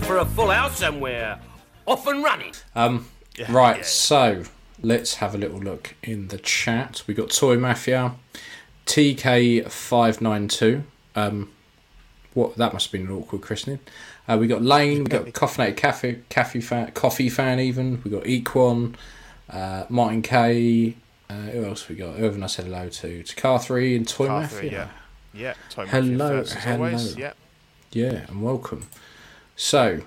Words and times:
Eyes 0.00 0.06
for 0.06 0.18
a 0.18 0.24
full 0.24 0.50
house 0.50 0.78
somewhere. 0.78 1.38
Off 1.86 2.06
and 2.06 2.22
running. 2.22 2.52
Um, 2.74 3.08
right, 3.48 3.84
so 3.84 4.44
let's 4.82 5.16
have 5.16 5.34
a 5.34 5.38
little 5.38 5.58
look 5.58 5.94
in 6.02 6.28
the 6.28 6.38
chat. 6.38 7.02
We 7.06 7.14
got 7.14 7.30
Toy 7.30 7.56
Mafia, 7.58 8.12
TK592. 8.86 10.82
Um, 11.16 11.50
what 12.34 12.54
that 12.56 12.72
must 12.72 12.86
have 12.86 12.92
been 12.92 13.08
an 13.08 13.12
awkward 13.12 13.42
christening. 13.42 13.80
Uh, 14.28 14.36
we 14.38 14.46
got 14.46 14.62
Lane, 14.62 15.04
we 15.04 15.10
got 15.10 15.24
Coffinated 15.32 15.76
Cafe, 15.76 16.20
Cafe 16.28 16.60
fan, 16.60 16.92
Coffee 16.92 17.28
Fan, 17.28 17.58
even. 17.58 18.00
We 18.04 18.10
got 18.10 18.24
Equan, 18.24 18.94
uh, 19.48 19.84
Martin 19.88 20.22
K. 20.22 20.94
Uh, 21.28 21.34
who 21.34 21.64
else 21.64 21.88
we 21.88 21.96
got? 21.96 22.16
Who 22.16 22.24
haven't 22.24 22.42
I 22.42 22.46
said 22.46 22.66
hello 22.66 22.88
to? 22.88 23.22
To 23.22 23.36
Car 23.36 23.58
3 23.58 23.96
and 23.96 24.06
Toy 24.06 24.26
Car 24.28 24.42
Mafia. 24.42 24.58
three, 24.60 24.70
yeah. 24.70 24.88
Yeah, 25.32 25.54
Toy 25.70 25.86
Hello, 25.86 26.02
Mafia 26.12 26.38
first, 26.38 26.56
as 26.56 26.66
always. 26.66 27.14
hello. 27.14 27.26
Yeah. 27.26 27.32
Yeah, 27.92 28.26
and 28.28 28.42
welcome. 28.42 28.86
So, 29.62 30.00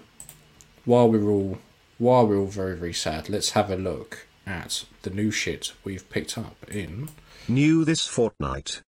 while 0.83 1.07
we're 1.11 1.29
all 1.29 1.59
while 1.99 2.25
we're 2.25 2.39
all 2.39 2.47
very 2.47 2.75
very 2.75 2.91
sad, 2.91 3.29
let's 3.29 3.51
have 3.51 3.69
a 3.69 3.75
look 3.75 4.25
at 4.47 4.85
the 5.03 5.11
new 5.11 5.29
shit 5.29 5.73
we've 5.83 6.09
picked 6.09 6.39
up 6.39 6.55
in. 6.71 7.09
New 7.47 7.85
this 7.85 8.07
fortnight. 8.07 8.81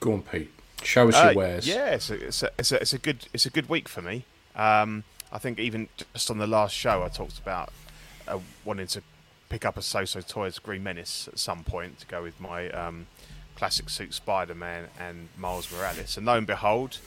Go 0.00 0.12
on, 0.12 0.22
Pete. 0.24 0.52
Show 0.82 1.08
us 1.08 1.14
Uh, 1.14 1.24
your 1.28 1.34
wares. 1.36 1.66
yeah, 1.66 1.86
it's 1.86 2.10
a, 2.10 2.26
it's, 2.26 2.42
a, 2.42 2.50
it's, 2.58 2.72
a, 2.72 2.80
it's 2.82 2.92
a 2.92 2.98
good 2.98 3.28
it's 3.32 3.46
a 3.46 3.50
good 3.50 3.70
week 3.70 3.88
for 3.88 4.02
me. 4.02 4.26
Um, 4.54 5.04
I 5.32 5.38
think 5.38 5.58
even 5.58 5.88
just 6.12 6.30
on 6.30 6.36
the 6.36 6.46
last 6.46 6.74
show, 6.74 7.02
I 7.02 7.08
talked 7.08 7.38
about 7.38 7.72
uh, 8.28 8.40
wanting 8.62 8.88
to 8.88 9.02
pick 9.48 9.64
up 9.64 9.78
a 9.78 9.80
Soosoo 9.80 10.28
Toys 10.28 10.58
Green 10.58 10.82
Menace 10.82 11.28
at 11.32 11.38
some 11.38 11.64
point 11.64 12.00
to 12.00 12.06
go 12.06 12.22
with 12.22 12.38
my 12.38 12.68
um, 12.72 13.06
classic 13.56 13.88
suit 13.88 14.12
Spider-Man 14.12 14.88
and 15.00 15.30
Miles 15.38 15.72
Morales. 15.72 16.18
And 16.18 16.26
lo 16.26 16.36
and 16.36 16.46
behold, 16.46 16.98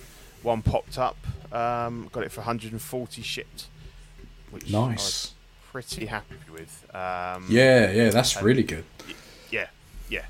one 0.46 0.62
popped 0.62 0.98
up. 0.98 1.18
Um, 1.52 2.10
got 2.12 2.24
it 2.24 2.32
for 2.32 2.42
140 2.42 3.22
shipped, 3.22 3.68
which 4.52 4.74
I 4.74 4.88
Nice. 4.90 4.98
was 5.04 5.34
pretty 5.72 6.06
happy 6.06 6.36
with. 6.52 6.86
Um, 6.96 7.46
Yeah, 7.50 7.92
yeah, 7.92 8.10
that's 8.10 8.42
really 8.42 8.64
good. 8.64 8.86
yeah, 9.52 9.68
yeah, 10.10 10.26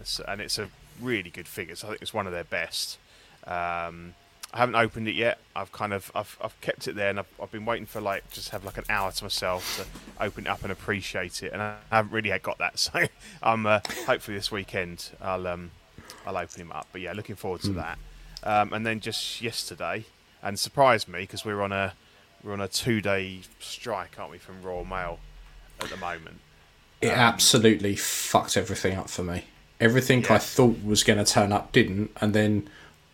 it's, 0.00 0.20
and 0.20 0.40
it's 0.40 0.58
a 0.58 0.68
really 1.00 1.30
good 1.30 1.46
figure. 1.48 1.76
So 1.76 1.86
I 1.86 1.90
think 1.90 2.02
it's 2.02 2.14
one 2.14 2.26
of 2.26 2.32
their 2.32 2.44
best. 2.44 2.98
Um, 3.46 4.14
I 4.52 4.58
haven't 4.58 4.76
opened 4.76 5.08
it 5.08 5.14
yet. 5.14 5.38
I've 5.54 5.72
kind 5.72 5.92
of 5.92 6.10
I've, 6.14 6.38
I've 6.42 6.58
kept 6.62 6.88
it 6.88 6.94
there, 6.94 7.10
and 7.10 7.18
I've, 7.18 7.28
I've 7.42 7.50
been 7.52 7.64
waiting 7.66 7.84
for 7.86 8.00
like 8.00 8.30
just 8.30 8.48
have 8.50 8.64
like 8.64 8.78
an 8.78 8.84
hour 8.88 9.12
to 9.12 9.24
myself 9.24 9.76
to 9.78 10.24
open 10.24 10.46
it 10.46 10.48
up 10.50 10.62
and 10.62 10.72
appreciate 10.72 11.42
it. 11.42 11.52
And 11.52 11.60
I 11.60 11.76
haven't 11.90 12.12
really 12.12 12.30
had 12.30 12.42
got 12.42 12.58
that. 12.58 12.78
So 12.78 13.06
I'm 13.42 13.66
uh, 13.66 13.80
hopefully 14.06 14.36
this 14.38 14.50
weekend 14.50 15.10
I'll 15.20 15.46
um, 15.46 15.70
I'll 16.26 16.36
open 16.36 16.60
him 16.62 16.72
up. 16.72 16.86
But 16.92 17.00
yeah, 17.02 17.12
looking 17.12 17.36
forward 17.36 17.60
to 17.62 17.70
that. 17.72 17.98
Um, 18.44 18.72
and 18.72 18.86
then 18.86 19.00
just 19.00 19.42
yesterday, 19.42 20.04
and 20.42 20.58
surprised 20.58 21.08
me 21.08 21.20
because 21.20 21.44
we're 21.44 21.62
on 21.62 21.72
a 21.72 21.94
we're 22.42 22.52
on 22.52 22.60
a 22.60 22.68
two 22.68 23.00
day 23.00 23.40
strike, 23.58 24.16
aren't 24.18 24.30
we, 24.30 24.38
from 24.38 24.62
Royal 24.62 24.84
Mail 24.84 25.18
at 25.80 25.88
the 25.88 25.96
moment. 25.96 26.40
It 27.00 27.10
absolutely 27.10 27.94
fucked 27.96 28.56
everything 28.56 28.96
up 28.96 29.08
for 29.08 29.22
me. 29.22 29.44
Everything 29.80 30.26
I 30.28 30.38
thought 30.38 30.82
was 30.84 31.04
going 31.04 31.24
to 31.24 31.30
turn 31.30 31.52
up 31.52 31.70
didn't, 31.72 32.10
and 32.20 32.34
then 32.34 32.68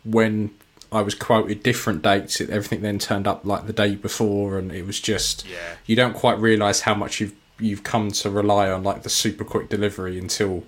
when 0.04 0.50
I 0.92 1.02
was 1.02 1.14
quoted 1.14 1.62
different 1.62 2.02
dates, 2.02 2.40
it, 2.40 2.48
everything 2.50 2.80
then 2.82 2.98
turned 2.98 3.26
up 3.26 3.44
like 3.44 3.66
the 3.66 3.72
day 3.72 3.94
before, 3.96 4.58
and 4.58 4.72
it 4.72 4.86
was 4.86 5.00
just 5.00 5.46
Yeah. 5.46 5.76
you 5.86 5.96
don't 5.96 6.14
quite 6.14 6.38
realise 6.38 6.80
how 6.82 6.94
much 6.94 7.20
you've 7.20 7.34
you've 7.58 7.82
come 7.82 8.10
to 8.10 8.30
rely 8.30 8.70
on 8.70 8.82
like 8.82 9.02
the 9.02 9.08
super 9.10 9.44
quick 9.44 9.68
delivery 9.68 10.18
until 10.18 10.64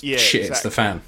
Yeah, 0.00 0.18
shit 0.18 0.46
hits 0.46 0.62
the 0.62 0.70
fan. 0.70 1.02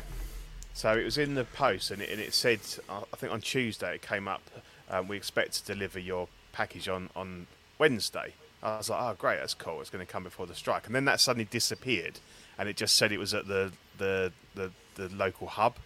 So 0.74 0.92
it 0.92 1.04
was 1.04 1.18
in 1.18 1.34
the 1.34 1.44
post, 1.44 1.90
and 1.90 2.00
it, 2.02 2.10
and 2.10 2.20
it 2.20 2.34
said, 2.34 2.60
I 2.88 3.16
think 3.16 3.32
on 3.32 3.40
Tuesday 3.40 3.94
it 3.96 4.02
came 4.02 4.26
up. 4.28 4.42
Um, 4.90 5.08
we 5.08 5.16
expect 5.16 5.54
to 5.54 5.74
deliver 5.74 5.98
your 5.98 6.28
package 6.52 6.88
on 6.88 7.10
on 7.14 7.46
Wednesday. 7.78 8.34
I 8.62 8.76
was 8.76 8.90
like, 8.90 9.00
oh 9.00 9.14
great, 9.18 9.38
that's 9.38 9.54
cool. 9.54 9.80
It's 9.80 9.90
going 9.90 10.04
to 10.04 10.10
come 10.10 10.22
before 10.22 10.46
the 10.46 10.54
strike, 10.54 10.86
and 10.86 10.94
then 10.94 11.04
that 11.06 11.20
suddenly 11.20 11.46
disappeared, 11.50 12.20
and 12.58 12.68
it 12.68 12.76
just 12.76 12.96
said 12.96 13.12
it 13.12 13.18
was 13.18 13.34
at 13.34 13.46
the 13.46 13.72
the 13.98 14.32
the, 14.54 14.70
the 14.94 15.08
local 15.14 15.48
hub, 15.48 15.76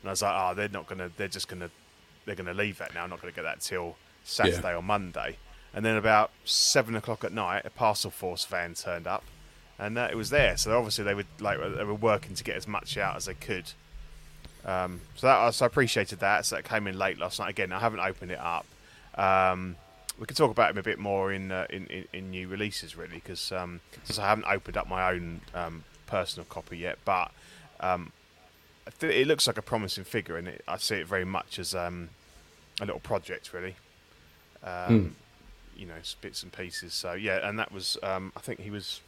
and 0.00 0.08
I 0.08 0.12
was 0.12 0.22
like, 0.22 0.34
oh, 0.34 0.54
they're 0.54 0.68
not 0.68 0.86
going 0.86 0.98
to, 0.98 1.10
they're 1.16 1.28
just 1.28 1.48
going 1.48 1.60
to, 1.60 1.70
they're 2.24 2.34
going 2.34 2.46
to 2.46 2.54
leave 2.54 2.78
that 2.78 2.94
now. 2.94 3.04
I'm 3.04 3.10
not 3.10 3.20
going 3.20 3.32
to 3.32 3.36
get 3.36 3.42
that 3.42 3.60
till 3.60 3.96
Saturday 4.24 4.74
or 4.74 4.82
Monday. 4.82 5.36
And 5.74 5.84
then 5.84 5.96
about 5.96 6.30
seven 6.44 6.94
o'clock 6.96 7.24
at 7.24 7.32
night, 7.32 7.62
a 7.64 7.70
parcel 7.70 8.10
force 8.10 8.44
van 8.44 8.74
turned 8.74 9.06
up, 9.06 9.24
and 9.78 9.96
uh, 9.96 10.08
it 10.10 10.16
was 10.16 10.30
there. 10.30 10.56
So 10.56 10.76
obviously 10.76 11.04
they 11.04 11.14
were 11.14 11.24
like 11.40 11.58
they 11.58 11.84
were 11.84 11.94
working 11.94 12.34
to 12.34 12.44
get 12.44 12.56
as 12.56 12.66
much 12.66 12.96
out 12.96 13.16
as 13.16 13.24
they 13.26 13.34
could. 13.34 13.72
Um, 14.64 15.00
so 15.16 15.26
that 15.26 15.54
so 15.54 15.64
I 15.64 15.66
appreciated 15.66 16.20
that. 16.20 16.46
So 16.46 16.56
that 16.56 16.64
came 16.64 16.86
in 16.86 16.98
late 16.98 17.18
last 17.18 17.40
night. 17.40 17.50
Again, 17.50 17.72
I 17.72 17.80
haven't 17.80 18.00
opened 18.00 18.30
it 18.30 18.40
up. 18.40 18.66
Um, 19.16 19.76
we 20.18 20.26
can 20.26 20.36
talk 20.36 20.50
about 20.50 20.70
him 20.70 20.78
a 20.78 20.82
bit 20.82 20.98
more 20.98 21.32
in 21.32 21.50
uh, 21.50 21.66
in, 21.70 21.86
in, 21.86 22.04
in 22.12 22.30
new 22.30 22.48
releases, 22.48 22.96
really, 22.96 23.16
because 23.16 23.50
um, 23.52 23.80
since 24.04 24.18
I 24.18 24.28
haven't 24.28 24.46
opened 24.46 24.76
up 24.76 24.88
my 24.88 25.10
own 25.10 25.40
um, 25.54 25.84
personal 26.06 26.44
copy 26.48 26.78
yet, 26.78 26.98
but 27.04 27.30
um, 27.80 28.12
I 28.86 29.06
it 29.06 29.26
looks 29.26 29.46
like 29.46 29.58
a 29.58 29.62
promising 29.62 30.04
figure, 30.04 30.36
and 30.36 30.48
it, 30.48 30.62
I 30.68 30.76
see 30.76 30.96
it 30.96 31.06
very 31.06 31.24
much 31.24 31.58
as 31.58 31.74
um, 31.74 32.10
a 32.80 32.84
little 32.84 33.00
project, 33.00 33.52
really. 33.52 33.76
Um, 34.62 35.16
You 35.74 35.86
know, 35.86 35.94
bits 36.20 36.42
and 36.42 36.52
pieces. 36.52 36.92
So 36.92 37.14
yeah, 37.14 37.48
and 37.48 37.58
that 37.58 37.72
was 37.72 37.96
um, 38.02 38.30
I 38.36 38.40
think 38.40 38.60
he 38.60 38.70
was 38.70 39.00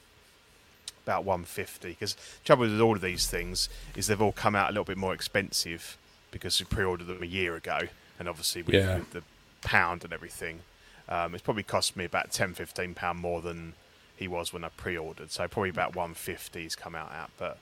about 1.04 1.24
150 1.24 1.88
because 1.90 2.16
trouble 2.44 2.62
with 2.62 2.80
all 2.80 2.94
of 2.96 3.02
these 3.02 3.26
things 3.26 3.68
is 3.94 4.06
they've 4.06 4.22
all 4.22 4.32
come 4.32 4.54
out 4.54 4.68
a 4.70 4.72
little 4.72 4.84
bit 4.84 4.96
more 4.96 5.12
expensive 5.14 5.96
because 6.30 6.58
we 6.58 6.64
pre-ordered 6.66 7.06
them 7.06 7.22
a 7.22 7.26
year 7.26 7.54
ago 7.56 7.78
and 8.18 8.28
obviously 8.28 8.62
with, 8.62 8.74
Yeah. 8.74 8.98
with 8.98 9.10
the 9.12 9.22
pound 9.62 10.04
and 10.04 10.12
everything 10.12 10.60
um, 11.08 11.34
it's 11.34 11.42
probably 11.42 11.62
cost 11.62 11.96
me 11.96 12.04
about 12.06 12.32
10 12.32 12.54
15 12.54 12.94
pound 12.94 13.18
more 13.18 13.42
than 13.42 13.74
he 14.16 14.26
was 14.28 14.52
when 14.52 14.64
I 14.64 14.68
pre-ordered. 14.68 15.30
So 15.32 15.46
probably 15.48 15.68
about 15.70 15.94
150 15.94 16.62
he's 16.62 16.74
come 16.76 16.94
out 16.94 17.12
at 17.12 17.30
but 17.38 17.58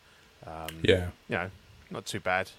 um, 0.47 0.77
Yeah, 0.83 1.09
you 1.29 1.37
know 1.37 1.51
not 1.91 2.07
too 2.07 2.21
bad. 2.21 2.51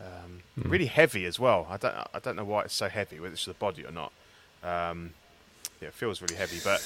Um, 0.00 0.42
Hmm. 0.60 0.70
really 0.70 0.86
heavy 0.86 1.24
as 1.24 1.38
well. 1.38 1.66
I 1.70 1.76
don't 1.76 1.94
I 2.12 2.18
don't 2.18 2.34
know 2.34 2.44
why 2.44 2.62
it's 2.62 2.74
so 2.74 2.88
heavy 2.88 3.20
whether 3.20 3.34
it's 3.34 3.44
the 3.44 3.54
body 3.54 3.84
or 3.86 3.92
not. 3.92 4.12
Um, 4.64 5.14
yeah 5.80 5.88
it 5.88 5.94
feels 5.94 6.20
really 6.20 6.34
heavy 6.36 6.58
but 6.64 6.80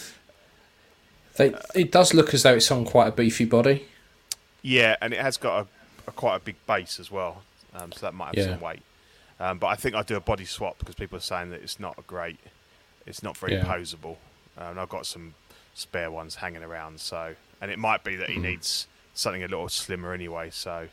they, 1.38 1.54
it 1.74 1.90
does 1.90 2.12
look 2.12 2.34
as 2.34 2.42
though 2.42 2.54
it's 2.54 2.70
on 2.70 2.84
quite 2.84 3.08
a 3.08 3.12
beefy 3.12 3.44
body. 3.46 3.86
Yeah, 4.62 4.96
and 5.00 5.12
it 5.14 5.20
has 5.20 5.36
got 5.38 5.62
a, 5.62 5.66
a 6.08 6.12
quite 6.12 6.36
a 6.36 6.40
big 6.40 6.56
base 6.66 7.00
as 7.00 7.10
well, 7.10 7.42
um, 7.74 7.90
so 7.92 8.00
that 8.00 8.12
might 8.14 8.34
have 8.36 8.46
Yeah. 8.46 8.52
some 8.54 8.60
weight. 8.60 8.82
Um, 9.40 9.58
but 9.58 9.68
I 9.68 9.76
think 9.76 9.94
I'll 9.94 10.02
do 10.04 10.16
a 10.16 10.20
body 10.20 10.44
swap 10.44 10.78
because 10.78 10.94
people 10.96 11.16
are 11.16 11.22
saying 11.22 11.50
that 11.50 11.62
it's 11.62 11.78
not 11.80 11.96
a 11.98 12.02
great, 12.02 12.38
it's 13.06 13.22
not 13.22 13.36
very 13.36 13.54
Yeah. 13.54 13.64
posable, 13.64 14.16
uh, 14.60 14.64
and 14.64 14.78
I've 14.80 14.88
got 14.88 15.06
some 15.06 15.34
spare 15.74 16.10
ones 16.10 16.34
hanging 16.36 16.62
around. 16.64 17.00
So, 17.00 17.34
and 17.60 17.70
it 17.70 17.78
might 17.78 18.02
be 18.04 18.16
that 18.16 18.28
he 18.28 18.34
Hmm. 18.36 18.42
needs 18.42 18.86
something 19.14 19.42
a 19.44 19.48
little 19.48 19.68
slimmer 19.68 20.12
anyway. 20.12 20.50
So, 20.50 20.88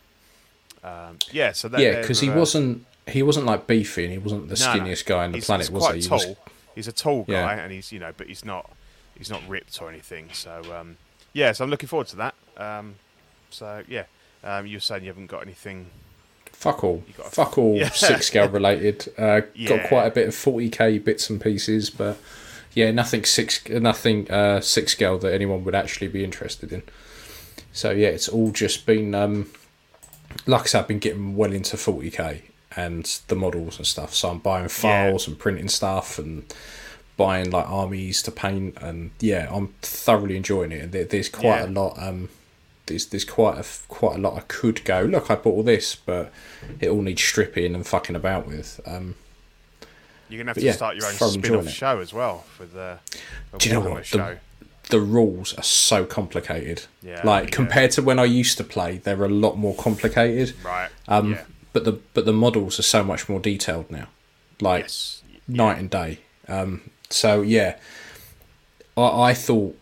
um, 0.83 1.17
yeah, 1.31 1.51
so 1.53 1.67
that, 1.69 1.79
yeah, 1.79 2.01
because 2.01 2.19
he 2.19 2.29
uh, 2.29 2.35
wasn't 2.37 2.85
he 3.07 3.21
wasn't 3.23 3.45
like 3.45 3.67
beefy 3.67 4.03
and 4.03 4.11
he 4.13 4.17
wasn't 4.17 4.47
the 4.49 4.55
no, 4.55 4.73
no. 4.73 4.79
skinniest 4.83 5.05
guy 5.05 5.25
on 5.25 5.31
the 5.31 5.37
he's, 5.37 5.45
planet, 5.45 5.67
he's 5.67 5.71
was? 5.71 5.93
He 5.95 6.01
tall. 6.01 6.17
was- 6.17 6.35
He's 6.75 6.87
a 6.89 6.91
tall 6.91 7.23
guy, 7.23 7.31
Yeah. 7.33 7.63
and 7.63 7.71
he's 7.71 7.91
you 7.93 7.99
know, 7.99 8.11
but 8.17 8.27
he's 8.27 8.43
not 8.43 8.69
he's 9.17 9.29
not 9.29 9.41
ripped 9.47 9.81
or 9.81 9.89
anything. 9.89 10.29
So 10.33 10.61
um, 10.75 10.97
yeah, 11.33 11.51
so 11.51 11.63
I'm 11.63 11.69
looking 11.69 11.87
forward 11.89 12.07
to 12.07 12.15
that. 12.17 12.35
Um, 12.57 12.95
so 13.49 13.83
yeah, 13.87 14.03
um, 14.43 14.65
you 14.65 14.77
were 14.77 14.81
saying 14.81 15.03
you 15.03 15.09
haven't 15.09 15.27
got 15.27 15.41
anything. 15.43 15.87
Fuck 16.51 16.83
all. 16.83 17.03
Fuck 17.25 17.57
all 17.57 17.75
Yeah. 17.77 17.89
six 17.89 18.27
scale 18.27 18.47
related. 18.49 19.11
Uh, 19.17 19.41
Yeah. 19.53 19.69
Got 19.77 19.87
quite 19.89 20.05
a 20.07 20.11
bit 20.11 20.27
of 20.27 20.33
40k 20.33 21.03
bits 21.03 21.29
and 21.29 21.39
pieces, 21.41 21.89
but 21.89 22.17
yeah, 22.73 22.91
nothing 22.91 23.23
six 23.25 23.67
nothing 23.69 24.29
uh, 24.31 24.61
six 24.61 24.93
scale 24.93 25.17
that 25.19 25.33
anyone 25.33 25.63
would 25.65 25.75
actually 25.75 26.07
be 26.07 26.23
interested 26.23 26.71
in. 26.71 26.83
So 27.71 27.91
yeah, 27.91 28.07
it's 28.09 28.29
all 28.29 28.51
just 28.51 28.85
been 28.85 29.13
um, 29.13 29.51
like 30.45 30.61
I 30.63 30.65
said, 30.65 30.79
I've 30.81 30.87
been 30.87 30.99
getting 30.99 31.35
well 31.35 31.51
into 31.53 31.77
40k 31.77 32.41
and 32.77 33.05
the 33.27 33.35
models 33.35 33.77
and 33.77 33.87
stuff. 33.87 34.13
So 34.13 34.29
I'm 34.29 34.39
buying 34.39 34.67
files 34.67 35.27
and 35.27 35.37
printing 35.39 35.69
stuff 35.69 36.19
and 36.19 36.43
buying 37.17 37.49
like 37.51 37.69
armies 37.69 38.21
to 38.23 38.31
paint, 38.31 38.77
and 38.81 39.11
yeah, 39.19 39.47
I'm 39.51 39.69
thoroughly 39.81 40.35
enjoying 40.37 40.71
it. 40.71 40.83
And 40.83 40.91
there, 40.91 41.05
there's 41.05 41.29
quite 41.29 41.61
Yeah. 41.61 41.65
a 41.67 41.67
lot. 41.67 41.95
Um, 42.01 42.29
there's 42.87 43.07
there's 43.07 43.25
quite 43.25 43.57
a 43.57 43.65
quite 43.87 44.15
a 44.15 44.19
lot 44.19 44.37
I 44.37 44.41
could 44.41 44.83
go. 44.85 45.01
Look, 45.01 45.31
I 45.31 45.35
bought 45.35 45.51
all 45.55 45.63
this, 45.63 45.95
but 45.95 46.31
it 46.79 46.89
all 46.89 47.01
needs 47.01 47.21
stripping 47.23 47.73
and 47.75 47.85
fucking 47.85 48.15
about 48.15 48.47
with. 48.47 48.79
Um, 48.85 49.15
You're 50.29 50.39
gonna 50.39 50.49
have 50.51 50.57
to 50.57 50.63
yeah, 50.63 50.71
start 50.73 50.95
your 50.95 51.05
own 51.07 51.13
spin-off 51.13 51.69
show 51.69 51.99
as 51.99 52.13
well 52.13 52.39
for 52.57 52.65
the. 52.65 52.99
For 53.51 53.57
Do 53.57 53.69
you 53.69 53.75
know 53.75 53.81
what? 53.81 53.97
The- 54.03 54.03
Show. 54.05 54.37
the 54.89 54.99
rules 54.99 55.53
are 55.57 55.63
so 55.63 56.05
complicated. 56.05 56.83
Yeah, 57.01 57.21
like 57.23 57.45
yeah. 57.45 57.49
compared 57.55 57.91
to 57.91 58.01
when 58.03 58.19
I 58.19 58.25
used 58.25 58.57
to 58.57 58.63
play, 58.63 58.97
they're 58.97 59.23
a 59.23 59.29
lot 59.29 59.57
more 59.57 59.75
complicated. 59.75 60.53
Right. 60.63 60.89
Um, 61.07 61.31
yeah. 61.33 61.43
but 61.73 61.85
the 61.85 61.93
but 62.13 62.25
the 62.25 62.33
models 62.33 62.77
are 62.79 62.83
so 62.83 63.03
much 63.03 63.27
more 63.29 63.39
detailed 63.39 63.89
now, 63.89 64.07
like 64.61 64.83
Yes. 64.83 65.21
night 65.47 65.79
and 65.79 65.89
day. 65.89 66.19
Um, 66.47 66.91
so 67.09 67.41
yeah, 67.41 67.77
I, 68.97 69.29
I 69.29 69.33
thought 69.33 69.77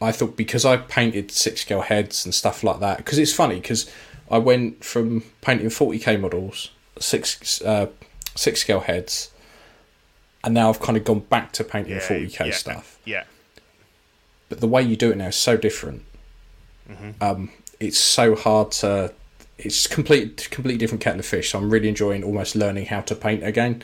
I 0.00 0.12
thought 0.12 0.36
because 0.36 0.64
I 0.64 0.76
painted 0.76 1.30
six 1.30 1.62
scale 1.62 1.82
heads 1.82 2.24
and 2.24 2.34
stuff 2.34 2.62
like 2.64 2.80
that 2.80 2.98
because 2.98 3.18
it's 3.18 3.32
funny 3.32 3.56
because 3.56 3.90
I 4.30 4.38
went 4.38 4.84
from 4.84 5.22
painting 5.40 5.70
forty 5.70 5.98
k 5.98 6.16
models, 6.16 6.70
six 6.98 7.60
uh, 7.62 7.86
six 8.34 8.60
scale 8.60 8.80
heads, 8.80 9.30
and 10.42 10.54
now 10.54 10.68
I've 10.68 10.80
kind 10.80 10.96
of 10.96 11.04
gone 11.04 11.20
back 11.20 11.52
to 11.52 11.64
painting 11.64 11.94
Yeah. 11.94 12.00
forty 12.00 12.28
k 12.28 12.46
yeah, 12.46 12.52
stuff. 12.52 12.98
Yeah. 13.04 13.24
But 14.48 14.60
the 14.60 14.68
way 14.68 14.82
you 14.82 14.96
do 14.96 15.10
it 15.10 15.16
now 15.16 15.28
is 15.28 15.36
so 15.36 15.56
different. 15.56 16.04
Mm-hmm. 16.90 17.10
Um, 17.22 17.50
it's 17.80 17.98
so 17.98 18.34
hard 18.34 18.72
to. 18.72 19.12
It's 19.56 19.86
complete, 19.86 20.48
completely 20.50 20.78
different 20.78 21.00
kettle 21.00 21.20
of 21.20 21.26
fish. 21.26 21.52
So 21.52 21.58
I'm 21.58 21.70
really 21.70 21.88
enjoying 21.88 22.24
almost 22.24 22.56
learning 22.56 22.86
how 22.86 23.02
to 23.02 23.14
paint 23.14 23.44
again. 23.44 23.82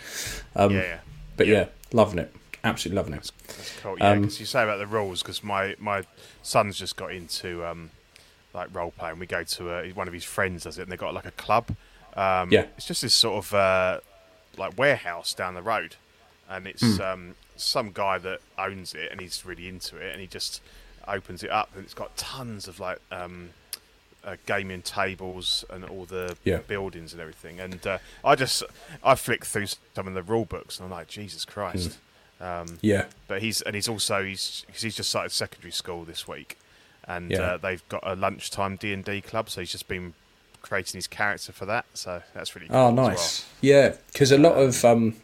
Um, 0.56 0.72
Yeah. 0.72 0.80
Yeah. 0.80 0.98
But 1.36 1.46
Yeah. 1.46 1.66
Loving 1.92 2.18
it. 2.18 2.34
Absolutely 2.62 2.96
loving 2.96 3.14
it. 3.14 3.30
That's 3.46 3.80
cool. 3.80 3.96
Yeah, 3.98 4.10
Um, 4.12 4.24
you 4.24 4.30
say 4.30 4.62
about 4.62 4.78
the 4.78 4.86
rules, 4.86 5.22
because 5.22 5.42
my 5.42 5.74
my 5.78 6.04
son's 6.42 6.78
just 6.78 6.96
got 6.96 7.12
into 7.12 7.64
um, 7.64 7.90
like 8.52 8.68
role 8.74 8.90
playing. 8.90 9.18
We 9.18 9.26
go 9.26 9.44
to 9.44 9.70
uh, 9.70 9.84
one 9.94 10.08
of 10.08 10.14
his 10.14 10.24
friends 10.24 10.64
does 10.64 10.78
it, 10.78 10.82
and 10.82 10.92
they 10.92 10.96
got 10.96 11.14
like 11.14 11.26
a 11.26 11.30
club. 11.32 11.74
Um, 12.16 12.50
Yeah. 12.52 12.66
it's 12.76 12.86
just 12.86 13.02
this 13.02 13.14
sort 13.14 13.44
of 13.44 13.54
uh, 13.54 14.00
like 14.58 14.76
warehouse 14.76 15.32
down 15.32 15.54
the 15.54 15.62
road, 15.62 15.96
and 16.48 16.66
it's 16.66 17.00
um, 17.00 17.34
some 17.56 17.92
guy 17.92 18.18
that 18.18 18.40
owns 18.58 18.94
it, 18.94 19.10
and 19.10 19.20
he's 19.20 19.46
really 19.46 19.66
into 19.68 19.96
it, 19.96 20.12
and 20.12 20.20
he 20.20 20.26
just 20.26 20.60
opens 21.08 21.42
it 21.42 21.50
up, 21.50 21.70
and 21.74 21.84
it's 21.84 21.94
got 21.94 22.14
tons 22.16 22.68
of 22.68 22.78
like. 22.78 22.98
Um, 24.24 24.32
uh, 24.32 24.36
gaming 24.46 24.82
tables 24.82 25.64
and 25.70 25.84
all 25.84 26.04
the 26.04 26.36
Yeah. 26.44 26.58
buildings 26.58 27.12
and 27.12 27.20
everything, 27.22 27.58
and 27.60 27.86
uh, 27.86 27.98
I 28.24 28.34
just 28.34 28.62
I 29.02 29.14
flicked 29.14 29.46
through 29.46 29.66
some 29.94 30.06
of 30.06 30.14
the 30.14 30.22
rule 30.22 30.44
books 30.44 30.78
and 30.78 30.84
I'm 30.84 30.90
like, 30.90 31.08
Jesus 31.08 31.44
Christ! 31.44 31.98
Um, 32.40 32.78
Yeah. 32.82 33.06
but 33.28 33.40
he's 33.42 33.60
and 33.62 33.74
he's 33.74 33.88
also 33.88 34.22
he's 34.24 34.64
cause 34.72 34.82
he's 34.82 34.96
just 34.96 35.08
started 35.10 35.30
secondary 35.32 35.72
school 35.72 36.04
this 36.04 36.28
week, 36.28 36.58
and 37.04 37.30
Yeah. 37.30 37.52
uh, 37.52 37.56
they've 37.56 37.86
got 37.88 38.02
a 38.06 38.14
lunchtime 38.14 38.76
D 38.76 38.92
and 38.92 39.04
D 39.04 39.20
club, 39.20 39.48
so 39.50 39.60
he's 39.60 39.72
just 39.72 39.88
been 39.88 40.14
creating 40.62 40.98
his 40.98 41.06
character 41.06 41.52
for 41.52 41.64
that. 41.66 41.86
So 41.94 42.22
that's 42.34 42.54
really 42.54 42.68
cool 42.68 42.76
Oh, 42.76 42.88
as 42.90 42.94
well. 42.96 43.08
nice. 43.08 43.46
Yeah, 43.62 43.94
because 44.12 44.30
a 44.32 44.38
lot 44.38 44.52
of 44.56 44.84
um, 44.84 45.16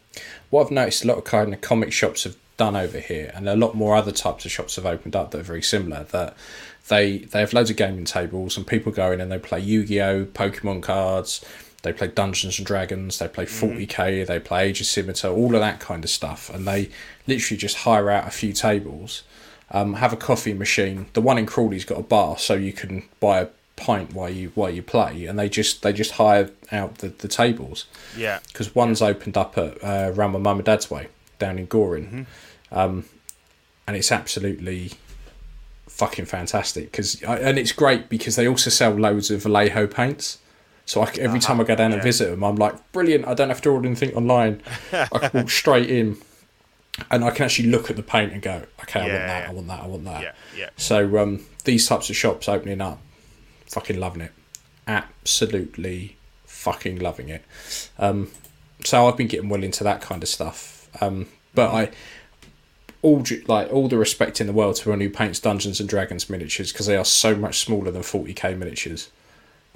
what 0.49 0.65
I've 0.65 0.71
noticed, 0.71 1.03
a 1.03 1.07
lot 1.07 1.17
of 1.19 1.23
kind 1.23 1.53
of 1.53 1.61
comic 1.61 1.93
shops 1.93 2.23
have 2.23 2.35
done 2.57 2.75
over 2.75 2.99
here, 2.99 3.31
and 3.35 3.47
a 3.47 3.55
lot 3.55 3.75
more 3.75 3.95
other 3.95 4.11
types 4.11 4.43
of 4.45 4.51
shops 4.51 4.75
have 4.77 4.85
opened 4.87 5.15
up 5.15 5.29
that 5.31 5.39
are 5.39 5.43
very 5.43 5.61
similar. 5.61 6.03
That 6.05 6.35
they 6.89 7.19
they 7.19 7.39
have 7.39 7.53
loads 7.53 7.69
of 7.69 7.75
gaming 7.77 8.05
tables, 8.05 8.57
and 8.57 8.65
people 8.65 8.91
go 8.91 9.11
in 9.11 9.21
and 9.21 9.31
they 9.31 9.39
play 9.39 9.59
Yu 9.59 9.85
Gi 9.85 10.01
Oh, 10.01 10.25
Pokemon 10.25 10.81
cards. 10.83 11.43
They 11.83 11.93
play 11.93 12.07
Dungeons 12.07 12.57
and 12.57 12.65
Dragons. 12.65 13.19
They 13.19 13.27
play 13.27 13.45
40k. 13.45 14.25
They 14.25 14.39
play 14.39 14.67
Age 14.67 14.81
of 14.81 14.87
Sigmar. 14.87 15.31
All 15.35 15.53
of 15.53 15.61
that 15.61 15.79
kind 15.79 16.03
of 16.03 16.09
stuff, 16.09 16.49
and 16.49 16.67
they 16.67 16.89
literally 17.27 17.57
just 17.57 17.77
hire 17.77 18.09
out 18.09 18.27
a 18.27 18.31
few 18.31 18.51
tables. 18.51 19.23
Um, 19.69 19.95
have 19.95 20.13
a 20.13 20.17
coffee 20.17 20.53
machine. 20.53 21.07
The 21.13 21.21
one 21.21 21.37
in 21.37 21.45
Crawley's 21.45 21.85
got 21.85 21.99
a 21.99 22.03
bar, 22.03 22.37
so 22.37 22.53
you 22.55 22.71
can 22.73 23.03
buy 23.19 23.41
a 23.41 23.47
pint 23.75 24.13
while 24.13 24.29
you 24.29 24.51
while 24.55 24.69
you 24.71 24.81
play, 24.81 25.25
and 25.25 25.37
they 25.37 25.49
just 25.49 25.83
they 25.83 25.93
just 25.93 26.11
hire 26.13 26.49
out 26.71 26.97
the, 26.99 27.09
the 27.09 27.27
tables 27.27 27.85
Yeah, 28.17 28.39
because 28.47 28.73
one's 28.73 29.01
opened 29.01 29.37
up 29.37 29.57
at 29.57 29.83
uh, 29.83 30.11
around 30.13 30.31
my 30.31 30.39
mum 30.39 30.57
and 30.57 30.65
dad's 30.65 30.89
way 30.89 31.07
down 31.37 31.59
in 31.59 31.67
Goring, 31.67 32.25
um, 32.71 33.05
and 33.85 33.95
it's 33.95 34.11
absolutely 34.11 34.93
fucking 35.97 36.25
fantastic. 36.25 36.91
Because 36.91 37.21
and 37.23 37.57
it's 37.57 37.71
great 37.71 38.07
because 38.07 38.35
they 38.35 38.47
also 38.47 38.69
sell 38.69 38.91
loads 38.91 39.31
of 39.31 39.43
Vallejo 39.43 39.87
paints. 39.87 40.37
So 40.85 41.01
I 41.01 41.11
every 41.19 41.39
time 41.39 41.59
I 41.59 41.65
go 41.65 41.75
down 41.75 41.91
and 41.91 41.99
yeah. 41.99 42.03
visit 42.03 42.29
them, 42.29 42.43
I'm 42.43 42.55
like, 42.55 42.91
brilliant! 42.93 43.27
I 43.27 43.33
don't 43.33 43.49
have 43.49 43.61
to 43.61 43.69
order 43.69 43.87
anything 43.87 44.13
online. 44.15 44.61
I 44.93 45.05
can 45.05 45.31
walk 45.33 45.49
straight 45.49 45.89
in, 45.89 46.17
and 47.11 47.25
I 47.25 47.31
can 47.31 47.45
actually 47.45 47.69
look 47.69 47.89
at 47.89 47.97
the 47.97 48.03
paint 48.03 48.31
and 48.31 48.41
go, 48.41 48.63
okay, 48.83 49.01
I 49.01 49.03
want 49.03 49.27
that. 49.27 49.49
I 49.49 49.51
want 49.51 49.67
that, 49.67 49.79
I 49.81 49.87
want 49.87 50.03
that. 50.05 50.21
yeah, 50.21 50.31
yeah. 50.55 50.69
So 50.77 51.17
um, 51.17 51.45
these 51.65 51.85
types 51.87 52.09
of 52.09 52.15
shops 52.15 52.47
opening 52.47 52.79
up, 52.79 53.01
fucking 53.65 53.99
loving 53.99 54.21
it, 54.21 54.31
absolutely 54.87 56.15
fucking 56.45 56.99
loving 56.99 57.29
it. 57.29 57.43
Um, 57.99 58.29
so 58.85 59.07
I've 59.07 59.17
been 59.17 59.27
getting 59.27 59.49
well 59.49 59.63
into 59.63 59.83
that 59.83 60.01
kind 60.01 60.23
of 60.23 60.29
stuff. 60.29 60.87
Um, 61.01 61.27
but 61.53 61.73
I 61.73 61.91
all 63.01 63.23
like 63.47 63.71
all 63.71 63.87
the 63.87 63.97
respect 63.97 64.41
in 64.41 64.47
the 64.47 64.53
world 64.53 64.75
to 64.77 64.91
anyone 64.91 65.01
who 65.01 65.09
paints 65.09 65.39
Dungeons 65.39 65.79
and 65.79 65.87
Dragons 65.87 66.29
miniatures 66.29 66.71
because 66.71 66.85
they 66.87 66.97
are 66.97 67.05
so 67.05 67.35
much 67.35 67.59
smaller 67.59 67.91
than 67.91 68.01
40k 68.01 68.57
miniatures. 68.57 69.09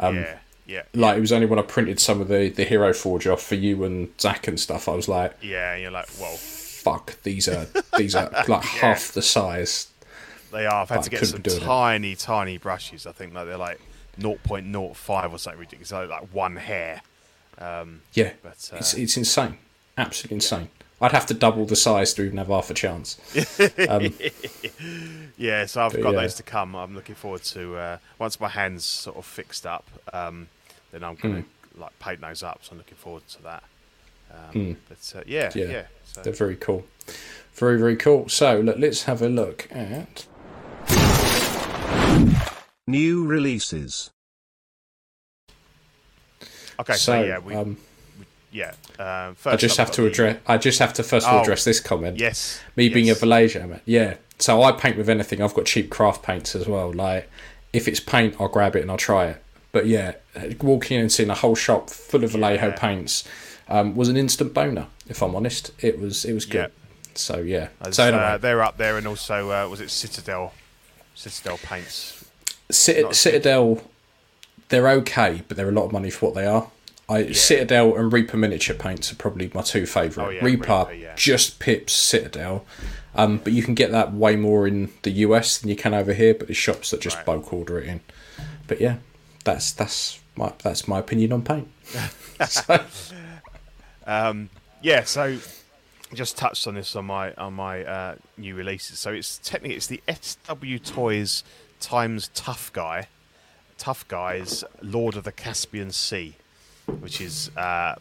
yeah, 0.02 0.38
yeah, 0.66 0.84
Like 0.94 1.18
it 1.18 1.22
was 1.22 1.32
only 1.32 1.46
when 1.48 1.60
I 1.60 1.64
printed 1.64 2.00
some 2.00 2.22
of 2.22 2.28
the 2.28 2.50
the 2.50 2.64
Hero 2.64 2.94
Forge 2.94 3.28
off 3.28 3.44
for 3.44 3.56
you 3.56 3.84
and 3.84 4.10
Zach 4.20 4.48
and 4.48 4.60
stuff, 4.60 4.88
I 4.90 4.94
was 4.94 5.08
like, 5.08 5.36
yeah. 5.42 5.76
You're 5.76 5.92
like, 5.92 6.08
well, 6.20 6.36
fuck, 6.38 7.22
these 7.24 7.48
are 7.48 7.68
these 7.98 8.16
are 8.16 8.30
like 8.48 8.64
half 8.64 9.12
the 9.12 9.22
size. 9.22 9.88
they 10.52 10.66
are. 10.66 10.82
I've 10.82 10.90
had 10.90 10.96
But 10.98 11.04
to 11.04 11.10
get 11.12 11.26
some 11.26 11.42
doing 11.42 11.58
it. 11.62 11.66
tiny, 11.66 12.16
tiny 12.16 12.58
brushes. 12.58 13.06
I 13.06 13.12
think 13.12 13.34
like 13.34 13.46
they're 13.48 13.58
like 13.58 13.80
0.05 14.20 15.32
or 15.32 15.38
something 15.40 15.60
ridiculous, 15.60 15.92
like, 15.92 16.10
like 16.10 16.34
one 16.34 16.56
hair. 16.58 17.02
Yeah, 18.14 18.32
But, 18.42 18.70
uh, 18.74 18.78
it's 18.78 18.94
it's 18.96 19.18
insane, 19.18 19.58
absolutely 19.98 20.36
insane. 20.36 20.70
I'd 21.02 21.12
have 21.14 21.26
to 21.28 21.34
double 21.34 21.66
the 21.66 21.76
size 21.76 22.14
to 22.14 22.24
even 22.24 22.38
have 22.38 22.48
half 22.48 22.70
a 22.70 22.74
chance. 22.74 23.18
Yeah, 25.38 25.66
so 25.66 25.82
I've 25.84 25.94
got 26.04 26.14
yeah. 26.14 26.22
those 26.22 26.36
to 26.36 26.44
come. 26.44 26.76
I'm 26.76 26.94
looking 26.94 27.16
forward 27.16 27.42
to 27.46 27.76
uh, 27.76 27.98
once 28.20 28.40
my 28.40 28.48
hands 28.50 28.86
sort 28.86 29.18
of 29.18 29.26
fixed 29.26 29.66
up. 29.66 29.86
Um, 30.14 30.48
then 30.92 31.04
I'm 31.04 31.16
going 31.16 31.36
to 31.36 31.42
Hmm. 31.42 31.82
like 31.82 31.98
paint 32.00 32.22
those 32.22 32.44
up. 32.44 32.60
So 32.62 32.74
I'm 32.74 32.78
looking 32.78 32.98
forward 32.98 33.28
to 33.30 33.42
that. 33.44 33.64
Um, 34.32 34.78
But 34.88 35.14
uh, 35.18 35.24
yeah, 35.26 35.50
Yeah. 35.56 35.66
yeah. 35.66 35.84
So, 36.06 36.22
They're 36.22 36.34
very 36.34 36.56
cool, 36.58 36.86
very 37.56 37.80
very 37.80 37.96
cool. 37.96 38.30
So 38.30 38.60
look, 38.60 38.78
let's 38.78 39.04
have 39.04 39.22
a 39.24 39.30
look 39.30 39.68
at 39.72 40.28
New 42.88 43.26
releases. 43.26 44.12
okay, 46.80 46.94
so, 46.94 46.98
so. 46.98 47.22
yeah, 47.24 47.40
we, 47.40 47.56
um, 47.56 47.78
yeah. 48.52 48.74
Um, 49.00 49.36
first 49.36 49.54
I 49.54 49.56
just 49.58 49.78
have 49.78 49.92
to 49.92 50.02
the- 50.02 50.08
address. 50.08 50.38
I 50.48 50.58
just 50.58 50.80
have 50.80 50.94
to 50.94 51.04
first 51.04 51.26
of 51.28 51.34
all 51.34 51.40
Oh, 51.40 51.42
address 51.44 51.64
this 51.64 51.80
comment. 51.80 52.20
Yes, 52.20 52.60
Me 52.76 52.90
being 52.90 53.06
a 53.06 53.14
yes. 53.14 53.22
Malaysia 53.22 53.66
man. 53.68 53.82
Yeah. 53.86 54.16
So 54.40 54.62
I 54.64 54.72
paint 54.72 54.98
with 54.98 55.10
anything. 55.10 55.42
I've 55.42 55.54
got 55.54 55.66
cheap 55.66 55.90
craft 55.90 56.24
paints 56.24 56.56
as 56.56 56.68
well. 56.68 56.92
Like 56.94 57.30
if 57.74 57.88
it's 57.88 58.00
paint, 58.00 58.36
I'll 58.40 58.48
grab 58.50 58.76
it 58.76 58.82
and 58.82 58.92
I'll 58.92 58.98
try 58.98 59.28
it. 59.28 59.44
But 59.72 59.86
yeah, 59.88 60.14
walking 60.62 60.98
in 60.98 61.02
and 61.04 61.12
seeing 61.12 61.30
a 61.30 61.36
whole 61.36 61.56
shop 61.56 61.90
full 61.90 62.24
of 62.24 62.32
Vallejo 62.32 62.68
Yeah. 62.70 62.76
paints 62.76 63.24
um, 63.70 63.96
was 63.96 64.10
an 64.10 64.18
instant 64.18 64.54
boner. 64.54 64.88
If 65.08 65.22
I'm 65.24 65.36
honest, 65.36 65.72
it 65.80 66.00
was 66.00 66.26
it 66.26 66.34
was 66.34 66.46
Yeah. 66.48 66.54
good. 66.54 66.72
So 67.16 67.38
yeah. 67.40 67.68
As, 67.82 67.96
so 67.96 68.06
anyway, 68.06 68.24
uh, 68.24 68.38
they're 68.38 68.62
up 68.64 68.78
there, 68.78 68.98
and 68.98 69.08
also 69.08 69.52
uh, 69.52 69.68
was 69.70 69.80
it 69.80 69.90
Citadel? 69.92 70.54
Citadel 71.16 71.58
paints. 71.58 72.26
Cit- 72.70 73.14
Citadel, 73.16 73.82
they're 74.70 74.88
okay, 74.90 75.44
but 75.48 75.58
they're 75.58 75.70
a 75.70 75.74
lot 75.74 75.86
of 75.86 75.92
money 75.92 76.10
for 76.10 76.28
what 76.28 76.36
they 76.36 76.46
are. 76.46 76.68
I 77.12 77.32
Citadel 77.32 77.96
and 77.96 78.12
Reaper 78.12 78.38
miniature 78.38 78.76
paints 78.76 79.12
are 79.12 79.16
probably 79.16 79.52
my 79.54 79.62
two 79.62 79.86
favourite. 79.86 80.28
Oh, 80.28 80.30
yeah, 80.30 80.44
Reaper, 80.44 80.86
Reaper, 80.90 80.94
yeah. 80.94 81.16
just 81.16 81.60
pips 81.60 81.94
Citadel, 81.94 82.66
um, 83.16 83.38
but 83.38 83.54
you 83.54 83.64
can 83.64 83.74
get 83.76 83.92
that 83.92 84.14
way 84.14 84.36
more 84.36 84.68
in 84.68 84.92
the 85.04 85.12
US 85.12 85.58
than 85.58 85.70
you 85.70 85.76
can 85.76 85.94
over 85.94 86.14
here. 86.14 86.34
But 86.34 86.48
there's 86.48 86.58
shops 86.58 86.92
that 86.92 87.02
just 87.02 87.18
Right. 87.18 87.26
bulk 87.26 87.52
order 87.54 87.80
it 87.80 87.88
in. 87.88 88.02
But 88.68 88.80
yeah, 88.82 88.98
that's 89.44 89.72
that's 89.72 90.20
my 90.36 90.54
that's 90.64 90.88
my 90.88 91.00
opinion 91.00 91.34
on 91.34 91.42
paint. 91.44 91.68
so, 92.48 92.86
Yeah, 94.82 95.04
so 95.04 95.38
just 96.14 96.38
touched 96.38 96.68
on 96.68 96.76
this 96.76 96.96
on 96.96 97.06
my 97.06 97.34
on 97.34 97.54
my 97.54 97.84
uh, 97.84 98.16
new 98.38 98.56
releases. 98.56 99.00
So 99.00 99.12
it's 99.12 99.40
technically 99.44 99.76
it's 99.76 99.88
the 99.88 100.02
SW 100.10 100.84
Toys 100.84 101.44
times 101.80 102.30
Tough 102.34 102.72
Guy, 102.74 103.08
Tough 103.78 104.08
Guys 104.08 104.64
Lord 104.82 105.16
of 105.16 105.24
the 105.24 105.32
Caspian 105.32 105.92
Sea, 105.92 106.36
which 107.00 107.22
is 107.22 107.50
uh, 107.58 107.96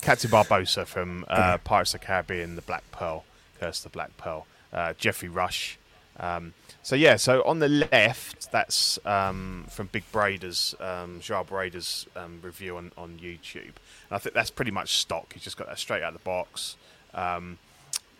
Captain 0.00 0.30
Barbossa 0.30 0.86
from 0.86 1.24
uh, 1.28 1.58
Pirates 1.58 1.94
of 1.94 2.00
the 2.00 2.06
Caribbean, 2.06 2.56
The 2.56 2.62
Black 2.62 2.84
Pearl, 2.92 3.24
Curse 3.58 3.78
of 3.78 3.92
the 3.92 3.96
Black 3.96 4.16
Pearl, 4.16 4.46
uh, 4.72 4.94
Geoffrey 4.94 5.28
Rush. 5.28 5.78
Um, 6.18 6.54
so 6.82 6.96
yeah, 6.96 7.16
so 7.16 7.42
on 7.42 7.58
the 7.58 7.68
left, 7.68 8.50
that's 8.50 8.98
um, 9.04 9.66
from 9.68 9.88
Big 9.88 10.04
Brader's, 10.12 10.74
um, 10.80 11.20
Gerard 11.20 11.48
Brader's 11.48 12.06
um, 12.16 12.38
review 12.42 12.76
on, 12.76 12.92
on 12.96 13.18
YouTube. 13.18 13.64
And 13.64 14.12
I 14.12 14.18
think 14.18 14.34
that's 14.34 14.50
pretty 14.50 14.70
much 14.70 14.96
stock. 14.96 15.32
He's 15.32 15.42
just 15.42 15.56
got 15.56 15.68
that 15.68 15.78
straight 15.78 16.02
out 16.02 16.14
of 16.14 16.20
the 16.20 16.24
box. 16.24 16.76
Um, 17.12 17.58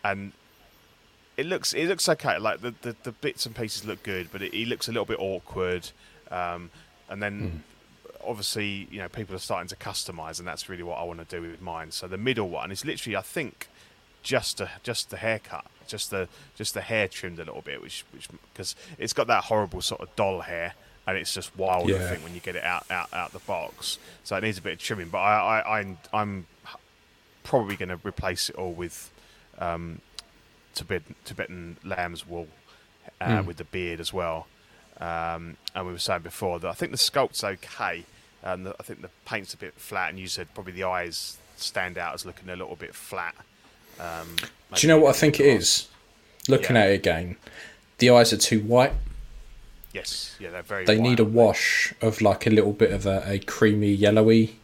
and 0.03 0.33
it 1.37 1.45
looks 1.45 1.73
it 1.73 1.87
looks 1.87 2.09
okay. 2.09 2.37
Like 2.37 2.61
the, 2.61 2.73
the, 2.81 2.95
the 3.03 3.11
bits 3.11 3.45
and 3.45 3.55
pieces 3.55 3.85
look 3.85 4.03
good, 4.03 4.29
but 4.31 4.41
it, 4.41 4.53
he 4.53 4.65
looks 4.65 4.87
a 4.87 4.91
little 4.91 5.05
bit 5.05 5.19
awkward. 5.19 5.89
Um, 6.29 6.69
and 7.09 7.23
then 7.23 7.63
obviously, 8.25 8.87
you 8.91 8.99
know, 8.99 9.09
people 9.09 9.35
are 9.35 9.39
starting 9.39 9.67
to 9.69 9.75
customize, 9.75 10.39
and 10.39 10.47
that's 10.47 10.69
really 10.69 10.83
what 10.83 10.97
I 10.97 11.03
want 11.03 11.27
to 11.27 11.35
do 11.35 11.41
with 11.41 11.61
mine. 11.61 11.91
So 11.91 12.07
the 12.07 12.17
middle 12.17 12.49
one 12.49 12.71
is 12.71 12.85
literally, 12.85 13.15
I 13.15 13.21
think, 13.21 13.67
just 14.23 14.59
a 14.61 14.69
just 14.83 15.09
the 15.09 15.17
haircut, 15.17 15.65
just 15.87 16.11
the 16.11 16.27
just 16.55 16.73
the 16.73 16.81
hair 16.81 17.07
trimmed 17.07 17.39
a 17.39 17.45
little 17.45 17.61
bit, 17.61 17.81
which 17.81 18.03
which 18.13 18.27
because 18.53 18.75
it's 18.97 19.13
got 19.13 19.27
that 19.27 19.45
horrible 19.45 19.81
sort 19.81 20.01
of 20.01 20.15
doll 20.15 20.41
hair. 20.41 20.73
And 21.05 21.17
it's 21.17 21.33
just 21.33 21.55
wild, 21.57 21.89
I 21.89 21.99
think, 22.09 22.21
when 22.21 22.33
you 22.33 22.41
get 22.41 22.57
it 22.57 22.65
out, 22.65 22.85
out, 22.91 23.13
out 23.13 23.31
the 23.31 23.39
box. 23.39 23.97
So 24.25 24.35
it 24.35 24.43
needs 24.43 24.57
a 24.57 24.61
bit 24.61 24.73
of 24.73 24.79
trimming. 24.79 25.07
But 25.07 25.19
I, 25.19 25.59
I, 25.61 25.79
I'm, 25.79 25.97
I'm 26.11 26.47
probably 27.45 27.77
going 27.77 27.87
to 27.87 27.99
replace 28.03 28.49
it 28.49 28.57
all 28.57 28.73
with 28.73 29.09
um, 29.57 30.01
Tibetan, 30.75 31.15
Tibetan 31.23 31.77
lamb's 31.85 32.27
wool 32.27 32.49
uh, 33.21 33.25
Mm. 33.37 33.45
with 33.45 33.55
the 33.55 33.63
beard 33.63 34.01
as 34.01 34.11
well. 34.11 34.47
Um, 34.99 35.57
and 35.75 35.85
we 35.85 35.91
were 35.93 35.99
saying 35.99 36.21
before 36.23 36.59
that 36.59 36.67
I 36.67 36.73
think 36.73 36.91
the 36.91 36.97
sculpt's 36.97 37.43
okay. 37.43 38.03
and 38.43 38.65
the, 38.65 38.75
I 38.79 38.83
think 38.83 39.01
the 39.01 39.09
paint's 39.25 39.53
a 39.53 39.57
bit 39.57 39.73
flat, 39.75 40.09
and 40.09 40.19
you 40.19 40.27
said 40.27 40.47
probably 40.53 40.73
the 40.73 40.83
eyes 40.85 41.37
stand 41.57 41.97
out 41.97 42.13
as 42.13 42.25
looking 42.25 42.49
a 42.49 42.55
little 42.55 42.75
bit 42.75 42.95
flat. 42.95 43.35
Um, 43.99 44.35
Do 44.73 44.85
you 44.85 44.93
know 44.93 44.99
what 44.99 45.15
I 45.15 45.17
think 45.19 45.39
it 45.39 45.45
is? 45.47 45.87
Looking 46.47 46.75
Yeah. 46.75 46.83
at 46.83 46.89
it 46.91 46.93
again, 46.95 47.35
the 47.97 48.09
eyes 48.11 48.31
are 48.33 48.37
too 48.37 48.59
white. 48.61 48.93
Yes, 49.93 50.35
yeah, 50.39 50.51
they're 50.51 50.61
very. 50.61 50.85
They 50.85 50.99
need 50.99 51.19
a 51.19 51.23
white. 51.25 51.33
wash 51.33 51.93
of 52.01 52.21
like 52.21 52.45
a 52.45 52.49
little 52.51 52.73
bit 52.73 52.91
of 52.91 53.05
a, 53.05 53.23
a 53.25 53.39
creamy 53.39 53.91
yellowy 53.91 54.55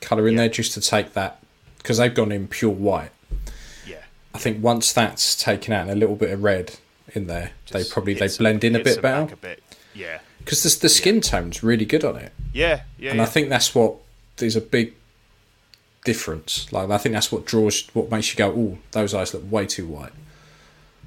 colour 0.00 0.26
in 0.28 0.34
Yeah. 0.34 0.40
there 0.40 0.48
just 0.48 0.72
to 0.74 0.80
take 0.80 1.12
that 1.14 1.40
because 1.78 1.98
they've 1.98 2.12
gone 2.14 2.32
in 2.32 2.48
pure 2.48 2.70
white. 2.72 3.10
Yeah, 3.86 4.02
I 4.34 4.38
think 4.38 4.62
once 4.62 4.92
that's 4.92 5.36
taken 5.36 5.72
out 5.72 5.82
and 5.82 5.90
a 5.90 5.94
little 5.94 6.16
bit 6.16 6.30
of 6.30 6.42
red 6.42 6.76
in 7.16 7.26
there, 7.26 7.52
they 7.70 7.84
probably 7.84 8.14
they 8.14 8.28
blend 8.28 8.64
in 8.64 8.76
a 8.76 8.80
bit 8.82 9.00
better 9.02 9.32
A 9.32 9.36
bit. 9.36 9.62
Yeah, 9.94 10.20
because 10.38 10.62
the, 10.62 10.80
the 10.80 10.88
skin 10.88 11.20
tone's 11.20 11.62
really 11.62 11.84
good 11.84 12.04
on 12.04 12.16
it, 12.16 12.32
yeah, 12.52 12.82
yeah. 12.98 13.10
and 13.10 13.18
yeah. 13.18 13.22
I 13.22 13.26
think 13.26 13.48
that's 13.48 13.74
what 13.74 13.96
there's 14.36 14.56
a 14.56 14.60
big 14.60 14.94
difference. 16.04 16.72
Like 16.72 16.90
I 16.90 16.98
think 16.98 17.12
that's 17.12 17.30
what 17.30 17.44
draws, 17.44 17.88
what 17.94 18.10
makes 18.10 18.32
you 18.32 18.38
go, 18.38 18.50
oh, 18.50 18.78
those 18.92 19.14
eyes 19.14 19.34
look 19.34 19.50
way 19.50 19.66
too 19.66 19.86
white. 19.86 20.12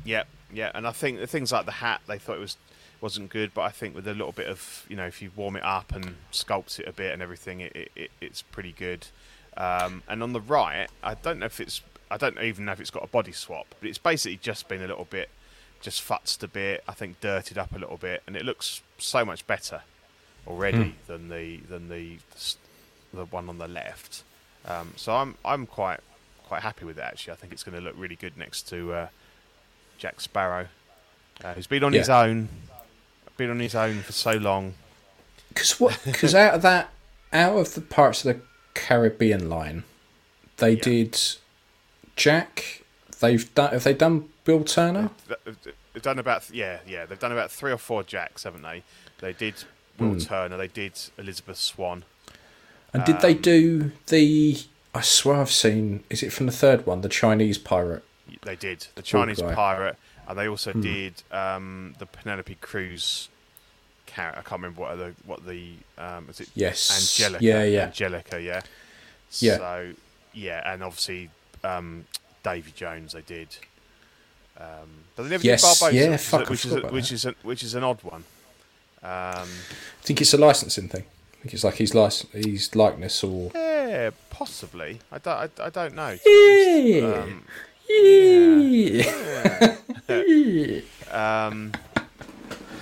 Yeah, 0.03 0.23
yeah, 0.53 0.71
and 0.73 0.87
I 0.87 0.91
think 0.91 1.19
the 1.19 1.27
things 1.27 1.51
like 1.51 1.65
the 1.65 1.71
hat 1.71 2.01
they 2.07 2.17
thought 2.17 2.37
it 2.37 2.41
was 2.41 2.57
wasn't 3.01 3.29
good, 3.29 3.53
but 3.53 3.61
I 3.61 3.69
think 3.69 3.95
with 3.95 4.07
a 4.07 4.13
little 4.13 4.31
bit 4.31 4.47
of 4.47 4.85
you 4.89 4.95
know 4.95 5.05
if 5.05 5.21
you 5.21 5.31
warm 5.35 5.55
it 5.55 5.63
up 5.63 5.93
and 5.93 6.15
sculpt 6.31 6.79
it 6.79 6.87
a 6.87 6.93
bit 6.93 7.13
and 7.13 7.21
everything, 7.21 7.59
it, 7.59 7.75
it, 7.75 7.91
it 7.95 8.11
it's 8.21 8.41
pretty 8.41 8.71
good. 8.71 9.07
Um, 9.55 10.01
and 10.07 10.23
on 10.23 10.33
the 10.33 10.41
right, 10.41 10.87
I 11.03 11.13
don't 11.13 11.39
know 11.39 11.45
if 11.45 11.59
it's 11.59 11.81
I 12.09 12.17
don't 12.17 12.39
even 12.39 12.65
know 12.65 12.71
if 12.71 12.79
it's 12.79 12.91
got 12.91 13.03
a 13.03 13.07
body 13.07 13.31
swap, 13.31 13.67
but 13.79 13.89
it's 13.89 13.97
basically 13.97 14.37
just 14.37 14.67
been 14.67 14.81
a 14.81 14.87
little 14.87 15.07
bit 15.09 15.29
just 15.83 16.01
futzed 16.01 16.41
a 16.41 16.47
bit. 16.47 16.83
I 16.87 16.93
think 16.93 17.19
dirtied 17.21 17.59
up 17.59 17.75
a 17.75 17.77
little 17.77 17.97
bit, 17.97 18.23
and 18.25 18.35
it 18.35 18.43
looks 18.43 18.81
so 18.97 19.23
much 19.23 19.45
better 19.45 19.81
already 20.47 20.95
than 21.07 21.29
the 21.29 21.57
than 21.69 21.89
the 21.89 22.17
the 23.13 23.25
one 23.25 23.47
on 23.49 23.59
the 23.59 23.67
left. 23.67 24.23
Um, 24.65 24.93
so 24.95 25.13
I'm 25.15 25.35
I'm 25.45 25.67
quite 25.67 25.99
quite 26.47 26.63
happy 26.63 26.85
with 26.85 26.97
it 26.97 27.03
actually. 27.03 27.33
I 27.33 27.35
think 27.35 27.53
it's 27.53 27.63
going 27.63 27.77
to 27.77 27.83
look 27.83 27.95
really 27.97 28.15
good 28.15 28.37
next 28.37 28.63
to 28.69 28.93
uh, 28.93 29.07
Jack 29.97 30.19
Sparrow, 30.21 30.67
uh, 31.43 31.53
who's 31.53 31.67
been 31.67 31.83
on 31.83 31.93
his 31.93 32.09
own, 32.09 32.49
been 33.37 33.49
on 33.51 33.59
his 33.59 33.75
own 33.75 33.99
for 34.01 34.13
so 34.13 34.31
long. 34.33 34.73
Because 35.49 35.79
what? 35.79 35.99
Because 36.05 36.33
out 36.33 36.55
of 36.55 36.61
that, 36.63 36.89
out 37.31 37.57
of 37.57 37.73
the 37.75 37.81
Pirates 37.81 38.25
of 38.25 38.35
the 38.35 38.41
Caribbean 38.73 39.49
line, 39.49 39.83
they 40.57 40.71
Yeah. 40.73 40.81
did 40.81 41.19
Jack. 42.15 42.82
They've 43.23 43.55
done. 43.55 43.71
Have 43.71 43.83
they 43.85 43.93
done 43.93 44.29
Bill 44.43 44.63
Turner? 44.65 45.09
They've 45.93 46.01
done 46.03 46.19
about 46.19 46.49
yeah 46.51 46.79
yeah 46.85 47.05
they've 47.05 47.19
done 47.19 47.31
about 47.31 47.51
three 47.51 47.71
or 47.71 47.77
four 47.77 48.03
Jacks, 48.03 48.43
haven't 48.43 48.63
they? 48.63 48.83
They 49.19 49.31
did 49.33 49.55
Will 49.97 50.13
Hmm. 50.13 50.17
Turner, 50.19 50.57
they 50.57 50.67
did 50.67 50.93
Elizabeth 51.17 51.57
Swann. 51.57 52.03
And 52.93 53.05
did 53.05 53.21
they 53.21 53.33
Um, 53.35 53.41
do 53.41 53.91
the? 54.07 54.59
I 54.93 55.01
swear 55.01 55.37
I've 55.37 55.51
seen. 55.51 56.03
Is 56.09 56.21
it 56.21 56.33
from 56.33 56.45
the 56.47 56.51
third 56.51 56.85
one, 56.85 57.01
the 57.01 57.09
Chinese 57.09 57.57
pirate? 57.57 58.03
They 58.41 58.55
did 58.55 58.87
the 58.95 59.01
Chinese 59.01 59.39
guy. 59.39 59.55
pirate, 59.55 59.97
and 60.27 60.37
they 60.37 60.45
Hmm. 60.45 60.51
also 60.51 60.73
did 60.73 61.23
um, 61.31 61.95
the 61.99 62.05
Penelope 62.05 62.55
Cruz 62.61 63.29
character. 64.05 64.39
I 64.39 64.43
can't 64.43 64.61
remember 64.61 64.81
what 64.81 64.97
the 64.97 65.13
what 65.25 65.47
the 65.47 65.75
um, 65.97 66.27
is 66.29 66.41
it 66.41 66.49
Yes. 66.55 66.91
Angelica. 66.91 67.43
Yeah, 67.45 67.63
yeah. 67.63 67.85
Angelica, 67.85 68.41
yeah. 68.41 68.61
Yeah. 69.39 69.57
So 69.57 69.93
yeah, 70.33 70.73
and 70.73 70.83
obviously 70.83 71.29
um, 71.63 72.05
Davy 72.43 72.71
Jones 72.75 73.13
they 73.13 73.21
did. 73.21 73.47
Um, 74.57 74.65
but 75.15 75.23
they 75.23 75.29
never 75.29 75.43
Yes, 75.43 75.61
did 75.79 75.87
Barbossa, 75.87 75.93
yeah, 75.93 76.09
which 76.09 76.19
is 76.19 76.29
fuck, 76.29 76.49
which 76.49 76.65
is 76.65 76.73
a, 76.73 76.81
which 76.81 77.09
that. 77.09 77.15
is 77.15 77.25
a, 77.25 77.35
which 77.43 77.63
is 77.63 77.75
an 77.75 77.83
odd 77.83 78.03
one. 78.03 78.23
Um, 79.01 79.49
I 79.49 80.03
think 80.03 80.21
it's 80.21 80.33
a 80.33 80.37
licensing 80.37 80.87
thing. 80.89 81.03
I 81.03 81.41
think 81.43 81.53
it's 81.55 81.63
like 81.63 81.75
his 81.75 81.93
license, 81.93 82.31
his 82.31 82.75
likeness, 82.75 83.23
or 83.23 83.51
yeah, 83.53 84.11
possibly. 84.29 84.99
I 85.11 85.17
don't. 85.17 85.59
I, 85.59 85.65
I 85.65 85.69
don't 85.69 85.95
know. 85.95 86.15
to 86.15 86.23
be 86.23 87.01
honest. 87.01 87.29
Um, 87.29 87.43
um, 91.11 91.73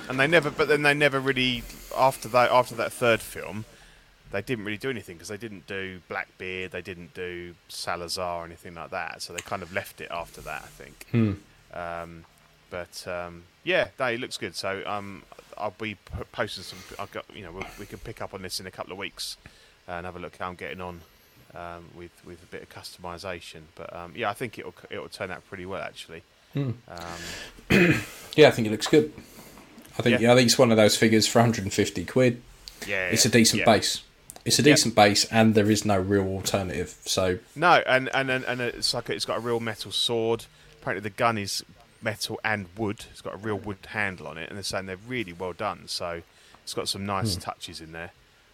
and 0.09 0.19
they 0.19 0.27
never, 0.27 0.51
but 0.51 0.67
then 0.67 0.83
they 0.83 0.93
never 0.93 1.19
really 1.19 1.63
after 1.97 2.27
that 2.29 2.51
after 2.51 2.75
that 2.75 2.93
third 2.93 3.21
film, 3.21 3.65
they 4.31 4.41
didn't 4.41 4.65
really 4.65 4.77
do 4.77 4.89
anything 4.89 5.15
because 5.15 5.27
they 5.29 5.37
didn't 5.37 5.67
do 5.67 5.99
Blackbeard, 6.09 6.71
they 6.71 6.81
didn't 6.81 7.13
do 7.13 7.53
Salazar 7.67 8.41
or 8.41 8.45
anything 8.45 8.75
like 8.75 8.91
that. 8.91 9.21
So 9.21 9.33
they 9.33 9.39
kind 9.41 9.61
of 9.61 9.73
left 9.73 10.01
it 10.01 10.09
after 10.11 10.41
that, 10.41 10.63
I 10.63 10.67
think. 10.67 11.05
Hmm. 11.11 11.33
Um, 11.77 12.25
but 12.69 13.05
um, 13.07 13.43
yeah, 13.63 13.89
no, 13.99 14.05
it 14.07 14.19
looks 14.19 14.37
good. 14.37 14.55
So 14.55 14.81
um, 14.85 15.23
I'll 15.57 15.75
be 15.77 15.97
posting 16.31 16.63
some. 16.63 16.79
I've 16.97 17.11
got 17.11 17.25
you 17.33 17.43
know 17.43 17.51
we'll, 17.51 17.65
we 17.79 17.85
can 17.85 17.99
pick 17.99 18.21
up 18.21 18.33
on 18.33 18.41
this 18.41 18.59
in 18.59 18.67
a 18.67 18.71
couple 18.71 18.93
of 18.93 18.97
weeks 18.97 19.37
and 19.87 20.05
have 20.05 20.15
a 20.15 20.19
look 20.19 20.37
how 20.37 20.47
I'm 20.47 20.55
getting 20.55 20.79
on 20.81 21.01
um, 21.53 21.85
with 21.95 22.11
with 22.25 22.41
a 22.41 22.45
bit 22.47 22.63
of 22.63 22.69
customization. 22.69 23.61
But 23.75 23.93
um, 23.95 24.13
yeah, 24.15 24.29
I 24.29 24.33
think 24.33 24.57
it'll 24.57 24.73
it'll 24.89 25.09
turn 25.09 25.31
out 25.31 25.45
pretty 25.47 25.65
well 25.65 25.81
actually. 25.81 26.23
Hmm. 26.53 26.71
Um, 26.87 27.61
yeah, 28.35 28.47
I 28.47 28.51
think 28.51 28.67
it 28.67 28.71
looks 28.71 28.87
good. 28.87 29.11
I 29.97 30.01
think 30.01 30.19
Yeah. 30.19 30.27
yeah. 30.27 30.33
I 30.33 30.35
think 30.35 30.45
it's 30.47 30.57
one 30.57 30.71
of 30.71 30.77
those 30.77 30.95
figures 30.97 31.27
for 31.27 31.39
150 31.39 32.05
quid. 32.05 32.41
yeah, 32.87 33.07
It's 33.07 33.25
a 33.25 33.29
decent 33.29 33.59
yeah. 33.59 33.65
base. 33.65 34.01
It's 34.43 34.57
a 34.59 34.61
Yeah. 34.63 34.73
decent 34.73 34.95
base, 34.95 35.25
and 35.25 35.53
there 35.55 35.69
is 35.69 35.85
no 35.85 35.99
real 35.99 36.27
alternative. 36.27 36.95
So 37.05 37.39
No, 37.55 37.83
and 37.85 38.09
and 38.13 38.29
and, 38.29 38.43
and 38.45 38.61
it's 38.61 38.93
like 38.93 39.09
it's 39.09 39.25
got 39.25 39.37
a 39.37 39.41
real 39.41 39.59
metal 39.59 39.91
sword. 39.91 40.45
Apparently, 40.81 41.01
the 41.09 41.15
gun 41.15 41.37
is 41.37 41.63
metal 42.01 42.39
and 42.43 42.67
wood. 42.75 43.05
It's 43.11 43.21
got 43.21 43.33
a 43.35 43.37
real 43.37 43.57
wood 43.57 43.77
handle 43.89 44.27
on 44.27 44.37
it, 44.37 44.49
and 44.49 44.57
they're 44.57 44.63
saying 44.63 44.87
they're 44.87 44.97
really 45.07 45.33
well 45.33 45.53
done. 45.53 45.87
So 45.87 46.23
it's 46.63 46.73
got 46.73 46.87
some 46.89 47.05
nice 47.05 47.35
touches 47.35 47.79
in 47.81 47.91
there. 47.91 48.11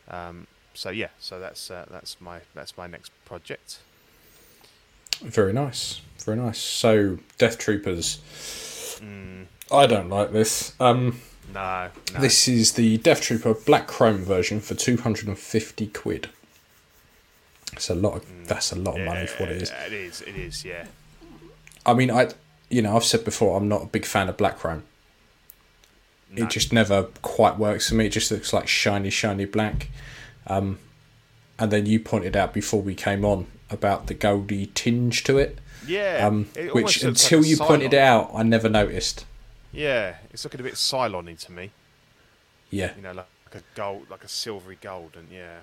Um, 0.09 0.47
so 0.73 0.89
yeah, 0.89 1.09
so 1.19 1.39
that's 1.39 1.71
uh, 1.71 1.85
that's 1.89 2.19
my 2.19 2.39
that's 2.53 2.77
my 2.77 2.87
next 2.87 3.11
project. 3.25 3.79
Very 5.21 5.53
nice, 5.53 6.01
very 6.23 6.37
nice. 6.37 6.59
So, 6.59 7.17
Death 7.37 7.57
Troopers. 7.57 8.19
I 9.71 9.85
don't 9.85 10.09
like 10.09 10.31
this. 10.31 10.73
Um, 10.79 11.19
No, 11.53 11.89
no. 12.13 12.19
This 12.19 12.47
is 12.47 12.73
the 12.73 12.97
Death 12.97 13.21
Trooper 13.21 13.53
Black 13.53 13.87
Chrome 13.87 14.23
version 14.23 14.59
for 14.59 14.75
two 14.75 14.97
hundred 14.97 15.27
and 15.27 15.37
fifty 15.37 15.87
quid. 15.87 16.29
It's 17.73 17.89
a 17.89 17.95
lot. 17.95 18.15
Of, 18.17 18.47
that's 18.47 18.71
a 18.71 18.75
lot 18.75 18.99
of 18.99 19.05
money 19.05 19.27
for 19.27 19.43
what 19.43 19.51
it 19.51 19.61
is. 19.61 19.69
Yeah, 19.69 19.85
it 19.85 19.93
is. 19.93 20.21
It 20.21 20.35
is. 20.35 20.65
Yeah. 20.65 20.87
I 21.85 21.93
mean, 21.93 22.11
I, 22.11 22.29
you 22.69 22.81
know, 22.81 22.95
I've 22.95 23.03
said 23.03 23.23
before, 23.23 23.57
I'm 23.57 23.67
not 23.69 23.83
a 23.83 23.85
big 23.85 24.05
fan 24.05 24.29
of 24.29 24.37
Black 24.37 24.57
Chrome. 24.59 24.83
No. 26.29 26.43
It 26.43 26.49
just 26.49 26.73
never 26.73 27.03
quite 27.21 27.57
works 27.57 27.89
for 27.89 27.95
me. 27.95 28.07
It 28.07 28.09
just 28.11 28.29
looks 28.31 28.51
like 28.51 28.67
shiny, 28.67 29.09
shiny 29.09 29.45
black. 29.45 29.87
Um, 30.45 30.79
and 31.57 31.71
then 31.71 31.85
you 31.85 31.99
pointed 31.99 32.35
out 32.35 32.53
before 32.53 32.81
we 32.81 32.95
came 32.95 33.23
on 33.23 33.47
about 33.69 34.07
the 34.07 34.13
goldy 34.13 34.65
tinge 34.73 35.23
to 35.25 35.37
it, 35.37 35.59
Yeah. 35.85 36.27
um, 36.27 36.47
it 36.55 36.73
which 36.73 37.03
until 37.03 37.39
like 37.39 37.47
you 37.47 37.57
pointed 37.57 37.93
it 37.93 37.99
out, 37.99 38.31
I 38.33 38.43
never 38.43 38.67
noticed. 38.69 39.25
Yeah, 39.77 40.15
it's 40.31 40.43
looking 40.43 40.59
a 40.59 40.63
bit 40.63 40.73
Cylon-y 40.73 41.33
to 41.33 41.51
me. 41.51 41.71
Yeah, 42.69 42.95
You 42.95 43.01
know, 43.03 43.13
like, 43.13 43.27
like 43.45 43.61
a 43.61 43.65
gold, 43.75 44.09
like 44.09 44.23
a 44.23 44.27
silvery 44.27 44.77
gold, 44.81 45.15
and 45.15 45.29
Yeah. 45.31 45.59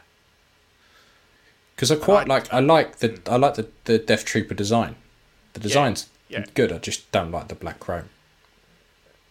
because 1.75 1.91
I 1.91 1.97
quite 1.97 2.29
like- 2.29 2.45
like. 2.45 2.55
I 2.55 2.61
like 2.61 2.97
the. 2.99 3.21
I 3.27 3.37
like 3.37 3.55
the 3.55 3.69
the 3.85 3.99
Death 3.99 4.25
Trooper 4.25 4.55
design. 4.55 4.97
The 5.55 5.61
design's 5.61 6.09
yeah. 6.29 6.45
good. 6.55 6.73
I 6.73 6.79
just 6.79 7.11
don't 7.13 7.31
like 7.31 7.49
the 7.49 7.55
black 7.55 7.81
chrome. 7.81 8.09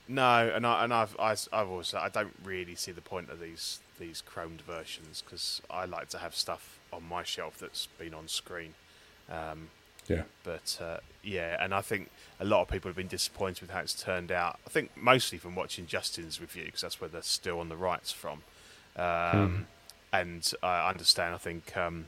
No, 0.08 0.52
and 0.54 0.68
I 0.68 0.84
and 0.84 0.94
I've 0.94 1.16
I, 1.20 1.32
I've 1.32 1.70
always 1.70 1.88
said 1.88 2.02
I 2.02 2.10
don't 2.10 2.36
really 2.44 2.76
see 2.76 2.92
the 2.92 3.02
point 3.02 3.30
of 3.30 3.40
these 3.40 3.80
these 4.00 4.22
chromed 4.22 4.62
versions 4.62 5.24
because 5.26 5.62
I 5.70 5.86
like 5.86 6.10
to 6.10 6.18
have 6.20 6.36
stuff 6.36 6.78
on 6.92 7.04
my 7.08 7.24
shelf 7.24 7.58
that's 7.58 7.88
been 7.98 8.14
on 8.14 8.28
screen. 8.28 8.74
Um, 9.32 9.70
Yeah. 10.08 10.24
but 10.44 10.78
uh, 10.82 10.98
yeah, 11.24 11.56
and 11.64 11.74
I 11.74 11.82
think 11.82 12.10
a 12.40 12.46
lot 12.46 12.62
of 12.62 12.68
people 12.68 12.90
have 12.90 12.96
been 12.98 13.08
disappointed 13.08 13.62
with 13.62 13.70
how 13.72 13.80
it's 13.80 13.94
turned 13.94 14.32
out. 14.32 14.60
I 14.68 14.70
think 14.70 14.92
mostly 14.98 15.38
from 15.38 15.56
watching 15.56 15.86
Justin's 15.88 16.42
review 16.42 16.66
because 16.66 16.82
that's 16.82 17.00
where 17.00 17.10
they're 17.10 17.22
still 17.22 17.60
on 17.60 17.70
the 17.70 17.78
rights 17.78 18.12
from. 18.12 18.42
Um, 18.98 19.68
And 20.12 20.52
I 20.62 20.90
understand. 20.90 21.34
I 21.34 21.38
think 21.40 21.76
um, 21.76 22.06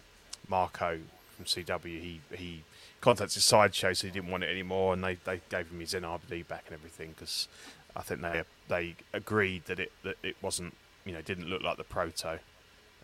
Marco 0.48 1.00
from 1.36 1.46
CW 1.46 1.84
he 2.02 2.22
he 2.36 2.64
contacted 3.02 3.42
Sideshow, 3.42 3.94
so 3.94 4.08
he 4.08 4.14
didn't 4.14 4.30
want 4.30 4.44
it 4.44 4.50
anymore, 4.50 4.94
and 4.94 5.04
they, 5.04 5.16
they 5.16 5.42
gave 5.50 5.70
him 5.70 5.80
his 5.80 5.94
NRD 5.94 6.48
back 6.48 6.64
and 6.68 6.74
everything 6.76 7.10
because 7.18 7.48
I 7.96 8.02
think 8.02 8.22
they 8.22 8.44
they 8.68 8.96
agreed 9.14 9.66
that 9.66 9.80
it 9.80 9.92
that 10.04 10.18
it 10.22 10.36
wasn't 10.42 10.76
you 11.06 11.14
know 11.14 11.22
didn't 11.22 11.48
look 11.50 11.64
like 11.64 11.78
the 11.78 11.84
proto. 11.84 12.40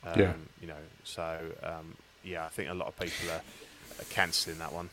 Um, 0.03 0.19
Yeah. 0.19 0.33
You 0.61 0.67
know, 0.67 0.83
so 1.03 1.39
um, 1.63 1.95
yeah, 2.23 2.45
I 2.45 2.49
think 2.49 2.69
a 2.69 2.73
lot 2.73 2.87
of 2.87 2.99
people 2.99 3.31
are 3.31 3.41
cancelling 4.09 4.59
that 4.59 4.73
one. 4.73 4.89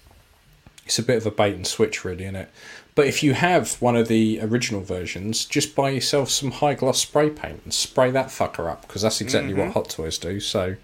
It's 0.84 0.98
a 0.98 1.02
bit 1.02 1.18
of 1.18 1.26
a 1.26 1.30
bait 1.30 1.54
and 1.54 1.66
switch, 1.66 2.04
really, 2.04 2.24
isn't 2.24 2.36
it? 2.36 2.50
But 2.94 3.06
if 3.06 3.22
you 3.22 3.34
have 3.34 3.74
one 3.74 3.94
of 3.94 4.08
the 4.08 4.40
original 4.42 4.80
versions, 4.80 5.44
just 5.44 5.74
buy 5.76 5.90
yourself 5.90 6.30
some 6.30 6.50
high 6.50 6.74
gloss 6.74 6.98
spray 7.00 7.30
paint 7.30 7.60
and 7.64 7.72
spray 7.74 8.10
that 8.10 8.28
fucker 8.28 8.68
up 8.70 8.82
because 8.82 9.02
that's 9.02 9.20
exactly 9.20 9.54
what 9.54 9.72
Hot 9.72 9.88
Toys 9.90 10.18
do. 10.18 10.40
So 10.40 10.76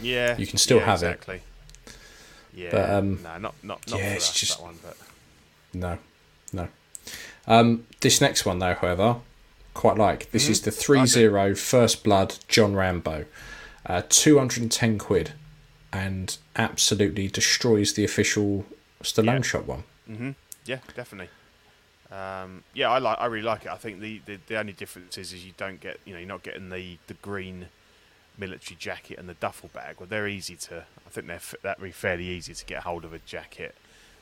Yeah, 0.00 0.36
You 0.36 0.46
can 0.46 0.58
still 0.58 0.78
yeah, 0.78 0.84
have 0.86 1.02
it. 1.02 1.06
exactly. 1.06 1.40
Yeah, 2.54 2.68
But, 2.72 2.90
um, 2.90 3.22
no, 3.22 3.38
not 3.38 3.54
not 3.62 3.88
not 3.88 3.98
yeah, 4.00 4.12
it's 4.14 4.28
us, 4.30 4.34
just- 4.38 4.58
that 4.58 4.64
one, 4.64 4.78
but 4.82 4.96
no, 5.72 5.98
no. 6.52 6.68
Um, 7.46 7.86
this 8.00 8.20
next 8.20 8.44
one, 8.44 8.58
though, 8.58 8.74
however, 8.74 9.16
quite 9.74 9.96
like. 9.96 10.30
This 10.32 10.48
is 10.48 10.60
the 10.60 10.70
3 10.70 11.06
0 11.06 11.54
First 11.54 12.04
Blood 12.04 12.34
John 12.48 12.74
Rambo. 12.74 13.24
Uh, 13.86 14.02
210 14.08 14.98
quid 14.98 15.32
and 15.92 16.36
absolutely 16.56 17.28
destroys 17.28 17.92
the 17.94 18.04
official 18.04 18.64
Stallone 19.02 19.36
Yeah. 19.36 19.42
shot 19.42 19.66
one. 19.66 19.84
Yeah, 20.64 20.78
definitely. 20.94 21.28
Um, 22.10 22.62
yeah, 22.74 22.90
I 22.90 22.98
like. 22.98 23.18
I 23.18 23.26
really 23.26 23.42
like 23.44 23.64
it. 23.64 23.72
I 23.72 23.76
think 23.76 24.00
the, 24.00 24.20
the, 24.26 24.38
the 24.46 24.58
only 24.58 24.72
difference 24.74 25.16
is, 25.18 25.32
is 25.32 25.44
you 25.44 25.52
don't 25.56 25.80
get 25.80 25.98
you 26.04 26.12
know 26.12 26.18
you're 26.18 26.28
not 26.28 26.42
getting 26.42 26.68
the, 26.68 26.98
the 27.06 27.14
green 27.14 27.66
military 28.38 28.76
jacket 28.78 29.18
and 29.18 29.28
the 29.28 29.34
duffel 29.34 29.70
bag. 29.72 29.96
Well, 29.98 30.06
they're 30.08 30.28
easy 30.28 30.56
to. 30.56 30.84
I 31.06 31.10
think 31.10 31.26
they're 31.26 31.40
that'd 31.62 31.82
be 31.82 31.90
fairly 31.90 32.26
easy 32.26 32.54
to 32.54 32.64
get 32.66 32.82
hold 32.82 33.04
of 33.04 33.12
a 33.14 33.18
jacket, 33.20 33.74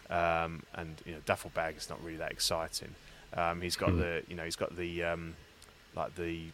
um, 0.09 0.63
and 0.75 1.03
you 1.05 1.13
know 1.15 1.19
duffel 1.27 1.51
bag 1.53 1.77
is 1.77 1.91
not 1.91 2.03
really 2.03 2.17
that 2.19 2.31
exciting. 2.33 2.95
Um, 3.35 3.61
he's 3.61 3.77
got 3.77 3.97
the 3.97 4.23
you 4.29 4.37
know 4.37 4.45
he's 4.45 4.57
got 4.57 4.77
the 4.77 5.03
um, 5.05 5.35
like 5.97 6.15
the 6.15 6.45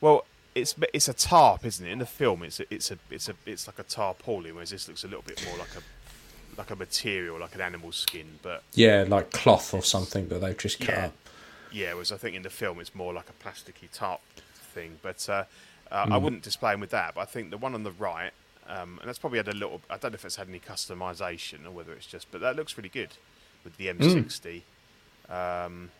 well 0.00 0.24
it's 0.54 0.74
it's 0.92 1.08
a 1.08 1.14
tarp, 1.14 1.64
isn't 1.64 1.86
it? 1.86 1.90
In 1.90 1.98
the 1.98 2.06
film, 2.06 2.42
it's 2.42 2.60
a, 2.60 2.74
it's 2.74 2.90
a 2.90 2.98
it's 3.10 3.28
a 3.28 3.34
it's 3.46 3.66
like 3.66 3.78
a 3.78 3.82
tarpaulin, 3.84 4.54
whereas 4.54 4.70
this 4.70 4.88
looks 4.88 5.04
a 5.04 5.08
little 5.08 5.22
bit 5.22 5.42
more 5.46 5.56
like 5.58 5.74
a 5.76 5.82
like 6.58 6.70
a 6.70 6.76
material, 6.76 7.38
like 7.40 7.54
an 7.54 7.60
animal 7.62 7.92
skin, 7.92 8.26
but 8.42 8.62
Yeah, 8.74 9.04
like 9.08 9.30
cloth 9.30 9.72
or 9.72 9.82
something 9.82 10.28
that 10.28 10.40
they've 10.40 10.56
just 10.58 10.78
cut 10.80 10.88
Yeah. 10.88 11.06
up. 11.06 11.12
yeah, 11.72 11.92
whereas 11.94 12.12
I 12.12 12.18
think 12.18 12.36
in 12.36 12.42
the 12.42 12.50
film 12.50 12.78
it's 12.80 12.94
more 12.94 13.14
like 13.14 13.26
a 13.30 13.44
plasticky 13.44 13.90
tarp 13.92 14.20
thing. 14.74 14.98
But 15.02 15.26
uh, 15.30 15.44
uh, 15.90 16.06
I 16.10 16.16
wouldn't 16.18 16.42
display 16.42 16.74
him 16.74 16.80
with 16.80 16.90
that. 16.90 17.14
But 17.14 17.22
I 17.22 17.24
think 17.24 17.50
the 17.50 17.56
one 17.56 17.72
on 17.74 17.84
the 17.84 17.90
right, 17.92 18.32
um, 18.68 18.98
and 19.00 19.08
that's 19.08 19.18
probably 19.18 19.38
had 19.38 19.48
a 19.48 19.52
little. 19.52 19.80
I 19.88 19.96
don't 19.96 20.12
know 20.12 20.16
if 20.16 20.24
it's 20.26 20.36
had 20.36 20.48
any 20.48 20.60
customization 20.60 21.64
or 21.66 21.70
whether 21.70 21.92
it's 21.94 22.06
just, 22.06 22.30
but 22.30 22.42
that 22.42 22.54
looks 22.56 22.76
really 22.76 22.90
good 22.90 23.10
with 23.64 23.76
the 23.78 23.86
M60. 23.86 24.62
Um, 25.30 25.90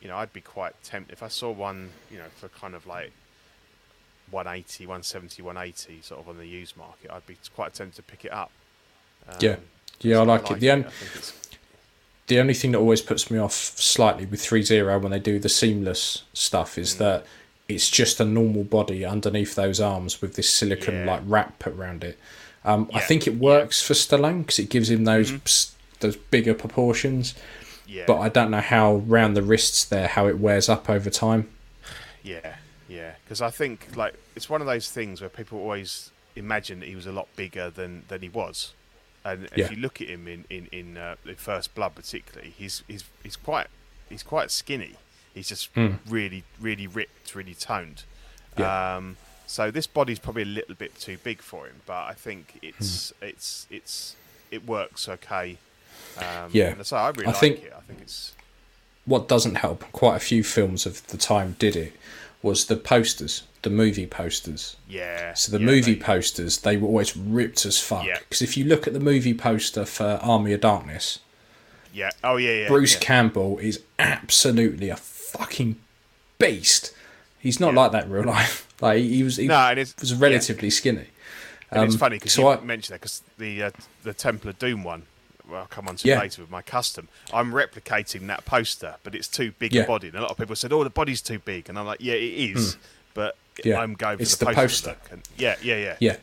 you 0.00 0.08
know, 0.08 0.16
I'd 0.16 0.32
be 0.32 0.40
quite 0.40 0.74
tempted 0.82 1.12
if 1.12 1.22
I 1.22 1.28
saw 1.28 1.50
one, 1.52 1.90
you 2.10 2.18
know, 2.18 2.24
for 2.36 2.48
kind 2.48 2.74
of 2.74 2.86
like 2.86 3.12
180, 4.30 4.86
170, 4.86 5.42
180, 5.42 6.02
sort 6.02 6.20
of 6.20 6.28
on 6.28 6.38
the 6.38 6.46
used 6.46 6.76
market. 6.76 7.10
I'd 7.10 7.26
be 7.26 7.36
quite 7.54 7.74
tempted 7.74 7.96
to 7.96 8.02
pick 8.02 8.24
it 8.24 8.32
up. 8.32 8.50
Um, 9.28 9.36
Yeah. 9.40 9.56
Yeah, 10.00 10.18
I 10.18 10.22
like 10.24 10.50
it. 10.50 10.60
The, 10.60 10.70
on- 10.70 10.84
I 10.84 10.90
think 10.90 11.16
it's 11.16 11.32
the 12.26 12.38
only 12.40 12.54
thing 12.54 12.72
that 12.72 12.78
always 12.78 13.00
puts 13.00 13.30
me 13.30 13.38
off 13.38 13.52
slightly 13.54 14.26
with 14.26 14.40
3.0 14.40 15.00
when 15.00 15.10
they 15.12 15.18
do 15.18 15.38
the 15.38 15.48
seamless 15.48 16.24
stuff 16.34 16.76
is 16.76 16.98
that 16.98 17.24
it's 17.68 17.88
just 17.88 18.20
a 18.20 18.24
normal 18.24 18.62
body 18.64 19.04
underneath 19.04 19.54
those 19.54 19.80
arms 19.80 20.20
with 20.20 20.34
this 20.36 20.52
silicon 20.52 20.94
Yeah. 20.96 21.06
like 21.06 21.22
wrap 21.24 21.66
around 21.66 22.04
it. 22.04 22.18
Um, 22.64 22.90
I 22.92 23.00
think 23.00 23.26
it 23.26 23.36
works 23.38 23.80
for 23.80 23.94
Stallone 23.94 24.40
because 24.40 24.58
it 24.58 24.68
gives 24.70 24.90
him 24.90 25.04
those 25.04 25.32
s- 25.32 25.72
those 26.00 26.16
bigger 26.16 26.52
proportions, 26.52 27.34
yeah. 27.86 28.04
but 28.06 28.18
I 28.18 28.28
don't 28.28 28.50
know 28.50 28.60
how 28.60 28.96
round 28.96 29.36
the 29.36 29.42
wrists 29.42 29.84
there 29.84 30.08
how 30.08 30.26
it 30.26 30.38
wears 30.38 30.68
up 30.68 30.90
over 30.90 31.08
time. 31.08 31.48
Yeah, 32.22 32.56
yeah. 32.88 33.12
Because 33.24 33.40
I 33.42 33.50
think 33.50 33.96
like 33.96 34.14
it's 34.34 34.48
one 34.48 34.60
of 34.60 34.66
those 34.66 34.90
things 34.90 35.20
where 35.20 35.30
people 35.30 35.58
always 35.58 36.10
imagine 36.34 36.80
that 36.80 36.88
he 36.88 36.94
was 36.96 37.06
a 37.06 37.12
lot 37.12 37.28
bigger 37.36 37.70
than 37.70 38.02
than 38.08 38.22
he 38.22 38.28
was, 38.28 38.72
and 39.24 39.48
Yeah. 39.56 39.64
if 39.66 39.70
you 39.70 39.76
look 39.78 40.00
at 40.00 40.08
him 40.08 40.28
in 40.28 40.44
in 40.50 40.66
in, 40.72 40.96
uh, 40.96 41.16
in 41.24 41.36
First 41.36 41.74
Blood 41.74 41.94
particularly, 41.94 42.50
he's 42.56 42.82
he's 42.88 43.04
he's 43.22 43.36
quite 43.36 43.68
he's 44.08 44.22
quite 44.22 44.50
skinny. 44.50 44.94
He's 45.34 45.48
just 45.48 45.68
really 46.08 46.44
really 46.60 46.86
ripped, 46.86 47.34
really 47.34 47.54
toned. 47.54 48.04
Yeah. 48.58 48.96
Um, 48.96 49.16
so 49.46 49.70
this 49.70 49.86
body's 49.86 50.18
probably 50.18 50.42
a 50.42 50.46
little 50.46 50.74
bit 50.74 50.98
too 50.98 51.18
big 51.22 51.40
for 51.42 51.66
him, 51.66 51.80
but 51.86 52.04
I 52.06 52.14
think 52.14 52.58
it's 52.62 53.12
it's 53.22 53.66
it's 53.70 54.16
it 54.50 54.66
works 54.66 55.08
okay. 55.08 55.58
Um, 56.18 56.50
Yeah. 56.52 56.82
so 56.82 56.96
I 56.96 57.08
really 57.10 57.26
I 57.26 57.30
like 57.32 57.36
think- 57.40 57.62
it. 57.64 57.72
I 57.76 57.80
think 57.80 58.00
it's 58.00 58.32
What 59.04 59.28
doesn't 59.28 59.56
help, 59.56 59.84
quite 59.92 60.16
a 60.16 60.20
few 60.20 60.42
films 60.42 60.84
of 60.86 61.06
the 61.08 61.16
time 61.16 61.54
did 61.60 61.76
it, 61.76 61.92
was 62.46 62.66
the 62.66 62.76
posters, 62.76 63.42
the 63.62 63.70
movie 63.70 64.06
posters. 64.06 64.76
yeah. 64.88 65.34
So 65.34 65.52
the 65.52 65.58
yeah, 65.60 65.66
movie 65.66 65.94
they- 65.94 66.00
posters, 66.00 66.58
they 66.58 66.76
were 66.78 66.88
always 66.88 67.16
ripped 67.16 67.66
as 67.66 67.78
fuck. 67.78 68.06
Yeah. 68.06 68.18
Because 68.20 68.40
if 68.40 68.56
you 68.56 68.64
look 68.64 68.86
at 68.86 68.92
the 68.94 69.00
movie 69.00 69.34
poster 69.34 69.84
for 69.84 70.18
Army 70.22 70.52
of 70.54 70.60
Darkness, 70.62 71.18
yeah. 71.92 72.10
Oh 72.24 72.36
yeah, 72.36 72.52
yeah. 72.62 72.68
Bruce 72.68 72.94
yeah. 72.94 73.00
Campbell 73.00 73.58
is 73.58 73.80
absolutely 73.98 74.88
a 74.90 74.96
fucking 74.96 75.76
beast. 76.38 76.94
He's 77.38 77.60
not 77.60 77.74
Yeah. 77.74 77.80
like 77.80 77.92
that 77.92 78.04
in 78.04 78.10
real 78.10 78.24
life. 78.38 78.66
Like 78.80 79.02
he 79.02 79.22
was, 79.22 79.36
he 79.36 79.46
No, 79.48 79.70
it's- 79.72 79.94
was 80.00 80.14
relatively 80.14 80.70
skinny. 80.70 81.06
And 81.70 81.84
it's 81.84 81.94
Um, 81.94 81.98
funny 81.98 82.16
because 82.16 82.32
so 82.34 82.42
you 82.42 82.48
I- 82.48 82.60
mentioned 82.64 82.94
that 82.94 83.00
because 83.00 83.22
the 83.38 83.62
uh, 83.64 83.70
the 84.04 84.14
Temple 84.14 84.50
of 84.50 84.58
Doom 84.58 84.84
one, 84.84 85.02
well, 85.48 85.60
I'll 85.60 85.66
come 85.66 85.88
on 85.88 85.96
to 85.96 86.08
Yeah. 86.08 86.20
later 86.20 86.42
with 86.42 86.50
my 86.50 86.62
custom. 86.62 87.08
I'm 87.32 87.52
replicating 87.52 88.26
that 88.28 88.44
poster, 88.44 88.96
but 89.04 89.14
it's 89.14 89.28
too 89.28 89.52
big 89.58 89.72
Yeah. 89.74 89.82
a 89.82 89.86
body. 89.86 90.08
And 90.08 90.16
a 90.16 90.22
lot 90.22 90.30
of 90.30 90.36
people 90.38 90.56
said, 90.56 90.72
"Oh, 90.72 90.82
the 90.84 90.90
body's 90.90 91.20
too 91.22 91.38
big," 91.38 91.68
and 91.68 91.78
I'm 91.78 91.86
like, 91.86 92.00
"Yeah, 92.00 92.14
it 92.14 92.34
is," 92.56 92.76
but 93.14 93.36
Hmm. 93.62 93.68
Yeah. 93.68 93.80
I'm 93.80 93.94
going 93.94 94.18
for 94.18 94.22
It's 94.22 94.36
the, 94.36 94.44
the 94.46 94.52
poster. 94.52 94.90
poster. 94.94 95.12
And 95.12 95.22
yeah, 95.38 95.56
yeah, 95.62 95.76
yeah, 95.76 95.96
Yeah, 96.00 96.16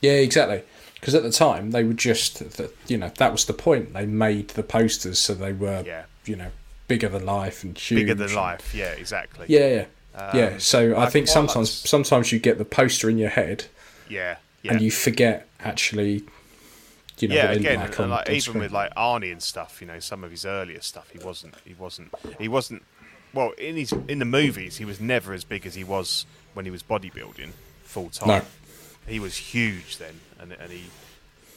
yeah, 0.00 0.12
exactly. 0.12 0.62
Because 0.94 1.14
at 1.14 1.22
the 1.22 1.30
time 1.32 1.70
they 1.72 1.84
were 1.84 1.92
just, 1.94 2.38
that 2.56 2.74
you 2.88 2.96
know, 2.96 3.10
that 3.18 3.30
was 3.32 3.44
the 3.44 3.52
point. 3.52 3.92
They 3.94 4.06
made 4.06 4.48
the 4.48 4.62
posters 4.62 5.18
so 5.18 5.34
they 5.34 5.52
were, 5.52 5.82
Yeah. 5.86 6.04
you 6.24 6.36
know, 6.36 6.50
bigger 6.88 7.08
than 7.08 7.24
life 7.24 7.62
and 7.64 7.76
huge. 7.78 8.00
bigger 8.00 8.14
than 8.14 8.34
life. 8.34 8.74
Yeah, 8.74 8.90
exactly. 8.92 9.46
Yeah, 9.48 9.68
yeah, 9.68 9.84
yeah. 10.34 10.46
Um, 10.54 10.60
So 10.60 10.94
I 10.94 11.04
I 11.06 11.10
think 11.10 11.26
sometimes, 11.28 11.70
sometimes 11.70 12.32
you 12.32 12.38
get 12.38 12.58
the 12.58 12.64
poster 12.64 13.08
in 13.08 13.16
your 13.18 13.30
head 13.30 13.64
yeah, 14.08 14.36
yeah. 14.62 14.72
and 14.72 14.80
you 14.82 14.90
forget 14.90 15.48
actually, 15.60 16.24
you 17.18 17.28
know, 17.28 17.34
yeah, 17.34 17.50
again, 17.52 17.80
and 17.80 17.94
on, 17.96 18.10
like 18.10 18.28
on 18.28 18.34
even 18.34 18.58
with 18.58 18.72
like 18.72 18.94
Arnie 18.94 19.30
and 19.32 19.42
stuff, 19.42 19.80
you 19.80 19.86
know, 19.86 19.98
some 20.00 20.24
of 20.24 20.30
his 20.30 20.44
earlier 20.44 20.80
stuff, 20.80 21.10
he 21.10 21.18
wasn't, 21.18 21.54
he 21.64 21.74
wasn't, 21.74 22.12
he 22.38 22.48
wasn't. 22.48 22.82
Well, 23.34 23.50
in 23.52 23.76
his 23.76 23.92
in 24.08 24.18
the 24.18 24.24
movies, 24.24 24.76
he 24.76 24.84
was 24.84 25.00
never 25.00 25.32
as 25.32 25.44
big 25.44 25.66
as 25.66 25.74
he 25.74 25.84
was 25.84 26.26
when 26.54 26.64
he 26.64 26.70
was 26.70 26.82
bodybuilding 26.82 27.50
full 27.84 28.10
time. 28.10 28.28
No. 28.28 28.42
He 29.06 29.18
was 29.20 29.36
huge 29.36 29.98
then, 29.98 30.20
and 30.40 30.52
and 30.52 30.70
he, 30.70 30.84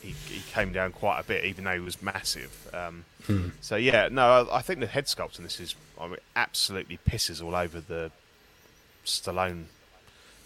he 0.02 0.10
he 0.34 0.41
came 0.52 0.72
down 0.74 0.91
quite 0.91 1.20
a 1.20 1.24
bit, 1.24 1.46
even 1.46 1.63
though 1.65 1.74
he 1.74 1.80
was 1.80 2.02
massive. 2.02 2.70
Um, 2.74 3.06
Hmm. 3.26 3.50
So 3.60 3.76
yeah, 3.76 4.08
no, 4.12 4.48
I, 4.52 4.58
I 4.58 4.62
think 4.62 4.80
the 4.82 4.86
head 4.86 5.06
sculpt 5.06 5.39
in 5.39 5.44
this 5.46 5.60
is 5.60 5.74
I 6.00 6.06
mean, 6.08 6.18
absolutely 6.36 7.00
pisses 7.10 7.44
all 7.44 7.56
over 7.56 7.80
the 7.82 8.12
Stallone 9.04 9.63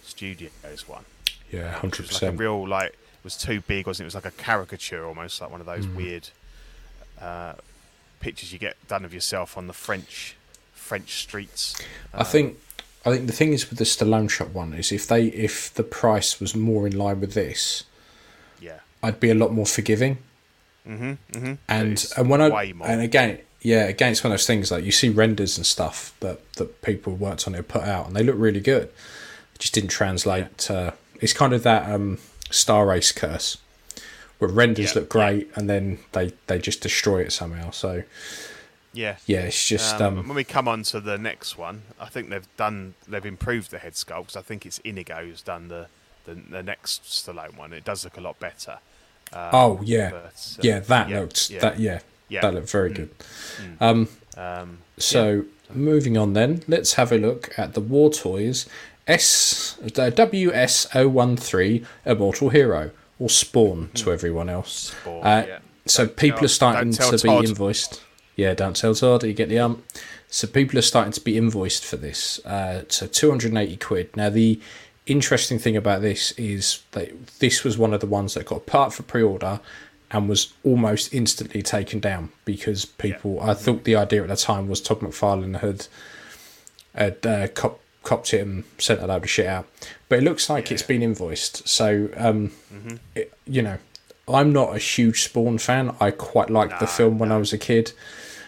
Studios 0.04 0.88
one. 0.88 1.04
yeah, 1.52 1.72
hundred 1.74 2.04
was 2.08 2.12
like 2.14 2.20
percent. 2.22 2.40
real 2.40 2.68
like 2.68 2.98
was 3.24 3.36
too 3.38 3.62
big, 3.62 3.88
wasn't 3.88 4.04
it? 4.04 4.06
It 4.06 4.16
was 4.16 4.24
like 4.24 4.26
a 4.26 4.32
caricature 4.38 5.06
almost, 5.06 5.42
like 5.42 5.52
one 5.52 5.60
of 5.62 5.66
those 5.68 5.86
Mm. 5.86 5.96
weird 5.96 6.30
uh, 7.22 7.54
pictures 8.20 8.54
you 8.54 8.60
get 8.60 8.76
done 8.88 9.04
of 9.06 9.14
yourself 9.14 9.58
on 9.58 9.68
the 9.68 9.74
French 9.74 10.36
French 10.74 11.22
streets. 11.22 11.76
I 12.14 12.24
think, 12.24 12.58
I 13.06 13.12
think 13.12 13.28
the 13.28 13.34
thing 13.34 13.54
is 13.54 13.70
with 13.70 13.78
the 13.78 13.86
Stallone 13.86 14.30
shot 14.30 14.50
one 14.50 14.74
is 14.74 14.92
if 14.92 15.06
they, 15.06 15.26
if 15.28 15.72
the 15.74 15.84
price 15.84 16.40
was 16.40 16.56
more 16.56 16.88
in 16.88 16.98
line 16.98 17.20
with 17.20 17.34
this, 17.34 17.84
Yeah. 18.60 18.80
I'd 19.04 19.20
be 19.20 19.30
a 19.30 19.36
lot 19.36 19.54
more 19.54 19.66
forgiving. 19.68 20.18
Mm-hmm. 20.88 21.12
Mm-hmm. 21.38 21.54
and 21.68 22.06
and 22.18 22.30
when 22.30 22.42
I 22.42 22.74
more. 22.74 22.88
and 22.88 23.02
again 23.02 23.38
yeah 23.62 23.84
again 23.84 24.12
it's 24.14 24.24
one 24.24 24.32
of 24.32 24.40
those 24.40 24.48
things 24.48 24.72
like 24.72 24.84
you 24.84 24.92
see 24.92 25.10
renders 25.10 25.56
and 25.58 25.66
stuff 25.66 26.16
that 26.22 26.52
that 26.54 26.82
people 26.82 27.14
worked 27.14 27.46
on 27.48 27.54
it 27.54 27.68
put 27.68 27.84
out 27.84 28.08
and 28.08 28.16
they 28.16 28.24
look 28.24 28.38
really 28.40 28.62
good 28.62 28.84
it 28.84 29.60
just 29.60 29.74
didn't 29.74 29.90
translate 29.92 30.72
uh, 30.72 30.92
it's 31.22 31.34
kind 31.34 31.54
of 31.54 31.62
that 31.64 31.92
um 31.94 32.18
Star 32.50 32.92
Ace 32.94 33.12
curse 33.12 33.58
where 34.40 34.50
renders 34.50 34.94
Yeah, 34.96 35.02
look 35.02 35.10
great 35.10 35.50
and 35.56 35.70
then 35.70 36.00
they 36.14 36.34
they 36.48 36.60
just 36.60 36.82
destroy 36.82 37.22
it 37.22 37.32
somehow 37.32 37.72
so 37.72 38.04
yeah. 38.94 39.18
yeah 39.26 39.42
it's 39.42 39.68
just 39.68 40.02
Um, 40.02 40.20
um, 40.20 40.28
when 40.30 40.36
we 40.36 40.44
come 40.44 40.68
on 40.68 40.84
to 40.84 41.00
the 41.00 41.18
next 41.18 41.58
one, 41.58 41.84
I 42.00 42.08
think 42.08 42.30
they've 42.30 42.48
done 42.58 42.96
they've 43.08 43.26
improved 43.26 43.70
the 43.72 43.78
head 43.80 43.94
sculpt 43.94 44.36
I 44.36 44.42
think 44.42 44.66
it's 44.66 44.80
Inigo 44.80 45.26
who's 45.26 45.42
done 45.42 45.68
the, 45.68 45.88
the 46.26 46.36
the 46.36 46.64
next 46.64 47.04
Stallone 47.04 47.56
one. 47.58 47.74
It 47.74 47.84
does 47.84 48.04
look 48.04 48.18
a 48.18 48.22
lot 48.22 48.40
better. 48.40 48.80
Um, 49.32 49.50
oh 49.54 49.80
yeah 49.84 50.10
but, 50.10 50.18
uh, 50.26 50.62
yeah 50.64 50.80
that 50.80 51.10
yeah, 51.10 51.20
looked 51.20 51.50
yeah. 51.52 51.60
that 51.60 51.80
yeah, 51.80 52.00
Yeah. 52.30 52.42
that 52.42 52.54
looked 52.54 52.70
very 52.72 52.92
good 52.92 53.10
Um, 53.80 54.08
So 54.98 55.46
moving 55.74 56.18
on 56.18 56.34
then, 56.34 56.64
let's 56.68 56.94
have 56.94 57.12
a 57.12 57.18
look 57.18 57.54
at 57.58 57.74
the 57.74 57.80
War 57.82 58.10
Toys 58.10 58.68
S 59.10 59.78
the 59.82 60.12
WS013 60.12 61.86
Immortal 62.06 62.50
Hero 62.50 62.92
or 63.18 63.30
Spawn 63.30 63.90
to 63.96 64.12
everyone 64.12 64.50
else. 64.50 64.92
Spawn, 65.02 65.26
Uh, 65.26 65.46
yeah. 65.48 65.60
so 65.86 66.08
people 66.08 66.38
tell- 66.40 66.46
are 66.46 66.50
starting 66.50 66.92
don't 66.92 67.18
to 67.18 67.28
be 67.28 67.30
invoiced. 67.48 68.02
Yeah, 68.36 68.54
don't 68.54 68.76
tell 68.76 68.96
Todd. 68.96 69.24
You 69.24 69.34
get 69.34 69.50
the 69.50 69.60
um. 69.60 69.84
So 70.30 70.48
people 70.48 70.78
are 70.80 70.84
starting 70.84 71.12
to 71.14 71.22
be 71.22 71.36
invoiced 71.38 71.84
for 71.86 71.98
this. 71.98 72.40
Uh, 72.46 72.84
so 72.88 73.08
two 73.08 73.30
hundred 73.30 73.50
and 73.52 73.58
eighty 73.58 73.76
quid. 73.78 74.16
Now 74.16 74.30
the 74.30 74.60
interesting 75.08 75.58
thing 75.60 75.76
about 75.76 76.02
this 76.02 76.32
is 76.34 76.84
that 76.92 77.10
this 77.40 77.64
was 77.64 77.78
one 77.78 77.94
of 77.94 78.00
the 78.00 78.06
ones 78.08 78.36
that 78.36 78.46
got 78.46 78.66
part 78.68 78.94
for 78.94 79.02
pre-order 79.04 79.60
and 80.12 80.30
was 80.30 80.54
almost 80.64 81.14
instantly 81.14 81.62
taken 81.62 82.00
down 82.00 82.32
because 82.46 82.86
people. 82.86 83.42
I 83.42 83.54
thought 83.56 83.84
the 83.84 83.96
idea 83.96 84.22
at 84.22 84.30
the 84.30 84.36
time 84.38 84.68
was 84.70 84.80
Todd 84.82 85.00
McFarlane 85.02 85.60
had 85.60 85.88
had 86.96 87.26
uh, 87.26 87.48
cop, 87.50 87.80
copped 88.04 88.34
it 88.34 88.42
and 88.42 88.64
sent 88.78 89.02
a 89.02 89.08
load 89.08 89.24
of 89.24 89.30
shit 89.30 89.48
out. 89.48 89.68
But 90.08 90.20
it 90.20 90.24
looks 90.24 90.50
like 90.50 90.72
it's 90.72 90.82
been 90.84 91.02
invoiced. 91.02 91.68
So, 91.68 92.10
um, 92.18 92.52
Mm-hmm. 92.74 92.96
it, 93.16 93.34
you 93.46 93.62
know, 93.62 93.78
I'm 94.28 94.54
not 94.54 94.76
a 94.76 94.80
huge 94.80 95.24
Spawn 95.24 95.58
fan. 95.58 95.96
I 96.00 96.12
quite 96.12 96.50
liked 96.50 96.80
the 96.80 96.88
film 96.88 97.18
when 97.20 97.32
I 97.32 97.38
was 97.38 97.52
a 97.54 97.58
kid. 97.58 97.92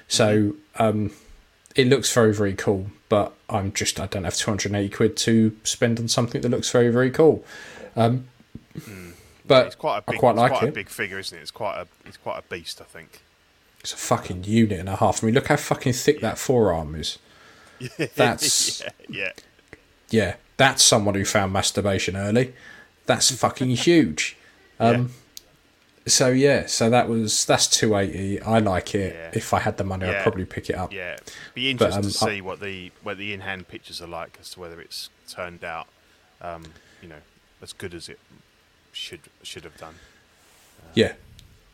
So, 0.07 0.53
Mm-hmm. 0.77 0.81
um, 0.83 1.11
it 1.75 1.87
looks 1.87 2.13
very, 2.13 2.33
very 2.33 2.53
cool. 2.53 2.87
But 3.09 3.33
I'm 3.49 3.73
just, 3.73 3.99
I 3.99 4.05
don't 4.07 4.23
have 4.23 4.35
280 4.35 4.89
quid 4.89 5.17
to 5.17 5.57
spend 5.63 5.99
on 5.99 6.07
something 6.07 6.39
that 6.41 6.49
looks 6.49 6.71
very, 6.71 6.89
very 6.89 7.11
cool. 7.11 7.43
Um, 7.95 8.27
but 9.45 9.65
It's 9.67 9.75
quite 9.75 9.97
a 9.97 10.01
big, 10.01 10.15
I 10.15 10.19
quite 10.19 10.31
it's 10.31 10.37
like 10.37 10.51
quite 10.51 10.63
it. 10.63 10.69
a 10.69 10.71
big 10.71 10.89
figure, 10.89 11.19
isn't 11.19 11.37
it? 11.37 11.41
It's 11.41 11.51
quite 11.51 11.77
a, 11.81 11.87
it's 12.05 12.17
quite 12.17 12.39
a 12.39 12.43
beast, 12.43 12.79
I 12.79 12.85
think. 12.85 13.21
It's 13.81 13.93
a 13.93 13.97
fucking 13.97 14.43
unit 14.45 14.79
and 14.79 14.87
a 14.87 14.95
half. 14.95 15.21
I 15.23 15.25
mean, 15.25 15.35
look 15.35 15.47
how 15.47 15.57
fucking 15.57 15.93
thick 15.93 16.21
that 16.21 16.37
forearm 16.37 16.95
is. 16.95 17.17
That's 18.15 18.81
yeah, 18.81 18.89
yeah. 19.09 19.31
yeah, 20.09 20.35
that's 20.57 20.83
someone 20.83 21.15
who 21.15 21.25
found 21.25 21.53
masturbation 21.53 22.15
early. 22.15 22.53
That's 23.05 23.31
fucking 23.35 23.69
huge. 23.71 24.37
Um, 24.79 25.11
So 26.07 26.29
yeah, 26.29 26.65
so 26.65 26.89
that 26.89 27.07
was 27.07 27.45
that's 27.45 27.67
two 27.67 27.95
eighty. 27.95 28.41
I 28.41 28.57
like 28.59 28.95
it. 28.95 29.13
Yeah. 29.15 29.37
If 29.37 29.53
I 29.53 29.59
had 29.59 29.77
the 29.77 29.83
money, 29.83 30.07
I'd 30.07 30.23
probably 30.23 30.45
pick 30.45 30.69
it 30.69 30.75
up. 30.75 30.91
Yeah, 30.91 31.17
be 31.53 31.69
interesting 31.69 32.05
um, 32.05 32.11
to 32.11 32.25
I- 32.25 32.29
see 32.29 32.41
what 32.41 32.59
the 32.59 32.91
what 33.03 33.17
the 33.17 33.33
in-hand 33.33 33.67
pictures 33.67 34.01
are 34.01 34.07
like 34.07 34.37
as 34.41 34.49
to 34.51 34.59
whether 34.59 34.81
it's 34.81 35.09
turned 35.29 35.63
out, 35.63 35.87
um, 36.41 36.63
you 37.03 37.07
know, 37.07 37.21
as 37.61 37.71
good 37.71 37.93
as 37.93 38.09
it 38.09 38.19
should 38.91 39.21
should 39.43 39.63
have 39.63 39.77
done. 39.77 39.95
Yeah, 40.95 41.13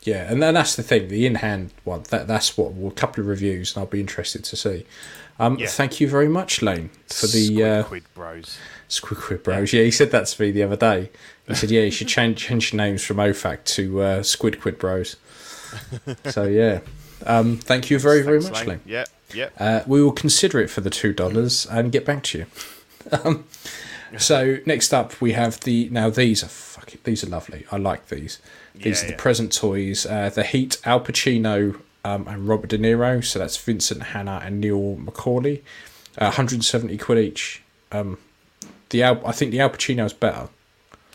yeah, 0.03 0.29
and 0.29 0.43
then 0.43 0.55
that's 0.55 0.75
the 0.75 0.83
thing. 0.83 1.07
The 1.07 1.25
in 1.25 1.35
hand 1.35 1.71
one. 1.85 2.03
That 2.09 2.27
that's 2.27 2.57
what 2.57 2.73
well, 2.73 2.91
a 2.91 2.95
couple 2.95 3.21
of 3.21 3.27
reviews, 3.29 3.75
and 3.75 3.81
I'll 3.81 3.87
be 3.89 4.01
interested 4.01 4.43
to 4.43 4.57
see. 4.57 4.85
Um, 5.39 5.57
Yeah. 5.59 5.67
Thank 5.67 5.99
you 5.99 6.07
very 6.09 6.27
much, 6.27 6.61
Lane, 6.61 6.89
for 7.07 7.27
the 7.27 7.45
Squid 7.47 7.63
uh, 7.63 7.83
Quid 7.83 8.03
Bros. 8.15 8.57
Squidquid 8.89 9.43
Bros. 9.43 9.73
Yeah, 9.73 9.83
he 9.83 9.91
said 9.91 10.11
that 10.11 10.27
to 10.27 10.41
me 10.41 10.51
the 10.51 10.63
other 10.63 10.75
day. 10.77 11.09
He 11.47 11.53
said, 11.55 11.69
"Yeah, 11.71 11.81
you 11.81 11.91
should 11.91 12.07
change 12.17 12.39
change 12.39 12.73
your 12.73 12.77
names 12.77 13.03
from 13.03 13.17
OFAC 13.17 13.63
to 13.65 14.01
uh, 14.01 14.19
Squidquid 14.21 14.79
Bros." 14.79 15.15
so 16.25 16.43
yeah, 16.43 16.79
um, 17.25 17.57
thank 17.57 17.89
you 17.89 17.99
very 17.99 18.21
very 18.21 18.41
Thanks, 18.41 18.59
much, 18.59 18.67
Lane. 18.67 18.81
Yeah, 18.85 19.05
yeah. 19.33 19.49
Uh, 19.59 19.83
we 19.85 20.01
will 20.01 20.11
consider 20.13 20.59
it 20.59 20.69
for 20.69 20.81
the 20.81 20.89
two 20.89 21.13
dollars 21.13 21.65
and 21.69 21.91
get 21.91 22.05
back 22.05 22.23
to 22.23 22.39
you. 22.39 22.45
Um, 23.09 23.45
so 24.17 24.57
next 24.65 24.93
up 24.93 25.21
we 25.21 25.31
have 25.31 25.61
the 25.61 25.87
now 25.91 26.09
these 26.09 26.43
are 26.43 26.49
fucking 26.49 26.99
these 27.05 27.23
are 27.23 27.27
lovely. 27.29 27.65
I 27.71 27.77
like 27.77 28.07
these. 28.09 28.41
These 28.75 29.01
Yeah, 29.01 29.07
are 29.07 29.11
the 29.11 29.17
present 29.17 29.53
toys. 29.53 30.05
Uh, 30.05 30.29
the 30.29 30.43
Heat, 30.43 30.77
Al 30.83 30.99
Pacino 30.99 31.79
um, 32.07 32.27
and 32.27 32.47
Robert 32.47 32.69
De 32.69 32.77
Niro. 32.77 33.23
So 33.23 33.39
that's 33.39 33.57
Vincent 33.57 34.01
Hanna 34.01 34.41
and 34.43 34.61
Neil 34.61 34.95
McCauley. 34.95 35.61
Uh, 36.17 36.31
170 36.31 36.97
quid 36.97 37.19
each. 37.19 37.61
Um, 37.91 38.17
the 38.89 39.03
Al, 39.03 39.25
I 39.25 39.31
think 39.31 39.51
the 39.51 39.59
Al 39.59 39.69
Pacino's 39.69 40.13
better. 40.13 40.47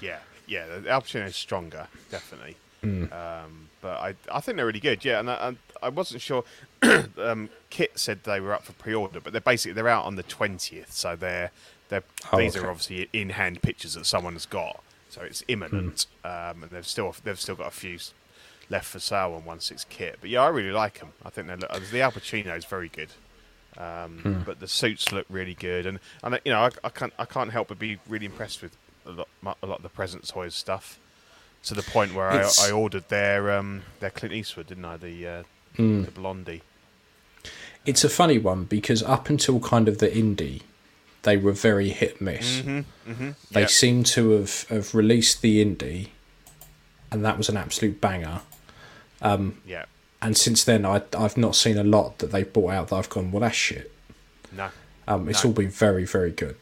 Yeah, 0.00 0.18
yeah, 0.46 0.66
the 0.78 0.88
Al 0.90 1.02
Pacino 1.02 1.26
is 1.26 1.36
stronger, 1.36 1.88
definitely. 2.10 2.56
Mm. 2.84 3.12
Um, 3.12 3.68
but 3.80 4.00
I, 4.00 4.14
I 4.30 4.40
think 4.40 4.56
they're 4.56 4.66
really 4.66 4.80
good. 4.80 5.04
Yeah, 5.04 5.20
and 5.20 5.30
I, 5.30 5.48
and 5.48 5.56
I 5.82 5.88
wasn't 5.88 6.20
sure. 6.20 6.44
um, 7.18 7.48
Kit 7.70 7.98
said 7.98 8.24
they 8.24 8.40
were 8.40 8.52
up 8.52 8.64
for 8.64 8.72
pre-order, 8.74 9.20
but 9.20 9.32
they're 9.32 9.40
basically 9.40 9.72
they're 9.72 9.88
out 9.88 10.04
on 10.04 10.16
the 10.16 10.22
twentieth, 10.22 10.92
so 10.92 11.16
they're 11.16 11.50
they're 11.88 12.02
Oh, 12.32 12.38
these 12.38 12.56
okay. 12.56 12.66
are 12.66 12.70
obviously 12.70 13.08
in-hand 13.12 13.62
pictures 13.62 13.94
that 13.94 14.06
someone 14.06 14.34
has 14.34 14.46
got, 14.46 14.82
so 15.08 15.22
it's 15.22 15.42
imminent. 15.48 16.06
Hmm. 16.24 16.28
Um, 16.28 16.62
and 16.64 16.72
they've 16.72 16.86
still 16.86 17.14
they've 17.24 17.40
still 17.40 17.56
got 17.56 17.68
a 17.68 17.70
few 17.70 17.98
left 18.72 18.88
for 18.88 18.98
sale 18.98 19.34
on 19.36 19.44
one 19.44 19.60
six 19.60 19.84
kit. 19.88 20.18
But 20.20 20.30
yeah, 20.30 20.42
I 20.42 20.48
really 20.48 20.72
like 20.72 20.98
them. 21.00 21.12
I 21.24 21.30
think 21.30 21.46
they 21.46 21.56
look, 21.56 21.70
the 21.90 22.00
Al 22.00 22.12
Pacino 22.12 22.56
is 22.56 22.64
very 22.64 22.88
good. 22.88 23.10
Um, 23.76 24.18
Hmm. 24.22 24.40
But 24.44 24.60
the 24.60 24.68
suits 24.68 25.12
look 25.12 25.26
really 25.30 25.54
good, 25.54 25.86
and 25.86 25.98
and 26.22 26.40
you 26.44 26.52
know 26.52 26.62
I, 26.66 26.70
I 26.84 26.90
can't 26.90 27.12
I 27.18 27.24
can't 27.24 27.52
help 27.52 27.68
but 27.68 27.78
be 27.78 27.98
really 28.08 28.26
impressed 28.26 28.60
with 28.62 28.76
a 29.06 29.10
lot 29.12 29.28
a 29.62 29.66
lot 29.66 29.76
of 29.78 29.82
the 29.82 29.88
present 30.00 30.26
toys 30.28 30.54
stuff. 30.54 30.98
To 31.66 31.74
the 31.74 31.82
point 31.82 32.12
where 32.12 32.28
I, 32.28 32.50
I 32.60 32.70
ordered 32.72 33.08
their 33.08 33.52
um, 33.56 33.82
their 34.00 34.10
Clint 34.10 34.34
Eastwood, 34.34 34.66
didn't 34.66 34.84
I? 34.84 34.96
The 34.96 35.26
uh, 35.26 35.42
Hmm. 35.76 36.02
the 36.02 36.10
Blondie. 36.10 36.62
It's 37.86 38.04
a 38.04 38.08
funny 38.08 38.38
one 38.38 38.64
because 38.64 39.02
up 39.02 39.28
until 39.30 39.58
kind 39.58 39.88
of 39.88 39.98
the 39.98 40.08
indie, 40.08 40.62
they 41.22 41.36
were 41.36 41.52
very 41.52 41.88
hit 41.90 42.20
miss. 42.20 42.60
Mm-hmm. 42.60 43.30
They 43.52 43.60
yeah. 43.62 43.66
seem 43.66 44.04
to 44.04 44.30
have, 44.32 44.68
have 44.68 44.94
released 44.94 45.40
the 45.42 45.64
indie, 45.64 46.08
and 47.10 47.24
that 47.24 47.38
was 47.38 47.48
an 47.48 47.56
absolute 47.56 48.00
banger. 48.00 48.42
Yeah. 49.66 49.84
And 50.20 50.36
since 50.36 50.62
then, 50.64 50.84
I, 50.86 51.02
I've 51.18 51.36
not 51.36 51.56
seen 51.56 51.76
a 51.78 51.82
lot 51.84 52.18
that 52.18 52.30
they've 52.30 52.50
brought 52.52 52.72
out 52.72 52.88
that 52.88 52.96
I've 52.96 53.08
gone, 53.08 53.32
well, 53.32 53.40
that's 53.40 53.56
shit. 53.56 53.90
No. 54.52 54.68
Um, 55.08 55.28
it's 55.28 55.42
No. 55.42 55.50
all 55.50 55.54
been 55.54 55.70
very, 55.70 56.04
very 56.04 56.30
good. 56.30 56.56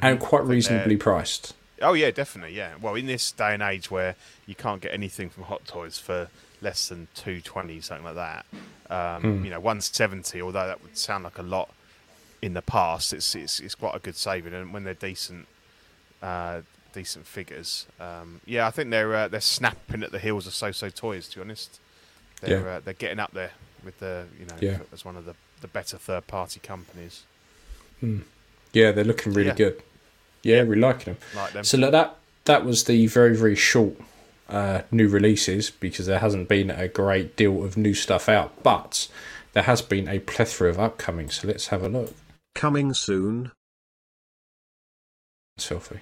And 0.00 0.18
quite 0.18 0.44
reasonably 0.44 0.96
they're- 0.96 1.02
priced. 1.02 1.54
Oh 1.82 1.92
yeah, 1.92 2.10
definitely. 2.10 2.56
Yeah. 2.56 2.72
Well, 2.80 2.94
in 2.94 3.04
this 3.06 3.30
day 3.32 3.52
and 3.52 3.62
age 3.62 3.90
where 3.90 4.16
you 4.46 4.54
can't 4.54 4.80
get 4.80 4.94
anything 4.94 5.28
from 5.28 5.42
Hot 5.44 5.66
Toys 5.66 5.98
for 5.98 6.28
less 6.62 6.88
than 6.88 7.08
two 7.14 7.42
twenty, 7.42 7.82
something 7.82 8.02
like 8.06 8.14
that. 8.14 8.46
Um, 8.88 9.22
Hmm. 9.40 9.44
You 9.44 9.50
know, 9.50 9.60
one 9.60 9.82
seventy. 9.82 10.40
Although 10.40 10.66
that 10.66 10.82
would 10.82 10.96
sound 10.96 11.24
like 11.24 11.36
a 11.36 11.42
lot 11.42 11.68
in 12.40 12.54
the 12.54 12.62
past, 12.62 13.12
it's 13.12 13.34
it's, 13.34 13.60
it's 13.60 13.74
quite 13.74 13.94
a 13.94 13.98
good 13.98 14.16
saving, 14.16 14.54
and 14.54 14.72
when 14.72 14.84
they're 14.84 14.94
decent, 14.94 15.46
uh, 16.22 16.62
decent 16.94 17.26
figures. 17.26 17.84
Um, 18.00 18.40
yeah, 18.46 18.66
I 18.66 18.70
think 18.70 18.88
they're 18.88 19.14
uh, 19.14 19.28
they're 19.28 19.40
snapping 19.42 20.02
at 20.02 20.12
the 20.12 20.18
heels 20.18 20.46
of 20.46 20.54
Soosoo 20.54 20.94
Toys. 20.94 21.28
To 21.28 21.36
be 21.36 21.42
honest, 21.42 21.78
they're 22.40 22.60
Yeah. 22.60 22.66
uh, 22.76 22.80
they're 22.80 22.94
getting 22.94 23.18
up 23.18 23.32
there 23.32 23.52
with 23.84 23.98
the 24.00 24.26
you 24.38 24.46
know 24.46 24.56
Yeah. 24.60 24.78
as 24.92 25.04
one 25.04 25.16
of 25.16 25.24
the 25.24 25.34
the 25.60 25.68
better 25.68 25.96
third 25.96 26.26
party 26.26 26.60
companies. 26.60 27.22
Yeah, 28.72 28.92
they're 28.92 29.04
looking 29.04 29.32
really 29.32 29.48
Yeah. 29.48 29.54
good. 29.54 29.82
Yeah, 30.42 30.62
we 30.64 30.76
like 30.76 31.04
them. 31.04 31.16
Like 31.34 31.52
them. 31.52 31.64
So 31.64 31.78
look, 31.78 31.92
that 31.92 32.16
that 32.44 32.64
was 32.64 32.84
the 32.84 33.06
very, 33.06 33.34
very 33.36 33.56
short 33.56 33.94
uh, 34.48 34.82
new 34.92 35.08
releases 35.08 35.70
because 35.70 36.06
there 36.06 36.20
hasn't 36.20 36.48
been 36.48 36.70
a 36.70 36.86
great 36.86 37.34
deal 37.36 37.64
of 37.64 37.76
new 37.76 37.94
stuff 37.94 38.28
out, 38.28 38.62
but 38.62 39.08
there 39.54 39.64
has 39.64 39.82
been 39.82 40.06
a 40.08 40.20
plethora 40.20 40.68
of 40.70 40.78
upcoming. 40.78 41.30
So 41.30 41.48
let's 41.48 41.68
have 41.68 41.82
a 41.82 41.88
look. 41.88 42.14
Coming 42.54 42.94
soon. 42.94 43.50
Selfie. 45.58 46.00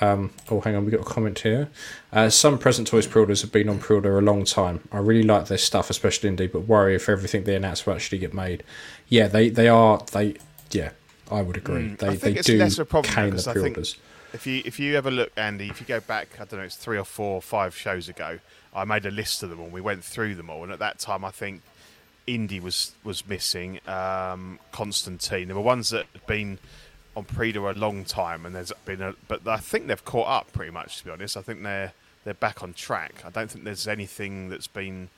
Um, 0.00 0.32
oh, 0.50 0.60
hang 0.60 0.74
on, 0.76 0.84
we 0.84 0.90
got 0.90 1.00
a 1.00 1.04
comment 1.04 1.38
here. 1.40 1.68
Uh, 2.12 2.28
some 2.28 2.58
present 2.58 2.88
toys 2.88 3.06
pre-orders 3.06 3.42
have 3.42 3.52
been 3.52 3.68
on 3.68 3.78
pre-order 3.78 4.18
a 4.18 4.22
long 4.22 4.44
time. 4.44 4.86
I 4.92 4.98
really 4.98 5.22
like 5.22 5.46
their 5.46 5.58
stuff, 5.58 5.90
especially 5.90 6.30
indie, 6.30 6.50
but 6.50 6.60
worry 6.60 6.94
if 6.94 7.08
everything 7.08 7.44
they 7.44 7.54
announce 7.56 7.86
will 7.86 7.94
actually 7.94 8.18
get 8.18 8.34
made. 8.34 8.62
Yeah, 9.08 9.28
they 9.28 9.48
they 9.48 9.68
are 9.68 10.02
they. 10.12 10.36
Yeah, 10.70 10.90
I 11.30 11.42
would 11.42 11.56
agree. 11.56 11.82
Mm, 11.90 11.98
they 11.98 12.06
I 12.06 12.10
they 12.10 12.16
think 12.16 12.36
it's 12.38 12.46
do 12.46 12.58
less 12.58 12.74
of 12.74 12.80
a 12.80 12.84
problem 12.84 13.14
cane 13.14 13.24
the 13.26 13.30
because 13.32 13.48
I 13.48 13.52
think- 13.52 13.64
pre-orders. 13.64 13.96
If 14.32 14.46
you 14.46 14.60
if 14.66 14.78
you 14.78 14.96
ever 14.96 15.10
look, 15.10 15.32
Andy, 15.36 15.68
if 15.70 15.80
you 15.80 15.86
go 15.86 16.00
back, 16.00 16.28
I 16.38 16.44
don't 16.44 16.58
know, 16.58 16.66
it's 16.66 16.76
three 16.76 16.98
or 16.98 17.04
four, 17.04 17.36
or 17.36 17.40
five 17.40 17.74
shows 17.74 18.08
ago, 18.08 18.38
I 18.74 18.84
made 18.84 19.06
a 19.06 19.10
list 19.10 19.42
of 19.42 19.48
them 19.48 19.60
all. 19.60 19.68
We 19.68 19.80
went 19.80 20.04
through 20.04 20.34
them 20.34 20.50
all, 20.50 20.62
and 20.62 20.72
at 20.72 20.78
that 20.80 20.98
time, 20.98 21.24
I 21.24 21.30
think 21.30 21.62
Indy 22.26 22.60
was 22.60 22.92
was 23.02 23.26
missing. 23.26 23.80
Um, 23.88 24.58
Constantine. 24.72 25.46
There 25.46 25.56
were 25.56 25.62
ones 25.62 25.88
that 25.90 26.06
had 26.12 26.26
been 26.26 26.58
on 27.16 27.24
pre-order 27.24 27.70
a 27.70 27.74
long 27.80 28.04
time, 28.04 28.44
and 28.44 28.54
there's 28.54 28.72
been 28.84 29.00
a, 29.00 29.14
but 29.26 29.48
I 29.48 29.56
think 29.56 29.86
they've 29.86 30.04
caught 30.04 30.28
up 30.28 30.52
pretty 30.52 30.70
much. 30.70 30.98
To 30.98 31.04
be 31.06 31.10
honest, 31.10 31.36
I 31.36 31.40
think 31.40 31.62
they're 31.62 31.92
they're 32.24 32.34
back 32.34 32.62
on 32.62 32.74
track. 32.74 33.22
I 33.24 33.30
don't 33.30 33.50
think 33.50 33.64
there's 33.64 33.88
anything 33.88 34.50
that's 34.50 34.66
been 34.66 35.08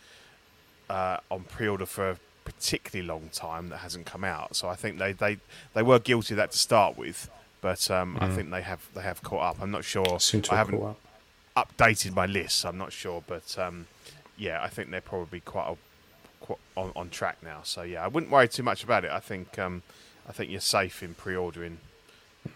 uh, 0.88 1.18
on 1.30 1.44
pre-order 1.44 1.86
for 1.86 2.10
a 2.10 2.18
particularly 2.44 3.06
long 3.06 3.30
time 3.32 3.68
that 3.70 3.78
hasn't 3.78 4.06
come 4.06 4.24
out. 4.24 4.54
So 4.56 4.68
I 4.68 4.76
think 4.76 4.98
they 4.98 5.12
they, 5.12 5.38
they 5.74 5.82
were 5.82 5.98
guilty 5.98 6.34
of 6.34 6.36
that 6.36 6.52
to 6.52 6.58
start 6.58 6.96
with, 6.96 7.28
but 7.60 7.90
um, 7.90 8.16
I 8.20 8.28
think 8.28 8.50
they 8.50 8.62
have 8.62 8.86
they 8.94 9.02
have 9.02 9.22
caught 9.22 9.42
up. 9.42 9.62
I'm 9.62 9.72
not 9.72 9.84
sure. 9.84 10.04
Mm. 10.04 10.52
I 10.52 10.56
have 10.56 10.68
haven't 10.68 10.96
up. 11.56 11.76
updated 11.76 12.14
my 12.14 12.26
list. 12.26 12.64
I'm 12.64 12.78
not 12.78 12.92
sure, 12.92 13.24
but 13.26 13.58
um, 13.58 13.88
yeah, 14.36 14.62
I 14.62 14.68
think 14.68 14.90
they're 14.90 15.00
probably 15.00 15.40
quite, 15.40 15.68
a, 15.72 15.76
quite 16.44 16.60
on, 16.76 16.92
on 16.94 17.10
track 17.10 17.38
now. 17.42 17.60
So 17.64 17.82
yeah, 17.82 18.04
I 18.04 18.08
wouldn't 18.08 18.30
worry 18.30 18.48
too 18.48 18.62
much 18.62 18.84
about 18.84 19.04
it. 19.04 19.10
I 19.10 19.18
think 19.18 19.58
um, 19.58 19.82
I 20.28 20.32
think 20.32 20.50
you're 20.50 20.60
safe 20.60 21.02
in 21.02 21.14
pre-ordering 21.14 21.78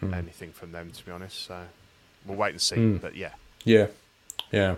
Hmm. 0.01 0.15
anything 0.15 0.53
from 0.53 0.73
them. 0.73 0.91
To 0.91 1.05
be 1.05 1.13
honest, 1.13 1.47
so 1.47 1.63
we'll 2.27 2.37
wait 2.37 2.51
and 2.51 2.61
see. 2.61 2.77
Hmm. 2.77 2.97
But 2.97 3.15
yeah, 3.17 3.33
Yeah, 3.65 3.87
yeah. 4.51 4.77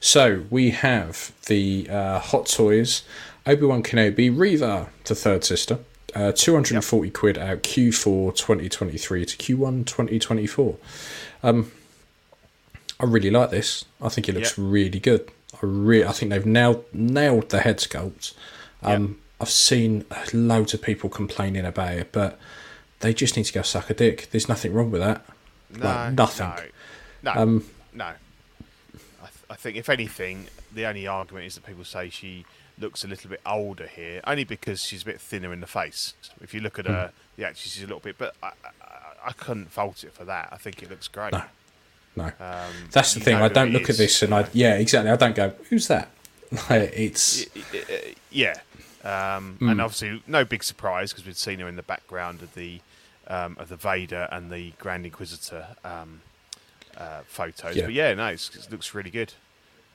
So 0.00 0.44
we 0.50 0.70
have 0.70 1.32
the 1.46 1.88
uh, 1.90 2.18
Hot 2.18 2.46
Toys 2.46 3.02
Obi 3.46 3.66
Wan 3.66 3.82
Kenobi 3.82 4.30
Reva, 4.36 4.88
the 5.04 5.14
third 5.14 5.44
sister. 5.44 5.78
Uh, 6.14 6.32
240 6.32 7.10
quid 7.10 7.38
out 7.38 7.62
Q4 7.62 8.34
2023 8.34 9.24
to 9.26 9.36
Q1 9.36 9.86
2024. 9.86 10.76
Um, 11.44 11.70
I 12.98 13.04
really 13.04 13.30
like 13.30 13.50
this. 13.50 13.84
I 14.02 14.08
think 14.08 14.28
it 14.28 14.34
looks 14.34 14.58
Yeah. 14.58 14.64
really 14.66 14.98
good. 14.98 15.30
I 15.54 15.58
really, 15.62 16.04
I 16.04 16.12
think 16.12 16.30
they've 16.30 16.44
nailed 16.44 16.84
nailed 16.92 17.50
the 17.50 17.60
head 17.60 17.78
sculpt. 17.78 18.34
Um, 18.82 19.18
I've 19.40 19.48
seen 19.50 20.04
loads 20.32 20.74
of 20.74 20.82
people 20.82 21.08
complaining 21.10 21.64
about 21.64 21.94
it, 21.94 22.12
but 22.12 22.38
they 23.00 23.12
just 23.14 23.36
need 23.36 23.44
to 23.44 23.52
go 23.52 23.62
suck 23.62 23.90
a 23.90 23.94
dick. 23.94 24.28
There's 24.30 24.48
nothing 24.48 24.72
wrong 24.72 24.90
with 24.90 25.00
that. 25.00 25.24
No, 25.76 25.84
Like, 25.84 26.12
nothing. 26.14 26.52
No, 27.22 27.34
no, 27.34 27.40
Um, 27.42 27.64
no. 27.92 28.04
I, 28.04 29.26
th- 29.26 29.44
I 29.50 29.54
think 29.56 29.76
if 29.76 29.88
anything, 29.88 30.46
the 30.74 30.86
only 30.86 31.06
argument 31.06 31.46
is 31.46 31.54
that 31.54 31.64
people 31.66 31.84
say 31.84 32.08
she 32.10 32.44
looks 32.78 33.04
a 33.04 33.08
little 33.08 33.28
bit 33.30 33.40
older 33.44 33.86
here, 33.86 34.20
only 34.26 34.44
because 34.44 34.82
she's 34.82 35.02
a 35.02 35.04
bit 35.04 35.20
thinner 35.20 35.52
in 35.52 35.60
the 35.60 35.66
face. 35.66 36.14
If 36.42 36.54
you 36.54 36.60
look 36.60 36.78
at 36.78 36.86
Hmm. 36.86 36.92
her, 36.92 37.12
the 37.36 37.44
actress 37.44 37.72
she's 37.72 37.82
a 37.82 37.86
little 37.86 38.00
bit, 38.00 38.16
but 38.18 38.34
I, 38.42 38.48
I, 38.48 38.92
I 39.26 39.32
couldn't 39.32 39.70
fault 39.70 40.02
it 40.04 40.12
for 40.14 40.24
that. 40.24 40.48
I 40.52 40.56
think 40.56 40.82
it 40.82 40.90
looks 40.90 41.08
great. 41.08 41.32
No. 41.32 41.42
No, 42.16 42.24
Um, 42.40 42.88
that's 42.90 43.14
the 43.14 43.20
thing. 43.20 43.36
I 43.36 43.46
don't 43.48 43.70
look 43.72 43.88
at 43.88 43.96
this 43.96 44.20
and 44.22 44.34
I 44.34 44.44
yeah 44.52 44.74
exactly. 44.74 45.12
I 45.12 45.16
don't 45.16 45.34
go 45.36 45.50
who's 45.68 45.86
that. 45.86 46.08
It's 46.68 47.46
yeah, 48.32 48.58
um, 49.04 49.56
Hmm. 49.60 49.68
and 49.68 49.80
obviously 49.80 50.20
no 50.26 50.44
big 50.44 50.64
surprise 50.64 51.12
because 51.12 51.24
we'd 51.24 51.36
seen 51.36 51.60
her 51.60 51.68
in 51.68 51.76
the 51.76 51.84
background 51.84 52.42
of 52.42 52.52
the 52.54 52.80
um, 53.30 53.56
of 53.58 53.68
the 53.70 53.76
Vader 53.76 54.28
and 54.30 54.50
the 54.50 54.72
Grand 54.78 55.06
Inquisitor 55.06 55.66
um, 55.84 56.20
uh, 56.98 57.20
photos. 57.26 57.76
Yeah. 57.76 57.84
But 57.86 57.94
yeah, 57.94 58.12
no, 58.14 58.26
it's, 58.26 58.54
it 58.54 58.70
looks 58.70 58.94
really 58.94 59.10
good. 59.10 59.32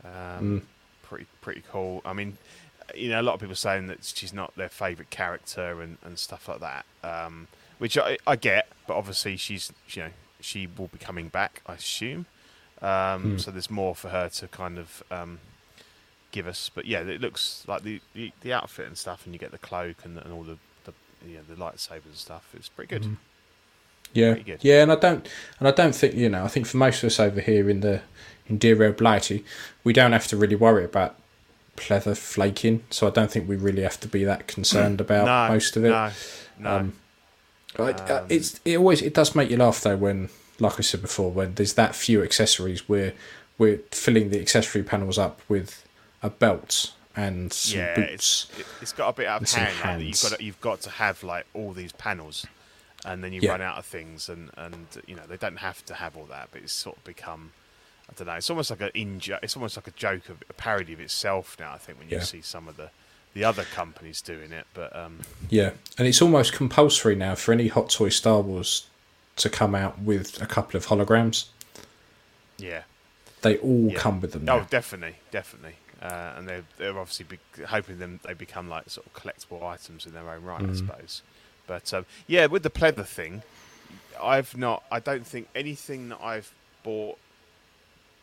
Um, 0.03 0.63
Pretty 1.03 1.27
pretty 1.41 1.61
cool. 1.71 2.01
I 2.03 2.13
mean, 2.13 2.37
you 2.95 3.09
know, 3.09 3.21
a 3.21 3.23
lot 3.23 3.35
of 3.35 3.39
people 3.39 3.55
saying 3.55 3.85
that 3.87 4.03
she's 4.03 4.33
not 4.33 4.55
their 4.55 4.69
favourite 4.69 5.11
character 5.11 5.79
and, 5.81 5.99
and 6.03 6.17
stuff 6.17 6.47
like 6.47 6.61
that, 6.61 6.85
um, 7.03 7.47
which 7.77 7.95
I, 7.95 8.17
I 8.25 8.35
get. 8.35 8.69
But 8.87 8.95
obviously, 8.95 9.37
she's 9.37 9.71
you 9.89 10.01
know 10.03 10.09
she 10.41 10.65
will 10.65 10.87
be 10.87 10.97
coming 10.97 11.27
back, 11.27 11.61
I 11.67 11.73
assume. 11.75 12.25
Um, 12.81 13.37
So 13.39 13.51
there's 13.51 13.69
more 13.69 13.95
for 13.95 14.09
her 14.09 14.29
to 14.29 14.47
kind 14.47 14.79
of 14.79 15.03
um, 15.11 15.39
give 16.31 16.47
us. 16.47 16.71
But 16.73 16.85
yeah, 16.85 17.01
it 17.01 17.21
looks 17.21 17.63
like 17.67 17.83
the, 17.83 18.01
the, 18.15 18.31
the 18.41 18.51
outfit 18.53 18.87
and 18.87 18.97
stuff, 18.97 19.25
and 19.25 19.33
you 19.33 19.39
get 19.39 19.51
the 19.51 19.59
cloak 19.59 19.97
and, 20.03 20.17
and 20.17 20.33
all 20.33 20.43
the 20.43 20.57
you 21.27 21.37
know, 21.37 21.43
the 21.47 21.55
lightsabers 21.55 22.05
and 22.05 22.15
stuff. 22.15 22.47
It's 22.55 22.69
pretty 22.69 22.97
good. 22.97 23.17
Yeah, 24.13 24.33
Pretty 24.33 24.51
good. 24.51 24.59
yeah, 24.63 24.81
and 24.83 24.91
I 24.91 24.95
don't, 24.95 25.27
and 25.59 25.67
I 25.67 25.71
don't 25.71 25.93
think 25.93 26.15
you 26.15 26.29
know. 26.29 26.45
I 26.45 26.47
think 26.47 26.65
for 26.67 26.77
most 26.77 27.03
of 27.03 27.07
us 27.07 27.19
over 27.19 27.41
here 27.41 27.69
in 27.69 27.81
the 27.81 28.01
in 28.47 28.57
Dear 28.57 28.75
Red 28.75 28.97
Blighty, 28.97 29.43
we 29.83 29.91
don't 29.93 30.13
have 30.13 30.27
to 30.27 30.37
really 30.37 30.55
worry 30.55 30.85
about 30.85 31.15
pleather 31.75 32.15
flaking. 32.17 32.83
So 32.89 33.07
I 33.07 33.09
don't 33.09 33.29
think 33.29 33.49
we 33.49 33.57
really 33.57 33.81
have 33.81 33.99
to 34.01 34.07
be 34.07 34.23
that 34.23 34.47
concerned 34.47 35.01
about 35.01 35.25
no, 35.25 35.53
most 35.53 35.75
of 35.75 35.83
it. 35.83 35.89
No, 35.89 36.11
no. 36.59 36.69
Um, 36.77 36.93
I- 37.77 37.91
uh, 37.91 38.25
it's 38.29 38.61
it 38.63 38.77
always 38.77 39.01
it 39.01 39.13
does 39.13 39.35
make 39.35 39.49
you 39.49 39.57
laugh 39.57 39.81
though 39.81 39.97
when, 39.97 40.29
like 40.59 40.79
I 40.79 40.81
said 40.81 41.01
before, 41.01 41.29
when 41.31 41.55
there's 41.55 41.73
that 41.73 41.93
few 41.93 42.23
accessories 42.23 42.87
where 42.87 43.11
we're 43.57 43.79
filling 43.91 44.29
the 44.29 44.39
accessory 44.39 44.83
panels 44.83 45.17
up 45.17 45.41
with 45.49 45.83
a 46.23 46.29
belt 46.29 46.93
and 47.15 47.51
some 47.53 47.79
yeah, 47.79 47.95
boots. 47.95 48.13
it's 48.13 48.59
it, 48.59 48.67
it's 48.81 48.91
got 48.93 49.09
a 49.09 49.13
bit 49.13 49.27
out 49.27 49.41
of 49.43 49.51
hand. 49.51 49.79
Like, 49.79 50.01
you've 50.01 50.21
got 50.21 50.37
to, 50.37 50.43
you've 50.43 50.61
got 50.61 50.81
to 50.81 50.89
have 50.91 51.23
like 51.23 51.45
all 51.53 51.71
these 51.73 51.91
panels, 51.93 52.45
and 53.05 53.23
then 53.23 53.33
you 53.33 53.41
Yeah. 53.41 53.51
run 53.51 53.61
out 53.61 53.77
of 53.77 53.85
things, 53.85 54.29
and 54.29 54.49
and 54.57 54.87
you 55.07 55.15
know 55.15 55.23
they 55.27 55.37
don't 55.37 55.57
have 55.57 55.85
to 55.85 55.93
have 55.95 56.15
all 56.17 56.25
that, 56.25 56.49
but 56.51 56.61
it's 56.61 56.73
sort 56.73 56.97
of 56.97 57.03
become. 57.03 57.51
I 58.09 58.13
don't 58.15 58.27
know. 58.27 58.33
It's 58.33 58.49
almost 58.51 58.69
like 58.69 58.81
an 58.81 58.91
in 58.93 59.19
It's 59.41 59.55
almost 59.55 59.77
like 59.77 59.87
a 59.87 59.91
joke 59.91 60.29
of 60.29 60.43
a 60.47 60.53
parody 60.53 60.93
of 60.93 60.99
itself 60.99 61.57
now. 61.59 61.73
I 61.73 61.77
think 61.77 61.97
when 61.97 62.07
you 62.09 62.17
Yeah. 62.17 62.23
see 62.23 62.41
some 62.41 62.67
of 62.67 62.77
the 62.77 62.89
the 63.33 63.43
other 63.43 63.65
companies 63.65 64.21
doing 64.21 64.51
it, 64.53 64.65
but 64.73 64.95
um, 64.95 65.21
Yeah, 65.49 65.71
and 65.97 66.07
it's 66.07 66.21
almost 66.21 66.53
compulsory 66.53 67.15
now 67.15 67.35
for 67.35 67.51
any 67.51 67.67
Hot 67.67 67.89
Toy 67.89 68.09
Star 68.09 68.41
Wars 68.41 68.85
to 69.37 69.49
come 69.49 69.75
out 69.75 69.99
with 69.99 70.41
a 70.41 70.45
couple 70.45 70.77
of 70.77 70.85
holograms. 70.87 71.45
yeah, 72.57 72.83
They 73.41 73.57
all 73.57 73.91
Yeah. 73.91 73.99
come 73.99 74.21
with 74.21 74.31
them. 74.31 74.47
Oh, 74.49 74.65
definitely, 74.69 75.17
definitely. 75.31 75.75
Uh, 76.05 76.33
and 76.37 76.47
they're 76.47 76.63
they're 76.77 76.99
obviously 76.99 77.25
be- 77.25 77.63
hoping 77.63 77.97
them 77.99 78.19
they 78.23 78.33
become 78.33 78.67
like 78.69 78.89
sort 78.89 79.05
of 79.07 79.13
collectible 79.13 79.63
items 79.63 80.05
in 80.05 80.13
their 80.13 80.29
own 80.29 80.43
right, 80.43 80.61
I 80.61 80.65
Mm. 80.65 80.77
suppose. 80.77 81.21
But 81.67 81.93
um, 81.93 82.05
yeah, 82.27 82.45
with 82.47 82.63
the 82.63 82.69
pleather 82.69 83.05
thing, 83.05 83.41
I've 84.21 84.55
not. 84.57 84.83
I 84.91 84.99
don't 84.99 85.25
think 85.25 85.47
anything 85.55 86.09
that 86.09 86.19
I've 86.21 86.51
bought 86.83 87.17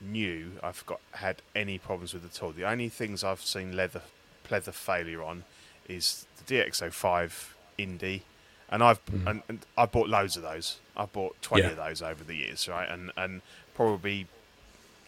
new 0.01 0.53
I've 0.63 0.85
got 0.87 1.01
had 1.13 1.37
any 1.55 1.79
problems 1.79 2.13
with 2.13 2.25
at 2.25 2.43
all. 2.43 2.51
The 2.53 2.65
only 2.69 2.89
things 2.89 3.23
I've 3.23 3.41
seen 3.43 3.77
leather 3.77 4.03
pleather 4.49 4.73
failure 4.75 5.23
on 5.23 5.45
is 5.89 6.27
the 6.45 6.55
DX05 6.55 7.51
Indie, 7.79 8.23
and 8.71 8.83
I've 8.83 9.01
and, 9.27 9.43
and 9.49 9.59
I 9.79 9.87
bought 9.87 10.09
loads 10.09 10.37
of 10.37 10.43
those. 10.43 10.79
I've 10.97 11.13
bought 11.13 11.41
twenty 11.43 11.63
Mm. 11.65 11.67
Yeah. 11.67 11.71
of 11.73 11.77
those 11.89 12.03
over 12.03 12.23
the 12.25 12.35
years, 12.37 12.69
right? 12.69 12.89
And 12.89 13.11
and 13.17 13.43
probably 13.75 14.27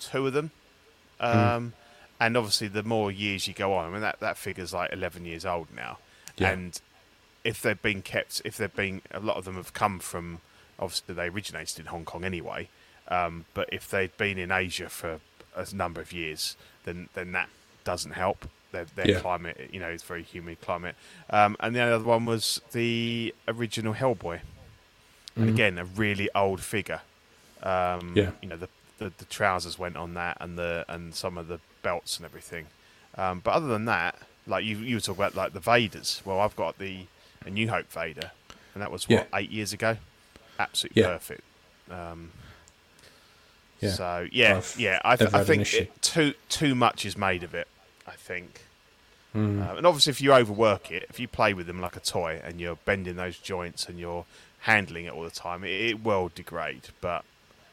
two 0.01 0.27
of 0.27 0.33
them. 0.33 0.51
Hmm. 1.21 1.27
Um, 1.27 1.73
And 2.21 2.37
obviously, 2.37 2.69
the 2.69 2.83
more 2.85 3.11
years 3.11 3.47
you 3.49 3.55
go 3.55 3.75
on, 3.75 3.89
I 3.89 3.93
mean 3.93 4.01
that 4.01 4.21
that 4.21 4.39
figure's 4.39 4.73
like 4.73 4.93
eleven 4.93 5.25
years 5.25 5.45
old 5.45 5.69
now, 5.75 5.99
Yeah. 6.37 6.51
and 6.53 6.81
if 7.43 7.61
they've 7.61 7.81
been 7.83 8.01
kept, 8.03 8.41
if 8.45 8.57
they've 8.57 8.75
been, 8.75 9.03
a 9.11 9.21
lot 9.21 9.37
of 9.37 9.45
them 9.45 9.57
have 9.57 9.73
come 9.75 9.99
from, 9.99 10.41
obviously 10.79 11.15
they 11.15 11.29
originated 11.29 11.79
in 11.81 11.87
Hong 11.87 12.05
Kong 12.05 12.25
anyway. 12.25 12.69
Um, 13.09 13.45
but 13.53 13.69
if 13.73 13.91
they'd 13.91 14.17
been 14.17 14.39
in 14.39 14.51
Asia 14.51 14.89
for 14.89 15.21
a 15.55 15.67
number 15.75 16.01
of 16.01 16.13
years, 16.13 16.57
then 16.85 17.09
then 17.15 17.33
that 17.33 17.49
doesn't 17.85 18.13
help. 18.13 18.49
Their, 18.73 18.87
their 18.97 19.09
Yeah. 19.11 19.21
climate, 19.21 19.71
you 19.73 19.79
know, 19.79 19.89
it's 19.89 20.03
very 20.03 20.23
humid 20.23 20.61
climate. 20.61 20.97
Um, 21.31 21.57
and 21.61 21.77
the 21.77 21.81
other 21.83 22.03
one 22.05 22.25
was 22.25 22.61
the 22.73 23.33
original 23.47 23.95
Hellboy, 23.95 24.41
and 25.37 25.49
again 25.49 25.79
a 25.79 25.85
really 25.85 26.29
old 26.35 26.61
figure. 26.63 27.03
Um, 27.63 28.15
Yeah. 28.17 28.31
you 28.41 28.49
know 28.49 28.57
the, 28.57 28.69
the 28.99 29.13
the 29.19 29.25
trousers 29.27 29.79
went 29.79 29.97
on 29.97 30.15
that, 30.15 30.39
and 30.41 30.57
the 30.59 30.85
and 30.89 31.15
some 31.15 31.37
of 31.39 31.49
the 31.49 31.61
belts 31.85 32.17
and 32.17 32.25
everything. 32.27 32.67
Um, 33.17 33.39
but 33.45 33.53
other 33.53 33.69
than 33.69 33.85
that, 33.85 34.17
like 34.49 34.65
you 34.65 34.77
you 34.79 34.97
were 34.97 35.01
talking 35.01 35.23
about 35.23 35.37
like 35.37 35.53
the 35.53 35.61
Vaders. 35.61 36.25
Well, 36.27 36.41
I've 36.41 36.57
got 36.57 36.79
the 36.79 37.07
a 37.47 37.51
New 37.51 37.69
Hope 37.69 37.91
Vader, 37.93 38.33
and 38.75 38.83
that 38.83 38.91
was 38.91 39.09
what 39.09 39.29
Yeah. 39.33 39.39
eight 39.39 39.51
years 39.51 39.73
ago. 39.73 39.99
Absolutely 40.59 41.03
Yeah. 41.03 41.09
perfect. 41.09 41.43
Um, 41.91 42.33
Yeah. 43.81 43.91
So 43.93 44.27
yeah, 44.33 44.57
I've 44.57 44.75
yeah. 44.79 44.99
I, 45.05 45.17
th- 45.17 45.33
I 45.35 45.45
think 45.45 45.73
it, 45.75 46.03
too 46.03 46.35
too 46.49 46.75
much 46.75 47.05
is 47.05 47.17
made 47.17 47.43
of 47.45 47.55
it. 47.55 47.69
I 48.07 48.13
think. 48.13 48.63
Hmm. 49.33 49.61
Uh, 49.63 49.75
and 49.75 49.87
obviously, 49.87 50.11
if 50.13 50.21
you 50.21 50.33
overwork 50.33 50.91
it, 50.93 51.07
if 51.11 51.19
you 51.19 51.27
play 51.29 51.55
with 51.55 51.67
them 51.67 51.81
like 51.81 51.97
a 51.97 52.01
toy 52.01 52.41
and 52.45 52.61
you're 52.61 52.77
bending 52.85 53.17
those 53.17 53.37
joints 53.39 53.87
and 53.89 53.99
you're 53.99 54.25
handling 54.61 55.07
it 55.07 55.13
all 55.13 55.25
the 55.25 55.31
time, 55.31 55.65
it, 55.65 55.71
it 55.91 56.05
will 56.05 56.31
degrade. 56.35 56.89
But 57.01 57.25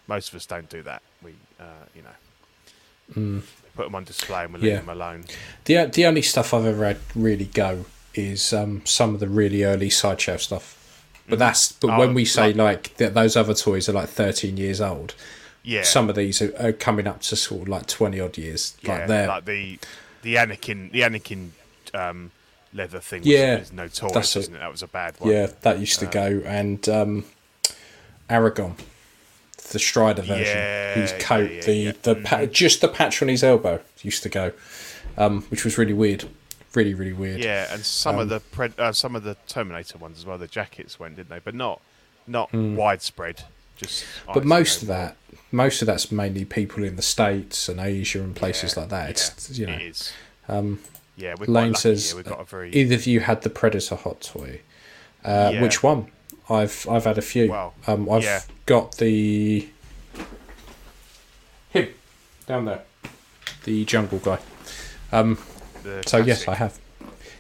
most 0.08 0.30
of 0.30 0.36
us 0.36 0.46
don't 0.48 0.70
do 0.70 0.82
that. 0.84 1.02
We, 1.24 1.36
uh, 1.60 1.86
you 1.96 2.02
know, 2.02 3.42
put 3.76 3.86
them 3.86 3.96
on 3.96 4.04
display 4.04 4.44
and 4.46 4.54
we 4.54 4.60
leave. 4.60 4.72
Yeah. 4.72 4.80
them 4.80 4.90
alone. 4.90 5.26
The 5.66 5.86
the 5.86 6.06
only 6.06 6.22
stuff 6.22 6.54
I've 6.54 6.66
ever 6.66 6.86
had 6.86 6.98
really 7.16 7.46
go 7.46 7.86
is 8.14 8.52
um, 8.54 8.82
some 8.86 9.14
of 9.14 9.20
the 9.20 9.30
really 9.30 9.64
early 9.64 9.90
sideshow 9.90 10.38
stuff. 10.38 10.78
But 11.30 11.40
that's 11.40 11.72
but 11.72 11.92
Oh, 11.92 12.00
when 12.00 12.14
we 12.14 12.26
say 12.26 12.48
like- 12.54 12.56
like, 12.58 12.98
that 12.98 13.14
those 13.14 13.38
other 13.38 13.54
toys 13.54 13.88
are 13.88 13.94
like 13.94 14.10
thirteen 14.10 14.58
years 14.58 14.82
old, 14.82 15.16
Yeah, 15.64 15.84
some 15.84 16.10
of 16.10 16.16
these 16.16 16.42
are, 16.42 16.54
are 16.60 16.74
coming 16.74 17.08
up 17.08 17.22
to 17.22 17.36
sort 17.36 17.62
of 17.64 17.68
like 17.70 17.86
twenty 17.88 18.20
odd 18.20 18.38
years. 18.38 18.76
yeah, 18.82 18.98
like 18.98 19.08
they're 19.08 19.28
like 19.28 19.46
the 19.46 19.80
the 20.24 20.36
Anakin 20.36 20.92
the 20.92 21.02
Anakin 21.02 21.50
um, 21.94 22.32
leather 22.74 23.00
thing. 23.00 23.22
Was, 23.22 23.28
Yeah, 23.28 23.60
was 23.60 23.72
notorious, 23.72 24.34
that's 24.34 24.48
it. 24.48 24.54
That 24.54 24.72
was 24.72 24.84
a 24.84 24.88
bad 24.88 25.16
one. 25.20 25.32
yeah, 25.32 25.48
that 25.62 25.80
used 25.80 26.00
to 26.00 26.06
go 26.08 26.42
and 26.46 26.88
um, 26.90 27.26
Aragorn, 28.30 28.76
the 29.72 29.80
Strider 29.80 30.22
version, 30.22 30.58
Yeah, 30.58 30.94
his 30.96 31.14
coat, 31.20 31.52
yeah, 31.52 31.62
the 31.62 31.74
yeah. 31.76 31.92
the 32.04 32.16
pa- 32.16 32.46
just 32.46 32.82
the 32.82 32.88
patch 32.88 33.22
on 33.22 33.28
his 33.28 33.44
elbow 33.44 33.82
used 34.02 34.24
to 34.24 34.30
go, 34.30 34.52
um, 35.18 35.42
which 35.44 35.64
was 35.66 35.78
really 35.78 35.94
weird, 35.94 36.26
really 36.76 36.94
really 36.94 37.14
weird. 37.14 37.44
Yeah, 37.44 37.72
and 37.74 37.84
some 37.86 38.16
Um, 38.16 38.22
of 38.22 38.30
the 38.30 38.40
pred- 38.40 38.78
uh, 38.80 38.94
some 38.94 39.16
of 39.16 39.24
the 39.24 39.36
Terminator 39.48 39.98
ones 39.98 40.18
as 40.20 40.26
well. 40.26 40.38
The 40.38 40.48
jackets 40.48 41.00
went, 41.00 41.16
didn't 41.16 41.30
they? 41.30 41.40
But 41.40 41.56
not 41.56 41.82
not 42.28 42.50
Hmm. 42.52 42.76
widespread. 42.76 43.44
Just 43.78 44.06
But 44.32 44.46
most 44.46 44.84
of 44.84 44.88
that, 44.90 45.16
most 45.52 45.82
of 45.82 45.88
that's 45.88 46.12
mainly 46.12 46.46
people 46.46 46.84
in 46.84 46.96
the 46.98 47.02
states 47.02 47.68
and 47.68 47.80
Asia 47.80 48.20
and 48.22 48.36
places 48.36 48.78
like 48.78 48.90
that. 48.90 49.10
It's 49.10 49.50
you 49.58 49.66
know, 49.66 49.74
it 49.74 50.14
um, 50.48 50.80
Yeah, 51.18 51.34
Lane 51.40 51.74
says 51.76 52.08
here. 52.10 52.18
We've 52.18 52.26
got 52.26 52.40
a 52.42 52.46
very 52.46 52.72
either 52.74 52.96
of 52.96 53.08
you 53.08 53.22
had 53.22 53.42
the 53.42 53.50
Predator 53.50 53.96
hot 53.96 54.22
toy. 54.22 54.62
Uh. 55.26 55.54
Which 55.56 55.82
one? 55.84 56.08
I've 56.52 56.88
I've 56.90 57.06
had 57.06 57.18
a 57.18 57.22
few. 57.22 57.50
Well, 57.50 57.74
um, 57.88 58.10
I've 58.10 58.24
yeah. 58.24 58.42
got 58.66 58.98
the 58.98 59.68
him 61.70 61.90
down 62.46 62.66
there, 62.66 62.82
the 63.64 63.86
jungle 63.86 64.20
guy. 64.20 64.40
Um, 65.12 65.38
the 65.84 66.04
so 66.06 66.18
yes. 66.18 66.48
I 66.48 66.56
have. 66.56 66.80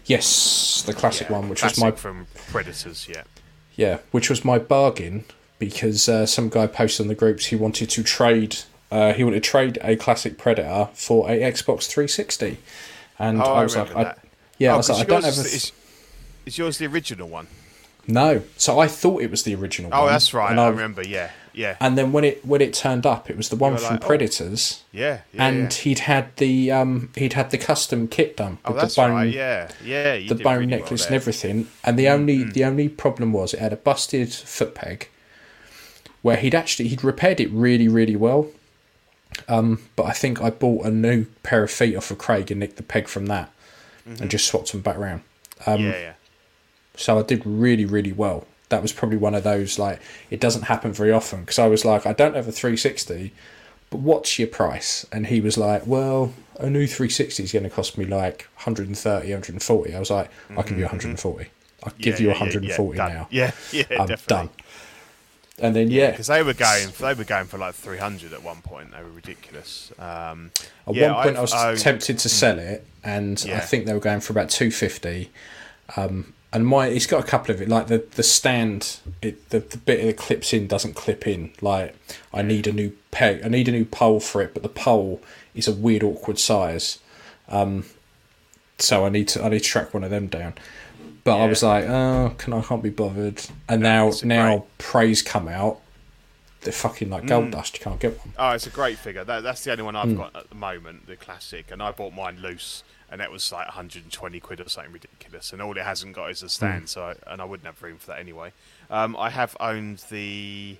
Yes, 0.05 0.83
the 0.85 0.93
classic 0.93 1.29
Yeah, 1.29 1.37
one, 1.37 1.49
which 1.49 1.59
classic 1.59 1.77
was 1.77 1.83
my 1.83 1.91
from 1.97 2.27
Predators. 2.49 3.07
Yeah, 3.09 3.23
Yeah, 3.75 3.99
which 4.11 4.29
was 4.29 4.43
my 4.43 4.57
bargain 4.57 5.25
because 5.59 6.09
uh, 6.09 6.25
some 6.25 6.49
guy 6.49 6.65
posted 6.65 7.03
on 7.03 7.07
the 7.07 7.15
groups 7.15 7.45
he 7.47 7.55
wanted 7.55 7.89
to 7.91 8.03
trade. 8.03 8.57
Uh, 8.89 9.13
he 9.13 9.23
wanted 9.23 9.43
to 9.43 9.49
trade 9.49 9.77
a 9.83 9.95
classic 9.95 10.37
Predator 10.37 10.89
for 10.93 11.29
a 11.29 11.39
Xbox 11.41 11.87
360, 11.87 12.57
and 13.19 13.41
Oh, 13.41 13.45
I 13.53 13.59
I 13.59 13.63
was 13.63 13.75
like, 13.75 13.89
remember 13.89 14.09
I, 14.09 14.27
yeah, 14.57 14.71
I 14.71 14.73
Oh, 14.73 14.77
was 14.77 14.89
like, 14.89 14.97
I 14.97 14.99
'cause 15.05 15.07
don't 15.07 15.23
have. 15.35 15.37
A, 15.45 15.47
is, 15.55 15.71
is 16.47 16.57
yours 16.57 16.77
the 16.79 16.87
original 16.87 17.29
one? 17.29 17.47
No, 18.07 18.41
so 18.57 18.79
I 18.79 18.87
thought 18.87 19.21
it 19.21 19.29
was 19.31 19.43
the 19.43 19.55
original. 19.55 19.91
Oh, 19.93 20.03
one, 20.03 20.11
that's 20.11 20.33
right. 20.33 20.51
and 20.51 20.59
I 20.59 20.67
remember. 20.69 21.03
Yeah, 21.03 21.31
yeah, 21.53 21.75
And 21.79 21.97
then 21.97 22.11
when 22.11 22.23
it 22.23 22.45
when 22.45 22.61
it 22.61 22.73
turned 22.73 23.05
up, 23.05 23.29
it 23.29 23.37
was 23.37 23.49
the 23.49 23.55
one 23.55 23.75
from 23.77 23.83
like, 23.83 24.03
oh. 24.03 24.07
Predators, 24.07 24.83
yeah. 24.91 25.21
yeah 25.33 25.47
and 25.47 25.63
yeah. 25.63 25.69
he'd 25.69 25.99
had 25.99 26.35
the 26.37 26.71
um 26.71 27.09
he'd 27.15 27.33
had 27.33 27.51
the 27.51 27.57
custom 27.57 28.07
kit 28.07 28.37
done 28.37 28.57
oh, 28.65 28.71
with 28.71 28.81
that's 28.81 28.95
the 28.95 29.01
bone 29.01 29.11
right. 29.11 29.33
Yeah, 29.33 29.69
yeah. 29.83 30.19
The 30.19 30.35
bone 30.35 30.59
really 30.59 30.67
well 30.67 30.79
necklace 30.79 31.05
and. 31.05 31.11
Mm, 31.11 31.15
everything. 31.15 31.67
And 31.83 31.99
the 31.99 32.07
only 32.09 32.43
the 32.43 32.63
only 32.63 32.89
problem 32.89 33.33
was 33.33 33.53
it 33.53 33.59
had 33.59 33.73
a 33.73 33.77
busted 33.77 34.33
foot 34.33 34.75
peg, 34.75 35.09
where 36.21 36.37
he'd 36.37 36.55
actually 36.55 36.87
he'd 36.89 37.03
repaired 37.03 37.39
it 37.39 37.49
really 37.51 37.87
really 37.87 38.15
well. 38.15 38.47
Um, 39.47 39.81
but 39.95 40.03
I 40.03 40.11
think 40.11 40.41
I 40.41 40.49
bought 40.49 40.85
a 40.85 40.91
new 40.91 41.25
pair 41.43 41.63
of 41.63 41.71
feet 41.71 41.95
off 41.95 42.11
of 42.11 42.17
Craig 42.17 42.49
and 42.51 42.59
nicked 42.59 42.77
the 42.77 42.83
peg 42.83 43.07
from 43.07 43.27
that, 43.27 43.51
Mm-hmm. 44.07 44.23
and 44.23 44.31
just 44.31 44.47
swapped 44.47 44.71
them 44.71 44.81
back 44.81 44.97
round. 44.97 45.21
Um, 45.67 45.81
yeah, 45.81 45.91
yeah. 45.91 46.13
So 47.01 47.19
I 47.19 47.23
did 47.23 47.45
really 47.45 47.85
really 47.85 48.13
well. 48.13 48.45
That 48.69 48.81
was 48.81 48.93
probably 48.93 49.17
one 49.17 49.35
of 49.35 49.43
those 49.43 49.77
like 49.79 49.99
it 50.29 50.39
doesn't 50.39 50.63
happen 50.63 50.93
very 50.93 51.11
often 51.11 51.41
because 51.41 51.59
I 51.59 51.67
was 51.67 51.83
like 51.83 52.05
I 52.05 52.13
don't 52.13 52.35
have 52.35 52.47
a 52.47 52.51
360, 52.51 53.33
but 53.89 53.99
what's 53.99 54.39
your 54.39 54.47
price? 54.47 55.05
And 55.11 55.27
he 55.27 55.41
was 55.41 55.57
like, 55.57 55.85
well, 55.85 56.33
a 56.59 56.69
new 56.69 56.87
360 56.87 57.43
is 57.43 57.51
going 57.51 57.63
to 57.63 57.69
cost 57.69 57.97
me 57.97 58.05
like 58.05 58.47
130, 58.55 59.27
140. 59.29 59.95
I 59.95 59.99
was 59.99 60.09
like, 60.09 60.29
I 60.57 60.61
can 60.61 60.77
do 60.77 60.83
140. 60.83 61.49
I'll 61.83 61.91
give 61.99 62.15
Mm-hmm. 62.15 62.23
You 62.23 62.29
yeah, 62.29 62.33
yeah, 62.35 62.39
140 62.39 62.97
yeah, 62.97 63.07
now. 63.07 63.27
Yeah, 63.31 63.51
yeah, 63.71 63.83
I'm 63.99 64.07
definitely. 64.07 64.25
done. 64.27 64.49
And 65.59 65.75
then 65.75 65.91
yeah, 65.91 66.11
because 66.11 66.27
they 66.27 66.41
were 66.41 66.53
going, 66.53 66.87
they 66.99 67.13
were 67.13 67.23
going 67.23 67.45
for 67.45 67.57
like 67.57 67.75
three 67.75 67.97
hundred 67.97 68.33
at 68.33 68.41
one 68.41 68.61
point. 68.61 68.91
They 68.91 69.03
were 69.03 69.09
ridiculous. 69.09 69.91
Um, 69.99 70.51
at 70.87 70.95
yeah, 70.95 71.13
one 71.13 71.23
point 71.23 71.35
I've 71.37 71.39
I 71.39 71.41
was 71.41 71.53
owned- 71.53 71.79
tempted 71.79 72.17
to 72.19 72.29
sell 72.29 72.57
it, 72.57 72.85
and 73.03 73.43
I 73.51 73.59
think 73.59 73.85
they 73.85 73.93
were 73.93 73.99
going 73.99 74.21
for 74.21 74.31
about 74.33 74.49
250. 74.49 75.29
Um, 75.97 76.33
and 76.53 76.67
my 76.67 76.87
it's 76.87 77.05
got 77.05 77.23
a 77.23 77.27
couple 77.27 77.53
of 77.53 77.61
it 77.61 77.69
like 77.69 77.87
the 77.87 78.05
the 78.15 78.23
stand 78.23 78.99
it 79.21 79.49
the, 79.49 79.59
the 79.59 79.77
bit 79.77 80.03
that 80.05 80.17
clips 80.17 80.53
in 80.53 80.67
doesn't 80.67 80.93
clip 80.95 81.25
in. 81.27 81.51
Like 81.61 81.95
i 82.33 82.41
need 82.41 82.67
a 82.67 82.71
new 82.73 82.91
peg 83.11 83.41
i 83.45 83.47
need 83.47 83.67
a 83.67 83.71
new 83.71 83.85
pole 83.85 84.19
for 84.19 84.41
it 84.41 84.53
but 84.53 84.63
the 84.63 84.69
pole 84.69 85.21
is 85.55 85.67
a 85.67 85.71
weird 85.73 86.03
awkward 86.03 86.39
size. 86.39 86.99
Um 87.47 87.85
so 88.77 89.05
i 89.05 89.09
need 89.09 89.27
to 89.29 89.43
i 89.43 89.49
need 89.49 89.59
to 89.59 89.65
track 89.65 89.93
one 89.93 90.03
of 90.03 90.09
them 90.09 90.27
down. 90.27 90.53
But 91.23 91.39
i 91.39 91.45
was 91.45 91.61
like 91.63 91.85
oh 91.85 92.33
can 92.37 92.53
i 92.53 92.61
can't 92.61 92.83
be 92.83 92.89
bothered. 92.89 93.41
And 93.69 93.81
now 93.81 94.11
now 94.23 94.57
great- 94.57 94.77
praise 94.77 95.21
come 95.21 95.47
out 95.47 95.79
they're 96.61 96.71
fucking 96.71 97.09
like 97.09 97.25
gold 97.25 97.49
dust 97.49 97.75
you 97.79 97.83
can't 97.83 97.99
get 97.99 98.19
one. 98.19 98.33
Oh, 98.37 98.51
it's 98.51 98.67
a 98.67 98.69
great 98.69 98.99
figure. 98.99 99.23
That, 99.23 99.41
that's 99.41 99.63
the 99.63 99.71
only 99.71 99.83
one 99.83 99.95
I've 99.95 100.09
Hmm. 100.11 100.17
got 100.17 100.35
at 100.35 100.49
the 100.49 100.55
moment, 100.55 101.07
the 101.07 101.15
classic. 101.15 101.71
And 101.71 101.81
I 101.81 101.91
bought 101.91 102.13
mine 102.13 102.37
loose, 102.39 102.83
and 103.11 103.19
that 103.19 103.31
was 103.31 103.51
like 103.51 103.67
120 103.67 104.39
quid 104.39 104.61
or 104.61 104.69
something 104.69 104.93
ridiculous. 104.93 105.51
And 105.51 105.61
all 105.61 105.77
it 105.77 105.83
hasn't 105.83 106.15
got 106.15 106.31
is 106.31 106.41
a 106.43 106.49
stand, 106.49 106.89
so 106.89 107.03
I, 107.03 107.31
and 107.31 107.41
I 107.41 107.45
wouldn't 107.45 107.65
have 107.65 107.81
room 107.83 107.97
for 107.97 108.07
that 108.07 108.19
anyway. 108.19 108.53
Um, 108.89 109.15
I 109.17 109.29
have 109.29 109.55
owned 109.59 110.03
the 110.09 110.77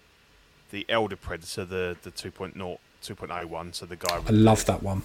the 0.71 0.85
Elder 0.87 1.17
Predator, 1.17 1.65
the 1.65 1.97
the 2.01 2.11
2.0, 2.11 2.55
2.01. 3.03 3.75
So 3.75 3.85
the 3.85 3.97
guy 3.97 4.21
i 4.25 4.29
love 4.31 4.65
that 4.65 4.81
one 4.81 5.03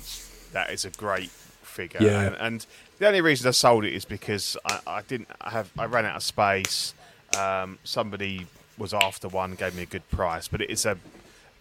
that 0.53 0.71
is 0.71 0.85
a 0.85 0.91
great 0.91 1.31
figure. 1.31 2.01
Yeah. 2.01 2.23
And, 2.23 2.37
and 2.37 2.67
the 2.99 3.07
only 3.09 3.21
reason 3.21 3.49
I 3.49 3.51
sold 3.51 3.85
it 3.85 3.93
is 3.93 4.05
because 4.05 4.57
I, 4.65 4.81
I 4.87 5.03
didn't 5.03 5.29
have 5.41 5.71
I 5.77 5.87
ran 5.87 6.07
out 6.07 6.17
of 6.17 6.23
space. 6.23 6.95
Um, 7.37 7.79
somebody 7.85 8.47
was 8.79 8.95
after 8.95 9.29
one, 9.29 9.55
gave 9.55 9.75
me 9.75 9.83
a 9.83 9.87
good 9.87 10.09
price, 10.11 10.49
but 10.49 10.61
it 10.61 10.71
is 10.71 10.87
a 10.87 10.97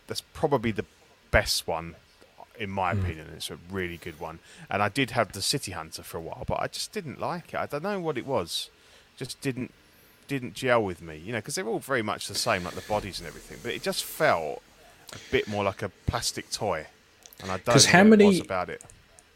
that's 0.08 0.22
probably 0.22 0.72
the 0.72 0.86
best 1.32 1.68
one 1.68 1.96
in 2.58 2.70
my 2.70 2.94
Hmm. 2.94 3.02
opinion. 3.02 3.28
It's 3.36 3.50
a 3.52 3.58
really 3.72 3.98
good 3.98 4.20
one. 4.20 4.40
And 4.70 4.82
I 4.82 4.90
did 4.90 5.12
have 5.12 5.32
the 5.34 5.42
City 5.42 5.72
Hunter 5.72 6.04
for 6.04 6.18
a 6.18 6.22
while, 6.22 6.44
but 6.48 6.60
I 6.60 6.68
just 6.68 6.92
didn't 6.92 7.20
like 7.20 7.54
it. 7.54 7.58
I 7.58 7.66
don't 7.66 7.84
know 7.84 8.00
what 8.00 8.18
it 8.18 8.26
was. 8.26 8.70
Just 9.18 9.40
didn't 9.42 9.74
didn't 10.28 10.56
gel 10.56 10.84
with 10.84 11.04
me, 11.04 11.16
you 11.18 11.32
know, 11.32 11.38
because 11.38 11.54
they're 11.54 11.68
all 11.68 11.78
very 11.78 12.02
much 12.02 12.28
the 12.28 12.34
same, 12.34 12.64
like 12.64 12.74
the 12.74 12.82
bodies 12.82 13.20
and 13.20 13.28
everything. 13.28 13.60
But 13.62 13.74
it 13.74 13.84
just 13.84 14.04
felt 14.04 14.64
a 15.14 15.20
bit 15.32 15.48
more 15.48 15.64
like 15.64 15.84
a 15.84 15.90
plastic 16.08 16.50
toy, 16.52 16.88
and 17.44 17.52
I 17.52 17.58
don't 17.58 17.68
know 17.68 17.92
how 17.92 18.04
what 18.04 18.20
it 18.22 18.26
was 18.26 18.36
many- 18.36 18.40
about 18.40 18.70
it. 18.72 18.82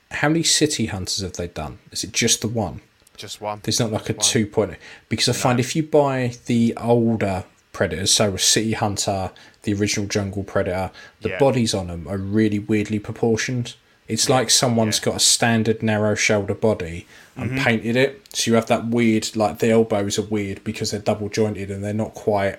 how 0.09 0.29
many 0.29 0.41
city 0.41 0.87
hunters 0.87 1.19
have 1.21 1.33
they 1.33 1.47
done 1.47 1.77
is 1.91 2.03
it 2.03 2.11
just 2.11 2.41
the 2.41 2.47
one 2.47 2.81
Just 3.15 3.39
one. 3.39 3.59
There's 3.61 3.79
not 3.79 3.91
like 3.91 4.09
a 4.09 4.13
one. 4.13 4.25
2.0 4.25 4.77
because 5.09 5.29
I 5.29 5.33
find 5.33 5.59
if 5.59 5.75
you 5.75 5.83
buy 5.83 6.33
the 6.47 6.73
older 6.77 7.43
predators, 7.71 8.11
so 8.11 8.33
a 8.33 8.39
City 8.39 8.73
Hunter, 8.73 9.31
the 9.63 9.73
original 9.73 10.07
Jungle 10.07 10.43
Predator, 10.43 10.91
the 11.21 11.29
Yeah. 11.29 11.39
bodies 11.39 11.73
on 11.73 11.87
them 11.87 12.07
are 12.07 12.17
really 12.17 12.59
weirdly 12.59 12.99
proportioned. 12.99 13.75
It's 14.07 14.27
like 14.27 14.49
someone's 14.49 14.97
yeah. 14.97 15.01
Mm-hmm. 15.01 15.09
got 15.11 15.15
a 15.17 15.19
standard 15.19 15.83
narrow 15.83 16.15
shoulder 16.15 16.55
body 16.55 17.05
and 17.35 17.57
painted 17.59 17.95
it, 17.95 18.21
so 18.33 18.49
you 18.51 18.55
have 18.55 18.65
that 18.65 18.87
weird 18.87 19.35
like 19.35 19.59
the 19.59 19.69
elbows 19.69 20.17
are 20.19 20.23
weird 20.23 20.63
because 20.63 20.91
they're 20.91 20.99
double 20.99 21.29
jointed 21.29 21.69
and 21.71 21.83
they're 21.83 21.93
not 21.93 22.13
quite 22.13 22.57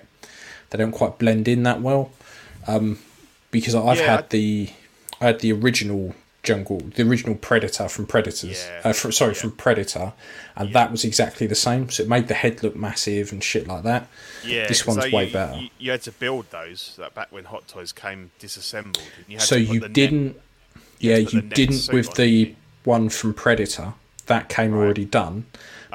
they 0.69 0.77
don't 0.77 0.93
quite 0.93 1.19
blend 1.19 1.47
in 1.47 1.63
that 1.63 1.81
well. 1.81 2.11
Um, 2.67 2.99
because 3.51 3.75
I've 3.75 3.97
Yeah, 3.99 4.15
had 4.15 4.29
the 4.29 4.69
I 5.19 5.25
had 5.25 5.39
the 5.41 5.51
original 5.51 6.15
jungle, 6.43 6.79
the 6.95 7.03
original 7.03 7.35
Predator 7.35 7.87
from 7.87 8.05
Predators. 8.07 8.65
Yeah, 8.67 8.81
Uh, 8.89 8.93
fr- 8.93 9.11
sorry, 9.11 9.33
yeah. 9.33 9.41
from 9.41 9.51
Predator, 9.51 10.13
and 10.55 10.73
that 10.73 10.91
was 10.91 11.03
exactly 11.05 11.45
the 11.47 11.55
same. 11.55 11.89
So 11.89 12.03
it 12.03 12.09
made 12.09 12.27
the 12.27 12.33
head 12.33 12.63
look 12.63 12.75
massive 12.75 13.31
and 13.31 13.43
shit 13.43 13.67
like 13.67 13.83
that. 13.83 14.07
Yeah, 14.43 14.67
this 14.67 14.85
one's 14.87 15.03
they- 15.03 15.11
way 15.11 15.27
you, 15.27 15.33
better. 15.33 15.57
You, 15.59 15.69
you 15.77 15.91
had 15.91 16.01
to 16.03 16.11
build 16.11 16.49
those 16.51 16.95
like, 16.97 17.13
back 17.13 17.31
when 17.31 17.45
Hot 17.45 17.67
Toys 17.67 17.91
came 17.91 18.31
disassembled. 18.39 18.97
and 19.17 19.25
You 19.27 19.37
had 19.37 19.47
so 19.47 19.55
you 19.55 19.81
didn't, 19.87 20.39
yeah, 20.99 21.15
to 21.17 21.21
you 21.23 21.41
didn't 21.41 21.89
with 21.93 22.09
on, 22.09 22.15
the 22.15 22.55
one 22.83 23.09
from 23.09 23.33
Predator. 23.33 23.93
That 24.27 24.49
came 24.49 24.73
already 24.73 25.05
done, 25.05 25.45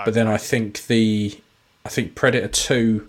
but 0.05 0.13
then 0.15 0.27
I 0.27 0.37
think 0.37 0.87
the, 0.89 1.41
I 1.85 1.89
think 1.89 2.15
Predator 2.15 2.49
two, 2.49 3.09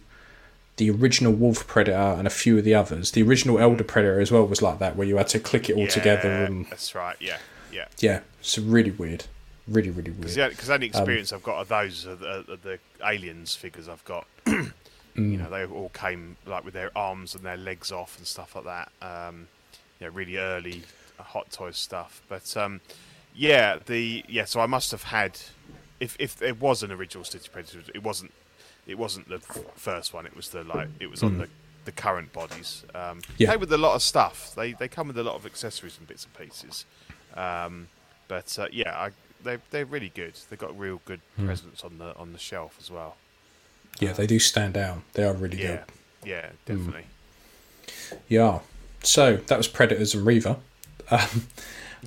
the 0.78 0.90
original 0.92 1.34
Wolf 1.34 1.68
Predator 1.68 2.16
and 2.18 2.26
a 2.26 2.30
few 2.32 2.58
of 2.58 2.64
the 2.64 2.74
others, 2.76 3.12
the 3.12 3.24
original 3.24 3.60
Elder 3.60 3.84
Predator 3.84 4.20
as 4.20 4.32
well 4.32 4.46
was 4.48 4.62
like 4.62 4.80
that, 4.80 4.96
where 4.96 5.08
you 5.08 5.18
had 5.18 5.28
to 5.30 5.40
click 5.40 5.70
it 5.70 5.76
all 5.76 5.88
together 5.88 6.30
and 6.46 6.66
That's 6.70 6.94
right. 6.96 7.16
Yeah, 7.20 7.38
yeah. 7.72 7.86
yeah, 8.00 8.22
it's 8.40 8.58
really 8.58 8.92
weird, 8.92 9.26
really 9.68 9.90
really 9.90 10.12
weird. 10.12 10.34
Because 10.52 10.68
the 10.68 10.74
only 10.74 10.88
Um, 10.88 10.92
experience 11.02 11.34
I've 11.34 11.44
got 11.44 11.60
of 11.62 11.68
those 11.68 12.06
are 12.08 12.16
the, 12.16 12.40
are 12.52 12.56
the 12.58 12.80
aliens 13.04 13.56
figures 13.56 13.88
I've 13.90 14.06
got. 14.06 14.26
You 15.16 15.24
Mm. 15.24 15.40
know, 15.40 15.50
they 15.50 15.66
all 15.66 15.90
came 15.90 16.38
like 16.46 16.64
with 16.64 16.76
their 16.76 16.96
arms 16.96 17.34
and 17.34 17.44
their 17.44 17.58
legs 17.58 17.92
off 17.92 18.20
and 18.20 18.28
stuff 18.28 18.56
like 18.56 18.66
that. 18.66 18.92
Um, 19.02 19.48
you 20.00 20.06
know, 20.06 20.14
really 20.14 20.38
early 20.38 20.84
uh, 21.20 21.24
Hot 21.24 21.50
Toys 21.52 21.76
stuff. 21.76 22.22
But 22.30 22.56
um, 22.56 22.82
yeah, 23.34 23.80
the 23.84 24.24
yeah. 24.28 24.46
So 24.46 24.60
I 24.60 24.68
must 24.68 24.92
have 24.92 25.02
had, 25.02 25.40
if 26.00 26.16
if 26.20 26.40
it 26.44 26.62
was 26.62 26.84
an 26.84 26.92
original 26.92 27.24
City 27.24 27.50
Predator, 27.52 27.80
it 27.96 28.04
wasn't. 28.04 28.32
It 28.88 28.98
wasn't 28.98 29.28
the 29.30 29.36
f- 29.36 29.58
first 29.76 30.14
one. 30.14 30.26
It 30.26 30.36
was 30.36 30.50
the 30.50 30.64
like. 30.64 30.88
It 31.00 31.10
was 31.10 31.22
on 31.24 31.38
the 31.38 31.50
the 31.86 31.92
current 31.92 32.34
bodies. 32.34 32.84
Um, 32.96 33.20
Mm. 33.22 33.24
Yeah. 33.38 33.52
Came 33.52 33.60
with 33.60 33.72
a 33.74 33.78
lot 33.78 33.96
of 33.96 34.02
stuff. 34.02 34.54
They 34.56 34.74
they 34.74 34.88
come 34.88 35.08
with 35.08 35.18
a 35.18 35.24
lot 35.24 35.36
of 35.36 35.46
accessories 35.46 35.98
and 35.98 36.08
bits 36.08 36.26
and 36.26 36.34
pieces. 36.34 36.86
Um, 37.36 37.88
but 38.28 38.58
uh, 38.60 38.68
yeah, 38.72 38.94
I, 38.98 39.12
they 39.44 39.58
they're 39.72 39.86
really 39.86 40.12
good. 40.16 40.34
They've 40.50 40.60
got 40.60 40.78
real 40.78 41.02
good 41.06 41.22
Hmm. 41.36 41.46
presence 41.46 41.84
on 41.84 41.98
the 41.98 42.16
on 42.18 42.34
the 42.34 42.40
shelf 42.40 42.78
as 42.80 42.90
well. 42.90 43.16
yeah, 44.00 44.14
they 44.14 44.28
do 44.28 44.38
stand 44.40 44.78
out. 44.78 45.00
They 45.14 45.24
are 45.24 45.34
really 45.34 45.62
Yeah, 45.62 45.84
good. 46.22 46.30
yeah, 46.30 46.46
Hmm. 46.50 46.56
definitely. 46.66 47.06
Yeah. 48.28 48.60
So 49.04 49.38
that 49.38 49.58
was 49.58 49.68
Predators 49.68 50.14
and 50.16 50.26
Reaver. 50.26 50.58
Um, 51.10 51.48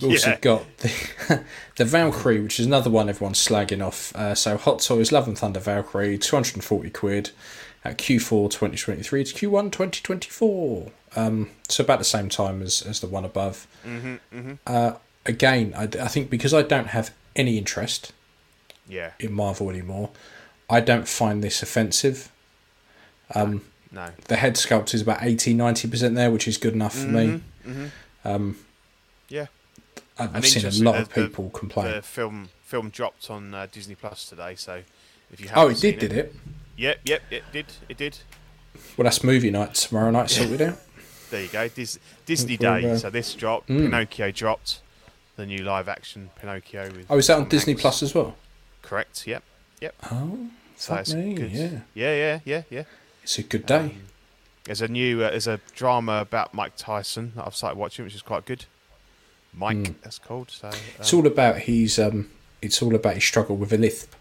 we 0.01 0.09
also 0.11 0.31
Yeah. 0.31 0.39
got 0.41 0.77
the 0.79 1.45
the 1.77 1.85
Valkyrie, 1.85 2.41
which 2.41 2.61
is 2.61 2.67
another 2.67 2.91
one 2.91 3.09
everyone's 3.09 3.39
slagging 3.45 3.85
off. 3.85 4.15
Uh, 4.15 4.35
so 4.35 4.57
Hot 4.57 4.81
Toys 4.81 5.11
Love 5.13 5.27
and 5.29 5.39
Thunder 5.39 5.61
Valkyrie, 5.61 6.19
two 6.19 6.37
hundred 6.37 6.55
and 6.55 6.65
forty 6.65 6.91
quid 6.91 7.31
at 7.85 7.97
Q4 7.97 8.51
2023 8.51 9.25
to 9.25 9.35
Q1 9.35 9.73
2024. 9.73 10.91
Um, 11.17 11.49
so 11.69 11.83
about 11.83 11.99
the 11.99 12.05
same 12.05 12.29
time 12.29 12.61
as 12.63 12.83
as 12.83 13.01
the 13.01 13.07
one 13.07 13.25
above. 13.25 13.67
Mm-hmm, 13.87 14.53
Uh, 14.67 14.93
again, 15.27 15.73
I, 15.77 15.85
I 15.85 16.09
think 16.09 16.29
because 16.31 16.53
I 16.55 16.63
don't 16.63 16.89
have 16.89 17.11
any 17.35 17.57
interest 17.59 18.13
Yeah, 18.89 19.13
in 19.19 19.33
Marvel 19.33 19.71
anymore, 19.71 20.11
I 20.69 20.81
don't 20.81 21.09
find 21.09 21.43
this 21.43 21.63
offensive. 21.63 22.31
Um, 23.35 23.63
no, 23.93 24.09
the 24.29 24.37
head 24.37 24.55
sculpt 24.57 24.93
is 24.95 25.01
about 25.03 25.23
80 25.23 25.55
90% 25.55 26.15
there, 26.15 26.31
which 26.31 26.47
is 26.47 26.59
good 26.59 26.75
enough 26.75 26.95
for 26.97 27.07
me. 27.09 27.41
Um, 28.25 28.57
yeah. 29.29 29.47
I've, 30.19 30.35
And 30.35 30.45
seen 30.45 30.67
a 30.67 30.85
lot 30.85 31.01
of 31.01 31.13
people 31.13 31.45
the, 31.45 31.59
complain. 31.59 31.93
The 31.93 32.03
film 32.03 32.49
film 32.63 32.91
dropped 32.91 33.31
on 33.31 33.55
uh, 33.55 33.67
Disney 33.71 33.95
Plus 33.95 34.29
today, 34.29 34.55
so 34.55 34.83
if 35.33 35.41
you 35.41 35.49
oh, 35.57 35.69
it 35.69 35.81
did, 35.81 35.99
did 35.99 36.13
it? 36.13 36.35
Yep, 36.77 37.01
yep, 37.05 37.23
it 37.31 37.43
did, 37.53 37.67
it 37.89 37.97
did. 37.97 38.19
Well, 38.97 39.05
that's 39.05 39.25
movie 39.25 39.51
night 39.51 39.75
tomorrow 39.75 40.11
night, 40.11 40.31
sorted 40.31 40.63
out. 40.63 40.79
There 41.31 41.43
you 41.43 41.49
go, 41.49 41.69
Dis- 41.69 41.99
Disney 42.27 42.57
Day. 42.57 42.91
uh, 42.91 42.97
So 42.97 43.11
this 43.11 43.35
dropped. 43.35 43.69
Mm. 43.69 43.85
Pinocchio 43.85 44.31
dropped. 44.31 44.81
The 45.37 45.47
new 45.47 45.63
live 45.63 45.89
action 45.89 46.31
Pinocchio. 46.41 46.85
With 46.91 47.07
Oh, 47.09 47.17
is 47.19 47.27
that 47.29 47.35
on 47.35 47.41
Tom 47.43 47.49
Disney 47.49 47.73
Hanks. 47.73 47.83
Plus 47.83 48.03
as 48.03 48.15
well? 48.15 48.37
Correct. 48.83 49.27
Yep. 49.27 49.43
Yep. 49.81 49.95
Oh, 50.11 50.49
So 50.77 50.95
it's 50.97 51.15
me, 51.15 51.35
good. 51.35 51.51
yeah. 51.51 51.69
Yeah, 51.95 52.15
yeah, 52.15 52.41
yeah, 52.45 52.63
yeah. 52.69 52.83
It's 53.23 53.39
a 53.39 53.43
good 53.43 53.65
day. 53.67 53.77
Um, 53.79 54.03
There's 54.65 54.83
a 54.83 54.89
new 54.89 55.23
uh, 55.23 55.31
there's 55.31 55.47
a 55.47 55.61
drama 55.75 56.21
about 56.21 56.53
Mike 56.53 56.73
Tyson 56.77 57.33
that 57.37 57.47
I've 57.47 57.55
started 57.57 57.79
watching, 57.79 58.05
which 58.05 58.15
is 58.15 58.23
quite 58.23 58.45
good. 58.45 58.67
Mike, 59.55 60.01
that's 60.03 60.19
called. 60.19 60.51
So 60.51 60.69
um, 60.69 60.75
it's 60.99 61.13
all 61.13 61.27
about 61.27 61.59
his, 61.59 61.99
um, 61.99 62.31
it's 62.63 62.81
all 62.83 62.95
about 62.95 63.15
his 63.15 63.25
struggle 63.25 63.57
with 63.57 63.73
a 63.73 63.79
lisp. 63.79 64.15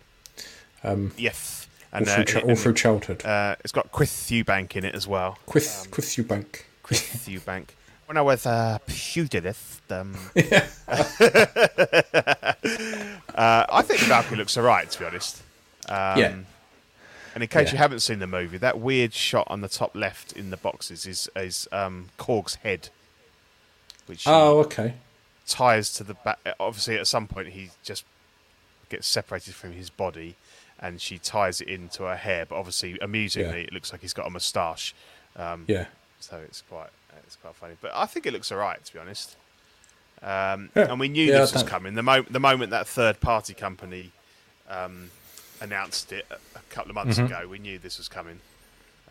Um, 0.84 1.12
yes, 1.18 1.68
and 1.92 2.08
all 2.08 2.16
through, 2.16 2.24
uh, 2.24 2.26
chi- 2.26 2.42
all 2.42 2.50
and, 2.50 2.60
through 2.60 2.74
childhood. 2.74 3.26
uh, 3.26 3.56
it's 3.62 3.72
got 3.72 3.92
Chris 3.92 4.30
Eubank 4.32 4.76
in 4.76 4.86
it 4.86 4.96
as 4.96 5.08
well. 5.08 5.38
Quith, 5.46 5.88
Quith 5.92 6.06
Eubank. 6.18 6.64
Chris 6.84 7.28
Eubank. 7.28 7.70
When 8.08 8.18
I 8.18 8.22
was 8.22 8.46
a 8.48 8.82
pugilist, 8.88 9.92
um, 9.92 10.16
uh, 13.36 13.36
I 13.36 13.82
think 13.84 14.00
Valkyrie 14.02 14.38
looks 14.38 14.58
alright, 14.58 14.90
to 14.92 15.00
be 15.00 15.06
honest. 15.06 15.42
Um, 15.88 16.18
Yeah. 16.20 16.36
And 17.36 17.44
in 17.44 17.48
case 17.48 17.68
Yeah. 17.68 17.74
you 17.74 17.78
haven't 17.78 18.00
seen 18.00 18.18
the 18.20 18.26
movie, 18.28 18.58
that 18.58 18.80
weird 18.80 19.14
shot 19.14 19.46
on 19.52 19.62
the 19.62 19.70
top 19.70 19.96
left 19.96 20.34
in 20.34 20.50
the 20.50 20.58
boxes 20.58 21.06
is 21.06 21.30
is 21.36 21.68
um, 21.72 22.10
Korg's 22.18 22.56
head, 22.56 22.90
which 24.08 24.24
Oh, 24.26 24.60
okay. 24.62 24.96
Ties 25.50 25.91
to 25.93 26.04
the 26.04 26.14
back. 26.14 26.39
Obviously, 26.60 26.97
at 26.97 27.08
some 27.08 27.28
point, 27.28 27.50
he 27.50 27.70
just 27.84 28.06
gets 28.89 29.08
separated 29.08 29.54
from 29.56 29.74
his 29.74 29.89
body, 29.89 30.36
and 30.80 31.02
she 31.02 31.18
ties 31.18 31.60
it 31.62 31.68
into 31.68 32.04
her 32.04 32.16
hair. 32.16 32.45
But 32.45 32.56
obviously, 32.58 32.97
amusingly, 33.00 33.60
Yeah. 33.62 33.68
it 33.68 33.74
looks 33.74 33.91
like 33.91 34.02
he's 34.02 34.14
got 34.14 34.28
a 34.28 34.30
moustache. 34.30 34.93
Um, 35.36 35.66
Yeah. 35.68 35.86
so 36.20 36.38
it's 36.38 36.62
quite 36.62 36.89
it's 37.26 37.36
quite 37.36 37.56
funny. 37.56 37.76
But 37.82 37.91
I 37.93 38.06
think 38.08 38.26
it 38.26 38.34
looks 38.34 38.52
alright 38.52 38.84
to 38.84 38.93
be 38.93 39.00
honest. 39.00 39.36
Um, 40.22 40.70
Yeah. 40.76 40.91
And 40.91 41.00
we 41.00 41.08
knew 41.10 41.26
Yeah, 41.26 41.39
this 41.39 41.54
was 41.54 41.64
coming. 41.64 41.93
The 41.95 42.04
moment 42.04 42.32
the 42.34 42.39
moment 42.39 42.72
that 42.72 42.88
third 42.88 43.20
party 43.20 43.54
company 43.54 44.12
um, 44.70 45.12
announced 45.62 46.12
it 46.12 46.26
a, 46.32 46.36
a 46.58 46.62
couple 46.70 46.91
of 46.91 46.95
months 46.95 47.18
Mm-hmm. 47.18 47.34
ago, 47.34 47.47
we 47.47 47.60
knew 47.60 47.78
this 47.78 47.97
was 47.97 48.08
coming. 48.08 48.39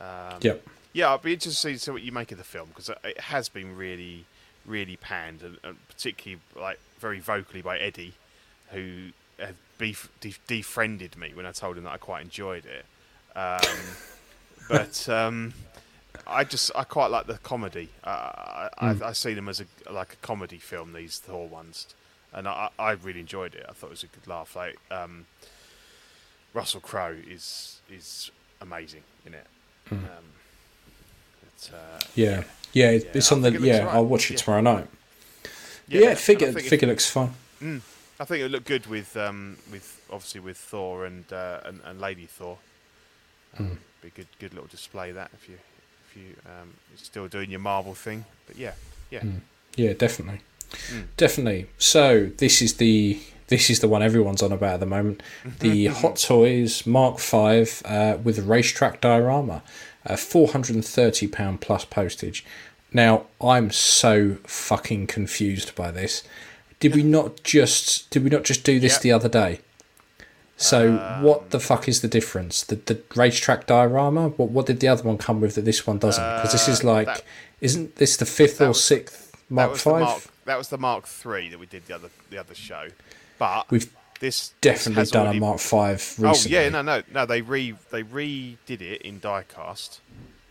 Um, 0.00 0.38
Yep. 0.40 0.66
Yeah, 0.92 1.12
I'd 1.14 1.22
be 1.22 1.32
interested 1.34 1.68
to 1.74 1.78
see 1.78 1.90
what 1.90 2.02
you 2.02 2.12
make 2.12 2.32
of 2.32 2.38
the 2.38 2.44
film 2.44 2.68
because 2.68 2.88
it 3.04 3.20
has 3.20 3.48
been 3.48 3.76
really, 3.76 4.24
really 4.68 4.96
panned, 4.96 5.42
and, 5.42 5.58
and 5.64 5.76
particularly 5.88 6.40
like 6.54 6.78
very 7.00 7.18
vocally 7.20 7.62
by 7.62 7.78
Eddie, 7.78 8.14
who 8.70 9.10
had 9.38 9.54
bef- 9.78 10.08
de- 10.20 10.36
defriended 10.46 11.16
me 11.16 11.32
when 11.34 11.46
I 11.46 11.52
told 11.52 11.76
him 11.78 11.84
that 11.84 11.92
I 11.92 11.96
quite 11.96 12.22
enjoyed 12.22 12.64
it. 12.66 12.84
Um, 13.36 13.78
but 14.68 15.08
um, 15.08 15.54
I 16.26 16.44
just 16.44 16.70
I 16.76 16.84
quite 16.84 17.10
like 17.10 17.26
the 17.26 17.38
comedy. 17.38 17.88
Uh, 18.04 18.08
I, 18.78 18.92
Hmm. 18.92 19.02
I, 19.02 19.08
I 19.08 19.12
see 19.12 19.34
them 19.34 19.48
as 19.48 19.60
a 19.60 19.92
like 19.92 20.12
a 20.12 20.16
comedy 20.16 20.58
film. 20.58 20.92
These 20.92 21.18
Thor 21.18 21.48
ones, 21.48 21.86
and 22.32 22.46
I, 22.46 22.68
I 22.78 22.92
really 22.92 23.20
enjoyed 23.20 23.54
it. 23.54 23.64
I 23.68 23.72
thought 23.72 23.88
it 23.88 23.90
was 23.90 24.02
a 24.04 24.08
good 24.08 24.26
laugh. 24.26 24.54
Like 24.56 24.76
um, 24.90 25.26
Russell 26.54 26.80
Crowe 26.80 27.16
is 27.28 27.80
is 27.90 28.30
amazing 28.60 29.02
in 29.24 29.34
it. 29.34 29.46
Um, 29.90 30.00
but, 30.00 30.10
uh, 31.72 31.98
Yeah. 32.14 32.44
Yeah, 32.72 32.90
Yeah, 32.92 33.00
it's 33.14 33.32
on 33.32 33.40
the. 33.42 33.48
it 33.54 33.60
Yeah, 33.60 33.78
alright. 33.80 33.94
I'll 33.94 34.06
watch 34.06 34.30
it 34.30 34.34
Yeah. 34.34 34.38
tomorrow 34.44 34.60
night. 34.62 34.86
Yeah, 35.88 36.10
and 36.10 36.18
figure 36.18 36.48
I 36.48 36.52
think 36.52 36.66
it- 36.66 36.68
figure 36.68 36.88
looks 36.88 37.08
fine. 37.10 37.34
I 38.20 38.24
think 38.24 38.40
it 38.40 38.42
would 38.44 38.52
look 38.52 38.64
good 38.64 38.86
with 38.86 39.16
um, 39.16 39.56
with 39.72 40.00
obviously 40.10 40.40
with 40.40 40.56
Thor 40.58 41.06
and 41.06 41.24
uh, 41.32 41.60
and, 41.64 41.80
and 41.84 42.00
Lady 42.00 42.26
Thor. 42.26 42.58
Hmm. 43.56 43.62
Um, 43.64 43.78
Be 44.02 44.08
a 44.08 44.10
good 44.10 44.26
good 44.38 44.52
little 44.54 44.68
display 44.68 45.12
that 45.12 45.30
if 45.34 45.48
you 45.48 45.54
if 46.10 46.16
you 46.16 46.34
um, 46.46 46.74
you're 46.90 46.98
still 47.04 47.26
doing 47.28 47.50
your 47.50 47.60
Marvel 47.60 47.94
thing. 47.94 48.24
But 48.46 48.56
yeah, 48.58 48.72
yeah, 49.10 49.20
Hmm. 49.20 49.38
Yeah, 49.76 49.92
definitely, 49.94 50.40
Mm. 50.92 51.04
definitely. 51.16 51.66
So 51.78 52.30
this 52.36 52.60
is 52.60 52.74
the 52.74 53.20
this 53.46 53.70
is 53.70 53.80
the 53.80 53.88
one 53.88 54.02
everyone's 54.02 54.42
on 54.42 54.52
about 54.52 54.74
at 54.74 54.80
the 54.80 54.86
moment. 54.86 55.22
The 55.60 55.86
Hot 55.86 56.16
Toys 56.16 56.86
Mark 56.86 57.18
Five 57.20 57.82
uh, 57.84 58.18
with 58.22 58.38
a 58.38 58.42
racetrack 58.42 59.00
diorama, 59.00 59.62
uh, 60.06 60.16
four 60.16 60.48
hundred 60.48 60.74
and 60.76 60.84
thirty 60.84 61.26
pound 61.26 61.60
plus 61.60 61.84
postage. 61.84 62.44
Now 62.92 63.26
I'm 63.40 63.70
so 63.70 64.36
fucking 64.44 65.06
confused 65.08 65.74
by 65.74 65.90
this. 65.90 66.22
Did 66.80 66.94
we 66.94 67.02
not 67.02 67.42
just 67.42 68.08
did 68.10 68.24
we 68.24 68.30
not 68.30 68.44
just 68.44 68.64
do 68.64 68.78
this 68.80 68.94
Yep. 68.94 69.02
the 69.02 69.12
other 69.12 69.28
day? 69.28 69.60
So 70.56 70.98
Um, 70.98 71.22
what 71.22 71.50
the 71.50 71.60
fuck 71.60 71.86
is 71.88 72.00
the 72.00 72.08
difference? 72.08 72.62
The 72.64 72.76
the 72.76 73.00
racetrack 73.14 73.66
diorama? 73.66 74.28
What 74.30 74.50
what 74.50 74.66
did 74.66 74.80
the 74.80 74.88
other 74.88 75.02
one 75.04 75.18
come 75.18 75.40
with 75.40 75.54
that 75.54 75.64
this 75.64 75.86
one 75.86 75.98
doesn't? 75.98 76.24
Because 76.36 76.52
this 76.52 76.68
is 76.68 76.82
Uh, 76.84 76.92
like, 76.94 77.06
that- 77.06 77.22
isn't 77.60 77.96
this 77.96 78.16
the 78.16 78.26
fifth 78.26 78.60
or 78.60 78.68
was- 78.68 78.82
sixth 78.82 79.32
Mark 79.50 79.76
Five? 79.76 80.00
Mark 80.00 80.22
that 80.46 80.56
was 80.58 80.68
the 80.68 80.78
Mark 80.78 81.06
Three 81.06 81.48
that 81.50 81.58
we 81.58 81.66
did 81.66 81.86
the 81.86 81.94
other 81.94 82.10
the 82.30 82.38
other 82.38 82.54
show. 82.54 82.88
But 83.38 83.70
We've 83.70 83.88
this 84.20 84.52
definitely 84.60 85.02
this 85.02 85.10
done 85.10 85.22
already- 85.26 85.38
a 85.38 85.40
Mark 85.40 85.58
Five 85.60 86.14
Oh 86.18 86.28
recently. 86.30 86.56
Oh 86.56 86.60
yeah, 86.62 86.68
no, 86.70 86.82
no, 86.82 87.02
no. 87.12 87.26
They 87.26 87.40
re 87.42 87.74
they 87.90 88.02
redid 88.02 88.80
it 88.80 89.02
in 89.02 89.20
diecast. 89.20 90.00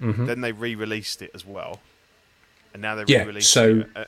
Mm-hmm. 0.01 0.26
Then 0.28 0.41
they 0.41 0.51
re-released 0.51 1.24
it 1.24 1.32
as 1.34 1.43
well, 1.43 1.80
and 2.72 2.82
now 2.84 2.93
they're 2.95 3.05
Yeah, 3.07 3.22
re-releasing 3.24 3.43
so- 3.43 3.70
it. 3.80 3.88
Uh, 3.95 4.05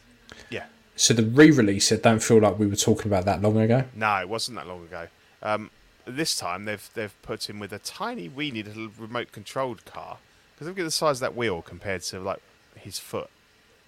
yeah, 0.52 0.66
So 0.96 1.14
the 1.16 1.24
re-release, 1.24 1.92
it 1.92 2.04
don't 2.04 2.22
feel 2.22 2.38
like 2.40 2.60
we 2.60 2.68
were 2.68 2.76
talking 2.76 3.08
about 3.08 3.26
that 3.26 3.42
long 3.42 3.58
ago. 3.58 3.86
No, 3.96 4.16
it 4.18 4.30
wasn't 4.30 4.58
that 4.58 4.68
long 4.68 4.84
ago. 4.84 5.08
Um, 5.42 5.72
this 6.06 6.36
time 6.36 6.66
they've 6.66 6.88
they've 6.94 7.20
put 7.24 7.50
him 7.50 7.58
with 7.60 7.74
a 7.74 7.80
tiny, 7.80 8.30
weeny 8.30 8.62
little 8.64 8.90
remote 9.00 9.32
controlled 9.32 9.84
car 9.86 10.18
because 10.54 10.68
look 10.68 10.78
at 10.78 10.84
the 10.84 10.92
size 10.92 11.18
of 11.18 11.22
that 11.22 11.36
wheel 11.36 11.62
compared 11.64 12.02
to 12.04 12.20
like 12.20 12.42
his 12.76 13.00
foot. 13.00 13.30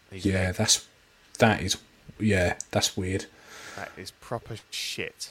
His 0.10 0.26
Yeah, 0.26 0.52
that's 0.52 0.88
that 1.38 1.62
is 1.62 1.78
yeah, 2.20 2.56
that's 2.72 2.98
weird. 2.98 3.26
that 3.76 3.92
is 3.98 4.10
proper 4.12 4.56
shit. 4.72 5.30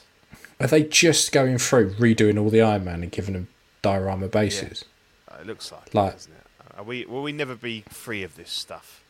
Are 0.61 0.67
they 0.67 0.83
just 0.83 1.31
going 1.31 1.57
through 1.57 1.95
redoing 1.95 2.39
all 2.39 2.49
the 2.49 2.61
Iron 2.61 2.85
Man 2.85 3.01
and 3.03 3.11
giving 3.11 3.33
them 3.33 3.47
diorama 3.81 4.27
bases? 4.27 4.85
Uh, 5.29 5.37
it 5.41 5.47
looks 5.47 5.71
like, 5.71 5.93
Like- 5.93 6.09
it, 6.11 6.15
doesn't 6.17 6.33
it? 6.33 6.37
Are 6.77 6.83
we 6.83 7.05
will 7.05 7.21
we 7.23 7.31
never 7.31 7.55
be 7.55 7.83
free 7.89 8.23
of 8.23 8.35
this 8.35 8.49
stuff? 8.51 9.03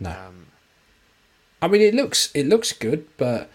No, 0.00 0.10
Um, 0.10 0.46
I 1.60 1.68
mean 1.68 1.80
it 1.82 1.94
looks 1.94 2.30
it 2.34 2.46
looks 2.46 2.72
good, 2.72 3.06
but 3.16 3.50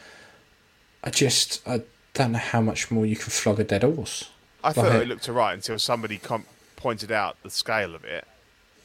I 1.04 1.10
just 1.10 1.66
I 1.68 1.82
don't 2.14 2.34
know 2.34 2.40
how 2.40 2.62
much 2.62 2.92
more 2.92 3.06
you 3.06 3.16
can 3.16 3.30
flog 3.32 3.60
a 3.60 3.64
dead 3.64 3.84
horse. 3.84 4.30
I 4.64 4.74
thought 4.74 4.96
it 4.96 5.08
looked 5.08 5.28
alright 5.30 5.54
until 5.56 5.80
somebody 5.80 6.18
com- 6.18 6.46
pointed 6.76 7.12
out 7.12 7.38
the 7.44 7.50
scale 7.50 7.96
of 7.96 8.04
it, 8.04 8.26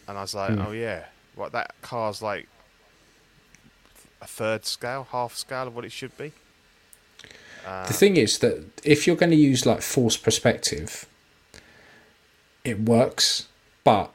and 0.06 0.16
I 0.16 0.22
was 0.22 0.34
like, 0.34 0.50
Hmm. 0.54 0.60
oh 0.66 0.72
yeah, 0.72 1.06
what 1.34 1.52
that 1.52 1.74
car's 1.82 2.22
like 2.22 2.46
a 4.20 4.26
third 4.26 4.64
scale, 4.64 5.08
half 5.10 5.34
scale 5.34 5.66
of 5.66 5.74
what 5.74 5.84
it 5.84 5.92
should 5.92 6.16
be. 6.16 6.32
Uh, 7.66 7.86
The 7.86 7.92
thing 7.92 8.16
is 8.16 8.38
that 8.38 8.64
if 8.84 9.06
you're 9.06 9.16
going 9.16 9.30
to 9.30 9.36
use 9.36 9.66
like 9.66 9.82
force 9.82 10.16
perspective, 10.16 11.06
it 12.64 12.80
works, 12.80 13.48
but 13.84 14.12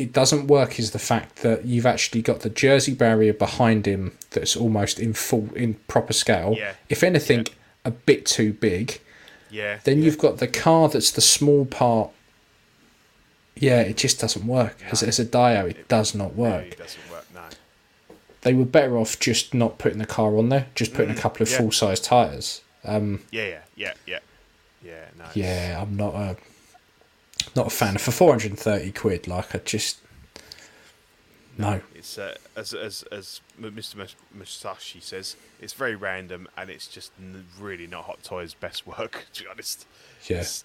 it 0.00 0.14
doesn't 0.14 0.46
work 0.46 0.78
is 0.78 0.92
the 0.92 0.98
fact 0.98 1.42
that 1.42 1.66
you've 1.66 1.84
actually 1.84 2.22
got 2.22 2.40
the 2.40 2.48
Jersey 2.48 2.94
barrier 2.94 3.34
behind 3.34 3.84
him 3.84 4.16
that's 4.30 4.56
almost 4.56 4.98
in 4.98 5.12
full 5.12 5.50
in 5.54 5.74
proper 5.88 6.14
scale. 6.14 6.54
Yeah. 6.56 6.72
If 6.88 7.02
anything, 7.02 7.46
a 7.84 7.90
bit 7.90 8.24
too 8.24 8.54
big. 8.54 8.98
Yeah. 9.50 9.80
Then 9.84 9.98
yeah. 9.98 10.04
you've 10.04 10.18
got 10.18 10.38
the 10.38 10.46
car 10.46 10.88
that's 10.88 11.10
the 11.10 11.20
small 11.20 11.66
part. 11.66 12.10
Yeah, 13.56 13.82
it 13.82 13.98
just 13.98 14.18
doesn't 14.18 14.46
work. 14.46 14.78
As, 14.90 15.02
as 15.02 15.18
a 15.18 15.24
dio, 15.24 15.66
it 15.66 15.86
does 15.88 16.14
not 16.14 16.34
work. 16.34 16.64
Really. 16.64 16.76
No. 16.78 17.09
They 18.42 18.54
were 18.54 18.64
better 18.64 18.96
off 18.96 19.18
just 19.18 19.52
not 19.52 19.78
putting 19.78 19.98
the 19.98 20.06
car 20.06 20.36
on 20.38 20.48
there, 20.48 20.66
just 20.74 20.94
putting 20.94 21.10
a 21.14 21.18
couple 21.18 21.42
of 21.42 21.48
Mm, 21.48 21.52
yeah. 21.52 21.58
full 21.58 21.72
size 21.72 22.00
tyres. 22.00 22.62
Um, 22.84 23.22
Yeah, 23.30 23.46
yeah, 23.46 23.58
yeah, 23.76 23.92
yeah, 24.06 24.18
yeah. 24.82 25.04
No. 25.18 25.24
Yeah, 25.34 25.78
I'm 25.82 25.96
not 25.96 26.14
a 26.14 26.36
not 27.54 27.66
a 27.66 27.70
fan 27.70 27.98
for 27.98 28.10
430 28.12 28.92
quid. 28.92 29.26
Like 29.28 29.54
I 29.54 29.58
just 29.58 29.98
no. 31.58 31.80
It's 31.94 32.16
uh, 32.16 32.36
as 32.56 32.72
as 32.72 33.02
as 33.12 33.40
Mr. 33.60 33.96
Mus- 33.96 34.16
Musashi 34.32 35.00
says, 35.00 35.36
it's 35.60 35.74
very 35.74 35.94
random 35.94 36.48
and 36.56 36.70
it's 36.70 36.86
just 36.86 37.12
really 37.58 37.86
not 37.86 38.04
Hot 38.04 38.22
Toys' 38.22 38.54
best 38.54 38.86
work. 38.86 39.26
To 39.34 39.42
be 39.42 39.48
honest. 39.50 39.86
Yeah, 40.26 40.38
It's- 40.38 40.64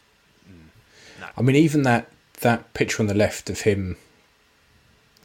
I 1.37 1.41
mean 1.41 1.55
even 1.55 1.83
that 1.83 2.09
that 2.41 2.73
picture 2.73 3.01
on 3.01 3.07
the 3.07 3.13
left 3.13 3.49
of 3.49 3.61
him 3.61 3.95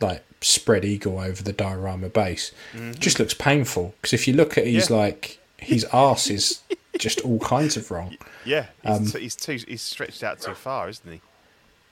like 0.01 0.23
spread 0.43 0.85
eagle 0.85 1.19
over 1.19 1.43
the 1.43 1.53
diorama 1.53 2.09
base 2.09 2.51
just 2.99 3.19
looks 3.19 3.35
painful 3.35 3.95
because 4.01 4.13
if 4.15 4.27
you 4.27 4.33
look 4.35 4.57
at 4.57 4.67
his 4.67 4.85
Mm-hmm. 4.87 4.95
Yeah. 4.95 5.01
like 5.01 5.39
his 5.59 5.85
ass 5.93 6.29
is 6.31 6.61
just 6.99 7.21
all 7.21 7.39
kinds 7.41 7.77
of 7.77 7.91
wrong. 7.91 8.17
Yeah, 8.47 8.67
he's, 8.83 8.97
Um, 8.97 9.05
t- 9.07 9.21
he's 9.21 9.37
too 9.37 9.59
he's 9.69 9.83
stretched 9.83 10.23
out 10.23 10.41
too 10.41 10.55
far, 10.55 10.89
isn't 10.89 11.13
he? 11.13 11.21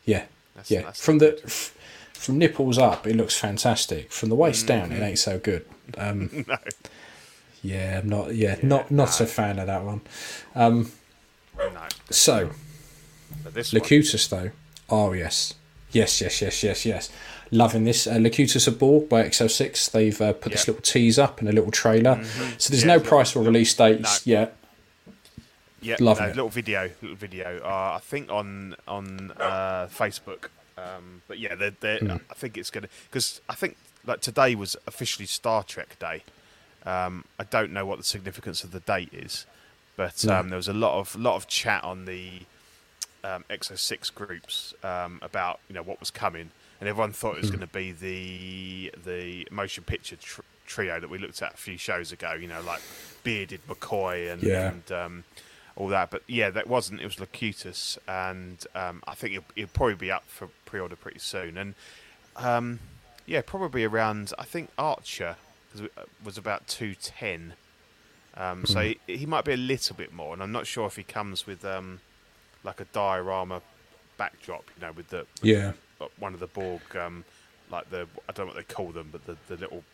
Yeah, 0.06 0.24
That's- 0.54 0.70
yeah. 0.70 0.80
that's 0.82 1.04
From 1.04 1.18
the 1.18 1.38
f- 1.44 1.74
from 2.14 2.38
nipples 2.38 2.78
up, 2.78 3.06
it 3.06 3.14
looks 3.16 3.36
fantastic. 3.36 4.10
From 4.10 4.30
the 4.30 4.34
waist 4.34 4.66
down, 4.66 4.88
Mm-hmm. 4.88 5.02
it 5.02 5.06
ain't 5.06 5.18
so 5.18 5.38
good. 5.38 5.66
Um, 5.98 6.30
no. 6.48 6.56
yeah, 7.62 7.98
I'm 7.98 8.08
not. 8.08 8.34
Yeah, 8.34 8.56
not 8.62 8.90
not 8.90 9.20
a 9.20 9.26
fan 9.26 9.58
of 9.58 9.66
that 9.66 9.84
one. 9.84 10.00
No. 11.58 11.86
So. 12.10 12.50
This 13.52 13.72
one, 13.74 13.82
though. 14.30 14.50
Oh, 14.88 15.12
yes. 15.12 15.52
Yes, 15.90 16.20
yes, 16.20 16.40
yes, 16.40 16.62
yes, 16.62 16.86
yes. 16.86 17.10
Loving 17.50 17.84
this. 17.84 18.06
Uh, 18.06 18.18
Locutus 18.18 18.66
of 18.66 18.78
Borg 18.78 19.08
by 19.08 19.22
Exo 19.22 19.50
Six. 19.50 19.88
They've 19.88 20.20
uh, 20.20 20.32
put 20.34 20.52
this 20.52 20.68
little 20.68 20.82
tease 20.82 21.18
up 21.18 21.40
and 21.40 21.48
a 21.48 21.52
little 21.52 21.70
trailer. 21.70 22.22
So 22.58 22.70
there's 22.70 22.82
Yeah, 22.84 22.96
no 22.96 23.00
price 23.00 23.34
or 23.34 23.42
release 23.42 23.72
dates 23.74 24.26
no. 24.26 24.30
yet. 24.32 24.56
yeah, 25.80 25.96
loving 26.00 26.24
no, 26.26 26.30
it. 26.30 26.36
little 26.36 26.50
video, 26.50 26.90
little 27.00 27.16
video. 27.16 27.60
Uh, 27.64 27.94
I 27.96 28.00
think 28.02 28.30
on 28.30 28.76
on 28.86 29.32
uh, 29.38 29.86
Facebook. 29.90 30.48
Um, 30.76 31.22
but 31.26 31.38
yeah, 31.38 31.54
they're, 31.54 31.72
they're, 31.80 31.98
Hmm. 31.98 32.10
I 32.30 32.34
think 32.34 32.56
it's 32.58 32.70
gonna 32.70 32.88
because 33.10 33.40
I 33.48 33.54
think 33.54 33.76
like 34.06 34.20
today 34.20 34.54
was 34.54 34.76
officially 34.86 35.26
Star 35.26 35.62
Trek 35.64 35.98
Day. 35.98 36.22
Um, 36.86 37.24
I 37.38 37.44
don't 37.44 37.72
know 37.72 37.84
what 37.84 37.98
the 37.98 38.04
significance 38.04 38.62
of 38.62 38.70
the 38.72 38.80
date 38.80 39.12
is, 39.12 39.44
but 39.96 40.24
um, 40.26 40.50
there 40.50 40.56
was 40.56 40.68
a 40.68 40.72
lot 40.72 40.98
of 40.98 41.16
lot 41.16 41.34
of 41.36 41.48
chat 41.48 41.82
on 41.82 42.04
the 42.04 42.42
um, 43.24 43.44
Exo 43.50 43.76
Six 43.78 44.10
groups 44.10 44.74
um, 44.84 45.18
about 45.22 45.58
you 45.68 45.74
know 45.74 45.82
what 45.82 45.98
was 45.98 46.10
coming, 46.10 46.50
and 46.80 46.88
everyone 46.88 47.12
thought 47.12 47.36
it 47.36 47.40
was 47.42 47.50
Hmm. 47.50 47.56
going 47.56 47.68
to 47.68 47.74
be 47.74 47.92
the 47.92 48.92
the 49.04 49.48
motion 49.50 49.84
picture 49.84 50.16
tr- 50.16 50.40
trio 50.66 51.00
that 51.00 51.08
we 51.10 51.18
looked 51.18 51.40
at 51.42 51.54
a 51.54 51.56
few 51.56 51.76
shows 51.78 52.12
ago. 52.12 52.32
You 52.34 52.46
know, 52.48 52.60
like 52.62 52.80
bearded 53.24 53.60
McCoy 53.68 54.32
and, 54.32 54.42
Yeah. 54.42 54.68
and 54.70 54.92
um, 54.92 55.24
all 55.76 55.88
that. 55.88 56.10
But 56.10 56.22
yeah, 56.26 56.50
that 56.50 56.66
wasn't. 56.66 57.00
It 57.00 57.04
was 57.04 57.18
Locutus, 57.20 57.98
and 58.06 58.64
um, 58.74 59.02
I 59.06 59.14
think 59.14 59.34
it'll, 59.34 59.44
it'll 59.56 59.70
probably 59.72 59.94
be 59.96 60.10
up 60.10 60.24
for 60.26 60.48
pre-order 60.66 60.96
pretty 60.96 61.18
soon. 61.20 61.56
And 61.58 61.74
um, 62.36 62.78
yeah, 63.26 63.42
probably 63.42 63.84
around. 63.84 64.32
I 64.38 64.44
think 64.44 64.70
Archer 64.78 65.36
was 66.24 66.38
about 66.38 66.66
two 66.66 66.94
ten. 66.94 67.54
Um, 68.36 68.66
so 68.66 68.80
he, 68.80 68.98
he 69.06 69.26
might 69.26 69.44
be 69.44 69.52
a 69.52 69.56
little 69.56 69.96
bit 69.96 70.12
more, 70.12 70.32
and 70.32 70.40
I'm 70.42 70.52
not 70.52 70.66
sure 70.66 70.86
if 70.86 70.94
he 70.94 71.02
comes 71.02 71.44
with 71.46 71.64
um, 71.64 72.00
like 72.62 72.80
a 72.80 72.84
diorama 72.84 73.62
backdrop, 74.16 74.64
you 74.76 74.86
know, 74.86 74.92
with 74.92 75.08
the 75.08 75.26
Yeah. 75.42 75.72
Uh, 76.00 76.06
one 76.18 76.34
of 76.34 76.40
the 76.40 76.46
Borg, 76.46 76.80
um, 76.96 77.24
like 77.70 77.88
the 77.90 78.06
I 78.28 78.32
don't 78.32 78.46
know 78.46 78.54
what 78.54 78.56
they 78.68 78.74
call 78.74 78.88
them, 78.92 79.08
but 79.12 79.26
the, 79.26 79.36
the 79.48 79.56
little 79.56 79.84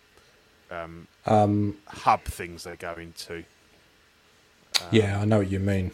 um, 0.71 1.07
Um, 1.27 1.77
hub 1.87 2.23
things 2.25 2.65
they 2.65 2.77
go 2.77 2.95
into. 2.95 3.45
yeah, 4.91 5.21
I 5.21 5.25
know 5.25 5.39
what 5.39 5.51
you 5.51 5.61
mean. 5.61 5.93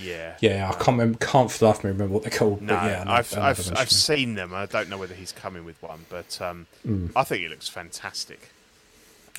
Yeah, 0.00 0.36
Yeah, 0.40 0.70
I 0.70 0.72
can't 0.74 0.88
remember, 0.98 1.18
can't 1.18 1.50
for 1.50 1.58
the 1.58 1.64
life 1.66 1.78
of 1.78 1.84
me 1.84 1.90
remember 1.90 2.14
what 2.14 2.22
they're 2.22 2.30
called. 2.38 2.62
No, 2.62 2.74
but 2.74 2.84
yeah, 2.84 3.04
I've 3.06 3.36
I've, 3.36 3.72
I've 3.76 3.90
seen 3.90 4.34
them. 4.36 4.54
I 4.54 4.64
don't 4.64 4.88
know 4.88 4.96
whether 4.96 5.14
he's 5.14 5.32
coming 5.32 5.66
with 5.66 5.82
one, 5.82 6.06
but 6.08 6.40
um, 6.40 6.66
Hmm. 6.82 7.08
I 7.14 7.24
think 7.24 7.44
it 7.44 7.50
looks 7.50 7.68
fantastic. 7.68 8.48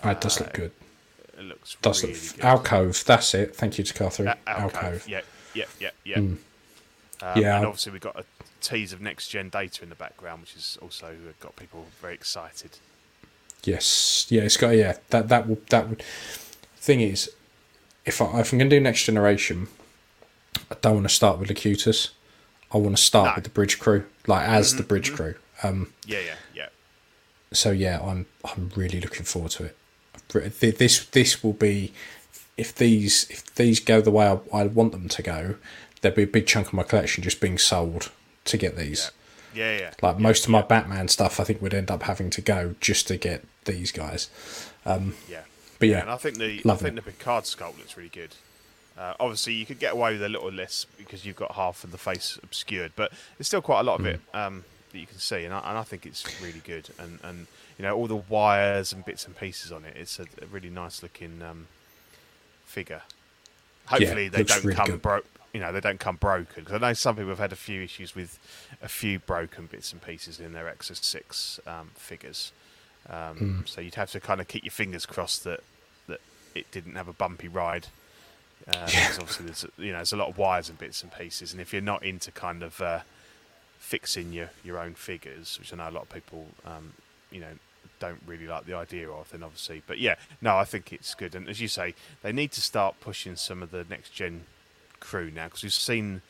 Oh, 0.03 0.09
it 0.11 0.21
does 0.21 0.39
look 0.39 0.53
good. 0.53 0.71
It 1.39 1.45
looks 1.45 1.75
Does 1.81 2.03
really 2.03 2.13
look 2.15 2.35
good. 2.35 2.45
alcove? 2.45 3.03
That's 3.05 3.33
it. 3.33 3.55
Thank 3.55 3.79
you 3.79 3.83
to 3.83 3.93
Catherine. 3.95 4.27
A- 4.27 4.37
alcove. 4.47 4.75
alcove. 4.83 5.07
Yeah, 5.07 5.21
yeah, 5.55 5.65
yeah, 5.79 5.89
yeah. 6.03 6.17
Mm. 6.17 6.37
Um, 7.23 7.41
Yeah. 7.41 7.57
And 7.57 7.65
obviously 7.65 7.91
we've 7.93 8.01
got 8.01 8.19
a 8.19 8.25
tease 8.61 8.91
of 8.93 9.01
next 9.01 9.29
gen 9.29 9.49
data 9.49 9.83
in 9.83 9.89
the 9.89 9.95
background, 9.95 10.41
which 10.41 10.53
has 10.53 10.77
also 10.81 11.15
got 11.39 11.55
people 11.55 11.85
very 12.01 12.13
excited. 12.13 12.71
Yes, 13.63 14.25
yeah, 14.29 14.41
it's 14.43 14.57
got 14.57 14.71
yeah. 14.71 14.97
That 15.09 15.29
that 15.29 15.47
will 15.47 15.59
that 15.69 15.87
would. 15.89 16.03
Thing 16.77 16.99
is, 16.99 17.29
if 18.05 18.21
I 18.21 18.41
if 18.41 18.51
I'm 18.51 18.59
going 18.59 18.69
to 18.69 18.75
do 18.75 18.81
next 18.81 19.03
generation, 19.05 19.67
I 20.69 20.75
don't 20.81 20.95
want 20.95 21.07
to 21.07 21.13
start 21.15 21.39
with 21.39 21.47
Locutus. 21.49 22.09
I 22.73 22.77
want 22.77 22.97
to 22.97 23.01
start 23.01 23.27
No. 23.27 23.35
with 23.35 23.43
the 23.45 23.49
bridge 23.51 23.79
crew, 23.79 24.03
like 24.27 24.45
as 24.47 24.75
the 24.75 24.83
bridge 24.83 25.13
crew. 25.13 25.35
Um, 25.61 25.93
Yeah, 26.05 26.19
yeah, 26.19 26.35
yeah. 26.53 26.67
so 27.53 27.71
yeah, 27.71 28.01
I'm 28.01 28.25
I'm 28.43 28.69
really 28.75 28.99
looking 28.99 29.23
forward 29.23 29.51
to 29.51 29.63
it. 29.65 29.77
This 30.77 31.05
this 31.05 31.41
will 31.43 31.53
be 31.53 31.93
if 32.57 32.75
these 32.75 33.27
if 33.29 33.55
these 33.55 33.79
go 33.79 34.01
the 34.01 34.11
way 34.11 34.27
I, 34.27 34.39
I 34.61 34.65
want 34.65 34.91
them 34.91 35.07
to 35.07 35.21
go, 35.21 35.55
there'll 36.03 36.15
be 36.15 36.23
a 36.23 36.27
big 36.27 36.45
chunk 36.45 36.67
of 36.67 36.73
my 36.73 36.83
collection 36.83 37.23
just 37.23 37.41
being 37.41 37.57
sold 37.57 38.11
to 38.45 38.57
get 38.57 38.77
these. 38.77 39.09
Yeah, 39.55 39.77
yeah. 39.77 39.91
Like 40.01 40.17
yeah, 40.17 40.21
most 40.21 40.43
of 40.45 40.51
my 40.51 40.61
Batman 40.61 41.07
stuff, 41.07 41.39
I 41.39 41.43
think 41.43 41.61
would 41.61 41.73
end 41.73 41.89
up 41.89 42.03
having 42.03 42.29
to 42.31 42.41
go 42.41 42.75
just 42.79 43.07
to 43.07 43.17
get 43.17 43.43
these 43.65 43.91
guys. 43.91 44.29
Yeah. 44.85 45.41
But 45.79 45.89
yeah, 45.89 46.01
And 46.01 46.11
I 46.11 46.17
think 46.17 46.37
the 46.37 46.61
I 46.69 46.75
think 46.75 46.95
the 46.95 47.01
Picard 47.01 47.45
sculpt 47.45 47.77
looks 47.77 47.97
really 47.97 48.09
good. 48.09 48.35
Uh, 48.97 49.13
obviously, 49.19 49.53
you 49.53 49.65
could 49.65 49.79
get 49.79 49.93
away 49.93 50.13
with 50.13 50.21
a 50.23 50.29
little 50.29 50.51
less 50.51 50.85
because 50.97 51.25
you've 51.25 51.35
got 51.35 51.53
half 51.53 51.83
of 51.83 51.91
the 51.91 51.97
face 51.97 52.37
obscured, 52.43 52.91
but 52.95 53.11
there's 53.37 53.47
still 53.47 53.61
quite 53.61 53.79
a 53.79 53.83
lot 53.83 53.99
of 53.99 54.05
it 54.05 54.19
Mm. 54.33 54.39
um, 54.39 54.65
that 54.91 54.99
you 54.99 55.07
can 55.07 55.17
see, 55.17 55.43
and 55.45 55.53
I, 55.53 55.59
and 55.69 55.77
I 55.77 55.83
think 55.83 56.05
it's 56.05 56.23
really 56.41 56.61
good. 56.63 56.89
And, 56.99 57.19
and 57.23 57.47
you 57.77 57.83
know 57.83 57.95
all 57.97 58.07
the 58.07 58.15
wires 58.15 58.93
and 58.93 59.03
bits 59.03 59.25
and 59.25 59.35
pieces 59.35 59.71
on 59.71 59.83
it. 59.83 59.95
It's 59.97 60.19
a, 60.19 60.23
a 60.41 60.45
really 60.51 60.69
nice 60.69 61.01
looking 61.01 61.41
um, 61.41 61.67
figure. 62.65 63.01
Hopefully, 63.87 64.27
they 64.29 64.43
don't 64.43 64.63
really 64.63 64.75
come 64.75 64.97
broke. 64.99 65.25
You 65.53 65.59
know, 65.59 65.71
they 65.71 65.79
don't 65.81 65.99
come 65.99 66.15
broken. 66.15 66.65
'Cause 66.65 66.73
I 66.73 66.77
know 66.79 66.93
some 66.93 67.15
people 67.15 67.29
have 67.29 67.39
had 67.39 67.53
a 67.53 67.55
few 67.55 67.81
issues 67.83 68.15
with 68.15 68.39
a 68.81 68.89
few 68.89 69.19
broken 69.19 69.67
bits 69.67 69.93
and 69.93 70.01
pieces 70.01 70.39
in 70.39 70.51
their 70.53 70.65
Exos 70.65 71.03
Six 71.03 71.59
um, 71.67 71.91
figures. 71.95 72.51
Um, 73.07 73.37
Hmm. 73.37 73.65
So 73.65 73.81
you'd 73.81 73.95
have 73.95 74.11
to 74.11 74.19
kind 74.19 74.41
of 74.41 74.47
keep 74.47 74.63
your 74.63 74.71
fingers 74.71 75.05
crossed 75.05 75.43
that 75.43 75.61
that 76.07 76.21
it 76.55 76.69
didn't 76.71 76.95
have 76.95 77.07
a 77.07 77.13
bumpy 77.13 77.47
ride. 77.47 77.87
Uh, 78.67 78.85
because 78.85 79.19
obviously, 79.19 79.45
there's 79.45 79.65
you 79.77 79.91
know 79.91 79.97
there's 79.99 80.13
a 80.13 80.17
lot 80.17 80.29
of 80.29 80.37
wires 80.37 80.69
and 80.69 80.77
bits 80.79 81.03
and 81.03 81.11
pieces, 81.13 81.51
and 81.51 81.61
if 81.61 81.71
you're 81.73 81.81
not 81.81 82.01
into 82.01 82.31
kind 82.31 82.63
of 82.63 82.81
uh, 82.81 83.01
fixing 83.77 84.31
your 84.33 84.49
your 84.63 84.79
own 84.79 84.95
figures, 84.95 85.59
which 85.59 85.73
I 85.73 85.77
know 85.77 85.89
a 85.89 85.91
lot 85.91 86.03
of 86.03 86.09
people 86.09 86.47
um, 86.65 86.93
you 87.29 87.41
know 87.41 87.53
don't 87.99 88.21
really 88.25 88.47
like 88.47 88.65
the 88.65 88.73
idea 88.73 89.09
of, 89.09 89.29
then 89.31 89.43
obviously, 89.43 89.81
but 89.85 89.97
yeah, 89.99 90.15
no, 90.41 90.57
I 90.57 90.65
think 90.65 90.91
it's 90.91 91.13
good, 91.13 91.35
and 91.35 91.47
as 91.47 91.59
you 91.61 91.67
say, 91.67 91.93
they 92.21 92.31
need 92.31 92.51
to 92.53 92.61
start 92.61 92.99
pushing 93.01 93.35
some 93.35 93.61
of 93.61 93.71
the 93.71 93.85
next 93.89 94.13
gen 94.13 94.45
crew 95.03 95.29
now 95.29 95.45
because 95.45 95.63
we've 95.63 95.73
seen 95.73 96.21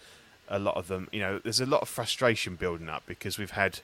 a 0.50 0.60
lot 0.60 0.76
of 0.76 0.88
them. 0.88 1.08
You 1.12 1.22
know, 1.22 1.40
there's 1.40 1.62
a 1.62 1.66
lot 1.66 1.82
of 1.82 1.88
frustration 1.90 2.56
building 2.56 2.90
up 2.90 3.04
because 3.06 3.38
we've 3.38 3.52
had 3.52 3.80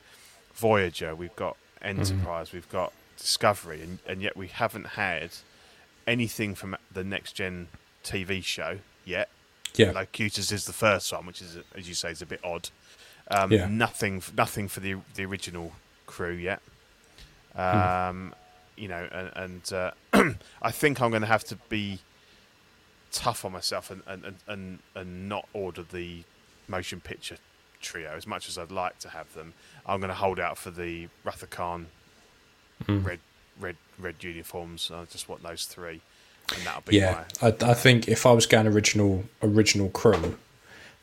Voyager, 0.55 1.15
we've 1.15 1.35
got 1.35 1.55
Enterprise, 1.81 2.51
we've 2.51 2.69
got 2.69 2.91
Discovery, 3.17 3.81
and, 3.81 3.99
and 4.05 4.21
yet 4.21 4.35
we 4.35 4.47
haven't 4.47 4.87
had 5.03 5.29
anything 6.07 6.55
from 6.55 6.75
the 6.91 7.03
next 7.03 7.33
gen 7.33 7.67
TV 8.03 8.43
show 8.43 8.79
yet. 9.05 9.29
yeah, 9.75 9.91
Locutus 9.91 10.51
is 10.51 10.65
the 10.65 10.73
first 10.73 11.11
one, 11.13 11.25
which 11.25 11.41
is, 11.41 11.57
as 11.75 11.87
you 11.87 11.93
say, 11.95 12.11
is 12.11 12.21
a 12.21 12.25
bit 12.25 12.39
odd. 12.43 12.69
Um, 13.31 13.51
Yeah. 13.51 13.67
Nothing, 13.69 14.23
nothing 14.35 14.67
for 14.67 14.79
the 14.79 14.95
the 15.15 15.23
original 15.25 15.73
crew 16.07 16.33
yet. 16.33 16.61
Hmm. 17.55 17.61
Um, 17.61 18.35
You 18.75 18.87
know, 18.87 19.07
and, 19.11 19.31
and 19.35 19.73
uh, 19.73 19.91
I 20.61 20.71
think 20.71 21.01
I'm 21.01 21.09
going 21.11 21.21
to 21.21 21.27
have 21.27 21.43
to 21.45 21.55
be 21.69 21.99
tough 23.11 23.43
on 23.45 23.51
myself 23.51 23.91
and 23.91 24.01
and, 24.07 24.35
and, 24.47 24.79
and 24.95 25.29
not 25.29 25.47
order 25.53 25.83
the 25.83 26.23
motion 26.67 26.99
picture 27.01 27.37
trio 27.81 28.11
as 28.15 28.27
much 28.27 28.49
as 28.49 28.57
I'd 28.57 28.71
like 28.71 28.99
to 28.99 29.09
have 29.09 29.33
them. 29.33 29.53
I'm 29.85 29.99
going 29.99 30.09
to 30.09 30.15
hold 30.15 30.39
out 30.39 30.57
for 30.57 30.69
the 30.71 31.07
Wrath 31.23 31.41
of 31.43 31.49
Khan 31.49 31.87
Hmm. 32.85 33.03
red 33.03 33.19
red 33.59 33.75
red 33.97 34.23
uniforms. 34.23 34.89
I 34.93 35.03
just 35.05 35.27
want 35.27 35.43
those 35.43 35.65
three, 35.65 35.99
and 36.55 36.65
that'll 36.65 36.81
be 36.81 36.95
yeah. 36.95 37.25
my 37.41 37.49
I, 37.49 37.71
I 37.71 37.73
think 37.73 38.07
if 38.07 38.25
I 38.25 38.31
was 38.31 38.45
going 38.45 38.67
original 38.67 39.25
original 39.43 39.89
crew, 39.89 40.37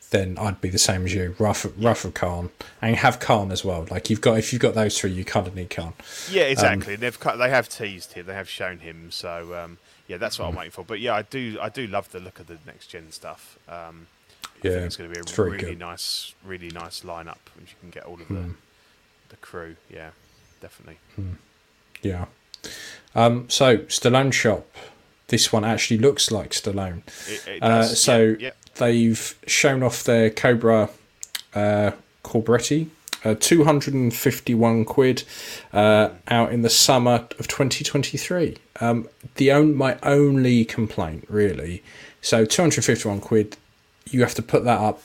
then 0.09 0.37
I'd 0.39 0.59
be 0.59 0.69
the 0.69 0.79
same 0.79 1.05
as 1.05 1.13
you, 1.13 1.35
rough 1.37 1.67
rough 1.77 2.11
Khan, 2.15 2.49
and 2.81 2.95
have 2.95 3.19
Khan 3.19 3.51
as 3.51 3.63
well. 3.63 3.85
Like 3.91 4.09
you've 4.09 4.21
got 4.21 4.39
if 4.39 4.51
you've 4.51 4.61
got 4.61 4.73
those 4.73 4.99
three, 4.99 5.11
you 5.11 5.23
kind 5.23 5.45
of 5.45 5.55
need 5.55 5.69
Khan. 5.69 5.93
Yeah, 6.31 6.43
Um, 6.45 6.51
exactly. 6.51 6.95
They've 6.95 7.19
they 7.37 7.49
have 7.49 7.69
teased 7.69 8.13
him. 8.13 8.25
They 8.25 8.33
have 8.33 8.49
shown 8.49 8.79
him. 8.79 9.11
So 9.11 9.53
um, 9.53 9.77
yeah, 10.07 10.17
that's 10.17 10.39
what 10.39 10.45
Mm. 10.45 10.49
I'm 10.49 10.55
waiting 10.55 10.71
for. 10.71 10.83
But 10.85 10.99
yeah, 10.99 11.15
I 11.15 11.21
do 11.23 11.57
I 11.61 11.69
do 11.69 11.87
love 11.87 12.11
the 12.11 12.19
look 12.19 12.39
of 12.39 12.47
the 12.47 12.57
next 12.65 12.87
gen 12.87 13.11
stuff. 13.11 13.57
Um, 13.67 14.07
I 14.43 14.47
Yeah, 14.63 14.71
think 14.71 14.85
it's 14.85 14.97
going 14.97 15.13
to 15.13 15.15
be 15.15 15.31
a 15.31 15.43
really 15.43 15.57
good. 15.57 15.79
nice, 15.79 16.33
really 16.43 16.69
nice 16.69 17.01
lineup, 17.01 17.37
which 17.59 17.69
you 17.71 17.75
can 17.81 17.89
get 17.91 18.03
all 18.05 18.15
of 18.15 18.27
Hmm. 18.27 18.35
the 18.35 18.49
the 19.29 19.35
crew. 19.37 19.75
Yeah, 19.89 20.11
definitely. 20.61 20.97
Yeah. 22.01 22.25
Um, 23.15 23.49
so 23.49 23.79
Stallone 23.79 24.31
shop. 24.33 24.65
This 25.27 25.51
one 25.51 25.65
actually 25.65 25.97
looks 25.97 26.31
like 26.31 26.51
Stallone. 26.51 27.01
It, 27.27 27.47
it 27.47 27.63
Uh, 27.63 27.79
does. 27.81 28.01
so 28.01 28.35
yeah, 28.39 28.47
yeah. 28.47 28.51
they've 28.75 29.35
shown 29.45 29.83
off 29.83 30.03
their 30.05 30.29
Cobra 30.29 30.89
uh, 31.53 31.91
Cobretti, 32.23 32.87
uh, 33.25 33.35
251 33.39 34.85
quid 34.85 35.23
uh, 35.73 36.09
out 36.29 36.51
in 36.53 36.61
the 36.61 36.69
summer 36.69 37.27
of 37.39 37.47
2023. 37.47 38.57
Um, 38.79 39.07
the 39.35 39.51
on, 39.51 39.75
my 39.75 39.97
only 40.03 40.63
complaint, 40.65 41.25
really, 41.29 41.83
so 42.21 42.45
251 42.45 43.19
quid, 43.21 43.57
you 44.09 44.21
have 44.21 44.33
to 44.35 44.41
put 44.41 44.63
that 44.65 44.79
up 44.79 45.01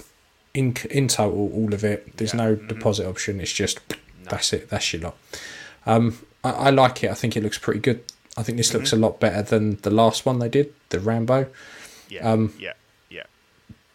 in 0.54 0.76
in 0.90 1.08
total, 1.08 1.50
all 1.52 1.72
of 1.72 1.82
it. 1.84 2.16
There's 2.16 2.34
Yeah. 2.34 2.44
no 2.44 2.54
deposit 2.56 3.06
option. 3.06 3.40
It's 3.40 3.52
just 3.52 3.80
that's 4.24 4.52
it. 4.52 4.68
That's 4.68 4.92
your 4.92 5.02
lot. 5.02 5.16
Um, 5.86 6.18
I, 6.44 6.50
I 6.50 6.70
like 6.70 7.02
it. 7.04 7.10
I 7.10 7.14
think 7.14 7.36
it 7.36 7.42
looks 7.42 7.58
pretty 7.58 7.80
good. 7.80 8.02
I 8.36 8.42
think 8.42 8.56
this 8.58 8.72
looks 8.72 8.92
a 8.92 8.96
lot 8.96 9.20
better 9.20 9.42
than 9.42 9.76
the 9.82 9.90
last 9.90 10.24
one 10.24 10.38
they 10.38 10.48
did, 10.48 10.72
the 10.88 11.00
Rambo 11.00 11.48
yeah, 12.08 12.30
um, 12.30 12.54
yeah, 12.58 12.72
yeah, 13.10 13.24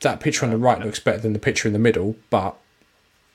that 0.01 0.19
picture 0.19 0.45
on 0.45 0.51
the 0.51 0.57
right 0.57 0.79
looks 0.79 0.99
better 0.99 1.17
than 1.19 1.33
the 1.33 1.39
picture 1.39 1.67
in 1.67 1.73
the 1.73 1.79
middle, 1.79 2.15
but 2.29 2.55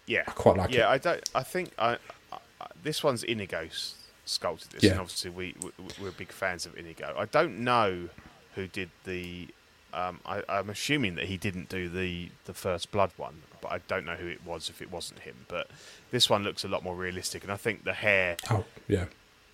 yeah. 0.07 0.22
I 0.26 0.30
quite 0.32 0.57
like 0.57 0.70
yeah, 0.70 0.76
it. 0.76 0.78
Yeah, 0.80 0.88
I 0.90 0.99
don't. 0.99 1.30
I 1.34 1.43
think 1.43 1.70
I, 1.78 1.97
I, 2.32 2.38
this 2.82 3.03
one's 3.05 3.22
Inigo 3.24 3.66
s- 3.66 3.95
sculpted 4.33 4.70
this, 4.72 4.83
Yeah. 4.83 4.93
and 4.93 5.01
obviously 5.01 5.30
we, 5.30 5.55
we 5.62 5.70
we're 6.01 6.11
big 6.11 6.33
fans 6.33 6.66
of 6.66 6.76
Inigo. 6.76 7.14
I 7.18 7.26
don't 7.26 7.61
know 7.61 8.09
who 8.55 8.66
did 8.66 8.91
the. 9.05 9.49
Um, 9.95 10.20
I, 10.24 10.43
I'm 10.49 10.70
assuming 10.70 11.16
that 11.16 11.26
he 11.26 11.37
didn't 11.37 11.68
do 11.68 11.89
the 11.89 12.30
the 12.47 12.55
first 12.55 12.91
Blood 12.91 13.12
one, 13.16 13.43
but 13.61 13.70
I 13.72 13.78
don't 13.89 14.05
know 14.07 14.14
who 14.16 14.26
it 14.26 14.45
was 14.45 14.68
if 14.70 14.80
it 14.80 14.91
wasn't 14.91 15.20
him. 15.20 15.45
But 15.49 15.68
this 16.11 16.30
one 16.30 16.43
looks 16.45 16.64
a 16.64 16.68
lot 16.68 16.83
more 16.83 16.97
realistic, 16.97 17.43
and 17.43 17.53
I 17.53 17.57
think 17.57 17.85
the 17.85 17.93
hair 17.93 18.37
Oh 18.51 18.64
yeah, 18.89 19.05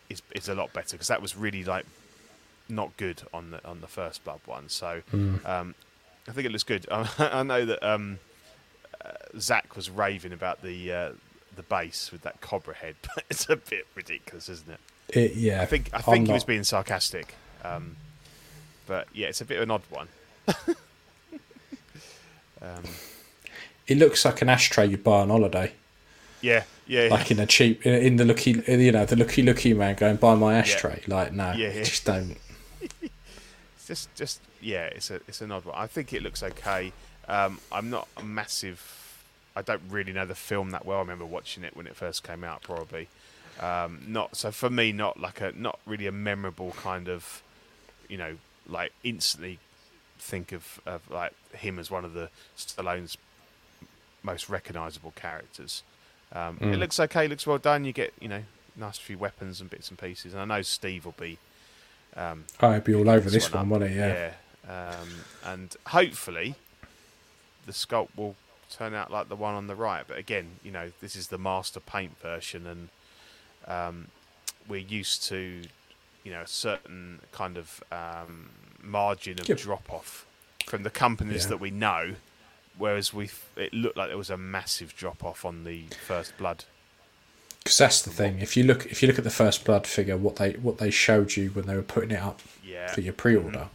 is 0.08 0.22
is 0.34 0.48
a 0.48 0.54
lot 0.54 0.72
better 0.72 0.92
because 0.96 1.08
that 1.08 1.20
was 1.20 1.36
really 1.36 1.64
like 1.64 1.86
not 2.68 2.96
good 2.96 3.22
on 3.32 3.50
the 3.50 3.64
on 3.66 3.80
the 3.80 3.88
first 3.88 4.22
Blood 4.24 4.40
one. 4.46 4.68
So 4.68 5.02
Mm. 5.12 5.44
um, 5.46 5.74
I 6.28 6.32
think 6.32 6.46
it 6.46 6.52
looks 6.52 6.62
good. 6.64 6.86
I 6.90 7.42
know 7.42 7.64
that 7.64 7.82
um, 7.82 8.18
uh, 9.04 9.12
Zach 9.40 9.74
was 9.74 9.88
raving 9.90 10.32
about 10.32 10.62
the 10.62 10.92
uh, 10.92 11.12
the 11.58 11.62
base 11.64 12.10
with 12.10 12.22
that 12.22 12.40
cobra 12.40 12.74
head, 12.74 12.94
but 13.14 13.24
it's 13.28 13.48
a 13.50 13.56
bit 13.56 13.86
ridiculous, 13.94 14.48
isn't 14.48 14.70
it? 14.70 14.80
it, 15.16 15.34
yeah. 15.36 15.60
I 15.60 15.66
think 15.66 15.90
I 15.92 15.98
I'm 15.98 16.02
think 16.02 16.26
he 16.28 16.32
was 16.32 16.42
not- 16.42 16.46
being 16.46 16.64
sarcastic, 16.64 17.34
um, 17.64 17.96
but 18.86 19.06
yeah, 19.12 19.26
it's 19.28 19.40
a 19.42 19.44
bit 19.44 19.56
of 19.58 19.64
an 19.64 19.70
odd 19.70 19.82
one. 19.90 20.08
um, 22.62 22.82
it 23.86 23.98
looks 23.98 24.24
like 24.24 24.42
an 24.42 24.48
ashtray 24.48 24.86
you 24.86 24.96
buy 24.96 25.20
on 25.20 25.28
holiday, 25.30 25.72
Yeah, 26.40 26.64
yeah, 26.86 27.04
yeah. 27.04 27.10
like 27.10 27.30
in 27.30 27.38
a 27.38 27.46
cheap 27.46 27.84
in- 27.86 28.16
the 28.16 28.24
looky 28.24 28.52
you 28.66 28.92
know 28.92 29.04
the 29.04 29.16
looky 29.16 29.42
looky 29.42 29.74
man 29.74 29.94
going 29.94 30.16
buy 30.16 30.34
my 30.34 30.54
ashtray. 30.56 31.02
Like 31.06 31.32
no, 31.32 31.52
Yeah, 31.52 31.72
yeah. 31.72 31.82
just 31.82 32.04
don't. 32.04 32.36
It's 33.80 33.86
just, 33.86 34.14
just 34.16 34.40
yeah, 34.60 34.84
it's 34.86 35.10
a, 35.10 35.14
it's 35.26 35.40
an 35.40 35.50
odd 35.50 35.64
one. 35.64 35.74
I 35.74 35.86
think 35.86 36.12
it 36.12 36.22
looks 36.22 36.42
okay. 36.42 36.92
Um, 37.26 37.58
I'm 37.72 37.88
not 37.88 38.06
a 38.18 38.22
massive. 38.22 38.82
I 39.58 39.62
don't 39.62 39.82
really 39.90 40.12
know 40.12 40.24
the 40.24 40.36
film 40.36 40.70
that 40.70 40.86
well. 40.86 40.98
I 40.98 41.00
remember 41.00 41.26
watching 41.26 41.64
it 41.64 41.76
when 41.76 41.86
it 41.88 41.96
first 41.96 42.22
came 42.22 42.44
out, 42.44 42.62
probably. 42.62 43.08
Um, 43.60 44.02
not 44.06 44.36
so 44.36 44.52
for 44.52 44.70
me, 44.70 44.92
not 44.92 45.18
like 45.18 45.40
a, 45.40 45.52
not 45.52 45.80
really 45.84 46.06
a 46.06 46.12
memorable 46.12 46.70
kind 46.80 47.08
of, 47.08 47.42
you 48.08 48.16
know, 48.16 48.36
like 48.68 48.92
instantly 49.02 49.58
think 50.18 50.52
of, 50.52 50.80
of 50.86 51.10
like 51.10 51.32
him 51.52 51.78
as 51.78 51.90
one 51.90 52.04
of 52.04 52.14
the 52.14 52.30
Stallone's 52.56 53.18
most 54.22 54.48
recognisable 54.48 55.12
characters. 55.16 55.82
Um, 56.32 56.58
It 56.60 56.76
looks 56.76 57.00
okay, 57.00 57.26
looks 57.26 57.46
well 57.46 57.58
done. 57.58 57.84
You 57.84 57.92
get 57.92 58.12
you 58.20 58.28
know 58.28 58.44
nice 58.76 58.98
few 58.98 59.18
weapons 59.18 59.60
and 59.60 59.68
bits 59.68 59.88
and 59.88 59.98
pieces. 59.98 60.34
And 60.34 60.40
I 60.40 60.44
know 60.44 60.62
Steve 60.62 61.04
will 61.04 61.16
be 61.18 61.38
um, 62.16 62.44
I'd 62.60 62.84
be 62.84 62.94
all 62.94 63.08
over 63.08 63.28
this 63.28 63.52
one 63.52 63.70
one, 63.70 63.80
wouldn't 63.80 63.96
it? 63.96 63.96
Yeah. 63.96 64.30
Yeah. 64.68 64.96
Um, 65.00 65.08
and 65.44 65.76
hopefully, 65.86 66.54
the 67.66 67.72
sculpt 67.72 68.10
will 68.16 68.36
turn 68.70 68.94
out 68.94 69.10
like 69.10 69.28
the 69.28 69.36
one 69.36 69.54
on 69.54 69.66
the 69.66 69.74
right. 69.74 70.04
But 70.06 70.18
again, 70.18 70.56
you 70.62 70.70
know, 70.70 70.92
this 71.00 71.16
is 71.16 71.28
the 71.28 71.38
master 71.38 71.80
paint 71.80 72.18
version, 72.20 72.66
and 72.66 72.88
um, 73.66 74.08
we're 74.68 74.76
used 74.80 75.22
to, 75.24 75.62
you 76.24 76.32
know, 76.32 76.42
a 76.42 76.46
certain 76.46 77.20
kind 77.32 77.56
of 77.56 77.82
um, 77.90 78.50
margin 78.82 79.40
of 79.40 79.48
Yep. 79.48 79.58
drop 79.58 79.92
off 79.92 80.26
from 80.66 80.82
the 80.82 80.90
companies 80.90 81.44
Yeah. 81.44 81.50
that 81.50 81.60
we 81.60 81.70
know. 81.70 82.14
Whereas 82.76 83.12
we, 83.12 83.28
it 83.56 83.72
looked 83.74 83.96
like 83.96 84.08
there 84.08 84.16
was 84.16 84.30
a 84.30 84.36
massive 84.36 84.94
drop 84.96 85.24
off 85.24 85.44
on 85.44 85.64
the 85.64 85.86
First 86.06 86.36
Blood. 86.38 86.64
Because 87.64 87.78
that's 87.78 88.02
the 88.02 88.10
thing. 88.10 88.38
If 88.38 88.56
you 88.56 88.62
look, 88.64 88.86
if 88.86 89.02
you 89.02 89.08
look 89.08 89.18
at 89.18 89.24
the 89.24 89.30
first 89.30 89.64
blood 89.64 89.86
figure, 89.86 90.16
what 90.16 90.36
they 90.36 90.52
what 90.52 90.78
they 90.78 90.90
showed 90.90 91.36
you 91.36 91.50
when 91.50 91.66
they 91.66 91.74
were 91.74 91.82
putting 91.82 92.12
it 92.12 92.20
up 92.20 92.40
Yeah. 92.64 92.86
for 92.92 93.00
your 93.00 93.12
pre-order, 93.12 93.68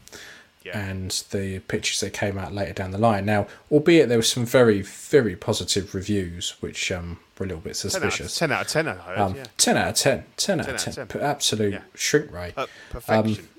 Yeah. 0.63 0.77
and 0.79 1.11
the 1.31 1.59
pictures 1.59 1.99
that 1.99 2.13
came 2.13 2.37
out 2.37 2.53
later 2.53 2.73
down 2.73 2.91
the 2.91 2.97
line. 2.97 3.25
Now, 3.25 3.47
albeit 3.71 4.07
there 4.09 4.17
were 4.17 4.21
some 4.23 4.45
very 4.45 4.81
very 4.81 5.35
positive 5.35 5.93
reviews, 5.93 6.55
which 6.61 6.91
um, 6.91 7.19
were 7.37 7.45
a 7.45 7.49
little 7.49 7.61
bit 7.61 7.75
10 7.75 7.89
out, 7.89 7.95
of, 8.07 8.13
suspicious. 8.13 8.37
10 8.37 8.51
out 8.51 8.61
of 8.61 8.67
10, 8.69 8.87
I 8.87 8.93
heard. 8.93 9.17
Um, 9.19 9.35
yeah. 9.35 9.43
10 9.57 9.77
out 9.77 9.87
of 9.89 9.95
10. 9.95 10.23
10 10.37 10.59
out 10.59 10.65
10 10.65 10.69
of 10.75 10.81
out 10.81 10.87
of 10.87 10.95
10. 10.95 11.07
10. 11.07 11.21
Absolute 11.21 11.73
Yeah. 11.73 11.81
shrink 11.95 12.31
rate. 12.31 12.53
Uh, 12.55 12.67
perfection. 12.89 13.49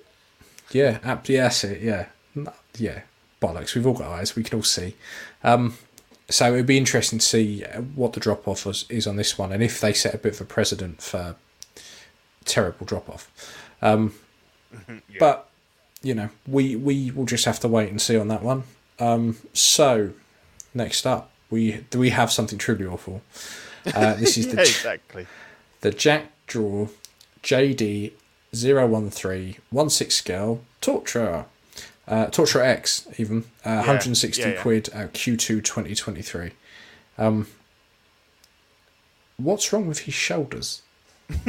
Yeah, 0.71 0.99
ab- 1.05 1.27
yeah, 1.29 1.43
that's 1.43 1.63
it. 1.65 1.83
Yeah, 1.83 2.07
yeah. 2.79 3.03
Bollocks. 3.41 3.75
We've 3.75 3.87
all 3.87 3.95
got 3.95 4.11
eyes. 4.11 4.35
We 4.35 4.43
can 4.43 4.57
all 4.59 4.63
see. 4.65 4.97
Um, 5.43 5.75
so 6.31 6.55
it'd 6.55 6.65
be 6.67 6.79
interesting 6.79 7.19
to 7.19 7.25
see 7.25 7.65
uh, 7.65 7.83
what 7.83 8.15
the 8.15 8.21
drop 8.21 8.49
off 8.49 8.67
is 8.91 9.07
on 9.07 9.17
this 9.17 9.37
one, 9.39 9.53
and 9.53 9.63
if 9.63 9.81
they 9.81 9.93
set 9.93 10.15
a 10.15 10.19
bit 10.19 10.33
of 10.35 10.41
a 10.41 10.45
precedent 10.47 11.03
for 11.03 11.37
terrible 12.47 12.87
drop 12.87 13.09
off. 13.11 13.31
Um, 13.83 14.15
But 15.19 15.49
you 16.05 16.15
know, 16.15 16.29
we 16.47 16.77
we 16.77 17.11
will 17.11 17.25
just 17.25 17.45
have 17.47 17.59
to 17.61 17.69
wait 17.69 17.91
and 17.91 18.01
see 18.01 18.17
on 18.17 18.29
that 18.29 18.43
one. 18.43 18.63
Um, 19.01 19.39
so 19.53 20.13
next 20.73 21.07
up, 21.07 21.31
we 21.51 21.85
do 21.91 21.99
we 21.99 22.11
have 22.11 22.31
something 22.31 22.59
truly 22.59 22.85
awful. 22.87 23.23
Uh, 23.87 24.15
this 24.15 24.37
is 24.37 24.47
yeah, 24.49 24.55
the 24.55 24.61
exactly. 24.61 25.27
the 25.81 25.91
Jack 25.91 26.31
Draw 26.47 26.89
JD 27.43 28.13
013 28.55 30.11
scale 30.11 30.63
Torturer. 30.81 31.47
Uh, 32.07 32.27
Torturer 32.27 32.63
X, 32.63 33.09
even. 33.17 33.45
Uh, 33.65 33.77
160 33.77 34.43
yeah, 34.43 34.49
yeah. 34.49 34.61
quid 34.61 34.91
at 34.91 35.15
Q2 35.15 35.65
2023. 35.65 36.51
Um, 37.17 37.47
what's 39.39 39.73
wrong 39.73 39.87
with 39.87 40.01
his 40.01 40.13
shoulders? 40.13 40.83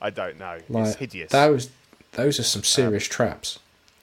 I 0.00 0.10
don't 0.10 0.38
know. 0.38 0.58
Like, 0.68 0.88
it's 0.88 0.96
hideous. 0.96 1.32
Those, 1.32 1.70
those 2.12 2.38
are 2.40 2.44
some 2.44 2.64
serious 2.64 3.06
traps. 3.06 3.58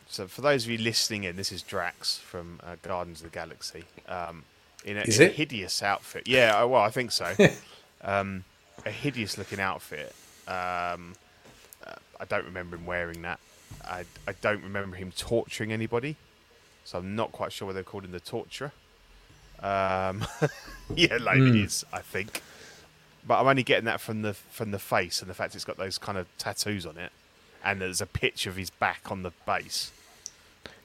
So, 0.09 0.27
for 0.27 0.41
those 0.41 0.65
of 0.65 0.71
you 0.71 0.77
listening 0.77 1.23
in, 1.25 1.35
this 1.35 1.51
is 1.51 1.61
Drax 1.61 2.17
from 2.17 2.59
uh, 2.63 2.75
Guardians 2.81 3.19
of 3.21 3.31
the 3.31 3.35
Galaxy 3.35 3.83
um, 4.07 4.43
in, 4.85 4.97
a, 4.97 5.01
Is 5.01 5.19
in 5.19 5.27
a 5.29 5.31
hideous 5.31 5.83
outfit. 5.83 6.27
Yeah, 6.27 6.53
oh, 6.61 6.67
well, 6.69 6.81
I 6.81 6.89
think 6.89 7.11
so. 7.11 7.35
um, 8.03 8.43
a 8.85 8.91
hideous 8.91 9.37
looking 9.37 9.59
outfit. 9.59 10.15
Um, 10.47 11.13
uh, 11.85 11.95
I 12.19 12.25
don't 12.27 12.45
remember 12.45 12.77
him 12.77 12.85
wearing 12.85 13.21
that. 13.23 13.39
I, 13.83 14.05
I 14.27 14.33
don't 14.41 14.63
remember 14.63 14.95
him 14.95 15.11
torturing 15.11 15.73
anybody. 15.73 16.15
So, 16.85 16.99
I'm 16.99 17.15
not 17.15 17.33
quite 17.33 17.51
sure 17.51 17.65
whether 17.67 17.79
they 17.81 17.83
called 17.83 18.05
him 18.05 18.11
the 18.13 18.21
torturer. 18.21 18.71
Um, 19.59 20.25
yeah, 20.95 21.17
like 21.19 21.37
Hmm. 21.37 21.47
it 21.47 21.55
is, 21.55 21.83
I 21.91 21.99
think. 21.99 22.41
But 23.25 23.41
I'm 23.41 23.47
only 23.47 23.63
getting 23.63 23.85
that 23.85 23.99
from 23.99 24.21
the 24.21 24.33
from 24.33 24.71
the 24.71 24.79
face 24.79 25.19
and 25.21 25.29
the 25.29 25.33
fact 25.33 25.53
it's 25.53 25.65
got 25.65 25.75
those 25.77 25.97
kind 25.97 26.17
of 26.17 26.27
tattoos 26.37 26.85
on 26.85 26.97
it, 26.97 27.11
and 27.63 27.81
there's 27.81 28.01
a 28.01 28.05
picture 28.05 28.49
of 28.49 28.55
his 28.55 28.69
back 28.69 29.11
on 29.11 29.23
the 29.23 29.31
base. 29.45 29.91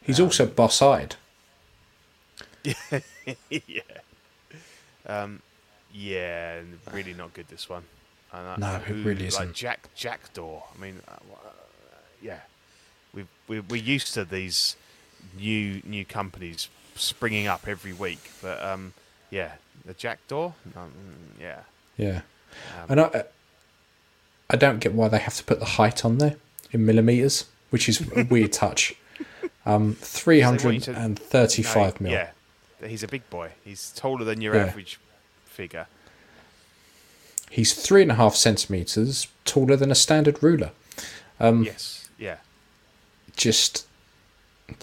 He's 0.03 0.19
also 0.21 0.47
boss 0.47 0.83
eyed. 0.83 1.17
yeah. 3.51 3.83
Um, 5.07 5.43
yeah, 5.93 6.61
really 6.93 7.13
not 7.15 7.35
good 7.35 7.49
this 7.49 7.69
one. 7.69 7.83
And, 8.33 8.47
uh, 8.47 8.57
No, 8.57 8.77
it 8.77 8.83
who- 8.83 9.03
really 9.03 9.27
isn't. 9.27 9.55
Jack 9.55 9.89
Jackdaw. 9.95 10.63
I 10.75 10.81
mean, 10.81 11.01
uh, 11.09 11.13
uh, 11.13 11.51
yeah, 12.23 12.41
we 13.13 13.27
we 13.49 13.61
we're 13.61 13.77
used 13.83 14.15
to 14.15 14.25
these 14.25 14.77
new 15.37 15.83
new 15.85 16.05
companies 16.05 16.69
springing 16.95 17.47
up 17.47 17.67
every 17.69 17.93
week, 17.93 18.31
but 18.41 18.63
um, 18.63 18.95
yeah, 19.31 19.53
the 19.85 19.95
Jackdaw. 19.95 20.53
Um, 20.77 20.93
yeah, 21.41 21.61
Yeah. 21.97 22.23
Um, 22.79 22.87
and 22.91 23.01
I, 23.01 23.25
I 24.51 24.57
don't 24.57 24.79
get 24.79 24.93
why 24.95 25.09
they 25.09 25.19
have 25.19 25.35
to 25.37 25.45
put 25.45 25.59
the 25.59 25.65
height 25.65 26.05
on 26.05 26.19
there 26.19 26.37
in 26.73 26.85
millimeters, 26.87 27.47
which 27.71 27.89
is 27.89 28.01
a 28.17 28.25
weird 28.25 28.53
touch. 28.63 28.95
Um, 29.65 29.97
They 30.25 30.43
want 30.45 30.63
you 30.63 30.81
to- 30.81 30.93
335 30.93 32.01
no, 32.01 32.05
mil. 32.05 32.13
Yeah, 32.13 32.31
he's 32.87 33.03
a 33.03 33.09
big 33.09 33.29
boy. 33.31 33.51
He's 33.65 33.91
taller 33.95 34.25
than 34.25 34.41
your 34.41 34.55
Yeah. 34.57 34.65
average 34.67 34.99
figure. 35.47 35.87
He's 37.51 37.75
three 37.75 38.03
and 38.03 38.11
a 38.11 38.15
half 38.15 38.35
centimeters 38.35 39.29
taller 39.45 39.77
than 39.77 39.91
a 39.91 39.95
standard 39.95 40.43
ruler. 40.43 40.71
Um, 41.39 41.65
yes, 41.65 42.09
yeah. 42.19 42.37
Just, 43.37 43.87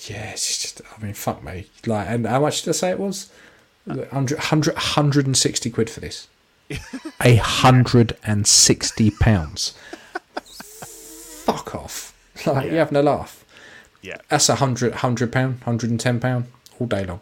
yeah, 0.07 0.31
it's 0.31 0.61
just, 0.61 0.81
I 0.97 1.03
mean, 1.03 1.13
fuck 1.13 1.43
me. 1.43 1.67
Like, 1.85 2.07
and 2.09 2.27
how 2.27 2.41
much 2.41 2.61
did 2.61 2.69
I 2.69 2.73
say 2.73 2.89
it 2.91 2.99
was? 2.99 3.31
100, 3.85 4.37
100, 4.37 4.73
160 4.75 5.69
quid 5.71 5.89
for 5.89 5.99
this. 5.99 6.27
A 7.21 7.37
hundred 7.37 8.15
and 8.23 8.45
sixty 8.45 9.09
pounds. 9.09 9.73
Fuck 11.70 11.76
off. 11.84 12.13
Like, 12.45 12.65
you 12.67 12.72
Yeah. 12.72 12.78
having 12.80 12.95
a 12.97 13.01
laugh. 13.03 13.43
Yeah, 14.01 14.17
That's 14.30 14.47
a 14.47 14.55
hundred, 14.55 14.93
hundred 14.95 15.32
pound, 15.34 15.61
hundred 15.63 15.89
and 15.89 15.99
ten 15.99 16.20
pound 16.22 16.45
all 16.80 16.88
day 16.88 17.03
long. 17.03 17.20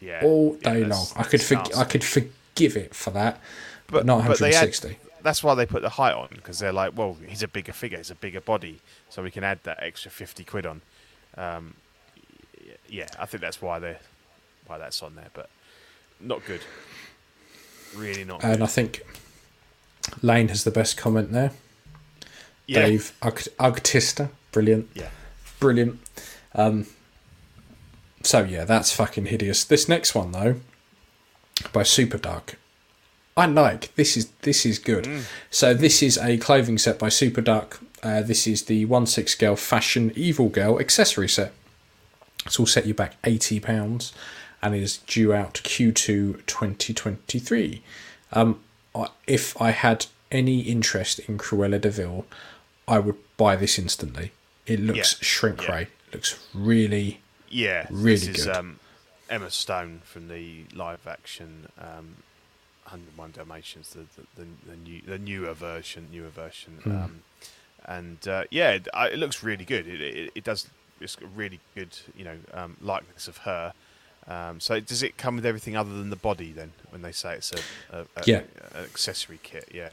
yeah. 0.00 0.20
All 0.22 0.56
yeah, 0.62 0.72
day 0.74 0.84
long. 0.84 1.06
I 1.16 1.22
could, 1.24 1.40
that's 1.40 1.48
for, 1.48 1.54
nasty. 1.56 1.74
I 1.74 1.84
could 1.84 2.02
forgive 2.04 2.76
it 2.78 2.94
for 2.94 3.10
that, 3.10 3.40
but, 3.88 3.92
But- 3.92 4.06
not 4.06 4.26
but 4.26 4.38
they 4.38 4.54
add- 4.54 4.72
160. 4.72 4.96
that's 5.22 5.42
why 5.44 5.54
they 5.54 5.66
put 5.66 5.82
the 5.82 5.90
height 5.90 6.14
on 6.14 6.28
because 6.30 6.58
they're 6.60 6.72
like, 6.72 6.96
well, 6.96 7.18
he's 7.26 7.42
a 7.42 7.48
bigger 7.48 7.72
figure, 7.74 7.98
he's 7.98 8.10
a 8.10 8.14
bigger 8.14 8.40
body, 8.40 8.80
so 9.10 9.22
we 9.22 9.30
can 9.30 9.44
add 9.44 9.58
that 9.64 9.82
extra 9.82 10.10
fifty 10.10 10.44
quid 10.44 10.64
on. 10.64 10.80
Um, 11.36 11.74
yeah, 12.88 13.08
I 13.18 13.26
think 13.26 13.42
that's 13.42 13.60
why 13.60 13.78
they 13.78 13.98
why 14.66 14.78
that's 14.78 15.02
on 15.02 15.14
there, 15.14 15.28
but 15.34 15.50
not 16.20 16.42
good. 16.46 16.62
Really 17.94 18.24
not. 18.24 18.42
and 18.42 18.54
good. 18.58 18.62
I 18.62 18.66
think 18.66 19.02
Lane 20.22 20.48
has 20.48 20.64
the 20.64 20.70
best 20.70 20.96
comment 20.96 21.32
there. 21.32 21.52
Yeah, 22.68 22.86
Dave 22.86 23.12
Ug- 23.22 23.48
Ugtista, 23.58 24.28
brilliant, 24.52 24.88
yeah, 24.94 25.08
brilliant. 25.58 25.98
Um, 26.54 26.86
so 28.22 28.44
yeah, 28.44 28.64
that's 28.64 28.92
fucking 28.92 29.26
hideous. 29.26 29.64
This 29.64 29.88
next 29.88 30.14
one 30.14 30.32
though, 30.32 30.56
by 31.72 31.82
Super 31.82 32.18
Duck, 32.18 32.56
I 33.36 33.46
like. 33.46 33.94
This 33.94 34.16
is 34.16 34.30
this 34.42 34.66
is 34.66 34.78
good. 34.78 35.04
Mm. 35.04 35.22
So 35.50 35.72
this 35.72 36.02
is 36.02 36.18
a 36.18 36.36
clothing 36.36 36.78
set 36.78 36.98
by 36.98 37.08
Super 37.08 37.40
Duck. 37.40 37.80
Uh, 38.02 38.20
this 38.22 38.46
is 38.46 38.64
the 38.64 38.84
one 38.84 39.06
six 39.06 39.34
girl 39.34 39.56
fashion 39.56 40.12
evil 40.14 40.48
girl 40.48 40.78
accessory 40.78 41.28
set. 41.28 41.52
It's 42.44 42.60
all 42.60 42.66
set 42.66 42.86
you 42.86 42.94
back 42.94 43.16
eighty 43.24 43.60
pounds, 43.60 44.12
and 44.62 44.74
is 44.74 44.98
due 44.98 45.32
out 45.32 45.54
Q2 45.64 46.44
2023. 46.46 47.82
Um, 48.32 48.60
if 49.26 49.60
I 49.60 49.70
had 49.70 50.06
any 50.30 50.60
interest 50.60 51.18
in 51.20 51.38
Cruella 51.38 51.80
de 51.80 51.90
Vil, 51.90 52.26
I 52.88 52.98
would 52.98 53.16
buy 53.36 53.54
this 53.56 53.78
instantly. 53.78 54.32
It 54.66 54.80
looks 54.80 54.98
Yeah, 54.98 55.18
shrink 55.20 55.62
yeah. 55.62 55.72
ray. 55.74 55.88
Looks 56.12 56.38
really 56.54 57.20
yeah. 57.50 57.86
really 57.90 58.14
this 58.16 58.28
is 58.40 58.46
good. 58.46 58.56
um, 58.56 58.80
Emma 59.28 59.50
Stone 59.50 60.00
from 60.04 60.28
the 60.28 60.64
live 60.74 61.06
action 61.06 61.68
um, 61.78 62.16
101 62.84 63.32
Dalmatians, 63.32 63.90
the, 63.90 64.00
the, 64.16 64.26
the, 64.42 64.70
the 64.70 64.76
new 64.76 65.02
the 65.02 65.18
newer 65.18 65.52
version, 65.52 66.08
newer 66.10 66.30
version. 66.30 66.78
Hmm. 66.82 66.90
Um, 66.90 67.22
and 67.84 68.28
uh, 68.28 68.44
yeah, 68.50 68.70
it, 68.70 68.88
it 68.94 69.18
looks 69.18 69.42
really 69.42 69.64
good. 69.64 69.86
It, 69.86 70.00
it, 70.00 70.32
it 70.34 70.44
does. 70.44 70.68
It's 71.00 71.16
a 71.22 71.26
really 71.26 71.60
good, 71.74 71.96
you 72.16 72.24
know, 72.24 72.36
um, 72.52 72.76
likeness 72.80 73.28
of 73.28 73.38
her. 73.38 73.72
Um, 74.28 74.60
so 74.60 74.78
does 74.78 75.02
it 75.02 75.16
come 75.16 75.36
with 75.36 75.46
everything 75.46 75.74
other 75.74 75.90
than 75.90 76.10
the 76.10 76.16
body 76.16 76.52
then? 76.52 76.72
When 76.90 77.00
they 77.02 77.12
say 77.12 77.34
it's 77.36 77.50
a, 77.52 77.58
a, 77.96 78.00
a 78.16 78.22
Yeah. 78.26 78.42
accessory 78.76 79.38
kit, 79.42 79.68
yeah, 79.72 79.88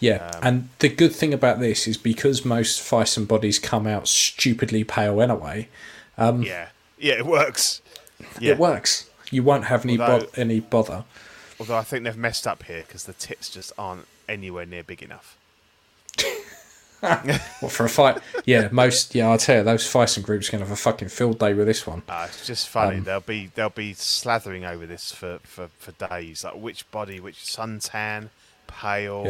Yeah, 0.00 0.30
Um, 0.34 0.40
and 0.42 0.68
the 0.80 0.88
good 0.90 1.14
thing 1.14 1.32
about 1.32 1.60
this 1.60 1.88
is 1.88 1.96
because 1.96 2.44
most 2.44 2.80
Phicen 2.80 3.26
bodies 3.26 3.58
come 3.58 3.86
out 3.86 4.06
stupidly 4.06 4.84
pale 4.84 5.20
anyway, 5.22 5.68
yeah, 6.18 6.68
yeah, 6.98 7.14
it 7.14 7.24
works. 7.26 7.80
Yeah. 8.38 8.52
it 8.52 8.58
works. 8.58 9.08
You 9.30 9.42
won't 9.42 9.64
have 9.66 9.84
any 9.84 9.98
Although- 9.98 10.26
bo- 10.26 10.30
any 10.36 10.60
bother. 10.60 11.04
Although 11.58 11.76
I 11.76 11.82
think 11.82 12.04
they've 12.04 12.16
messed 12.16 12.46
up 12.46 12.62
here 12.64 12.82
because 12.86 13.04
the 13.04 13.12
tits 13.14 13.48
just 13.50 13.72
aren't 13.78 14.06
anywhere 14.28 14.66
near 14.66 14.82
big 14.82 15.02
enough. 15.02 15.36
What 17.60 17.72
for 17.72 17.84
a 17.84 17.88
fight? 17.88 18.18
yeah, 18.44 18.68
most. 18.72 19.14
Yeah, 19.14 19.30
I 19.32 19.36
tell 19.36 19.58
you, 19.58 19.62
those 19.64 19.84
Phicen 19.86 20.22
groups 20.22 20.48
are 20.48 20.52
gonna 20.52 20.64
have 20.64 20.72
a 20.72 20.76
fucking 20.76 21.08
field 21.08 21.38
day 21.38 21.54
with 21.54 21.66
this 21.66 21.86
one. 21.86 22.02
Uh, 22.08 22.26
it's 22.28 22.46
just 22.46 22.68
funny. 22.68 22.98
Um, 22.98 23.04
they'll 23.04 23.20
be 23.20 23.50
they'll 23.54 23.70
be 23.70 23.94
slathering 23.94 24.68
over 24.68 24.86
this 24.86 25.12
for, 25.12 25.38
for, 25.42 25.68
for 25.78 25.92
days. 26.08 26.44
Like 26.44 26.54
which 26.56 26.90
body, 26.90 27.20
which 27.20 27.36
suntan, 27.38 28.28
pale. 28.66 29.24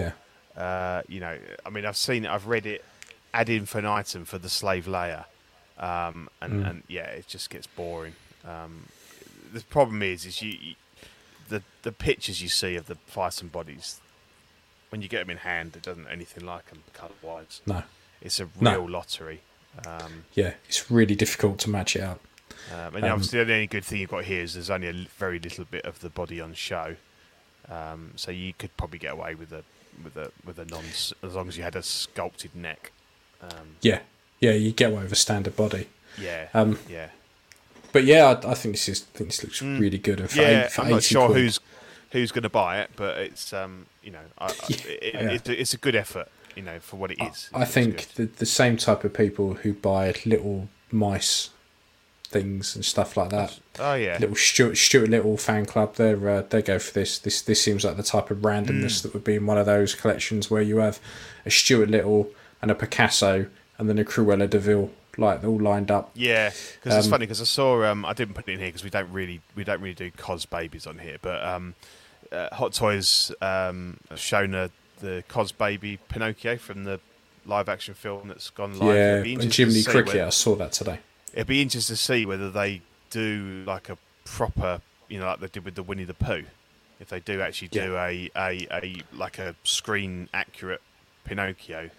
Yeah. 0.56 0.60
Uh, 0.62 1.02
you 1.08 1.20
know, 1.20 1.38
I 1.64 1.70
mean, 1.70 1.86
I've 1.86 1.96
seen 1.96 2.24
it. 2.24 2.30
I've 2.30 2.46
read 2.46 2.66
it 2.66 2.84
ad 3.32 3.48
infinitum 3.48 3.66
for 3.66 3.78
an 3.78 3.86
item 3.86 4.24
for 4.24 4.38
the 4.38 4.48
Slave 4.50 4.86
Leia, 4.86 5.24
um, 5.78 6.28
and 6.40 6.52
Mm. 6.64 6.70
and 6.70 6.82
yeah, 6.88 7.06
it 7.06 7.28
just 7.28 7.50
gets 7.50 7.66
boring. 7.68 8.14
Um, 8.44 8.86
the 9.52 9.60
problem 9.62 10.02
is, 10.02 10.26
is 10.26 10.42
you, 10.42 10.50
you 10.60 10.74
the 11.48 11.62
the 11.82 11.92
pictures 11.92 12.42
you 12.42 12.48
see 12.48 12.74
of 12.76 12.86
the 12.86 12.96
Phicen 13.12 13.50
bodies 13.50 14.00
when 14.91 15.03
you 15.03 15.09
get 15.09 15.20
them 15.20 15.30
in 15.30 15.38
hand, 15.38 15.74
it 15.76 15.82
doesn't 15.82 16.07
anything 16.09 16.45
like 16.45 16.66
them 16.70 16.82
colour 16.93 17.12
wise. 17.22 17.61
No, 17.66 17.82
It's 18.20 18.38
a 18.41 18.49
No. 18.61 18.72
real 18.80 18.91
lottery. 18.91 19.41
Um, 19.86 20.24
yeah, 20.34 20.55
it's 20.68 20.91
really 20.91 21.14
difficult 21.14 21.59
to 21.61 21.70
match 21.70 21.97
it 21.97 22.03
up. 22.03 22.20
um, 22.72 22.97
and 22.97 23.05
Um, 23.05 23.12
obviously, 23.12 23.43
the 23.45 23.53
only 23.55 23.66
good 23.66 23.84
thing 23.84 24.01
you've 24.01 24.11
got 24.11 24.24
here 24.24 24.43
is 24.43 24.55
there's 24.55 24.68
only 24.70 24.88
a 24.88 24.93
very 25.16 25.38
little 25.38 25.64
bit 25.64 25.84
of 25.86 26.01
the 26.01 26.11
body 26.11 26.41
on 26.41 26.53
show, 26.55 26.97
um, 27.68 28.12
so 28.16 28.30
you 28.30 28.53
could 28.53 28.76
probably 28.76 28.99
get 28.99 29.12
away 29.12 29.34
with 29.34 29.53
a 29.53 29.62
with 30.05 30.16
a 30.16 30.32
with 30.45 30.59
a 30.59 30.64
non 30.66 30.84
as 31.22 31.34
long 31.34 31.49
as 31.49 31.57
you 31.57 31.62
had 31.62 31.76
a 31.76 31.82
sculpted 31.82 32.55
neck. 32.55 32.93
Um, 33.41 33.76
Yeah, 33.80 34.01
yeah, 34.41 34.53
you 34.53 34.72
get 34.72 34.91
away 34.91 35.03
with 35.05 35.12
a 35.12 35.16
standard 35.16 35.57
body. 35.57 35.88
yeah, 36.18 36.49
Um, 36.53 36.78
yeah, 36.88 37.09
But 37.93 38.05
yeah, 38.05 38.26
I, 38.26 38.51
I 38.51 38.55
think 38.55 38.74
this 38.74 38.88
is. 38.88 39.05
I 39.14 39.18
think 39.18 39.30
this 39.30 39.43
looks 39.43 39.62
really 39.62 39.99
good. 39.99 40.20
And 40.20 40.30
for 40.30 40.36
Mm. 40.36 40.43
yeah. 40.43 40.68
for 40.68 40.82
I'm 40.82 40.91
not 40.91 41.03
sure 41.03 41.26
quid- 41.28 41.38
who's 41.43 41.61
who's 42.12 42.32
going 42.32 42.42
to 42.42 42.48
buy 42.50 42.80
it, 42.80 42.90
but 42.96 43.18
it's 43.18 43.52
um, 43.52 43.86
you 44.02 44.11
know, 44.11 44.18
I, 44.38 44.46
I, 44.46 44.48
Yeah, 44.68 44.76
it, 44.86 45.14
yeah. 45.14 45.30
It's, 45.30 45.48
a, 45.48 45.61
it's 45.61 45.74
a 45.74 45.78
good 45.78 45.94
effort, 45.96 46.28
you 46.56 46.62
know, 46.62 46.78
for 46.80 46.96
what 46.96 47.11
it 47.11 47.18
is. 47.22 47.48
I 47.54 47.62
It's 47.62 47.70
think 47.72 48.08
the, 48.14 48.24
the 48.26 48.46
same 48.46 48.76
type 48.76 49.04
of 49.04 49.12
people 49.14 49.54
who 49.54 49.72
buy 49.74 50.14
little 50.26 50.68
mice 50.90 51.50
things 52.24 52.76
and 52.76 52.84
stuff 52.84 53.16
like 53.16 53.30
that. 53.30 53.58
Oh 53.78 53.94
yeah, 53.94 54.16
Little 54.20 54.36
Stuart, 54.36 54.76
Stuart 54.76 55.08
Little 55.08 55.36
fan 55.36 55.66
club. 55.66 55.96
They 55.96 56.12
uh, 56.14 56.42
they 56.48 56.62
go 56.62 56.78
for 56.78 56.92
this. 56.92 57.18
This 57.18 57.42
this 57.42 57.61
seems 57.62 57.84
like 57.84 57.96
the 57.96 58.02
type 58.04 58.30
of 58.30 58.38
Mm. 58.38 58.42
randomness 58.66 59.02
that 59.02 59.12
would 59.14 59.24
be 59.24 59.34
in 59.34 59.46
one 59.46 59.58
of 59.58 59.66
those 59.66 59.94
collections 59.94 60.50
where 60.50 60.62
you 60.62 60.76
have 60.78 61.00
a 61.44 61.50
Stuart 61.50 61.90
Little 61.90 62.30
and 62.62 62.70
a 62.70 62.74
Picasso 62.74 63.46
and 63.78 63.88
then 63.88 63.98
a 63.98 64.04
Cruella 64.04 64.48
de 64.48 64.58
Vil 64.58 64.90
like 65.16 65.42
all 65.42 65.58
lined 65.61 65.90
up. 65.90 66.11
Yeah, 66.14 66.50
because 66.50 66.96
it's 66.98 67.06
Um, 67.06 67.11
funny 67.11 67.26
because 67.26 67.40
I 67.40 67.44
saw 67.44 67.84
um, 67.84 68.04
I 68.04 68.12
didn't 68.12 68.34
put 68.34 68.48
it 68.48 68.52
in 68.52 68.58
here 68.61 68.68
because 68.68 68.84
we 68.84 68.90
don't 68.90 69.11
really 69.12 69.40
we 69.56 69.64
don't 69.64 69.80
really 69.80 69.94
do 69.94 70.11
cos 70.12 70.46
babies 70.46 70.86
on 70.86 70.98
here, 70.98 71.16
but 71.20 71.42
um, 71.44 71.74
uh, 72.33 72.55
Hot 72.55 72.72
Toys 72.72 73.33
um, 73.41 73.99
shown 74.16 74.55
uh, 74.55 74.68
the 75.01 75.24
cos 75.28 75.53
baby 75.53 75.99
Pinocchio 76.09 76.57
from 76.57 76.85
the 76.85 77.01
live 77.47 77.68
action 77.68 77.95
film 77.95 78.28
that's 78.28 78.51
gone 78.51 78.78
live. 78.78 79.26
yeah, 79.26 79.33
and 79.41 79.53
Jiminy 79.55 79.83
Cricket. 79.83 80.07
whether- 80.14 80.24
I 80.26 80.31
saw 80.31 80.55
that 80.57 80.72
today. 80.72 80.99
It'd 81.33 81.47
be 81.47 81.62
interesting 81.62 81.95
to 81.95 82.01
see 82.01 82.26
whether 82.26 82.51
they 82.51 82.83
do 83.11 83.62
like 83.66 83.89
a 83.89 83.97
proper, 84.24 84.81
you 85.09 85.18
know, 85.20 85.26
like 85.26 85.41
they 85.41 85.47
did 85.49 85.64
with 85.64 85.74
the 85.76 85.83
Winnie 85.83 86.05
the 86.05 86.14
Pooh. 86.14 86.45
If 86.99 87.09
they 87.09 87.20
do 87.20 87.41
actually 87.41 87.68
do 87.68 87.97
a, 87.97 88.28
a, 88.37 88.66
a 88.70 89.03
like 89.14 89.39
a 89.39 89.55
screen 89.64 90.28
accurate 90.35 90.83
Pinocchio, 91.24 91.91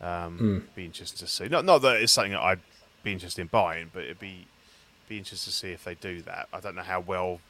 um, 0.00 0.36
Hmm. 0.38 0.58
be 0.74 0.84
interesting 0.84 1.24
to 1.26 1.32
see. 1.32 1.48
Not 1.48 1.64
not 1.64 1.78
that 1.82 1.96
it's 2.02 2.12
something 2.12 2.32
that 2.32 2.40
I'd 2.42 2.60
be 3.02 3.12
interested 3.12 3.40
in 3.40 3.46
buying, 3.46 3.90
but 3.94 4.02
it'd 4.04 4.18
be 4.20 4.46
be 5.08 5.18
interesting 5.18 5.50
to 5.52 5.56
see 5.56 5.70
if 5.70 5.84
they 5.84 5.94
do 5.94 6.20
that. 6.22 6.48
I 6.52 6.60
don't 6.60 6.74
know 6.74 6.82
how 6.82 7.00
well. 7.00 7.40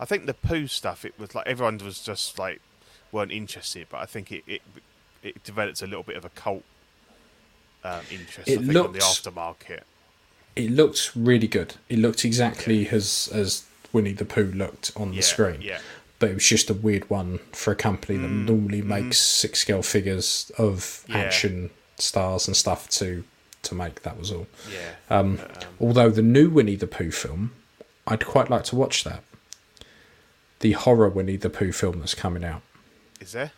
I 0.00 0.04
think 0.04 0.26
the 0.26 0.34
Pooh 0.34 0.66
stuff, 0.66 1.04
it 1.04 1.14
was 1.18 1.34
like 1.34 1.46
everyone 1.46 1.78
was 1.78 2.00
just 2.02 2.38
like 2.38 2.60
weren't 3.12 3.32
interested, 3.32 3.86
but 3.90 3.98
I 3.98 4.06
think 4.06 4.32
it 4.32 4.42
it, 4.46 4.62
it 5.22 5.42
developed 5.44 5.82
a 5.82 5.86
little 5.86 6.02
bit 6.02 6.16
of 6.16 6.24
a 6.24 6.30
cult 6.30 6.64
um, 7.84 8.00
interest. 8.10 8.48
It 8.48 8.58
I 8.60 8.62
think 8.62 8.68
on 8.68 8.92
the 8.92 8.98
looks- 8.98 9.26
it 10.56 10.70
looked 10.70 11.10
really 11.16 11.48
good. 11.48 11.74
It 11.88 11.98
looked 11.98 12.24
exactly 12.24 12.88
as 12.88 13.28
as 13.32 13.64
Winnie 13.92 14.12
the 14.12 14.24
Pooh 14.24 14.52
looked 14.54 14.92
on 14.96 15.12
Yeah, 15.12 15.16
the 15.18 15.22
screen. 15.22 15.60
yeah. 15.62 15.78
But 16.20 16.30
it 16.30 16.34
was 16.34 16.46
just 16.48 16.70
a 16.70 16.74
weird 16.74 17.10
one 17.10 17.38
for 17.52 17.72
a 17.72 17.76
company 17.76 18.16
that 18.18 18.28
normally 18.28 18.82
makes 18.82 19.18
six 19.18 19.58
scale 19.60 19.82
figures 19.82 20.50
of 20.58 21.04
Yeah. 21.08 21.18
action 21.18 21.70
stars 21.98 22.46
and 22.46 22.56
stuff 22.56 22.88
to 22.90 23.24
to 23.62 23.74
make. 23.74 24.02
That 24.02 24.18
was 24.18 24.30
all. 24.30 24.46
Yeah. 24.72 24.94
Um, 25.10 25.36
But, 25.36 25.64
um, 25.64 25.70
although 25.80 26.10
the 26.10 26.22
new 26.22 26.50
Winnie 26.50 26.76
the 26.76 26.86
Pooh 26.86 27.10
film, 27.10 27.52
I'd 28.06 28.24
quite 28.24 28.48
like 28.50 28.64
to 28.64 28.76
watch 28.76 29.04
that. 29.04 29.22
The 30.64 30.72
horror 30.72 31.10
Winnie 31.10 31.36
the 31.36 31.50
Pooh 31.50 31.72
film 31.72 31.98
that's 31.98 32.14
coming 32.14 32.42
out. 32.42 32.62
is 33.20 33.32
there? 33.32 33.52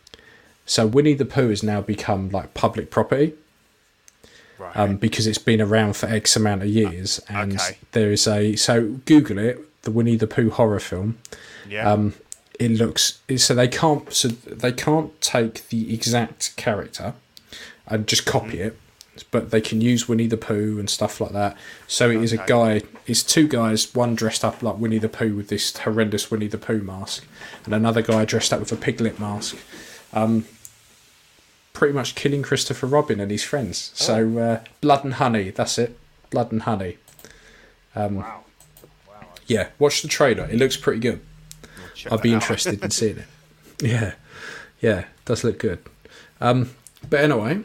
So 0.64 0.88
Winnie 0.88 1.14
the 1.14 1.24
Pooh 1.24 1.50
has 1.50 1.62
now 1.62 1.80
become 1.80 2.30
like 2.30 2.52
public 2.52 2.90
property 2.90 3.34
Right. 4.58 4.76
um, 4.76 4.96
because 4.96 5.28
it's 5.28 5.38
been 5.38 5.60
around 5.60 5.94
for 5.94 6.06
X 6.06 6.34
amount 6.34 6.62
of 6.62 6.68
years, 6.68 7.20
and 7.28 7.52
okay. 7.60 7.78
there 7.92 8.10
is 8.10 8.26
a 8.26 8.56
so 8.56 8.98
Google 9.04 9.38
it, 9.38 9.82
the 9.82 9.92
Winnie 9.92 10.16
the 10.16 10.26
Pooh 10.26 10.50
horror 10.50 10.80
film. 10.80 11.18
yeah. 11.68 11.88
Um, 11.92 12.14
it 12.58 12.72
looks 12.72 13.20
so 13.36 13.54
they 13.54 13.68
can't 13.68 14.12
so 14.12 14.26
they 14.28 14.72
can't 14.72 15.20
take 15.20 15.68
the 15.68 15.94
exact 15.94 16.56
character 16.56 17.14
and 17.86 18.08
just 18.08 18.26
copy 18.26 18.56
Mm-hmm. 18.56 18.66
it, 18.68 18.78
but 19.22 19.50
they 19.50 19.60
can 19.60 19.80
use 19.80 20.08
Winnie 20.08 20.26
the 20.26 20.36
Pooh 20.36 20.78
and 20.78 20.88
stuff 20.88 21.20
like 21.20 21.32
that. 21.32 21.56
So 21.86 22.10
it 22.10 22.22
is 22.22 22.32
a 22.32 22.38
guy. 22.38 22.82
It's 23.06 23.22
two 23.22 23.48
guys, 23.48 23.94
one 23.94 24.14
dressed 24.14 24.44
up 24.44 24.62
like 24.62 24.78
Winnie 24.78 24.98
the 24.98 25.08
Pooh 25.08 25.34
with 25.34 25.48
this 25.48 25.76
horrendous 25.76 26.30
Winnie 26.30 26.48
the 26.48 26.58
Pooh 26.58 26.82
mask, 26.82 27.26
and 27.64 27.74
another 27.74 28.02
guy 28.02 28.24
dressed 28.24 28.52
up 28.52 28.60
with 28.60 28.72
a 28.72 28.76
piglet 28.76 29.18
mask. 29.18 29.56
Um, 30.12 30.44
pretty 31.72 31.92
much 31.92 32.14
killing 32.14 32.42
Christopher 32.42 32.86
Robin 32.86 33.20
and 33.20 33.30
his 33.30 33.44
friends. 33.44 33.92
So 33.94 34.38
uh, 34.38 34.64
blood 34.80 35.04
and 35.04 35.14
honey. 35.14 35.50
That's 35.50 35.78
it. 35.78 35.98
Blood 36.30 36.50
and 36.52 36.62
honey. 36.62 36.96
Um, 37.94 38.16
wow. 38.16 38.44
Yeah, 39.46 39.68
watch 39.78 40.02
the 40.02 40.08
trailer. 40.08 40.44
It 40.44 40.56
looks 40.56 40.76
pretty 40.76 41.00
good. 41.00 41.20
I'd 42.10 42.22
be 42.22 42.32
interested 42.32 42.82
in 42.82 42.90
seeing 42.90 43.18
it. 43.18 43.26
Yeah, 43.78 44.14
yeah, 44.80 45.04
does 45.26 45.44
look 45.44 45.58
good. 45.58 45.80
Um, 46.40 46.70
but 47.10 47.20
anyway, 47.20 47.60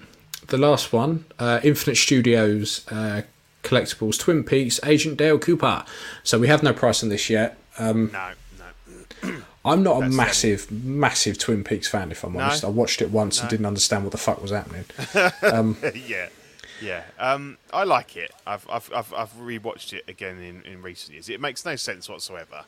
the 0.52 0.58
last 0.58 0.94
one, 0.94 1.26
uh, 1.40 1.60
Infinite 1.64 1.96
Studios 1.96 2.86
uh, 2.92 3.24
collectibles, 3.64 4.20
Twin 4.20 4.44
Peaks, 4.44 4.80
Agent 4.84 5.18
Dale 5.18 5.40
Cooper. 5.40 5.84
So 6.24 6.38
we 6.40 6.48
have 6.48 6.62
no 6.64 6.74
price 6.74 7.02
on 7.04 7.10
this 7.10 7.30
yet. 7.30 7.58
Um, 7.80 8.12
No, 8.14 8.32
no. 9.24 9.42
I'm 9.66 9.84
not 9.84 9.98
a 9.98 10.02
That's 10.02 10.16
massive, 10.16 10.72
massive 10.72 11.38
Twin 11.38 11.64
Peaks 11.64 11.88
fan, 11.88 12.12
if 12.12 12.24
I'm 12.24 12.34
No? 12.34 12.40
honest. 12.42 12.64
I 12.66 12.70
watched 12.70 13.02
it 13.02 13.12
once 13.12 13.40
and 13.42 13.50
didn't 13.50 13.66
understand 13.66 14.04
what 14.04 14.12
the 14.12 14.18
fuck 14.18 14.42
was 14.42 14.52
happening. 14.52 14.86
yeah, 16.08 16.30
yeah. 16.82 17.04
Um, 17.20 17.58
I 17.72 17.84
like 17.84 18.18
it. 18.18 18.32
I've 18.48 18.68
I've 18.70 18.92
I've, 18.94 19.14
I've 19.14 19.34
rewatched 19.38 19.94
it 19.94 20.04
again 20.08 20.40
in, 20.42 20.64
in 20.64 20.82
recent 20.82 21.14
years. 21.14 21.30
It 21.30 21.40
makes 21.40 21.64
no 21.64 21.76
sense 21.76 22.10
whatsoever, 22.10 22.66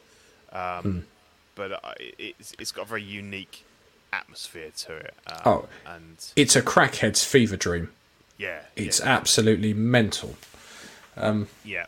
um, 0.52 0.82
Hmm. 0.84 1.00
but 1.56 1.72
it, 2.00 2.36
it's 2.38 2.54
it's 2.60 2.72
got 2.72 2.84
a 2.84 2.90
very 2.90 3.04
unique 3.04 3.66
atmosphere 4.14 4.72
to 4.78 4.96
it. 4.98 5.14
Um, 5.28 5.42
Oh. 5.46 5.68
and 5.86 6.18
It's 6.36 6.56
a 6.56 6.62
crackhead's 6.62 7.24
fever 7.24 7.58
dream. 7.58 7.92
yeah, 8.38 8.62
It's 8.76 9.00
yeah, 9.00 9.08
absolutely 9.10 9.74
mental. 9.74 10.36
yeah. 11.66 11.86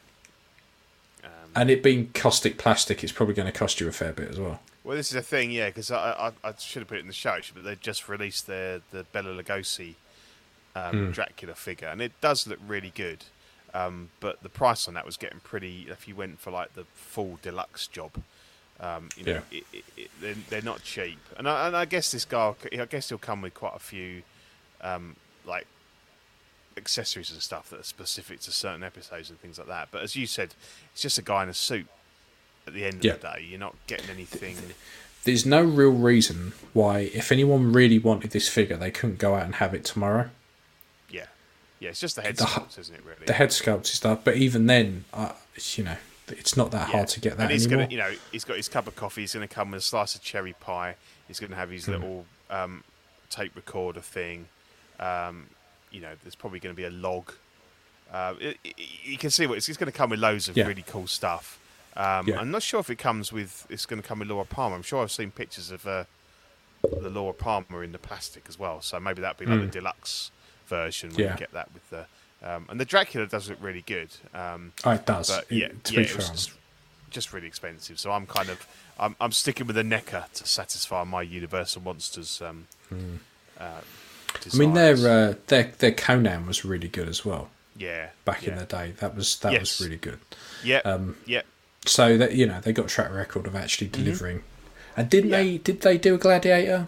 And 1.57 1.69
it 1.71 1.81
being 1.81 2.09
caustic 2.13 2.57
plastic, 2.57 3.01
it's 3.01 3.13
probably 3.13 3.33
going 3.33 3.45
to 3.51 3.57
cost 3.57 3.79
you 3.79 3.87
a 3.87 3.91
fair 3.93 4.11
bit 4.11 4.29
as 4.29 4.37
well. 4.37 4.59
Well, 4.83 4.97
this 4.97 5.09
is 5.09 5.15
a 5.15 5.21
thing, 5.21 5.51
yeah, 5.51 5.67
because 5.67 5.89
I, 5.89 6.31
I 6.43 6.49
I 6.49 6.53
should 6.59 6.81
have 6.81 6.89
put 6.89 6.97
it 6.97 7.01
in 7.01 7.07
the 7.07 7.13
show, 7.13 7.37
but 7.53 7.63
they 7.63 7.75
just 7.75 8.09
released 8.09 8.45
their 8.45 8.81
the 8.91 9.03
Bela 9.13 9.41
Lugosi 9.41 9.95
um, 10.75 11.11
Dracula 11.13 11.55
figure, 11.55 11.87
and 11.87 12.01
it 12.01 12.11
does 12.19 12.45
look 12.45 12.59
really 12.67 12.91
good. 12.93 13.23
Um, 13.73 14.09
but 14.19 14.43
the 14.43 14.49
price 14.49 14.85
on 14.87 14.93
that 14.95 15.05
was 15.05 15.15
getting 15.17 15.39
pretty. 15.39 15.87
If 15.89 16.07
you 16.09 16.15
went 16.15 16.39
for 16.41 16.51
like 16.51 16.73
the 16.75 16.83
full 16.93 17.39
deluxe 17.41 17.87
job, 17.87 18.21
um, 18.79 19.09
you 19.17 19.23
know, 19.23 19.41
Yeah. 19.51 19.59
it, 19.73 19.83
it, 19.97 20.11
they're, 20.21 20.35
they're 20.49 20.61
not 20.61 20.83
cheap. 20.83 21.19
And 21.37 21.47
I, 21.47 21.67
and 21.67 21.75
I 21.77 21.85
guess 21.85 22.11
this 22.11 22.25
guy, 22.25 22.53
I 22.73 22.85
guess 22.85 23.09
he'll 23.09 23.17
come 23.17 23.41
with 23.41 23.53
quite 23.53 23.75
a 23.75 23.79
few, 23.79 24.23
um, 24.81 25.15
like 25.45 25.65
accessories 26.77 27.31
and 27.31 27.41
stuff 27.41 27.69
that 27.69 27.79
are 27.79 27.83
specific 27.83 28.41
to 28.41 28.51
certain 28.51 28.83
episodes 28.83 29.29
and 29.29 29.39
things 29.39 29.57
like 29.57 29.67
that. 29.67 29.87
But 29.91 30.03
as 30.03 30.15
you 30.15 30.27
said, 30.27 30.53
it's 30.93 31.01
just 31.01 31.17
a 31.17 31.21
guy 31.21 31.43
in 31.43 31.49
a 31.49 31.53
suit. 31.53 31.87
At 32.67 32.73
the 32.73 32.83
end 32.83 33.05
Yeah. 33.05 33.13
of 33.13 33.21
the 33.21 33.27
day, 33.27 33.45
you're 33.47 33.59
not 33.59 33.75
getting 33.85 34.09
anything. 34.09 34.57
There's 35.23 35.45
no 35.45 35.61
real 35.63 35.91
reason 35.91 36.53
why, 36.73 37.11
if 37.13 37.31
anyone 37.31 37.71
really 37.71 37.99
wanted 37.99 38.31
this 38.31 38.49
figure, 38.49 38.75
they 38.75 38.89
couldn't 38.91 39.19
go 39.19 39.35
out 39.35 39.43
and 39.45 39.55
have 39.55 39.73
it 39.75 39.85
tomorrow. 39.85 40.31
Yeah, 41.09 41.27
yeah. 41.79 41.89
It's 41.89 41.99
just 41.99 42.15
the 42.15 42.23
head 42.23 42.37
sculpt, 42.37 42.79
isn't 42.79 42.93
it? 42.95 43.01
Really. 43.05 43.25
The 43.27 43.33
head 43.33 43.49
sculpt 43.49 43.83
is 43.83 43.91
stuff, 43.91 44.21
but 44.23 44.35
even 44.37 44.65
then, 44.65 45.05
uh, 45.13 45.33
you 45.75 45.83
know, 45.83 45.97
it's 46.29 46.57
not 46.57 46.71
that 46.71 46.87
Yeah. 46.89 46.95
hard 46.97 47.07
to 47.09 47.19
get 47.19 47.37
that 47.37 47.43
and 47.43 47.51
he's 47.51 47.65
anymore. 47.67 47.85
gonna, 47.85 47.91
you 47.91 47.97
know, 47.99 48.13
he's 48.31 48.43
got 48.43 48.57
his 48.57 48.67
cup 48.69 48.87
of 48.87 48.95
coffee. 48.95 49.21
He's 49.21 49.33
going 49.33 49.47
to 49.47 49.53
come 49.53 49.71
with 49.71 49.79
a 49.79 49.85
slice 49.85 50.15
of 50.15 50.21
cherry 50.21 50.53
pie. 50.53 50.95
He's 51.27 51.39
going 51.39 51.51
to 51.51 51.55
have 51.55 51.69
Hmm. 51.69 51.73
his 51.75 51.87
little 51.87 52.25
um, 52.49 52.83
tape 53.29 53.55
recorder 53.55 54.01
thing. 54.01 54.47
Um, 54.99 55.47
you 55.91 56.01
know, 56.01 56.13
there's 56.23 56.35
probably 56.35 56.59
going 56.59 56.75
to 56.75 56.77
be 56.79 56.85
a 56.85 56.89
log. 56.91 57.31
Uh, 58.11 58.35
it, 58.39 58.57
it- 58.63 58.75
you 59.03 59.17
can 59.17 59.29
see 59.31 59.47
what 59.47 59.57
it's, 59.57 59.67
it's 59.69 59.77
going 59.77 59.91
to 59.91 59.97
come 59.97 60.09
with 60.11 60.19
loads 60.19 60.47
of 60.49 60.55
Yeah. 60.57 60.67
really 60.67 60.83
cool 60.87 61.07
stuff. 61.07 61.59
Um, 61.95 62.27
Yeah. 62.27 62.39
I'm 62.39 62.51
not 62.51 62.61
sure 62.63 62.79
if 62.79 62.89
it 62.89 62.97
comes 62.97 63.31
with. 63.31 63.65
It's 63.69 63.85
going 63.85 64.01
to 64.01 64.07
come 64.07 64.19
with 64.19 64.27
Laura 64.27 64.45
Palmer. 64.45 64.75
I'm 64.75 64.83
sure 64.83 65.01
I've 65.01 65.11
seen 65.11 65.31
pictures 65.31 65.71
of 65.71 65.87
uh, 65.87 66.03
the 66.83 67.09
Laura 67.09 67.33
Palmer 67.33 67.83
in 67.83 67.91
the 67.93 67.97
plastic 67.97 68.45
as 68.49 68.59
well. 68.59 68.81
So 68.81 68.99
maybe 68.99 69.21
that'd 69.21 69.37
be 69.37 69.45
like 69.45 69.61
the 69.61 69.67
deluxe 69.67 70.31
version 70.67 71.09
when 71.09 71.15
Hmm. 71.15 71.21
Yeah. 71.21 71.31
you 71.33 71.37
get 71.39 71.51
that 71.53 71.71
with 71.73 71.89
the. 71.89 72.05
Um, 72.45 72.67
and 72.69 72.79
the 72.79 72.85
Dracula 72.85 73.25
does 73.27 73.49
look 73.49 73.57
really 73.61 73.81
good. 73.81 74.09
Um, 74.33 74.71
oh, 74.83 74.91
it 74.91 75.05
does. 75.05 75.29
but 75.29 75.45
It- 75.49 75.55
yeah, 75.57 75.67
to 75.83 75.93
yeah, 75.93 75.99
be 75.99 76.05
it 76.05 76.15
was 76.15 76.27
fair. 76.27 76.35
just, 76.35 76.51
just 77.09 77.33
really 77.33 77.47
expensive. 77.47 77.99
So 77.99 78.11
I'm 78.11 78.27
kind 78.27 78.49
of 78.49 78.65
I'm, 78.99 79.15
I'm 79.19 79.31
sticking 79.31 79.65
with 79.67 79.75
the 79.75 79.83
NECA 79.83 80.31
to 80.33 80.45
satisfy 80.47 81.03
my 81.03 81.21
Universal 81.23 81.81
Monsters. 81.81 82.41
Um, 82.41 82.67
uh, 82.91 82.93
Hmm. 82.95 83.15
I 84.53 84.57
mean, 84.57 84.73
their 84.73 84.95
uh, 84.95 85.33
their 85.47 85.71
their 85.79 85.91
Conan 85.93 86.45
was 86.45 86.65
really 86.65 86.89
good 86.89 87.07
as 87.07 87.23
well 87.25 87.49
yeah 87.77 88.09
back 88.25 88.45
in 88.47 88.55
the 88.57 88.65
day. 88.65 88.93
That 88.99 89.15
was 89.15 89.37
that 89.39 89.53
Yes. 89.53 89.79
was 89.79 89.81
really 89.87 89.97
good. 89.97 90.19
yeah 90.63 90.79
um, 90.85 91.15
yeah 91.25 91.41
So 91.85 92.17
that 92.17 92.33
you 92.33 92.45
know 92.45 92.59
they 92.61 92.73
got 92.73 92.85
a 92.85 92.89
track 92.89 93.11
record 93.13 93.47
of 93.47 93.55
actually 93.55 93.87
delivering. 93.87 94.43
And 94.97 95.09
didn't 95.09 95.31
Mm-hmm. 95.31 95.45
Yeah. 95.45 95.51
they? 95.53 95.57
Did 95.57 95.81
they 95.81 95.97
do 95.97 96.15
a 96.15 96.17
Gladiator? 96.17 96.87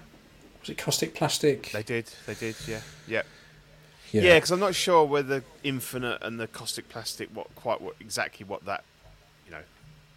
Was 0.62 0.70
it 0.70 0.78
Caustic 0.78 1.16
Plastic? 1.16 1.72
they 1.72 1.84
did 1.84 2.10
they 2.26 2.34
did 2.36 2.56
yeah 2.68 2.82
yeah 3.08 3.22
yeah 4.12 4.36
because 4.36 4.52
I'm 4.52 4.60
not 4.60 4.76
sure 4.76 5.06
whether 5.06 5.44
Infinite 5.64 6.20
and 6.22 6.40
the 6.40 6.48
Caustic 6.48 6.90
Plastic 6.90 7.30
what 7.34 7.54
quite 7.56 7.82
what 7.82 7.96
exactly 8.00 8.46
what 8.46 8.66
that 8.66 8.84
you 9.46 9.52
know 9.52 9.62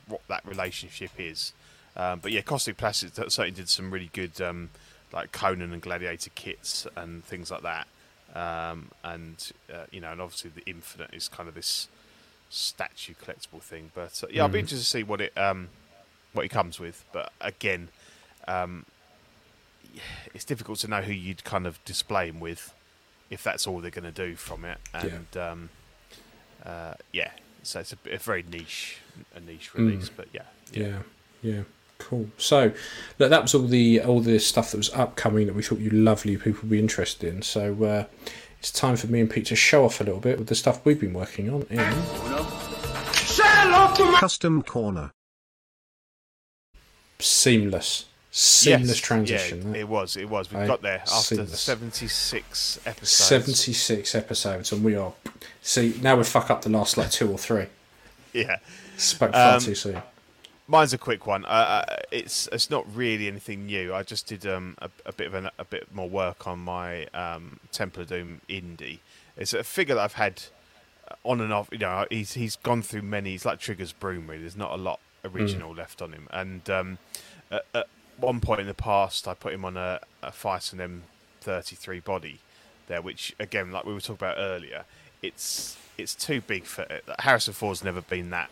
what 0.06 0.20
that 0.28 0.44
relationship 0.44 1.10
is. 1.18 1.52
Um, 1.96 2.20
but 2.20 2.32
yeah, 2.32 2.42
Caustic 2.42 2.76
Plastic 2.76 3.14
certainly 3.14 3.50
did 3.50 3.68
some 3.68 3.90
really 3.90 4.10
good 4.12 4.40
um, 4.40 4.70
like 5.12 5.32
Conan 5.32 5.72
and 5.72 5.82
Gladiator 5.82 6.30
kits 6.34 6.86
and 6.96 7.24
things 7.24 7.50
like 7.50 7.62
that. 7.62 7.86
Um, 8.34 8.90
and 9.02 9.52
uh, 9.72 9.84
you 9.90 10.00
know, 10.00 10.12
and 10.12 10.20
obviously 10.20 10.50
the 10.54 10.68
Infinite 10.70 11.12
is 11.12 11.28
kind 11.28 11.48
of 11.48 11.54
this 11.54 11.88
statue 12.48 13.14
collectible 13.14 13.60
thing. 13.60 13.90
But 13.94 14.22
uh, 14.22 14.28
yeah, 14.30 14.42
I'll 14.42 14.48
be 14.48 14.60
interested 14.60 14.84
to 14.84 14.90
see 14.90 15.02
what 15.02 15.20
it 15.20 15.36
um, 15.36 15.68
what 16.32 16.44
it 16.44 16.50
comes 16.50 16.78
with. 16.78 17.04
But 17.12 17.32
again, 17.40 17.88
um, 18.46 18.86
it's 20.32 20.44
difficult 20.44 20.78
to 20.80 20.88
know 20.88 21.02
who 21.02 21.12
you'd 21.12 21.44
kind 21.44 21.66
of 21.66 21.84
display 21.84 22.28
him 22.28 22.40
with 22.40 22.72
if 23.30 23.42
that's 23.42 23.66
all 23.66 23.80
they're 23.80 23.90
going 23.90 24.12
to 24.12 24.26
do 24.26 24.36
from 24.36 24.64
it. 24.64 24.78
And 24.92 25.36
um, 25.36 25.68
uh, 26.64 26.94
yeah, 27.12 27.30
so 27.62 27.80
it's 27.80 27.92
a, 27.92 28.14
a 28.14 28.18
very 28.18 28.44
niche, 28.50 28.98
a 29.34 29.40
niche 29.40 29.74
release. 29.74 30.08
But 30.08 30.28
yeah, 30.32 30.42
Yeah, 30.72 30.98
yeah, 31.42 31.62
cool. 31.98 32.28
So, 32.36 32.72
look, 33.18 33.30
that 33.30 33.42
was 33.42 33.54
all 33.54 33.66
the 33.66 34.00
all 34.02 34.20
the 34.20 34.38
stuff 34.38 34.72
that 34.72 34.76
was 34.76 34.90
upcoming 34.90 35.46
that 35.46 35.54
we 35.54 35.62
thought 35.62 35.78
you 35.78 35.90
lovely 35.90 36.36
people 36.36 36.60
would 36.62 36.70
be 36.70 36.78
interested 36.78 37.32
in. 37.32 37.42
So 37.42 37.82
uh, 37.84 38.04
it's 38.58 38.70
time 38.70 38.96
for 38.96 39.06
me 39.06 39.20
and 39.20 39.30
Pete 39.30 39.46
to 39.46 39.56
show 39.56 39.84
off 39.84 40.00
a 40.00 40.04
little 40.04 40.20
bit 40.20 40.38
with 40.38 40.48
the 40.48 40.54
stuff 40.54 40.84
we've 40.84 41.00
been 41.00 41.14
working 41.14 41.48
on. 41.48 41.62
In 41.70 41.78
Custom 44.18 44.62
Corner. 44.62 45.12
seamless, 47.18 48.06
seamless 48.30 48.88
Yes, 48.88 48.98
transition. 48.98 49.74
Yeah, 49.74 49.80
it 49.80 49.88
was. 49.88 50.16
It 50.16 50.28
was. 50.28 50.50
We 50.52 50.58
Aye, 50.58 50.66
got 50.66 50.82
there 50.82 51.00
after 51.00 51.34
seamless. 51.36 51.60
seventy-six 51.60 52.80
episodes. 52.86 53.10
76 53.10 54.14
episodes, 54.14 54.72
and 54.72 54.84
we 54.84 54.94
are. 54.96 55.12
See, 55.62 55.98
now 56.02 56.16
we 56.16 56.24
fuck 56.24 56.50
up 56.50 56.62
the 56.62 56.70
last 56.70 56.96
like 56.96 57.10
two 57.10 57.30
or 57.30 57.38
three. 57.38 57.66
Yeah. 58.32 58.58
Spoke 58.96 59.32
far 59.32 59.54
Um, 59.56 59.60
too 59.60 59.74
soon. 59.74 60.00
Mine's 60.68 60.92
a 60.92 60.98
quick 60.98 61.26
one. 61.26 61.44
Uh, 61.46 61.84
uh, 61.88 61.96
it's 62.12 62.48
it's 62.52 62.70
not 62.70 62.86
really 62.94 63.26
anything 63.26 63.66
new. 63.66 63.92
I 63.92 64.04
just 64.04 64.28
did 64.28 64.46
um, 64.46 64.76
a, 64.80 64.88
a 65.04 65.12
bit 65.12 65.26
of 65.26 65.34
an, 65.34 65.50
a 65.58 65.64
bit 65.64 65.92
more 65.92 66.08
work 66.08 66.46
on 66.46 66.60
my 66.60 67.06
um, 67.06 67.58
Temple 67.72 68.02
of 68.04 68.08
Doom 68.08 68.40
indie. 68.48 69.00
It's 69.36 69.52
a 69.52 69.64
figure 69.64 69.96
that 69.96 70.02
I've 70.02 70.12
had 70.12 70.42
uh, 71.10 71.14
on 71.24 71.40
and 71.40 71.52
off. 71.52 71.68
You 71.72 71.78
know, 71.78 72.06
he's 72.08 72.34
he's 72.34 72.54
gone 72.54 72.82
through 72.82 73.02
many. 73.02 73.32
He's 73.32 73.44
like 73.44 73.58
Trigger's 73.58 73.90
broom. 73.92 74.28
Really, 74.28 74.42
there's 74.42 74.56
not 74.56 74.70
a 74.70 74.76
lot 74.76 75.00
original 75.24 75.74
left 75.74 76.00
on 76.00 76.12
him. 76.12 76.28
And 76.30 76.70
um, 76.70 76.98
at, 77.50 77.64
at 77.74 77.88
one 78.20 78.40
point 78.40 78.60
in 78.60 78.66
the 78.66 78.74
past, 78.74 79.26
I 79.26 79.34
put 79.34 79.52
him 79.52 79.64
on 79.64 79.76
a, 79.76 80.00
a 80.22 80.30
Phicen 80.30 81.02
M33 81.44 82.04
body 82.04 82.38
there, 82.86 83.00
which 83.02 83.34
again, 83.38 83.70
like 83.70 83.84
we 83.84 83.92
were 83.94 84.00
talking 84.00 84.14
about 84.26 84.36
earlier, 84.38 84.84
it's 85.22 85.76
it's 85.98 86.14
too 86.14 86.40
big 86.40 86.64
for 86.64 86.82
it. 86.82 87.04
Harrison 87.18 87.52
Ford's 87.54 87.84
never 87.84 88.00
been 88.00 88.30
that 88.30 88.50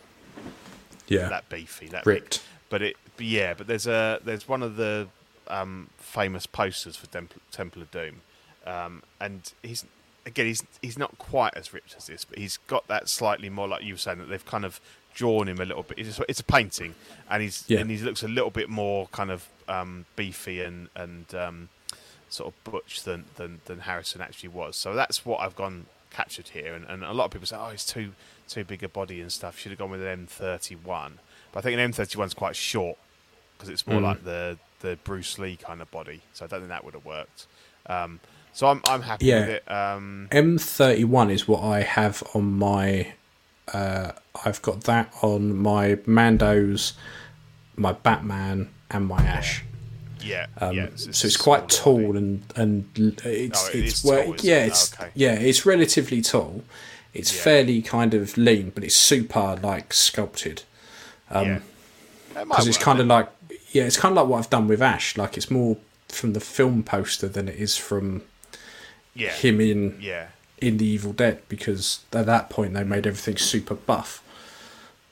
Yeah, 1.07 1.29
that 1.29 1.49
beefy, 1.49 1.87
that 1.87 2.05
Ripped. 2.05 2.37
big. 2.39 2.41
But 2.69 2.81
it, 2.83 2.97
yeah, 3.17 3.53
but 3.55 3.67
there's 3.67 3.87
a 3.87 4.19
there's 4.23 4.47
one 4.47 4.61
of 4.63 4.75
the 4.75 5.07
um, 5.47 5.89
famous 5.97 6.45
posters 6.45 6.95
for 6.95 7.07
Temple, 7.07 7.41
Temple 7.51 7.81
of 7.81 7.89
Doom, 7.91 8.21
um, 8.67 9.01
and 9.19 9.51
he's 9.63 9.85
again 10.25 10.45
he's 10.45 10.63
he's 10.81 10.97
not 10.97 11.17
quite 11.17 11.55
as 11.55 11.73
ripped 11.73 11.95
as 11.97 12.05
this, 12.07 12.25
but 12.25 12.37
he's 12.37 12.57
got 12.67 12.87
that 12.87 13.09
slightly 13.09 13.49
more 13.49 13.67
like 13.67 13.83
you 13.83 13.95
were 13.95 13.97
saying 13.97 14.19
that 14.19 14.29
they've 14.29 14.45
kind 14.45 14.63
of 14.65 14.79
drawn 15.19 15.47
him 15.51 15.59
a 15.59 15.65
little 15.65 15.83
bit. 15.83 15.99
It's, 15.99 16.19
it's 16.29 16.39
a 16.39 16.43
painting, 16.57 16.95
and 17.29 17.41
he's 17.43 17.63
Yeah. 17.67 17.79
and 17.81 17.89
he 17.91 17.97
looks 17.97 18.23
a 18.23 18.27
little 18.27 18.49
bit 18.59 18.69
more 18.69 19.07
kind 19.19 19.31
of 19.31 19.47
um, 19.67 20.05
beefy 20.15 20.61
and 20.67 20.87
and 20.95 21.25
um, 21.35 21.69
sort 22.29 22.47
of 22.53 22.63
butch 22.71 23.03
than, 23.03 23.25
than 23.35 23.51
than 23.65 23.79
Harrison 23.89 24.21
actually 24.21 24.49
was. 24.49 24.75
So 24.83 24.95
that's 24.95 25.25
what 25.25 25.39
I've 25.41 25.55
gone 25.55 25.85
captured 26.11 26.49
here, 26.49 26.73
and, 26.73 26.85
and 26.91 27.03
a 27.03 27.13
lot 27.13 27.25
of 27.25 27.31
people 27.31 27.47
say, 27.47 27.57
oh, 27.59 27.69
he's 27.69 27.85
too 27.85 28.13
too 28.47 28.63
big 28.63 28.81
a 28.83 28.89
body 28.89 29.19
and 29.21 29.31
stuff. 29.31 29.59
Should 29.59 29.71
have 29.73 29.79
gone 29.79 29.91
with 29.91 30.01
an 30.03 30.27
M31, 30.27 31.11
but 31.51 31.59
I 31.59 31.61
think 31.61 31.79
an 31.79 31.91
M31 31.91 32.25
is 32.27 32.33
quite 32.33 32.55
short 32.55 32.97
because 33.57 33.69
it's 33.69 33.85
more 33.85 33.99
Mm. 33.99 34.03
like 34.09 34.23
the 34.23 34.57
the 34.79 34.97
Bruce 35.03 35.37
Lee 35.37 35.57
kind 35.57 35.81
of 35.81 35.91
body. 35.91 36.21
So 36.33 36.45
I 36.45 36.47
don't 36.47 36.61
think 36.61 36.69
that 36.69 36.83
would 36.85 36.93
have 36.93 37.05
worked. 37.05 37.45
Um, 37.87 38.19
so 38.53 38.67
I'm 38.67 38.81
I'm 38.87 39.01
happy 39.03 39.25
Yeah. 39.25 39.39
with 39.41 39.49
it. 39.57 39.71
Um, 39.71 40.27
M31 40.31 41.31
is 41.31 41.47
what 41.47 41.61
I 41.63 41.81
have 41.81 42.23
on 42.33 42.57
my. 42.57 43.13
Uh, 43.73 44.11
I've 44.45 44.61
got 44.61 44.81
that 44.85 45.13
on 45.21 45.55
my 45.57 45.95
Mandos, 46.07 46.93
my 47.75 47.91
Batman, 47.93 48.69
and 48.91 49.05
my 49.07 49.21
Ash. 49.21 49.63
yeah, 50.21 50.47
Um, 50.59 50.75
yeah. 50.75 50.89
so 50.95 51.25
a 51.25 51.27
it's 51.27 51.37
quite 51.37 51.69
tall 51.69 52.17
and 52.17 52.43
and 52.55 52.85
it's 53.23 53.67
Oh, 53.67 53.69
it 53.77 53.85
it's 53.85 54.03
well, 54.03 54.23
tall, 54.23 54.35
yeah 54.41 54.63
it? 54.63 54.67
it's 54.67 54.93
Okay. 54.93 55.09
yeah 55.15 55.33
it's 55.33 55.65
relatively 55.65 56.21
tall. 56.21 56.63
It's 57.13 57.33
Yeah. 57.35 57.41
fairly 57.43 57.81
kind 57.81 58.13
of 58.13 58.37
lean, 58.37 58.71
but 58.75 58.83
it's 58.83 58.95
super 58.95 59.57
like 59.61 59.93
sculpted 59.93 60.63
yeah. 61.31 61.59
Because 62.33 62.63
um, 62.65 62.69
it's 62.69 62.77
kind 62.77 62.99
of 62.99 63.07
like 63.07 63.29
yeah, 63.71 63.83
it's 63.83 63.97
kind 63.97 64.11
of 64.13 64.17
like 64.23 64.27
what 64.31 64.39
I've 64.39 64.49
done 64.49 64.67
with 64.67 64.81
Ash. 64.81 65.15
Like 65.17 65.37
it's 65.37 65.49
more 65.51 65.77
from 66.09 66.33
the 66.33 66.39
film 66.39 66.83
poster 66.83 67.27
than 67.27 67.47
it 67.47 67.55
is 67.55 67.77
from 67.77 68.23
yeah, 69.13 69.31
him 69.31 69.61
in 69.61 69.97
yeah, 70.01 70.27
in 70.61 70.77
the 70.77 70.85
Evil 70.85 71.13
Dead 71.13 71.41
because 71.49 72.01
at 72.13 72.25
that 72.25 72.49
point 72.49 72.73
they 72.73 72.83
made 72.83 73.05
everything 73.07 73.37
super 73.37 73.75
buff. 73.75 74.23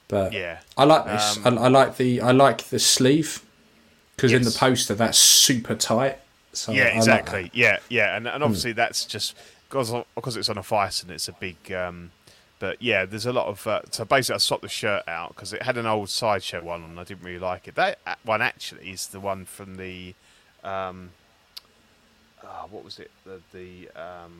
But 0.07 0.33
Yeah. 0.33 0.59
I 0.77 0.85
like 0.85 1.05
this. 1.05 1.45
Um, 1.45 1.57
I, 1.57 1.63
I 1.63 1.67
like 1.67 1.97
the 1.97 2.21
I 2.21 2.31
like 2.31 2.63
the 2.65 2.79
sleeve 2.79 3.43
because 4.15 4.31
in 4.33 4.43
the 4.43 4.51
poster 4.51 4.95
that's 4.95 5.17
super 5.17 5.75
tight. 5.75 6.19
So 6.53 6.71
yeah, 6.71 6.83
I 6.83 6.85
like 6.87 6.95
exactly. 6.95 7.43
that. 7.43 7.55
yeah, 7.55 7.77
yeah, 7.89 8.17
and 8.17 8.27
and 8.27 8.43
obviously 8.43 8.71
that's 8.71 9.05
just 9.05 9.35
because 9.69 9.93
because 10.15 10.37
it's 10.37 10.49
on 10.49 10.57
a 10.57 10.63
Phicen, 10.63 11.09
it's 11.09 11.27
a 11.27 11.33
big. 11.33 11.71
Um, 11.71 12.11
but 12.59 12.81
yeah, 12.81 13.05
there's 13.05 13.27
a 13.27 13.33
lot 13.33 13.45
of. 13.47 13.67
Uh, 13.67 13.81
so 13.91 14.05
basically, 14.05 14.35
I 14.35 14.37
swapped 14.39 14.63
the 14.63 14.69
shirt 14.69 15.03
out 15.07 15.35
because 15.35 15.53
it 15.53 15.61
had 15.61 15.77
an 15.77 15.85
old 15.85 16.09
sideshow 16.09 16.63
one, 16.63 16.83
and 16.83 16.99
I 16.99 17.03
didn't 17.03 17.23
really 17.23 17.37
like 17.37 17.67
it. 17.67 17.75
That 17.75 17.99
one 18.23 18.41
actually 18.41 18.89
is 18.89 19.07
the 19.07 19.19
one 19.19 19.45
from 19.45 19.75
the. 19.75 20.15
Um, 20.63 21.11
uh, 22.43 22.63
what 22.71 22.83
was 22.83 22.97
it? 22.97 23.11
The 23.25 23.41
the 23.53 23.89
um, 23.95 24.31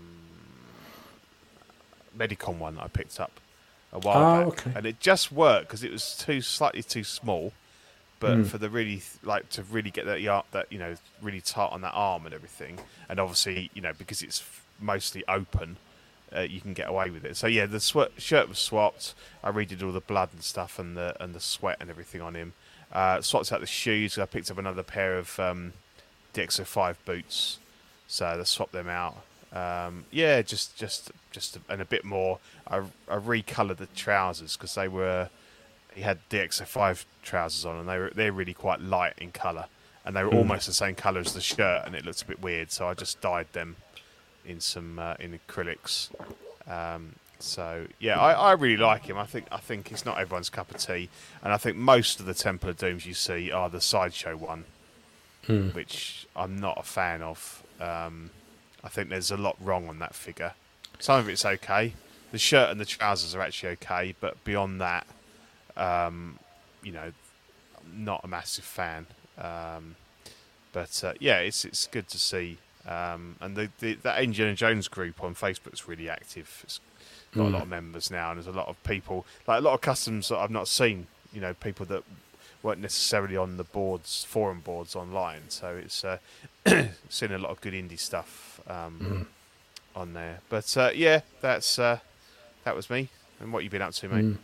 Medicon 2.18 2.58
one 2.58 2.76
that 2.76 2.84
I 2.84 2.88
picked 2.88 3.20
up 3.20 3.32
a 3.94 4.00
while 4.00 4.18
Oh, 4.18 4.50
back, 4.52 4.68
okay. 4.68 4.74
and 4.78 4.86
it 4.86 5.00
just 5.00 5.32
worked 5.32 5.68
because 5.68 5.84
it 5.84 5.92
was 5.92 6.16
too 6.18 6.42
slightly 6.42 6.84
too 6.84 7.04
small. 7.04 7.54
But 8.20 8.36
Hmm. 8.38 8.44
for 8.46 8.58
the 8.58 8.70
really 8.70 9.04
like 9.22 9.50
to 9.52 9.62
really 9.64 9.92
get 9.92 10.06
that 10.06 10.22
yard 10.22 10.46
that 10.52 10.72
you 10.72 10.80
know 10.80 10.96
really 11.22 11.40
tight 11.42 11.72
on 11.72 11.82
that 11.82 11.94
arm 11.94 12.26
and 12.26 12.34
everything 12.34 12.80
and 13.08 13.20
obviously 13.20 13.70
you 13.76 13.82
know 13.84 13.94
because 13.96 14.24
it's 14.24 14.40
f- 14.40 14.66
mostly 14.80 15.24
open 15.28 15.78
uh, 16.36 16.40
you 16.40 16.60
can 16.60 16.74
get 16.74 16.90
away 16.90 17.12
with 17.12 17.24
it. 17.24 17.38
So 17.38 17.46
yeah 17.46 17.68
the 17.68 17.80
sweat, 17.80 18.12
shirt 18.18 18.50
was 18.50 18.58
swapped. 18.58 19.14
I 19.44 19.52
redid 19.52 19.84
all 19.84 19.92
the 19.92 20.00
blood 20.02 20.30
and 20.34 20.42
stuff 20.44 20.80
and 20.80 20.98
the 20.98 21.16
and 21.24 21.36
the 21.36 21.40
sweat 21.40 21.78
and 21.80 21.92
everything 21.92 22.22
on 22.22 22.34
him. 22.34 22.54
Uh, 22.92 23.22
swapped 23.22 23.52
out 23.52 23.60
the 23.60 23.68
shoes 23.68 24.18
i 24.18 24.26
picked 24.26 24.50
up 24.50 24.58
another 24.58 24.82
pair 24.82 25.18
of 25.20 25.40
um, 25.40 25.74
DX05 26.34 26.96
boots. 27.06 27.60
So 28.08 28.26
I 28.26 28.44
swapped 28.44 28.72
them 28.72 28.90
out 28.90 29.18
um, 29.54 30.06
yeah 30.12 30.42
just 30.42 30.76
just 30.76 31.12
just 31.32 31.58
and 31.70 31.82
a 31.82 31.86
bit 31.86 32.04
more 32.04 32.40
i, 32.68 32.78
I 33.08 33.16
recolored 33.16 33.78
the 33.78 33.88
trousers 33.88 34.58
because 34.58 34.76
they 34.76 34.88
were 34.88 35.30
he 35.98 36.04
had 36.04 36.20
DX05 36.30 37.06
trousers 37.24 37.66
on, 37.66 37.80
and 37.80 37.90
they 37.90 37.98
were 37.98 38.12
they're 38.14 38.32
really 38.32 38.54
quite 38.54 38.80
light 38.80 39.14
in 39.18 39.32
colour, 39.32 39.66
and 40.06 40.16
they 40.16 40.24
were 40.24 40.30
almost 40.32 40.68
the 40.68 40.74
same 40.74 40.94
colour 40.94 41.22
as 41.22 41.34
the 41.34 41.42
shirt, 41.42 41.88
and 41.88 41.96
it 41.96 42.06
looked 42.06 42.22
a 42.22 42.26
bit 42.26 42.40
weird. 42.40 42.72
So 42.72 42.88
I 42.88 42.94
just 42.94 43.20
dyed 43.20 43.52
them 43.54 43.78
in 44.46 44.60
some 44.60 45.00
uh, 45.00 45.16
in 45.20 45.40
acrylics, 45.40 46.10
um, 46.72 47.16
So 47.40 47.88
yeah, 48.00 48.20
I, 48.20 48.34
I 48.34 48.52
really 48.52 48.78
like 48.78 49.06
him. 49.08 49.18
I 49.18 49.26
think 49.26 49.48
I 49.52 49.58
think 49.58 49.92
it's 49.92 50.06
not 50.06 50.20
everyone's 50.20 50.52
cup 50.52 50.70
of 50.70 50.78
tea, 50.78 51.10
and 51.42 51.52
I 51.52 51.58
think 51.58 51.78
most 51.78 52.20
of 52.20 52.28
the 52.28 52.36
Temple 52.36 52.70
of 52.70 52.78
Dooms 52.78 53.08
you 53.08 53.16
see 53.16 53.52
are 53.52 53.68
the 53.68 53.82
sideshow 53.82 54.38
one, 54.38 54.66
which 55.74 56.28
I'm 56.36 56.60
not 56.60 56.78
a 56.78 56.84
fan 56.84 57.24
of. 57.24 57.64
Um, 57.82 58.30
I 58.88 58.90
think 58.90 59.10
there's 59.10 59.32
a 59.32 59.38
lot 59.38 59.58
wrong 59.60 59.90
on 59.90 60.00
that 60.00 60.16
figure. 60.16 60.54
Some 61.00 61.20
of 61.20 61.28
it's 61.28 61.44
okay. 61.44 61.92
The 62.32 62.38
shirt 62.38 62.70
and 62.70 62.80
the 62.80 62.86
trousers 62.86 63.36
are 63.36 63.42
actually 63.42 63.72
okay, 63.72 64.16
but 64.22 64.42
beyond 64.46 64.80
that, 64.80 65.06
um, 65.76 66.40
you 66.82 66.94
know, 66.94 67.12
not 67.94 68.22
a 68.24 68.30
massive 68.30 68.64
fan. 68.64 69.08
Um, 69.38 69.98
but 70.72 71.04
uh, 71.04 71.14
yeah, 71.20 71.40
it's 71.40 71.66
it's 71.66 71.86
good 71.88 72.08
to 72.08 72.18
see. 72.18 72.60
Um, 72.88 73.36
and 73.42 73.58
the, 73.58 73.70
the 73.80 73.96
that 73.96 74.24
Indiana 74.24 74.56
Jones 74.56 74.88
group 74.88 75.22
on 75.22 75.36
Facebook's 75.36 75.86
really 75.86 76.10
active. 76.10 76.62
It's 76.64 76.80
got 77.36 77.48
a 77.48 77.50
lot 77.50 77.64
of 77.64 77.68
members 77.68 78.10
now, 78.10 78.32
and 78.32 78.38
there's 78.38 78.48
a 78.48 78.58
lot 78.58 78.70
of 78.70 78.82
people, 78.84 79.26
like 79.48 79.60
a 79.60 79.62
lot 79.62 79.74
of 79.74 79.82
customs 79.82 80.30
that 80.30 80.38
I've 80.38 80.50
not 80.50 80.70
seen. 80.70 81.08
You 81.34 81.42
know, 81.42 81.54
people 81.56 81.86
that 81.88 82.04
weren't 82.64 82.80
necessarily 82.80 83.36
on 83.36 83.58
the 83.58 83.66
boards, 83.66 84.24
forum 84.24 84.62
boards 84.62 84.96
online. 84.96 85.50
So 85.50 85.76
it's 85.76 86.06
uh, 86.06 86.20
seen 87.10 87.34
a 87.34 87.38
lot 87.38 87.52
of 87.52 87.60
good 87.60 87.74
indie 87.74 88.00
stuff 88.00 88.47
um, 88.68 89.28
on 89.96 90.14
there. 90.14 90.40
But 90.50 90.76
uh, 90.78 90.92
yeah, 90.94 91.22
that's 91.42 91.80
uh, 91.80 92.00
that 92.64 92.76
was 92.76 92.90
me. 92.90 93.10
And 93.40 93.54
what 93.54 93.64
you 93.64 93.70
been 93.70 93.82
up 93.82 93.94
to, 93.94 94.10
mate? 94.10 94.38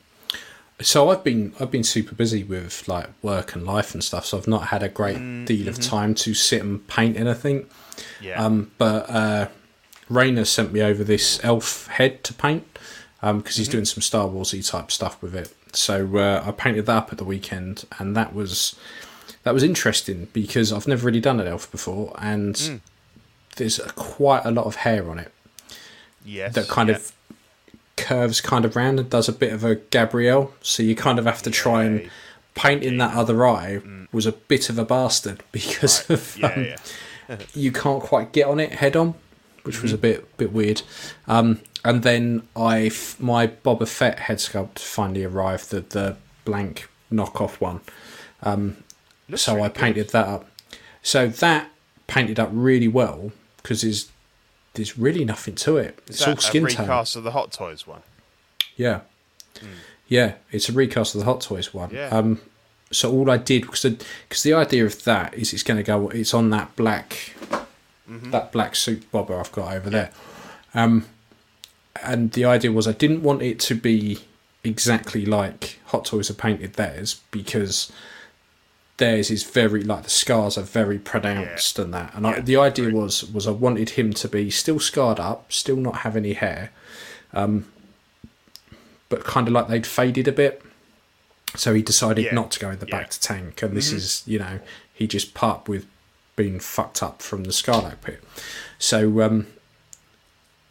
So 0.82 1.10
I've 1.10 1.24
been 1.24 1.54
I've 1.60 1.72
been 1.72 1.84
super 1.84 2.16
busy 2.16 2.44
with 2.44 2.88
like 2.88 3.10
work 3.22 3.56
and 3.56 3.66
life 3.66 3.94
and 3.94 4.04
stuff, 4.04 4.26
so 4.26 4.38
I've 4.38 4.48
not 4.48 4.68
had 4.68 4.84
a 4.84 4.90
great 4.90 5.46
deal 5.46 5.68
of 5.68 5.80
time 5.80 6.16
to 6.16 6.34
sit 6.34 6.62
and 6.62 6.86
paint 6.88 7.16
anything. 7.18 7.68
Yeah. 8.22 8.44
Um, 8.44 8.72
but 8.78 9.10
uh, 9.10 9.48
Rayner 10.10 10.46
sent 10.46 10.74
me 10.74 10.82
over 10.82 11.04
this 11.04 11.40
elf 11.44 11.88
head 11.88 12.24
to 12.26 12.34
paint 12.34 12.68
because 13.22 13.56
he's 13.56 13.70
doing 13.70 13.86
some 13.86 14.02
Star 14.02 14.28
Warsy 14.28 14.68
type 14.68 14.92
stuff 14.92 15.22
with 15.22 15.36
it. 15.36 15.54
So 15.74 16.18
uh, 16.18 16.44
I 16.46 16.52
painted 16.52 16.86
that 16.88 16.96
up 16.96 17.12
at 17.12 17.18
the 17.18 17.24
weekend, 17.24 17.86
and 18.00 18.16
that 18.16 18.34
was 18.34 18.76
that 19.44 19.54
was 19.54 19.64
interesting 19.64 20.28
because 20.34 20.74
I've 20.74 20.88
never 20.88 21.06
really 21.06 21.22
done 21.22 21.40
an 21.40 21.48
elf 21.48 21.72
before, 21.72 22.16
and 22.20 22.82
there's 23.56 23.80
a, 23.80 23.90
quite 23.94 24.44
a 24.46 24.52
lot 24.52 24.66
of 24.66 24.76
hair 24.78 25.10
on 25.10 25.20
it 25.20 25.32
yes. 26.26 26.54
that 26.56 26.68
kind 26.68 26.90
yeah. 26.90 26.96
of 26.96 27.12
curves 27.96 28.42
kind 28.42 28.66
of 28.66 28.76
round 28.76 29.00
and 29.00 29.10
does 29.10 29.30
a 29.30 29.34
bit 29.34 29.54
of 29.54 29.64
a 29.64 29.76
Gabrielle. 29.76 30.52
So 30.62 30.82
you 30.84 30.96
kind 30.96 31.20
of 31.20 31.26
have 31.26 31.42
to 31.44 31.52
try 31.52 31.84
and 31.84 32.02
Yeah. 32.02 32.10
painting 32.56 32.98
that 32.98 33.16
other 33.16 33.46
eye 33.46 33.82
was 34.12 34.26
a 34.26 34.32
bit 34.32 34.70
of 34.70 34.78
a 34.80 34.86
bastard 34.86 35.44
because 35.52 36.10
of 36.10 36.38
Yeah, 36.38 36.48
um, 36.48 36.66
yeah. 37.30 37.38
you 37.54 37.72
can't 37.72 38.02
quite 38.02 38.32
get 38.32 38.48
on 38.48 38.60
it 38.60 38.74
head 38.74 38.96
on, 38.96 39.14
which 39.64 39.82
was 39.82 39.94
a 39.94 39.98
bit 39.98 40.36
bit 40.38 40.52
weird. 40.52 40.82
Um, 41.28 41.62
and 41.86 42.02
then 42.04 42.48
I 42.56 42.86
f- 42.88 43.20
my 43.20 43.48
Boba 43.48 43.88
Fett 43.88 44.20
head 44.20 44.38
sculpt 44.38 44.80
finally 44.80 45.24
arrived, 45.24 45.70
the 45.70 45.82
the 45.82 46.18
blank 46.46 46.90
knockoff 47.12 47.62
one. 47.62 47.82
Looks 49.30 49.42
so 49.44 49.54
really 49.54 49.66
I 49.66 49.68
good. 49.70 49.76
painted 49.76 50.10
that 50.10 50.28
up. 50.28 50.46
So 51.02 51.28
that 51.28 51.70
painted 52.08 52.40
up 52.40 52.50
really 52.52 52.88
well 52.88 53.32
because 53.64 53.82
there's 53.82 54.12
there's 54.76 54.98
really 54.98 55.26
nothing 55.26 55.56
to 55.56 55.78
it. 55.78 56.00
Is 56.08 56.16
It's 56.18 56.28
all 56.28 56.36
skin 56.38 56.66
a 56.66 56.70
tone. 56.70 56.86
recast 56.86 57.16
of 57.16 57.24
the 57.24 57.32
Hot 57.32 57.52
Toys 57.52 57.88
one. 57.88 58.02
Yeah. 58.76 59.02
Yeah, 60.08 60.34
it's 60.52 60.68
a 60.70 60.74
recast 60.74 61.16
of 61.16 61.20
the 61.22 61.26
Hot 61.26 61.42
Toys 61.42 61.74
one. 61.74 61.90
Yeah. 61.92 62.08
Um, 62.10 62.42
so 62.92 63.12
all 63.12 63.30
I 63.32 63.38
did 63.38 63.64
because 63.64 63.82
the, 63.84 64.04
cause 64.30 64.44
the 64.44 64.54
idea 64.54 64.86
of 64.86 65.04
that 65.06 65.34
is 65.34 65.54
it's 65.54 65.64
going 65.64 65.78
to 65.78 65.84
go. 65.84 66.10
It's 66.10 66.34
on 66.34 66.50
that 66.52 66.76
black, 66.76 67.34
that 68.08 68.52
black 68.52 68.76
suit 68.76 69.10
Boba 69.12 69.40
I've 69.40 69.52
got 69.52 69.74
over 69.74 69.90
there. 69.90 70.12
Um, 70.74 71.06
and 72.04 72.32
the 72.34 72.46
idea 72.46 72.72
was 72.72 72.88
I 72.88 72.92
didn't 72.92 73.24
want 73.24 73.42
it 73.42 73.60
to 73.62 73.76
be 73.76 74.20
exactly 74.64 75.26
like 75.26 75.80
Hot 75.86 76.06
Toys 76.06 76.28
have 76.28 76.38
painted 76.38 76.74
theirs 76.74 77.22
because 77.32 77.92
theirs 79.04 79.30
is 79.32 79.44
very 79.44 79.84
like 79.84 80.04
the 80.04 80.10
scars 80.10 80.58
are 80.58 80.62
very 80.82 80.98
pronounced 81.00 81.78
and 81.80 81.94
that. 81.94 82.14
And 82.16 82.26
I, 82.26 82.40
the 82.40 82.58
idea 82.58 82.90
was 82.90 83.24
was 83.36 83.46
I 83.48 83.52
wanted 83.52 83.92
him 83.92 84.14
to 84.14 84.28
be 84.28 84.50
still 84.50 84.80
scarred 84.80 85.20
up, 85.20 85.52
still 85.52 85.76
not 85.78 85.98
have 85.98 86.16
any 86.16 86.34
hair, 86.34 86.72
um, 87.34 87.66
but 89.10 89.24
kind 89.26 89.48
of 89.48 89.54
like 89.54 89.68
they'd 89.68 89.86
faded 89.88 90.28
a 90.28 90.32
bit. 90.32 90.62
So 91.56 91.74
he 91.74 91.82
decided 91.82 92.26
Yeah, 92.26 92.34
not 92.34 92.52
to 92.52 92.60
go 92.60 92.70
in 92.72 92.80
the 92.80 92.88
yeah. 92.88 92.98
back 93.00 93.10
to 93.12 93.20
tank, 93.20 93.62
and 93.62 93.76
this 93.78 93.92
is 93.92 94.24
you 94.26 94.40
know 94.40 94.60
he 94.94 95.08
just 95.08 95.34
part 95.34 95.68
with 95.68 95.86
being 96.36 96.60
fucked 96.60 97.04
up 97.04 97.22
from 97.22 97.44
the 97.44 97.52
Sarlacc 97.52 98.02
pit. 98.02 98.24
So 98.80 99.22
um, 99.22 99.48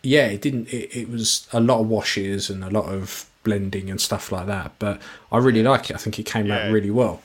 yeah, 0.03 0.27
it 0.27 0.41
didn't. 0.43 0.69
It, 0.73 0.97
it 0.97 1.09
was 1.09 1.47
a 1.53 1.61
lot 1.61 1.81
of 1.81 1.87
washes 1.89 2.51
and 2.51 2.65
a 2.65 2.71
lot 2.71 2.87
of 2.87 3.27
blending 3.45 3.91
and 3.91 4.01
stuff 4.01 4.33
like 4.33 4.47
that. 4.47 4.73
But 4.79 5.01
I 5.31 5.39
really 5.39 5.63
like 5.63 5.91
it. 5.91 5.95
I 5.95 5.99
think 5.99 6.19
it 6.19 6.27
came 6.27 6.47
Yeah. 6.47 6.67
out 6.67 6.73
really 6.73 6.91
well. 6.91 7.21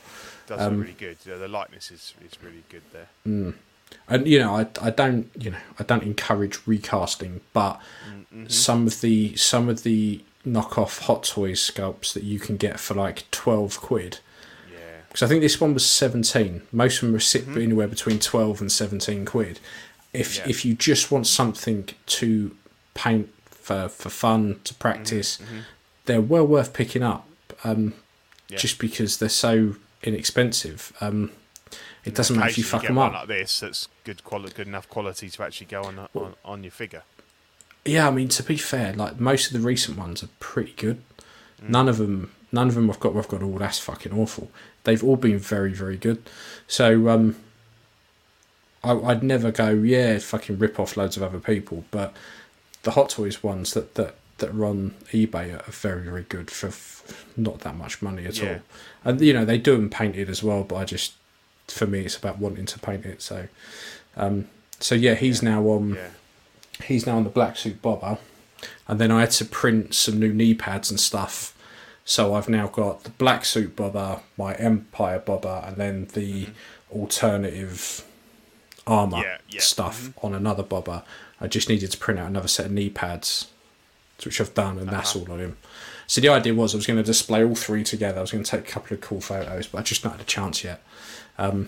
Does 0.48 0.60
Um, 0.60 0.78
look 0.78 0.82
really 0.86 0.96
good. 0.98 1.18
Yeah, 1.24 1.36
the 1.36 1.48
likeness 1.48 1.90
is, 1.90 2.14
is 2.26 2.42
really 2.42 2.64
good 2.68 2.82
there. 2.92 3.08
Mm. 3.26 3.54
and 4.08 4.26
you 4.26 4.38
know 4.38 4.54
I, 4.56 4.66
I 4.82 4.90
don't 4.90 5.30
you 5.38 5.50
know 5.52 5.58
I 5.78 5.82
don't 5.84 6.02
encourage 6.02 6.58
recasting 6.66 7.40
but 7.52 7.80
mm-hmm. 8.10 8.46
some 8.48 8.86
of 8.86 9.00
the 9.00 9.34
some 9.36 9.68
of 9.68 9.82
the 9.82 10.22
knockoff 10.46 11.00
hot 11.02 11.22
toys 11.24 11.60
sculpts 11.60 12.12
that 12.14 12.22
you 12.22 12.38
can 12.38 12.56
get 12.56 12.80
for 12.80 12.94
like 12.94 13.30
12 13.30 13.80
quid 13.80 14.18
Yeah. 14.70 14.78
because 15.08 15.22
I 15.22 15.26
think 15.26 15.40
this 15.42 15.60
one 15.60 15.74
was 15.74 15.86
17 15.86 16.62
most 16.72 16.96
of 16.96 17.00
them 17.02 17.12
were 17.12 17.20
sit 17.20 17.42
mm-hmm. 17.46 17.60
anywhere 17.60 17.88
between 17.88 18.18
12 18.18 18.60
and 18.60 18.70
17 18.72 19.24
quid 19.24 19.58
if 20.12 20.36
Yeah. 20.36 20.44
if 20.48 20.64
you 20.64 20.74
just 20.74 21.10
want 21.10 21.26
something 21.26 21.88
to 22.06 22.54
paint 22.94 23.28
for 23.50 23.88
for 23.88 24.10
fun 24.10 24.60
to 24.64 24.74
mm-hmm. 24.74 24.80
practice 24.80 25.38
they're 26.06 26.20
well 26.20 26.46
worth 26.46 26.72
picking 26.72 27.02
up 27.02 27.26
um, 27.64 27.94
Yeah. 28.48 28.58
just 28.58 28.78
because 28.78 29.16
they're 29.18 29.28
so 29.28 29.76
inexpensive 30.02 30.92
um, 31.00 31.30
it 32.04 32.14
doesn't 32.14 32.36
matter 32.36 32.50
if 32.50 32.58
you 32.58 32.64
fuck 32.64 32.82
get 32.82 32.88
them 32.88 32.98
up 32.98 33.12
like 33.12 33.28
this 33.28 33.60
that's 33.60 33.88
good 34.04 34.24
quality, 34.24 34.54
good 34.54 34.66
enough 34.66 34.88
quality 34.88 35.28
to 35.28 35.42
actually 35.42 35.66
go 35.66 35.82
on 35.82 36.08
on, 36.14 36.34
on 36.44 36.64
your 36.64 36.70
figure. 36.70 37.02
Yeah, 37.84 38.08
I 38.08 38.10
mean 38.10 38.28
to 38.28 38.42
be 38.42 38.56
fair, 38.56 38.94
like 38.94 39.20
most 39.20 39.48
of 39.48 39.52
the 39.52 39.66
recent 39.66 39.98
ones 39.98 40.22
are 40.22 40.28
pretty 40.40 40.72
good. 40.76 41.02
None 41.60 41.88
of 41.88 41.98
them, 41.98 42.32
none 42.52 42.68
of 42.68 42.74
them 42.74 42.90
I've 42.90 43.00
got. 43.00 43.16
I've 43.16 43.28
got. 43.28 43.42
Oh, 43.42 43.58
that's 43.58 43.78
fucking 43.78 44.12
awful. 44.12 44.50
They've 44.84 45.02
all 45.02 45.16
been 45.16 45.38
very, 45.38 45.72
very 45.72 45.96
good. 45.96 46.22
So, 46.66 47.08
um, 47.08 47.36
I, 48.84 48.92
I'd 48.92 49.22
never 49.22 49.50
go. 49.50 49.70
Yeah, 49.70 50.18
fucking 50.18 50.58
rip 50.58 50.78
off 50.78 50.96
loads 50.96 51.16
of 51.16 51.22
other 51.22 51.40
people, 51.40 51.84
but 51.90 52.14
the 52.82 52.92
Hot 52.92 53.10
Toys 53.10 53.42
ones 53.42 53.74
that 53.74 53.94
that 53.96 54.14
that 54.38 54.52
run 54.54 54.94
eBay 55.12 55.54
are 55.54 55.70
very, 55.70 56.02
very 56.02 56.22
good 56.22 56.50
for 56.50 56.68
f- 56.68 57.24
not 57.36 57.60
that 57.60 57.76
much 57.76 58.00
money 58.02 58.24
at 58.26 58.38
Yeah. 58.38 58.48
all. 58.54 58.60
And 59.04 59.20
you 59.20 59.32
know 59.32 59.44
they 59.44 59.58
do 59.58 59.72
them 59.76 59.90
painted 59.90 60.28
as 60.28 60.42
well, 60.42 60.62
but 60.64 60.76
I 60.76 60.84
just, 60.84 61.12
for 61.68 61.86
me, 61.86 62.00
it's 62.00 62.16
about 62.16 62.38
wanting 62.38 62.66
to 62.66 62.78
paint 62.78 63.04
it. 63.04 63.20
So, 63.22 63.48
um, 64.16 64.48
so 64.80 64.94
yeah, 64.94 65.14
he's 65.14 65.42
now 65.42 65.62
on 65.64 65.94
Yeah. 65.94 66.08
he's 66.84 67.06
now 67.06 67.16
on 67.16 67.24
the 67.24 67.30
black 67.30 67.56
suit 67.56 67.82
Boba 67.82 68.18
and 68.88 69.00
then 69.00 69.10
i 69.12 69.20
had 69.20 69.30
to 69.32 69.44
print 69.44 69.94
some 69.94 70.18
new 70.18 70.32
knee 70.32 70.54
pads 70.54 70.90
and 70.90 70.98
stuff 71.00 71.52
so 72.04 72.34
i've 72.34 72.48
now 72.48 72.66
got 72.68 73.02
the 73.04 73.10
black 73.10 73.44
suit 73.44 73.74
Boba 73.76 74.20
my 74.36 74.54
empire 74.54 75.18
Boba 75.24 75.66
and 75.68 75.76
then 75.76 76.06
the 76.14 76.46
alternative 76.92 78.04
armor 78.86 79.16
Mm-hmm. 79.18 79.22
Yeah, 79.24 79.38
yeah, 79.50 79.60
stuff 79.60 80.10
on 80.22 80.34
another 80.34 80.62
Boba 80.62 81.02
i 81.40 81.46
just 81.46 81.68
needed 81.68 81.90
to 81.90 81.98
print 81.98 82.18
out 82.20 82.28
another 82.28 82.48
set 82.48 82.66
of 82.66 82.72
knee 82.72 82.90
pads 82.90 83.46
which 84.26 84.40
i've 84.40 84.54
done 84.54 84.78
and 84.78 84.88
that's 84.88 85.14
Uh-huh. 85.14 85.24
all 85.26 85.32
on 85.34 85.40
him 85.40 85.56
so 86.06 86.20
the 86.20 86.28
idea 86.28 86.54
was 86.54 86.74
i 86.74 86.76
was 86.78 86.86
going 86.86 86.96
to 86.96 87.02
display 87.02 87.44
all 87.44 87.54
three 87.54 87.84
together 87.84 88.18
i 88.18 88.20
was 88.20 88.30
going 88.32 88.44
to 88.44 88.50
take 88.50 88.60
a 88.68 88.70
couple 88.70 88.94
of 88.94 89.00
cool 89.00 89.20
photos 89.20 89.66
but 89.66 89.78
i 89.78 89.82
just 89.82 90.04
not 90.04 90.12
had 90.14 90.20
a 90.20 90.24
chance 90.24 90.64
yet 90.64 90.82
No. 91.38 91.66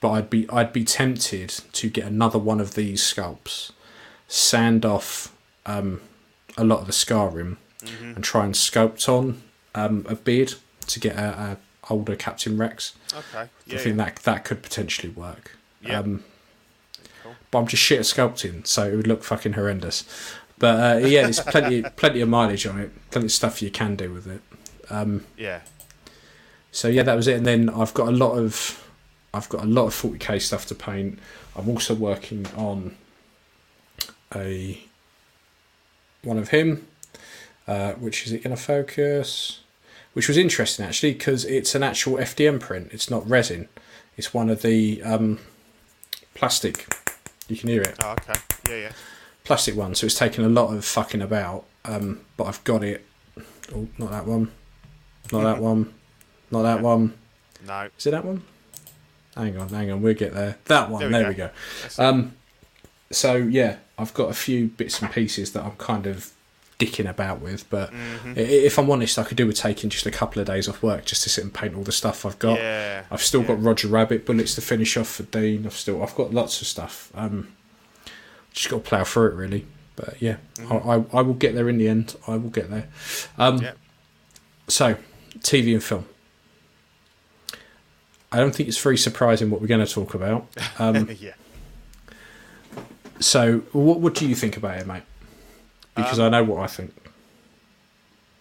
but 0.00 0.10
I'd 0.10 0.30
be 0.30 0.48
I'd 0.50 0.72
be 0.72 0.84
tempted 0.84 1.48
to 1.72 1.88
get 1.88 2.04
another 2.04 2.38
one 2.38 2.60
of 2.60 2.74
these 2.74 3.00
sculpts, 3.02 3.72
sand 4.28 4.84
off 4.84 5.34
um, 5.66 6.00
a 6.56 6.64
lot 6.64 6.80
of 6.80 6.86
the 6.86 6.92
scarring, 6.92 7.56
Mm-hmm. 7.84 8.14
and 8.16 8.24
try 8.24 8.44
and 8.44 8.54
sculpt 8.54 9.08
on 9.08 9.40
um, 9.74 10.04
a 10.08 10.16
beard 10.16 10.54
to 10.88 10.98
get 10.98 11.14
a, 11.16 11.28
a 11.40 11.92
older 11.92 12.16
Captain 12.16 12.58
Rex. 12.58 12.94
Okay. 13.14 13.48
Yeah. 13.66 13.76
I 13.76 13.78
think 13.78 13.96
yeah. 13.96 14.04
that 14.04 14.16
that 14.24 14.44
could 14.44 14.62
potentially 14.62 15.10
work. 15.12 15.52
Yeah. 15.80 16.00
Um, 16.00 16.24
Cool. 17.22 17.34
but 17.52 17.58
I'm 17.60 17.66
just 17.68 17.82
shit 17.82 18.00
at 18.00 18.04
sculpting, 18.04 18.66
so 18.66 18.82
it 18.90 18.96
would 18.96 19.06
look 19.06 19.22
fucking 19.22 19.52
horrendous. 19.52 20.04
But 20.58 21.04
uh, 21.04 21.06
yeah, 21.06 21.22
there's 21.22 21.40
plenty 21.40 21.82
plenty 21.82 22.20
of 22.20 22.28
mileage 22.28 22.66
on 22.66 22.78
it, 22.80 23.10
plenty 23.10 23.26
of 23.26 23.32
stuff 23.32 23.62
you 23.62 23.70
can 23.70 23.96
do 23.96 24.12
with 24.12 24.26
it. 24.26 24.42
yeah. 25.36 25.60
So 26.72 26.88
yeah, 26.88 27.02
that 27.02 27.14
was 27.14 27.26
it. 27.26 27.36
And 27.36 27.46
then 27.46 27.70
I've 27.70 27.94
got 27.94 28.08
a 28.08 28.12
lot 28.12 28.32
of 28.32 28.84
I've 29.32 29.48
got 29.48 29.64
a 29.64 29.66
lot 29.66 29.86
of 29.86 29.94
40k 29.94 30.40
stuff 30.40 30.66
to 30.66 30.74
paint. 30.74 31.18
I'm 31.56 31.68
also 31.68 31.94
working 31.94 32.46
on 32.56 32.96
a 34.34 34.82
one 36.22 36.38
of 36.38 36.48
him, 36.48 36.86
uh, 37.66 37.92
which 37.92 38.26
is 38.26 38.32
it 38.32 38.42
going 38.42 38.54
to 38.54 38.62
focus? 38.62 39.60
Which 40.14 40.28
was 40.28 40.36
interesting 40.36 40.84
actually 40.84 41.12
because 41.12 41.44
it's 41.44 41.74
an 41.74 41.82
actual 41.82 42.16
FDM 42.16 42.60
print. 42.60 42.88
It's 42.92 43.10
not 43.10 43.28
resin. 43.28 43.68
It's 44.16 44.34
one 44.34 44.50
of 44.50 44.62
the 44.62 45.02
um, 45.02 45.38
plastic. 46.34 46.92
You 47.46 47.56
can 47.56 47.68
hear 47.68 47.82
it. 47.82 47.96
Oh, 48.02 48.12
okay. 48.12 48.40
Yeah, 48.68 48.76
yeah. 48.76 48.92
Plastic 49.48 49.74
one, 49.76 49.94
so 49.96 50.06
it's 50.06 50.14
taken 50.14 50.44
a 50.44 50.48
lot 50.48 50.72
of 50.72 50.84
fucking 50.84 51.22
about. 51.22 51.64
Um, 51.84 52.20
but 52.36 52.44
I've 52.44 52.62
got 52.64 52.84
it. 52.84 53.04
Oh, 53.74 53.88
not 53.98 54.10
that 54.12 54.26
one. 54.26 54.50
Not 55.32 55.42
that 55.42 55.58
one. 55.62 55.92
Not 56.50 56.62
that 56.62 56.80
one. 56.82 57.14
No. 57.66 57.88
Is 57.98 58.06
it 58.06 58.10
that 58.12 58.24
one? 58.24 58.42
Hang 59.36 59.56
on, 59.58 59.68
hang 59.70 59.90
on. 59.90 60.02
We'll 60.02 60.14
get 60.14 60.34
there. 60.34 60.56
That 60.66 60.90
one. 60.90 61.00
There 61.00 61.10
There 61.10 61.22
we 61.24 61.28
we 61.30 61.34
go. 61.34 61.50
go. 61.96 62.04
Um, 62.04 62.34
so 63.10 63.34
yeah, 63.36 63.76
I've 63.98 64.14
got 64.14 64.30
a 64.30 64.34
few 64.34 64.66
bits 64.68 65.00
and 65.02 65.10
pieces 65.10 65.52
that 65.52 65.64
I'm 65.64 65.76
kind 65.76 66.06
of 66.06 66.32
dicking 66.78 67.08
about 67.08 67.40
with, 67.40 67.68
but 67.70 67.90
Mm-hmm. 67.92 68.34
if 68.36 68.78
I'm 68.78 68.90
honest, 68.90 69.18
I 69.18 69.24
could 69.24 69.36
do 69.36 69.46
with 69.46 69.56
taking 69.56 69.90
just 69.90 70.06
a 70.06 70.10
couple 70.10 70.40
of 70.40 70.46
days 70.46 70.68
off 70.68 70.82
work 70.82 71.04
just 71.04 71.22
to 71.24 71.28
sit 71.30 71.42
and 71.42 71.52
paint 71.52 71.74
all 71.74 71.82
the 71.82 71.90
stuff 71.92 72.24
I've 72.26 72.38
got. 72.38 72.58
Yeah, 72.58 73.04
I've 73.10 73.22
still 73.22 73.40
yeah. 73.42 73.48
got 73.48 73.62
Roger 73.62 73.88
Rabbit 73.88 74.24
bullets 74.26 74.54
to 74.56 74.60
finish 74.60 74.96
off 74.96 75.08
for 75.08 75.22
Dean. 75.24 75.66
I've 75.66 75.72
still 75.74 76.02
I've 76.02 76.14
got 76.14 76.32
lots 76.34 76.60
of 76.60 76.66
stuff. 76.68 77.10
Um, 77.14 77.48
just 78.58 78.70
got 78.70 78.82
to 78.84 78.88
plough 78.88 79.04
through 79.04 79.28
it 79.30 79.34
really. 79.34 79.66
But 79.94 80.20
yeah, 80.20 80.36
I, 80.70 80.76
I 80.76 81.04
I 81.12 81.22
will 81.22 81.34
get 81.34 81.54
there 81.54 81.68
in 81.68 81.78
the 81.78 81.88
end. 81.88 82.16
I 82.26 82.36
will 82.36 82.50
get 82.50 82.70
there. 82.70 82.88
Um, 83.38 83.56
Mm-hmm. 83.56 83.64
Yeah. 83.64 83.72
So, 84.68 84.96
TV 85.38 85.72
and 85.72 85.82
film. 85.82 86.04
I 88.30 88.36
don't 88.36 88.54
think 88.54 88.68
it's 88.68 88.76
very 88.82 88.98
surprising 88.98 89.48
what 89.48 89.62
we're 89.62 89.66
going 89.66 89.84
to 89.84 89.90
talk 89.90 90.12
about. 90.12 90.46
Um, 90.78 91.08
yeah. 91.18 91.32
so, 93.18 93.60
what 93.72 94.00
what 94.00 94.14
do 94.14 94.28
you 94.28 94.34
think 94.34 94.56
about 94.58 94.78
it, 94.78 94.86
mate? 94.86 95.04
Because 95.94 96.18
Um, 96.18 96.26
I 96.26 96.28
know 96.28 96.44
what 96.44 96.62
I 96.62 96.66
think. 96.66 96.94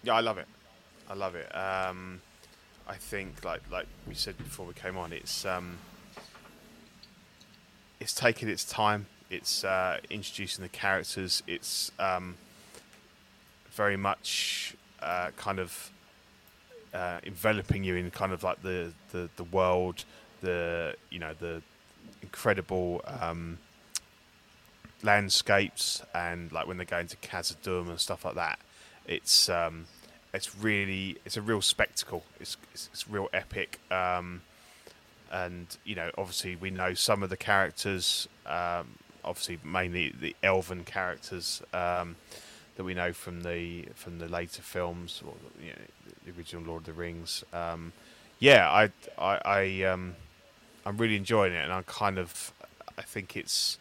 Yeah, 0.04 0.16
I 0.16 0.20
love 0.20 0.38
it. 0.38 0.48
I 1.10 1.14
love 1.14 1.36
it. 1.36 1.50
Um, 1.56 2.22
I 2.88 2.96
think, 2.96 3.46
like 3.46 3.62
like 3.72 3.88
we 4.06 4.14
said 4.14 4.38
before 4.38 4.66
we 4.66 4.74
came 4.74 4.98
on, 4.98 5.14
it's 5.14 5.46
um, 5.46 5.78
it's 8.02 8.14
taken 8.14 8.50
its 8.50 8.66
time. 8.66 9.06
It's 9.30 9.64
uh, 9.64 10.00
introducing 10.10 10.64
the 10.64 10.70
characters. 10.70 11.44
It's 11.48 11.92
um, 12.00 12.36
very 13.72 13.98
much 13.98 14.76
uh, 15.02 15.32
kind 15.36 15.60
of 15.60 15.92
uh, 16.94 17.20
enveloping 17.24 17.84
you 17.84 17.96
in 17.96 18.10
kind 18.12 18.32
of 18.32 18.44
like 18.44 18.62
the, 18.62 18.94
the, 19.12 19.30
the 19.36 19.44
world, 19.44 20.06
the 20.42 20.96
you 21.10 21.20
know 21.20 21.34
the 21.40 21.62
incredible 22.22 23.02
um, 23.06 23.58
landscapes, 25.04 26.02
and 26.14 26.52
like 26.52 26.68
when 26.68 26.78
they 26.78 26.86
go 26.86 27.00
into 27.00 27.18
Khazad-dûm 27.18 27.90
and 27.90 28.00
stuff 28.00 28.24
like 28.26 28.36
that. 28.36 28.60
It's 29.06 29.50
um, 29.50 29.86
it's 30.34 30.56
really 30.58 31.18
it's 31.26 31.38
a 31.38 31.42
real 31.42 31.62
spectacle. 31.62 32.24
It's 32.40 32.58
it's, 32.74 32.90
it's 32.94 33.10
real 33.10 33.30
epic. 33.34 33.80
Um, 33.92 34.42
and 35.32 35.76
you 35.84 35.96
know, 35.96 36.12
obviously, 36.18 36.56
we 36.56 36.70
know 36.70 36.94
some 36.94 37.24
of 37.24 37.30
the 37.30 37.38
characters. 37.38 38.28
Um, 38.46 38.96
obviously, 39.28 39.60
mainly 39.64 40.14
the 40.20 40.36
elven 40.42 40.84
characters 40.84 41.62
um, 41.74 42.16
that 42.76 42.84
we 42.84 42.94
know 42.94 43.14
from 43.14 43.44
the 43.44 43.86
from 43.96 44.20
the 44.20 44.28
later 44.28 44.62
films, 44.62 45.22
or 45.26 45.34
you 45.62 45.70
know, 45.70 45.82
the 46.26 46.38
original 46.38 46.64
Lord 46.64 46.82
of 46.82 46.86
the 46.88 46.94
Rings. 46.94 47.44
Um, 47.54 47.94
yeah, 48.40 48.70
I 48.70 48.92
I, 49.18 49.42
I 49.46 49.84
um, 49.84 50.16
I'm 50.86 50.98
really 50.98 51.16
enjoying 51.16 51.54
it, 51.54 51.64
and 51.64 51.74
I'm 51.74 51.84
kind 51.84 52.18
of 52.18 52.54
I 52.98 53.02
think 53.02 53.36
it's 53.36 53.78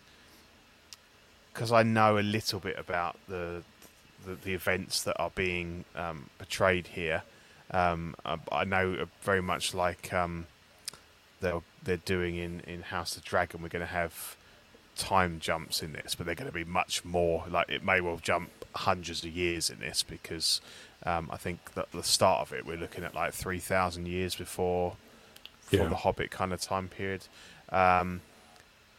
because 1.53 1.73
I 1.73 1.83
know 1.83 2.19
a 2.19 2.21
little 2.21 2.61
bit 2.61 2.79
about 2.79 3.19
the 3.29 3.63
the, 4.25 4.35
the 4.35 4.55
events 4.55 5.03
that 5.05 5.17
are 5.19 5.31
being 5.31 5.85
um, 5.95 6.29
portrayed 6.39 6.89
here. 6.89 7.23
Um, 7.71 8.15
I, 8.25 8.39
I 8.53 8.65
know 8.65 9.07
very 9.23 9.41
much 9.43 9.75
like 9.75 10.13
um, 10.13 10.47
they're 11.41 11.63
they're 11.83 11.97
doing 11.97 12.37
in, 12.37 12.61
in 12.61 12.83
House 12.83 13.17
of 13.17 13.25
Dragon. 13.25 13.63
We're 13.63 13.69
going 13.69 13.81
to 13.87 13.93
have 13.93 14.37
time 14.97 15.39
jumps 15.41 15.83
in 15.83 15.93
this, 15.93 16.15
but 16.15 16.27
they're 16.27 16.35
going 16.35 16.51
to 16.51 16.55
be 16.55 16.65
much 16.65 17.05
more. 17.05 17.45
Like 17.49 17.69
it 17.69 17.85
may 17.85 18.01
well 18.01 18.19
jump 18.23 18.51
hundreds 18.75 19.25
of 19.25 19.31
years 19.31 19.71
in 19.71 19.79
this 19.81 20.03
because 20.03 20.61
um, 21.05 21.29
I 21.33 21.37
think 21.37 21.75
that 21.75 21.93
the 21.93 22.03
start 22.03 22.41
of 22.41 22.53
it 22.53 22.67
we're 22.67 22.77
looking 22.77 23.05
at 23.05 23.15
like 23.15 23.33
three 23.33 23.59
thousand 23.59 24.07
years 24.09 24.35
before, 24.35 24.97
before 25.71 25.85
Yeah. 25.85 25.89
the 25.91 25.97
Hobbit 25.97 26.31
kind 26.31 26.53
of 26.53 26.61
time 26.61 26.89
period. 26.89 27.25
Um, 27.71 28.21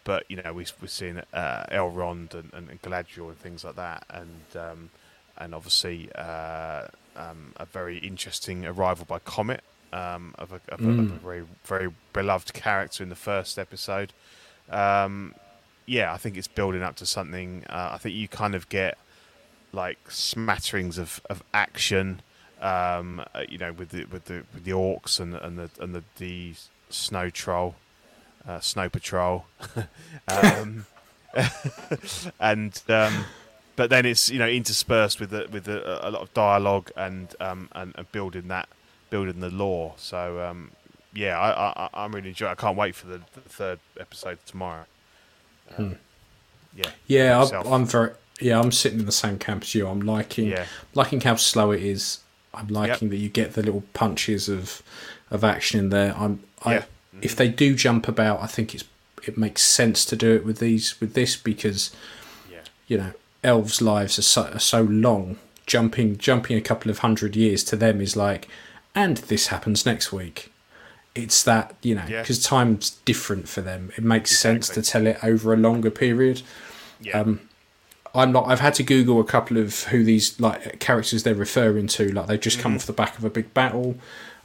but 0.03 0.23
you 0.29 0.37
know 0.41 0.53
we, 0.53 0.65
we're 0.81 0.87
seeing 0.87 1.21
uh, 1.33 1.65
Elrond 1.71 2.33
and, 2.33 2.51
and, 2.53 2.69
and 2.69 2.81
Galadriel 2.81 3.27
and 3.29 3.37
things 3.37 3.63
like 3.65 3.75
that, 3.75 4.05
and 4.09 4.41
um, 4.55 4.89
and 5.37 5.53
obviously 5.53 6.09
uh, 6.15 6.87
um, 7.15 7.53
a 7.57 7.65
very 7.65 7.97
interesting 7.97 8.65
arrival 8.65 9.05
by 9.05 9.19
Comet 9.19 9.61
um, 9.93 10.33
of, 10.37 10.51
a, 10.53 10.61
of, 10.69 10.81
a, 10.81 10.89
of 10.89 10.99
a 10.99 11.03
very 11.03 11.43
very 11.65 11.91
beloved 12.13 12.53
character 12.53 13.03
in 13.03 13.09
the 13.09 13.15
first 13.15 13.59
episode. 13.59 14.13
Um, 14.69 15.33
yeah, 15.87 16.13
I 16.13 16.17
think 16.17 16.37
it's 16.37 16.49
building 16.49 16.83
up 16.83 16.97
to 16.97 17.05
something. 17.05 17.63
Uh, 17.69 17.91
I 17.93 17.97
think 17.97 18.13
you 18.13 18.27
kind 18.27 18.53
of 18.53 18.69
get 18.69 18.97
like 19.71 20.11
smatterings 20.11 20.97
of, 20.97 21.21
of 21.29 21.41
action, 21.53 22.21
um, 22.61 23.23
uh, 23.33 23.43
you 23.47 23.57
know, 23.57 23.71
with 23.71 23.89
the 23.89 24.05
with 24.05 24.25
the 24.25 24.43
with 24.53 24.65
the 24.65 24.71
orcs 24.71 25.19
and 25.19 25.33
and 25.33 25.57
the 25.57 25.69
and 25.79 25.95
the, 25.95 26.03
the 26.17 26.53
snow 26.89 27.29
troll, 27.29 27.75
uh, 28.47 28.59
snow 28.59 28.89
patrol, 28.89 29.45
um, 30.27 30.85
and 32.39 32.81
um, 32.89 33.25
but 33.77 33.89
then 33.89 34.05
it's 34.05 34.29
you 34.29 34.39
know 34.39 34.47
interspersed 34.47 35.21
with 35.21 35.29
the, 35.29 35.47
with 35.49 35.63
the, 35.63 36.05
a 36.05 36.11
lot 36.11 36.21
of 36.21 36.33
dialogue 36.33 36.91
and 36.97 37.33
um 37.39 37.69
and, 37.71 37.93
and 37.95 38.11
building 38.11 38.49
that 38.49 38.67
building 39.09 39.39
the 39.39 39.49
lore. 39.49 39.93
So 39.95 40.41
um, 40.41 40.71
yeah, 41.13 41.39
I, 41.39 41.85
I 41.85 41.89
I'm 41.93 42.13
really 42.13 42.29
enjoying. 42.29 42.51
It. 42.51 42.59
I 42.59 42.61
can't 42.61 42.77
wait 42.77 42.93
for 42.93 43.07
the, 43.07 43.21
the 43.33 43.41
third 43.41 43.79
episode 43.97 44.39
tomorrow. 44.45 44.85
Um, 45.77 45.97
Yeah, 46.75 46.91
Yeah. 47.07 47.43
I, 47.51 47.73
I'm 47.73 47.85
very. 47.85 48.11
Yeah, 48.39 48.59
I'm 48.59 48.71
sitting 48.71 48.99
in 48.99 49.05
the 49.07 49.11
same 49.11 49.39
camp 49.39 49.63
as 49.63 49.73
you. 49.73 49.87
I'm 49.87 50.01
liking 50.01 50.47
Yeah. 50.49 50.65
liking 50.93 51.21
how 51.21 51.35
slow 51.37 51.71
it 51.71 51.81
is. 51.81 52.19
I'm 52.53 52.67
liking 52.67 53.09
that 53.09 53.17
you 53.17 53.29
get 53.29 53.53
the 53.53 53.63
little 53.63 53.83
punches 53.93 54.47
of 54.49 54.81
of 55.31 55.43
action 55.43 55.79
in 55.79 55.89
there. 55.89 56.15
I'm. 56.17 56.43
I, 56.63 56.73
Yeah. 56.75 56.83
If 57.21 57.35
they 57.35 57.47
do 57.49 57.75
jump 57.75 58.07
about, 58.07 58.41
I 58.43 58.47
think 58.47 58.75
it's 58.75 58.83
it 59.25 59.37
makes 59.37 59.63
sense 59.63 60.05
to 60.05 60.15
do 60.15 60.35
it 60.35 60.45
with 60.45 60.59
these 60.59 60.99
with 61.01 61.13
this 61.15 61.35
because 61.35 61.91
yeah, 62.51 62.59
you 62.87 62.97
know 62.97 63.11
elves' 63.43 63.81
lives 63.81 64.19
are 64.19 64.23
so, 64.23 64.43
are 64.53 64.59
so 64.59 64.81
long. 64.83 65.37
Jumping 65.65 66.17
jumping 66.17 66.55
a 66.57 66.61
couple 66.61 66.91
of 66.91 66.99
hundred 66.99 67.35
years 67.35 67.63
to 67.65 67.75
them 67.75 67.99
is 68.01 68.15
like, 68.15 68.47
and 68.93 69.17
this 69.17 69.47
happens 69.47 69.85
next 69.85 70.13
week. 70.13 70.51
It's 71.17 71.43
that 71.43 71.75
you 71.81 71.95
know 71.95 72.03
Yeah. 72.07 72.21
because 72.21 72.41
time's 72.43 72.91
different 73.05 73.47
for 73.49 73.61
them. 73.61 73.91
It 73.97 74.03
makes 74.03 74.37
sense 74.37 74.69
to 74.69 74.81
tell 74.81 75.05
it 75.07 75.17
over 75.23 75.53
a 75.53 75.57
longer 75.57 75.89
period. 75.91 76.41
yeah, 77.01 77.19
Um, 77.21 77.39
I'm 78.15 78.31
not. 78.31 78.47
I've 78.47 78.59
had 78.61 78.73
to 78.75 78.83
Google 78.83 79.19
a 79.19 79.23
couple 79.23 79.57
of 79.57 79.83
who 79.85 80.03
these 80.03 80.39
like 80.39 80.79
characters 80.79 81.23
they're 81.23 81.35
referring 81.35 81.87
to. 81.87 82.09
Like 82.09 82.27
they've 82.27 82.39
just 82.41 82.59
come 82.59 82.75
off 82.75 82.85
the 82.85 82.93
back 82.93 83.17
of 83.17 83.23
a 83.23 83.29
big 83.29 83.53
battle. 83.53 83.95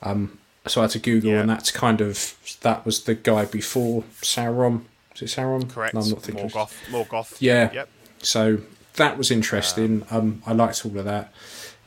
Um, 0.03 0.39
so 0.66 0.81
I 0.81 0.85
had 0.85 0.91
to 0.93 0.99
Google, 0.99 1.31
Mm-hmm. 1.31 1.35
Yeah. 1.37 1.41
and 1.43 1.51
that's 1.51 1.70
kind 1.70 2.01
of 2.01 2.35
that 2.62 2.85
was 2.87 3.05
the 3.05 3.14
guy 3.14 3.45
before 3.47 4.05
Sauron. 4.20 4.83
Is 5.16 5.23
it 5.23 5.27
Sauron? 5.41 5.68
correct. 5.70 5.95
No, 5.95 6.01
I'm 6.01 6.11
not 6.11 6.23
thinking. 6.23 6.49
Morgoth, 6.51 6.75
Morgoth. 6.91 7.37
Yeah. 7.41 7.70
Yep. 7.73 7.89
So 8.23 8.59
that 8.97 9.16
was 9.19 9.31
interesting. 9.31 10.05
Um, 10.11 10.43
I 10.47 10.53
liked 10.53 10.85
all 10.85 10.97
of 10.99 11.05
that. 11.05 11.32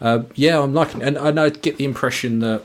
Uh, 0.02 0.24
yeah, 0.36 0.60
I'm 0.62 0.74
liking, 0.74 1.02
and 1.04 1.18
and 1.18 1.40
I 1.40 1.50
get 1.50 1.78
the 1.78 1.86
impression 1.86 2.40
that 2.40 2.64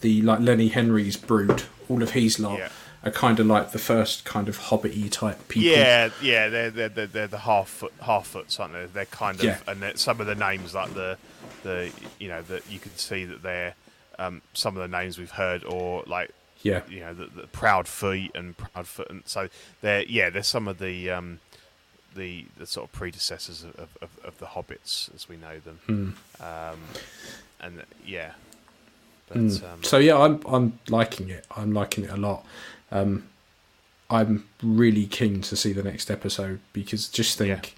the 0.00 0.22
like 0.22 0.40
Lenny 0.40 0.68
Henry's 0.68 1.16
brood, 1.16 1.64
all 1.88 2.02
of 2.02 2.10
his 2.12 2.38
lot, 2.38 2.58
Yeah. 2.58 2.68
are 3.04 3.10
kind 3.10 3.38
of 3.40 3.46
like 3.46 3.72
the 3.72 3.78
first 3.78 4.24
kind 4.24 4.48
of 4.48 4.58
hobbity 4.58 5.10
type 5.10 5.48
people. 5.48 5.70
Yeah, 5.70 6.10
yeah, 6.22 6.48
they're 6.48 6.70
they're 6.70 6.88
they're, 6.88 7.06
they're 7.06 7.26
the 7.28 7.38
Harfoot 7.38 7.92
half 8.02 8.28
foots, 8.28 8.58
aren't 8.60 8.74
they? 8.74 8.86
They're 8.86 9.04
kind 9.06 9.38
of 9.38 9.44
Yeah. 9.44 9.58
and 9.66 9.98
some 9.98 10.20
of 10.20 10.26
the 10.26 10.34
names 10.34 10.74
like 10.74 10.94
the 10.94 11.16
the 11.62 11.90
you 12.18 12.28
know 12.28 12.42
that 12.42 12.62
you 12.70 12.78
can 12.78 12.94
see 12.96 13.24
that 13.24 13.42
they're 13.42 13.74
um, 14.18 14.42
some 14.54 14.76
of 14.76 14.82
the 14.90 14.96
names 14.96 15.18
we've 15.18 15.30
heard 15.30 15.64
or 15.64 16.02
like 16.06 16.30
yeah, 16.62 16.82
you 16.90 17.00
know 17.00 17.14
the, 17.14 17.26
the 17.26 17.46
proud 17.46 17.88
feet 17.88 18.30
and 18.34 18.54
proud 18.56 18.86
foot 18.86 19.08
and 19.10 19.22
so 19.24 19.48
they're 19.80 20.02
yeah 20.02 20.28
they're 20.28 20.42
some 20.42 20.68
of 20.68 20.78
the 20.78 21.10
um, 21.10 21.38
the 22.14 22.44
the 22.58 22.66
sort 22.66 22.86
of 22.88 22.92
predecessors 22.92 23.62
of, 23.62 23.88
of, 24.02 24.10
of 24.24 24.38
the 24.38 24.46
hobbits 24.46 25.14
as 25.14 25.26
we 25.28 25.36
know 25.36 25.58
them 25.60 25.78
Hmm. 25.86 26.42
um, 26.44 26.80
and 27.60 27.82
yeah 28.04 28.32
but 29.30 29.38
Mm. 29.38 29.62
um, 29.72 29.82
So 29.84 29.96
yeah, 29.98 30.18
I'm 30.18 30.40
I'm 30.46 30.78
liking 30.88 31.30
it. 31.30 31.46
I'm 31.56 31.72
liking 31.72 32.04
it 32.04 32.10
a 32.10 32.16
lot. 32.16 32.44
Um, 32.92 33.24
I'm 34.10 34.44
really 34.62 35.06
keen 35.06 35.40
to 35.42 35.56
see 35.56 35.72
the 35.72 35.84
next 35.84 36.10
episode 36.10 36.58
because 36.72 37.08
just 37.08 37.38
think 37.38 37.76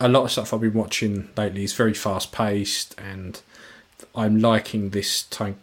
a 0.00 0.08
lot 0.08 0.24
of 0.24 0.32
stuff 0.32 0.52
I've 0.54 0.60
been 0.62 0.72
watching 0.72 1.28
lately 1.36 1.64
is 1.64 1.74
very 1.74 1.92
fast 1.94 2.32
paced, 2.32 2.98
and 2.98 3.40
I'm 4.14 4.40
liking 4.40 4.90
this 4.90 5.22
time. 5.24 5.56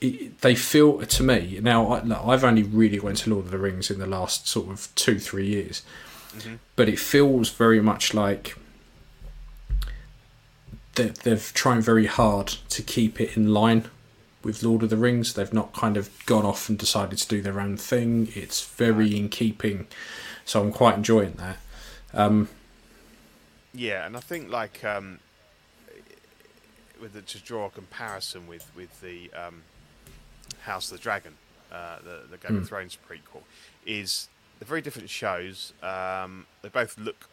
It, 0.00 0.40
they 0.40 0.54
feel 0.56 0.98
to 1.06 1.22
me 1.22 1.60
now. 1.62 1.86
I, 1.92 2.02
look, 2.02 2.20
I've 2.26 2.42
only 2.42 2.64
really 2.64 2.98
went 2.98 3.18
to 3.18 3.30
Lord 3.30 3.44
of 3.46 3.50
the 3.52 3.58
Rings 3.58 3.90
in 3.90 3.98
the 4.00 4.06
last 4.06 4.48
sort 4.48 4.68
of 4.70 4.88
two 4.96 5.18
three 5.20 5.46
years, 5.46 5.82
but 6.74 6.88
it 6.88 6.98
feels 6.98 7.50
very 7.50 7.80
much 7.80 8.12
like 8.12 8.56
they, 10.96 11.08
they've 11.22 11.52
trying 11.54 11.80
very 11.82 12.06
hard 12.06 12.48
to 12.70 12.82
keep 12.82 13.20
it 13.20 13.36
in 13.36 13.52
line 13.54 13.88
with 14.42 14.62
Lord 14.62 14.82
of 14.82 14.90
the 14.90 14.96
Rings. 14.96 15.34
They've 15.34 15.52
not 15.52 15.72
kind 15.72 15.96
of 15.96 16.10
gone 16.26 16.44
off 16.44 16.68
and 16.68 16.78
decided 16.78 17.18
to 17.18 17.28
do 17.28 17.42
their 17.42 17.60
own 17.60 17.76
thing. 17.76 18.28
It's 18.34 18.64
very 18.64 19.16
in 19.16 19.28
keeping, 19.28 19.86
so 20.44 20.60
I'm 20.60 20.72
quite 20.72 20.96
enjoying 20.96 21.34
that. 21.34 21.56
Um, 22.12 22.48
Yeah, 23.72 24.06
and 24.06 24.16
I 24.16 24.20
think 24.20 24.50
like 24.50 24.84
um, 24.84 25.20
with 27.00 27.12
the, 27.12 27.22
to 27.22 27.38
draw 27.38 27.66
a 27.66 27.70
comparison 27.70 28.46
with 28.46 28.70
with 28.74 29.00
the 29.00 29.30
um, 29.32 29.62
House 30.62 30.90
of 30.90 30.98
the 30.98 31.02
Dragon, 31.02 31.34
uh, 31.72 31.98
the 32.04 32.22
the 32.30 32.36
Game 32.36 32.58
of 32.58 32.68
Thrones 32.68 32.98
prequel, 33.08 33.42
is 33.86 34.28
they're 34.58 34.66
very 34.66 34.82
different 34.82 35.10
shows. 35.10 35.72
Um, 35.82 36.46
they 36.62 36.68
both 36.68 36.98
look 36.98 37.28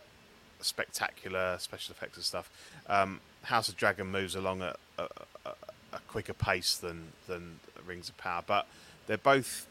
spectacular, 0.61 1.57
special 1.59 1.93
effects 1.93 2.17
and 2.17 2.25
stuff. 2.25 2.49
Um, 2.87 3.19
House 3.43 3.69
of 3.69 3.77
Dragon 3.77 4.07
moves 4.07 4.35
along 4.35 4.61
at 4.61 4.77
a, 4.97 5.07
a, 5.45 5.53
a 5.99 6.11
quicker 6.11 6.33
pace 6.33 6.75
than 6.77 7.11
than 7.27 7.59
Rings 7.85 8.09
of 8.09 8.17
Power, 8.17 8.43
but 8.45 8.67
they're 9.07 9.17
both 9.17 9.67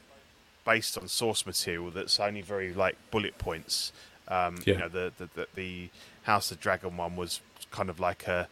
based 0.65 0.99
on 0.99 1.07
source 1.09 1.47
material 1.47 1.91
that's 1.91 2.19
only 2.19 2.43
very 2.43 2.73
like 2.75 2.97
bullet 3.11 3.39
points. 3.39 3.93
Um, 4.29 4.57
You 4.75 4.79
know, 4.79 4.89
the, 4.89 5.13
the 5.19 5.29
the 5.35 5.47
the 5.55 5.89
House 6.25 6.51
of 6.51 6.61
Dragon 6.61 6.97
one 6.97 7.17
was 7.17 7.41
kind 7.71 7.89
of 7.89 8.01
like 8.01 8.27
a, 8.27 8.49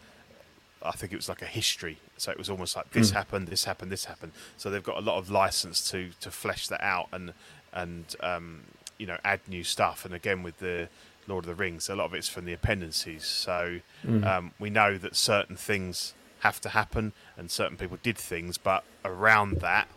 I 0.82 0.92
think 0.92 1.12
it 1.12 1.16
was 1.16 1.28
like 1.28 1.42
a 1.42 1.46
history. 1.46 1.98
So 2.16 2.30
it 2.30 2.38
was 2.38 2.48
almost 2.48 2.76
like 2.76 2.90
this 2.92 3.10
happened, 3.10 3.48
this 3.48 3.64
happened, 3.64 3.90
this 3.90 4.04
happened. 4.04 4.32
So 4.56 4.70
they've 4.70 4.82
got 4.82 4.96
a 4.96 5.00
lot 5.00 5.18
of 5.18 5.30
license 5.30 5.90
to 5.90 6.10
to 6.20 6.30
flesh 6.30 6.68
that 6.68 6.80
out 6.82 7.08
and 7.12 7.32
and 7.72 8.14
um, 8.20 8.60
you 8.98 9.06
know 9.06 9.18
add 9.24 9.40
new 9.48 9.64
stuff. 9.64 10.04
And 10.04 10.14
again 10.14 10.42
with 10.44 10.58
the 10.58 10.88
Lord 11.26 11.44
of 11.44 11.48
the 11.48 11.54
Rings, 11.64 11.88
a 11.88 11.96
lot 11.96 12.04
of 12.04 12.14
it's 12.14 12.28
from 12.28 12.44
the 12.44 12.52
appendices. 12.52 13.24
So 13.24 13.80
um, 14.24 14.52
we 14.60 14.70
know 14.70 14.98
that 14.98 15.16
certain 15.16 15.56
things 15.56 16.14
have 16.44 16.60
to 16.60 16.68
happen 16.68 17.12
and 17.38 17.50
certain 17.50 17.76
people 17.76 17.98
did 18.02 18.18
things, 18.18 18.58
but 18.58 18.84
around 19.04 19.60
that, 19.60 19.88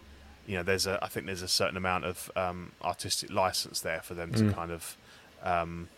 you 0.47 0.55
know, 0.55 0.63
there's 0.63 0.87
a 0.87 0.97
I 1.03 1.07
think 1.09 1.25
there's 1.25 1.41
a 1.41 1.47
certain 1.47 1.77
amount 1.77 2.05
of 2.05 2.31
um, 2.35 2.71
artistic 2.81 3.29
license 3.29 3.81
there 3.81 4.01
for 4.01 4.13
them 4.13 4.33
to 4.33 4.51
kind 4.53 4.71
of 4.71 4.97
um, 5.43 5.89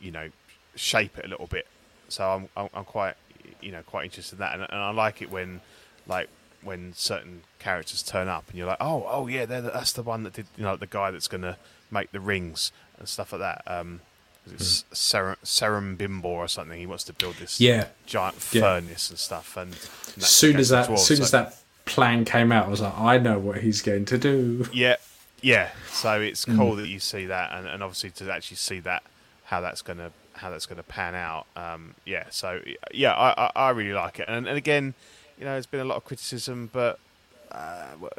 you 0.00 0.12
know 0.12 0.28
shape 0.76 1.18
it 1.18 1.24
a 1.24 1.28
little 1.28 1.48
bit. 1.48 1.66
So 2.08 2.24
I'm 2.24 2.48
I'm, 2.56 2.68
I'm 2.72 2.84
quite 2.84 3.14
you 3.60 3.72
know 3.72 3.82
quite 3.82 4.04
interested 4.04 4.36
in 4.36 4.38
that, 4.38 4.54
and, 4.54 4.62
and 4.62 4.80
I 4.80 4.92
like 4.92 5.20
it 5.22 5.30
when 5.30 5.60
like 6.06 6.28
when 6.62 6.92
certain 6.94 7.42
characters 7.58 8.02
turn 8.02 8.28
up 8.28 8.44
and 8.48 8.56
you're 8.56 8.68
like, 8.68 8.80
oh 8.80 9.04
oh 9.08 9.26
yeah, 9.26 9.44
the, 9.44 9.60
that's 9.60 9.92
the 9.92 10.04
one 10.04 10.22
that 10.22 10.34
did 10.34 10.46
you 10.56 10.62
know 10.62 10.76
the 10.76 10.86
guy 10.86 11.10
that's 11.10 11.28
gonna 11.28 11.56
make 11.90 12.12
the 12.12 12.20
rings 12.20 12.70
and 12.98 13.08
stuff 13.08 13.32
like 13.32 13.40
that. 13.40 13.62
Um, 13.66 14.00
it's 14.52 14.84
Serum, 14.92 15.36
Serum 15.42 15.96
Bimbo 15.96 16.28
or 16.28 16.48
something. 16.48 16.78
He 16.78 16.86
wants 16.86 17.04
to 17.04 17.12
build 17.12 17.36
this 17.36 17.60
Yeah. 17.60 17.86
giant 18.06 18.36
Yeah. 18.52 18.60
furnace 18.62 19.10
and 19.10 19.18
stuff. 19.18 19.56
And, 19.56 19.72
and 20.14 20.22
As 20.24 20.30
soon 20.30 20.56
as 20.56 20.68
that, 20.70 20.88
as 20.90 21.06
soon 21.06 21.20
as 21.22 21.30
that 21.32 21.56
plan 21.84 22.24
came 22.24 22.52
out, 22.52 22.66
I 22.66 22.68
was 22.68 22.80
like, 22.80 22.98
I 22.98 23.18
know 23.18 23.38
what 23.38 23.58
he's 23.58 23.82
going 23.82 24.04
to 24.06 24.18
do. 24.18 24.68
Yeah, 24.72 24.96
yeah. 25.40 25.70
So 25.92 26.20
it's 26.20 26.44
Mm. 26.44 26.56
cool 26.56 26.76
that 26.76 26.88
you 26.88 27.00
see 27.00 27.26
that, 27.26 27.52
and, 27.52 27.66
and 27.66 27.82
obviously 27.82 28.10
to 28.12 28.32
actually 28.32 28.56
see 28.58 28.80
that 28.80 29.02
how 29.44 29.60
that's 29.60 29.82
gonna 29.82 30.10
how 30.34 30.50
that's 30.50 30.66
gonna 30.66 30.82
pan 30.82 31.14
out. 31.14 31.46
Um, 31.56 31.94
yeah. 32.04 32.24
So 32.30 32.60
yeah, 32.92 33.12
I, 33.14 33.46
I, 33.46 33.50
I 33.68 33.70
really 33.70 33.92
like 33.94 34.18
it, 34.20 34.26
and, 34.28 34.46
and 34.46 34.56
again, 34.58 34.94
you 35.38 35.44
know, 35.44 35.52
there's 35.52 35.66
been 35.66 35.80
a 35.80 35.84
lot 35.84 35.96
of 35.96 36.04
criticism, 36.04 36.68
but 36.72 36.98
uh, 37.52 37.92
what, 37.98 38.12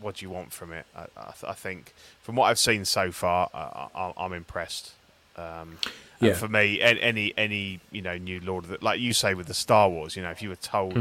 what 0.00 0.16
do 0.16 0.24
you 0.24 0.30
want 0.30 0.52
from 0.52 0.72
it? 0.72 0.86
I, 0.96 1.02
I, 1.16 1.32
th- 1.32 1.44
I 1.50 1.52
think 1.54 1.92
from 2.22 2.36
what 2.36 2.44
I've 2.46 2.58
seen 2.58 2.84
so 2.84 3.10
far, 3.10 3.50
I, 3.52 3.88
I, 3.94 4.12
I'm 4.16 4.32
impressed. 4.32 4.92
Um, 5.36 5.78
and 6.20 6.28
Yeah. 6.30 6.34
for 6.34 6.48
me, 6.48 6.80
any 6.80 7.32
any 7.36 7.80
you 7.90 8.02
know 8.02 8.16
new 8.16 8.40
Lord 8.40 8.64
of 8.64 8.70
the 8.70 8.78
like 8.80 9.00
you 9.00 9.12
say 9.12 9.34
with 9.34 9.46
the 9.46 9.54
Star 9.54 9.88
Wars, 9.90 10.16
you 10.16 10.22
know, 10.22 10.30
if 10.30 10.40
you 10.42 10.48
were 10.48 10.56
told, 10.56 10.96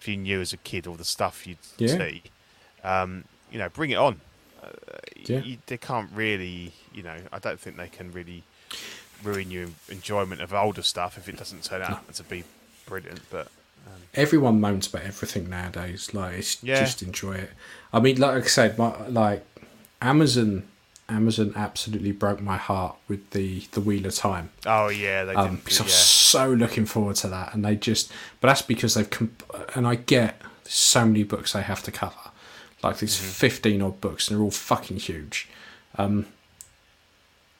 if 0.00 0.08
you 0.08 0.16
knew 0.16 0.40
as 0.40 0.52
a 0.52 0.56
kid 0.58 0.86
all 0.86 0.94
the 0.94 1.04
stuff 1.04 1.46
you'd. 1.46 1.58
Yeah. 1.78 1.96
see, 1.98 2.22
um, 2.84 3.24
you 3.50 3.58
know, 3.58 3.68
bring 3.68 3.90
it 3.90 3.96
on. 3.96 4.20
Uh, 4.62 4.68
Yeah. 5.26 5.40
you, 5.40 5.58
they 5.66 5.76
can't 5.76 6.10
really, 6.14 6.72
you 6.94 7.02
know, 7.02 7.16
I 7.32 7.38
don't 7.38 7.60
think 7.60 7.76
they 7.76 7.88
can 7.88 8.12
really 8.12 8.42
ruin 9.22 9.50
your 9.50 9.68
enjoyment 9.88 10.40
of 10.40 10.52
older 10.54 10.82
stuff 10.82 11.16
if 11.18 11.28
it 11.28 11.36
doesn't 11.36 11.64
turn 11.64 11.82
out 11.82 12.12
to 12.14 12.22
be 12.22 12.44
brilliant. 12.86 13.20
But 13.30 13.48
Everyone 14.14 14.60
moans 14.60 14.86
about 14.86 15.02
everything 15.02 15.48
nowadays. 15.50 16.14
Like, 16.14 16.38
it's 16.38 16.62
Yeah. 16.62 16.80
just 16.80 17.02
enjoy 17.02 17.34
it. 17.36 17.50
I 17.92 18.00
mean, 18.00 18.18
like 18.18 18.42
I 18.44 18.46
said, 18.46 18.78
my, 18.78 19.06
like 19.08 19.44
Amazon, 20.00 20.66
Amazon 21.08 21.52
absolutely 21.54 22.10
broke 22.12 22.40
my 22.40 22.56
heart 22.56 22.96
with 23.08 23.30
the 23.30 23.64
the 23.72 23.80
Wheel 23.80 24.06
of 24.06 24.14
Time. 24.14 24.50
oh 24.66 24.88
yeah, 24.88 25.24
they 25.24 25.34
Um, 25.34 25.56
because 25.56 25.80
I 25.80 25.84
was 25.84 25.94
so 25.94 26.50
looking 26.52 26.84
forward 26.86 27.16
to 27.16 27.28
that, 27.28 27.54
and 27.54 27.64
they 27.64 27.76
just. 27.76 28.10
But 28.40 28.48
that's 28.48 28.62
because 28.62 28.94
they've. 28.94 29.08
Comp- 29.08 29.42
and 29.76 29.86
I 29.86 29.94
get 29.94 30.40
so 30.64 31.04
many 31.06 31.22
books 31.22 31.52
they 31.52 31.62
have 31.62 31.82
to 31.84 31.92
cover, 31.92 32.16
like 32.82 32.98
these 32.98 33.16
Mm-hmm. 33.16 33.28
fifteen 33.30 33.82
odd 33.82 34.00
books, 34.00 34.28
and 34.28 34.36
they're 34.36 34.42
all 34.44 34.50
fucking 34.50 34.96
huge. 34.98 35.48
Um, 35.96 36.26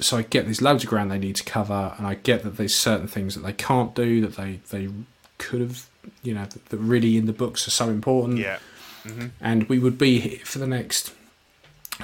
so 0.00 0.16
I 0.18 0.22
get 0.22 0.44
there's 0.44 0.60
loads 0.60 0.82
of 0.84 0.90
ground 0.90 1.10
they 1.10 1.18
need 1.18 1.36
to 1.36 1.44
cover, 1.44 1.94
and 1.98 2.06
I 2.06 2.14
get 2.14 2.42
that 2.42 2.56
there's 2.56 2.74
certain 2.74 3.06
things 3.08 3.34
that 3.34 3.42
they 3.42 3.52
can't 3.52 3.94
do 3.94 4.20
that 4.22 4.36
they 4.36 4.60
they 4.70 4.88
could 5.38 5.60
have, 5.60 5.88
you 6.22 6.34
know, 6.34 6.44
that, 6.46 6.66
that 6.70 6.78
really 6.78 7.16
in 7.16 7.26
the 7.26 7.32
books 7.32 7.66
are 7.68 7.70
so 7.70 7.88
important. 7.90 8.38
yeah, 8.38 8.58
And 9.40 9.68
we 9.68 9.78
would 9.78 9.98
be 9.98 10.18
here 10.20 10.40
for 10.44 10.58
the 10.58 10.66
next 10.66 11.12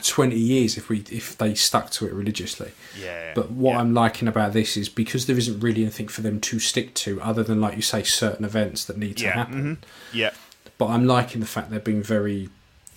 twenty 0.03 0.39
years 0.39 0.77
if 0.79 0.89
we 0.89 1.05
if 1.11 1.37
they 1.37 1.55
stuck 1.55 1.91
to 1.91 2.07
it 2.07 2.13
religiously. 2.13 2.73
yeah. 2.99 3.33
But 3.35 3.51
what 3.51 3.73
yeah. 3.73 3.81
I'm 3.81 3.93
liking 3.95 4.29
about 4.29 4.53
this 4.53 4.77
is 4.77 4.89
because 4.89 5.27
there 5.27 5.37
isn't 5.39 5.61
really 5.61 5.83
anything 5.83 6.09
for 6.09 6.23
them 6.23 6.41
to 6.41 6.59
stick 6.59 6.95
to 6.95 7.21
other 7.21 7.43
than, 7.43 7.61
like 7.61 7.77
you 7.77 7.83
say, 7.83 8.03
certain 8.03 8.45
events 8.45 8.85
that 8.87 8.97
need 8.97 9.19
to 9.19 9.25
yeah, 9.25 9.33
happen. 9.33 9.77
mhm, 9.77 10.15
yeah, 10.17 10.31
But 10.79 10.87
I'm 10.87 11.07
liking 11.07 11.41
the 11.41 11.47
fact 11.47 11.71
they're 11.71 11.81
being 11.81 12.03
very, 12.03 12.49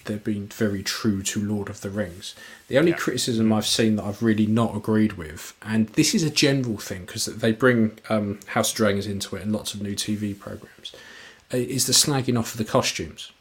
they're 0.06 0.18
being 0.18 0.48
very 0.48 0.84
true 0.84 1.22
to 1.24 1.42
Lord 1.42 1.70
of 1.70 1.82
the 1.82 1.90
Rings. 1.90 2.34
The 2.68 2.78
only 2.78 2.92
Yeah. 2.92 2.98
criticism 2.98 3.52
I've 3.52 3.68
seen 3.68 3.96
that 3.98 4.04
I've 4.06 4.22
really 4.24 4.46
not 4.48 4.76
agreed 4.76 5.14
with, 5.14 5.54
and 5.62 5.88
this 5.90 6.16
is 6.16 6.24
a 6.24 6.30
general 6.30 6.78
thing 6.78 7.06
because 7.06 7.26
they 7.26 7.52
bring 7.52 8.00
um, 8.10 8.40
House 8.48 8.72
of 8.72 8.78
Dragons 8.78 9.06
into 9.08 9.36
it 9.36 9.42
and 9.44 9.52
lots 9.52 9.74
of 9.74 9.82
new 9.82 9.96
TV 9.96 10.34
programs, 10.38 10.94
uh, 11.54 11.58
is 11.58 11.86
the 11.88 11.94
snagging 11.94 12.38
off 12.40 12.54
of 12.54 12.58
the 12.58 12.66
costumes 12.66 13.32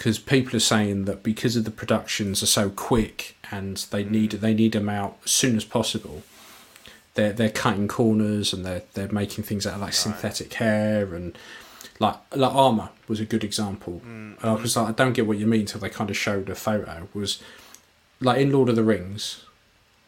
because 0.00 0.18
people 0.18 0.56
are 0.56 0.60
saying 0.60 1.04
that 1.04 1.22
because 1.22 1.56
of 1.56 1.66
the 1.66 1.70
productions 1.70 2.42
are 2.42 2.46
so 2.46 2.70
quick 2.70 3.36
and 3.50 3.76
they 3.90 4.02
mm. 4.02 4.10
need 4.10 4.30
they 4.30 4.54
need 4.54 4.72
them 4.72 4.88
out 4.88 5.18
as 5.26 5.30
soon 5.30 5.56
as 5.56 5.64
possible. 5.66 6.22
They're 7.16 7.34
they're 7.34 7.50
cutting 7.50 7.86
corners 7.86 8.54
and 8.54 8.64
they're 8.64 8.80
they're 8.94 9.12
making 9.12 9.44
things 9.44 9.66
out 9.66 9.74
of 9.74 9.82
like 9.82 9.92
synthetic 9.92 10.54
hair 10.54 11.14
and 11.14 11.36
like 11.98 12.16
like 12.34 12.54
armor 12.54 12.88
was 13.08 13.20
a 13.20 13.26
good 13.26 13.44
example. 13.44 14.00
Mm, 14.06 14.36
because 14.36 14.72
mm. 14.72 14.76
like, 14.76 14.88
I 14.88 14.92
don't 14.92 15.12
get 15.12 15.26
what 15.26 15.36
you 15.36 15.46
mean 15.46 15.60
until 15.60 15.82
they 15.82 15.90
kind 15.90 16.08
of 16.08 16.16
showed 16.16 16.48
a 16.48 16.54
photo. 16.54 17.06
Was 17.12 17.42
like 18.22 18.40
in 18.40 18.50
Lord 18.50 18.70
of 18.70 18.76
the 18.76 18.84
Rings, 18.84 19.44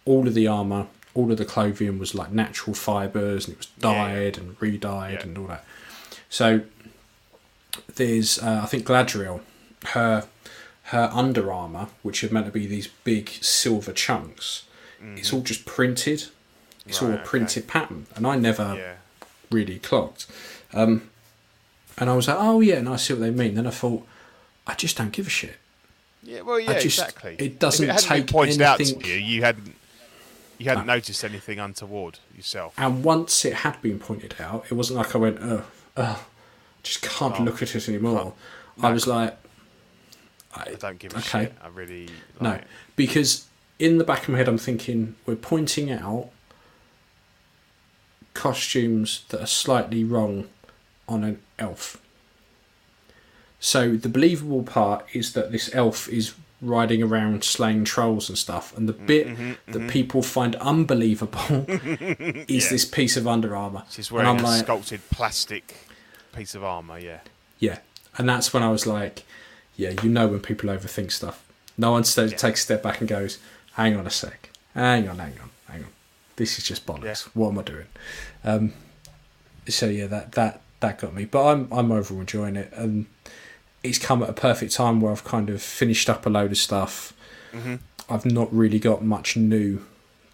all 0.06 0.27
of 0.27 0.32
the 0.32 0.47
armor, 0.47 0.86
all 1.12 1.31
of 1.31 1.36
the 1.36 1.44
clothing 1.44 1.98
was 1.98 2.14
like 2.14 2.32
natural 2.32 2.73
fibers 2.73 3.44
and 3.47 3.56
it 3.56 3.59
was 3.59 3.69
Yeah, 3.82 3.90
yeah. 3.90 4.14
dyed 4.14 4.39
and 4.39 4.56
re-dyed 4.59 5.19
Yeah. 5.19 5.23
and 5.23 5.36
all 5.36 5.48
that. 5.48 5.66
So 6.31 6.62
there's 7.97 8.39
uh, 8.39 8.62
I 8.62 8.66
think 8.66 8.86
Galadriel, 8.86 9.43
her 9.89 10.27
her 10.85 11.11
under 11.13 11.51
armor, 11.53 11.89
which 12.03 12.23
are 12.25 12.33
meant 12.33 12.47
to 12.47 12.53
be 12.53 12.67
these 12.67 12.89
big 12.89 13.29
silver 13.29 13.93
chunks, 13.93 14.65
it's 15.17 15.33
all 15.33 15.41
just 15.41 15.65
printed. 15.65 16.25
It's 16.87 17.01
all 17.01 17.09
Mm-hmm. 17.09 17.13
Right, 17.13 17.19
a 17.19 17.21
okay. 17.21 17.29
printed 17.29 17.69
pattern, 17.69 18.07
and 18.17 18.27
I 18.27 18.37
never 18.37 18.75
yeah, 18.77 18.95
really 19.51 19.79
clocked. 19.79 20.27
Um, 20.73 21.11
and 21.99 22.11
I 22.11 22.15
was 22.17 22.27
like, 22.29 22.37
oh 22.41 22.61
yeah, 22.61 22.77
and 22.77 22.89
I 22.89 22.97
see 22.97 23.13
what 23.15 23.21
they 23.21 23.31
mean. 23.31 23.55
Then 23.55 23.67
I 23.67 23.71
thought, 23.71 24.07
I 24.67 24.75
just 24.75 24.97
don't 24.97 25.13
give 25.13 25.27
a 25.29 25.31
shit. 25.31 25.57
yeah. 26.25 26.41
Well, 26.43 26.59
yeah, 26.59 26.79
just- 26.79 26.99
exactly. 26.99 27.37
it 27.39 27.59
doesn't 27.61 27.89
if 27.89 27.97
it 27.99 28.03
take 28.03 28.27
pointed 28.27 28.61
out 28.63 28.81
anything- 28.81 29.01
to 29.03 29.09
you. 29.09 29.15
You 29.15 29.43
hadn't. 29.43 29.77
You 30.59 30.69
hadn't 30.69 30.87
noticed 30.87 31.25
anything 31.25 31.59
untoward 31.59 32.21
yourself. 32.37 32.75
And 32.79 33.03
once 33.03 33.45
it 33.45 33.53
had 33.55 33.83
been 33.83 33.99
pointed 33.99 34.37
out, 34.41 34.65
it 34.71 34.75
wasn't 34.75 34.99
like 34.99 35.13
I 35.15 35.19
went, 35.19 35.39
oh, 35.41 35.65
oh 35.97 36.25
just 36.85 37.03
can't 37.03 37.41
Oh, 37.41 37.43
look 37.43 37.63
at 37.63 37.75
it 37.75 37.89
anymore. 37.89 38.35
I 38.81 38.93
was 38.93 39.09
like, 39.09 39.37
I 40.55 40.74
don't 40.74 40.99
give 40.99 41.15
a 41.15 41.19
okay. 41.19 41.45
shit. 41.45 41.55
I 41.62 41.69
really 41.69 42.09
no, 42.41 42.61
because 42.97 43.47
in 43.79 43.99
the 43.99 44.05
back 44.05 44.23
of 44.24 44.31
my 44.31 44.39
head, 44.39 44.49
I'm 44.49 44.59
thinking 44.59 45.16
we're 45.27 45.37
pointing 45.37 45.91
out 45.91 46.31
costumes 48.35 49.24
that 49.29 49.41
are 49.41 49.47
slightly 49.47 50.05
wrong 50.05 50.49
on 51.09 51.24
an 51.24 51.43
elf. 51.59 52.01
So 53.61 53.97
the 53.97 54.09
believable 54.09 54.62
part 54.62 55.05
is 55.12 55.35
that 55.35 55.53
this 55.53 55.73
elf 55.74 56.09
is 56.09 56.35
riding 56.61 57.03
around 57.03 57.45
slaying 57.45 57.85
trolls 57.85 58.29
and 58.29 58.39
stuff, 58.39 58.77
and 58.77 58.89
the 58.89 58.95
mm-hmm, 58.95 59.07
bit 59.07 59.27
mm-hmm, 59.27 59.53
that 59.73 59.79
mm-hmm. 59.79 59.89
people 59.89 60.23
find 60.23 60.55
unbelievable 60.57 61.65
is 61.69 62.70
this 62.70 62.85
piece 62.85 63.16
of 63.16 63.27
Under 63.27 63.55
Armour. 63.55 63.85
She's 63.91 64.11
wearing 64.11 64.41
a 64.41 64.43
like, 64.43 64.65
sculpted 64.65 65.01
plastic 65.11 65.89
piece 66.35 66.55
of 66.55 66.65
armor. 66.65 66.99
Yeah, 66.99 67.20
yeah, 67.59 67.79
and 68.16 68.29
that's 68.29 68.55
when 68.55 68.62
I 68.62 68.70
was 68.70 68.87
like, 68.87 69.24
yeah, 69.77 69.90
you 70.03 70.09
know 70.09 70.28
when 70.28 70.40
people 70.40 70.69
overthink 70.70 71.12
stuff. 71.12 71.44
No 71.78 71.93
one 71.93 72.05
sta 72.05 72.24
Yeah. 72.24 72.36
takes 72.36 72.61
a 72.61 72.62
step 72.65 72.82
back 72.82 73.01
and 73.01 73.09
goes, 73.09 73.39
hang 73.74 73.97
on 73.97 74.07
a 74.07 74.11
sec, 74.11 74.51
hang 74.74 75.09
on, 75.09 75.19
hang 75.19 75.39
on, 75.40 75.51
hang 75.69 75.85
on. 75.85 75.90
This 76.36 76.59
is 76.59 76.65
just 76.65 76.86
bollocks. 76.86 77.05
Yeah. 77.27 77.31
What 77.35 77.49
am 77.51 77.59
I 77.59 77.62
doing? 77.62 77.86
Um, 78.44 78.73
so 79.69 79.86
yeah, 79.86 80.07
that 80.07 80.32
that 80.32 80.61
that 80.81 80.99
got 80.99 81.15
me. 81.15 81.24
But 81.24 81.47
I'm 81.47 81.69
I'm 81.73 81.93
overall 81.93 82.20
enjoying 82.20 82.57
it, 82.57 82.73
and 82.74 83.07
it's 83.82 83.99
come 83.99 84.23
at 84.23 84.28
a 84.28 84.32
perfect 84.35 84.73
time 84.73 85.01
where 85.01 85.12
I've 85.12 85.24
kind 85.24 85.51
of 85.51 85.62
finished 85.62 86.09
up 86.11 86.27
a 86.27 86.31
load 86.31 86.53
of 86.53 86.59
stuff. 86.59 87.12
Mm-hmm. 87.53 87.77
I've 88.09 88.27
not 88.27 88.53
really 88.53 88.78
got 88.78 89.05
much 89.05 89.36
new 89.36 89.85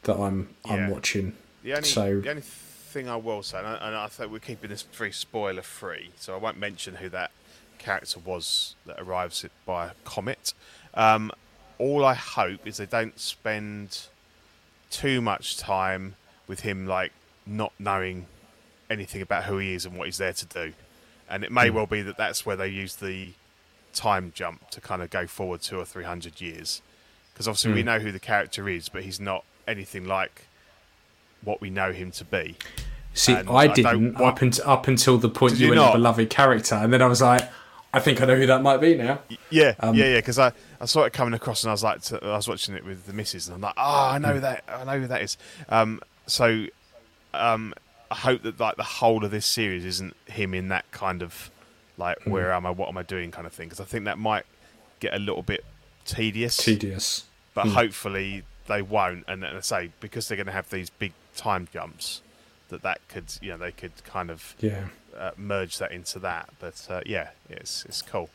that 0.05 0.17
I'm 0.17 0.49
Yeah. 0.67 0.73
I'm 0.73 0.91
watching. 0.91 1.35
the 1.63 1.75
only 1.75 1.89
So- 1.89 2.21
the 2.21 2.31
only 2.31 2.43
thing 2.43 3.09
I 3.09 3.17
will 3.17 3.43
say, 3.43 3.59
and 3.59 3.67
I, 3.67 3.75
and 3.89 3.95
I 3.97 4.07
think 4.09 4.33
we're 4.33 4.39
keeping 4.39 4.71
this 4.71 4.83
very 4.83 5.13
spoiler 5.13 5.63
free, 5.63 6.11
so 6.17 6.35
I 6.35 6.39
won't 6.39 6.57
mention 6.59 6.97
who 6.97 7.09
that 7.11 7.31
character 7.79 8.19
was 8.21 8.75
that 8.87 9.01
arrives 9.01 9.45
by 9.65 9.91
comet. 10.05 10.53
Um, 10.95 11.33
all 11.79 12.05
I 12.05 12.15
hope 12.15 12.67
is 12.67 12.79
they 12.79 12.87
don't 12.87 13.19
spend 13.19 14.07
too 14.91 15.21
much 15.21 15.57
time 15.57 16.17
with 16.47 16.61
him, 16.61 16.87
like 16.87 17.13
not 17.47 17.73
knowing 17.79 18.27
anything 18.91 19.23
about 19.23 19.45
who 19.45 19.59
he 19.59 19.75
is 19.75 19.85
and 19.85 19.97
what 19.97 20.07
he's 20.07 20.19
there 20.19 20.33
to 20.33 20.47
do. 20.47 20.73
And 21.31 21.45
it 21.45 21.53
may 21.53 21.71
well 21.71 21.87
be 21.87 22.03
that 22.03 22.17
that's 22.17 22.47
where 22.47 22.57
they 22.57 22.69
use 22.69 22.97
the 22.97 23.31
time 23.93 24.33
jump 24.35 24.71
to 24.71 24.81
kind 24.81 25.03
of 25.03 25.11
go 25.11 25.27
forward 25.27 25.61
two 25.61 25.79
or 25.79 25.85
three 25.85 26.05
hundred 26.05 26.41
years, 26.41 26.81
because 27.33 27.47
obviously 27.47 27.73
we 27.75 27.83
know 27.83 27.99
who 27.99 28.11
the 28.13 28.19
character 28.19 28.69
is, 28.69 28.89
but 28.89 29.03
he's 29.03 29.21
not 29.21 29.45
anything 29.67 30.07
like 30.07 30.47
what 31.43 31.61
we 31.61 31.71
know 31.71 31.93
him 31.93 32.11
to 32.13 32.25
be. 32.25 32.57
See, 33.15 33.35
And 33.35 33.49
I 33.51 33.67
didn't 33.67 34.17
up, 34.17 34.41
up 34.65 34.89
until 34.89 35.19
the 35.19 35.29
point 35.29 35.55
you 35.55 35.67
you 35.67 35.69
went 35.71 35.81
not? 35.83 35.93
beloved 35.95 36.31
character, 36.31 36.77
and 36.77 36.93
then 36.93 37.03
I 37.03 37.07
was 37.07 37.21
like, 37.21 37.49
I 37.93 38.01
think 38.01 38.21
I 38.21 38.27
know 38.27 38.37
who 38.37 38.47
that 38.47 38.63
might 38.63 38.79
be 38.83 38.95
now. 38.97 39.21
Yeah, 39.51 39.75
Um, 39.81 39.95
yeah, 39.95 40.07
yeah. 40.07 40.17
Because 40.17 40.39
I, 40.39 40.53
I 40.81 40.85
saw 40.85 41.05
it 41.05 41.13
coming 41.13 41.33
across, 41.35 41.65
and 41.65 41.71
I 41.71 41.73
was 41.73 41.83
like, 41.83 42.03
to, 42.03 42.23
I 42.23 42.37
was 42.37 42.47
watching 42.47 42.75
it 42.75 42.85
with 42.85 43.07
the 43.07 43.13
missus, 43.13 43.49
and 43.49 43.55
I'm 43.55 43.61
like, 43.63 43.75
oh, 43.77 44.09
I 44.11 44.19
know 44.19 44.39
that, 44.41 44.65
I 44.69 44.85
know 44.85 45.01
who 45.01 45.07
that 45.07 45.23
is. 45.23 45.39
Um, 45.71 46.01
so, 46.27 46.67
um, 47.33 47.73
I 48.11 48.15
hope 48.15 48.43
that 48.43 48.61
like 48.61 48.77
the 48.77 48.83
whole 48.83 49.25
of 49.25 49.31
this 49.31 49.47
series 49.47 49.85
isn't 49.85 50.15
him 50.27 50.53
in 50.55 50.69
that 50.69 50.91
kind 50.93 51.23
of 51.23 51.51
like, 51.97 52.19
where 52.25 52.53
am 52.53 52.67
I, 52.67 52.71
what 52.71 52.89
am 52.89 52.99
I 52.99 53.03
doing, 53.03 53.31
kind 53.31 53.47
of 53.47 53.53
thing. 53.53 53.69
Because 53.69 53.81
I 53.81 53.85
think 53.85 54.05
that 54.05 54.19
might 54.19 54.45
get 55.01 55.15
a 55.15 55.19
little 55.19 55.43
bit 55.43 55.65
tedious. 56.05 56.57
Tedious. 56.57 57.25
but 57.55 57.67
hopefully 57.69 58.45
they 58.67 58.83
won't. 58.83 59.25
And, 59.29 59.43
and 59.45 59.57
I 59.57 59.61
say 59.61 59.91
because 60.01 60.29
they're 60.29 60.37
going 60.37 60.47
to 60.47 60.53
have 60.53 60.69
these 60.71 60.91
big 60.91 61.13
time 61.37 61.69
jumps, 61.73 62.21
that 62.69 62.83
that 62.83 63.01
could, 63.09 63.25
you 63.41 63.51
know, 63.51 63.57
they 63.57 63.73
could 63.73 63.93
kind 64.05 64.31
of 64.31 64.55
Yeah. 64.61 64.89
Uh, 65.19 65.31
merge 65.37 65.79
that 65.79 65.93
into 65.93 66.19
that. 66.21 66.49
But 66.61 66.87
uh, 66.89 67.01
yeah, 67.07 67.31
it's 67.51 67.85
it's 67.85 68.03
cool. 68.03 68.31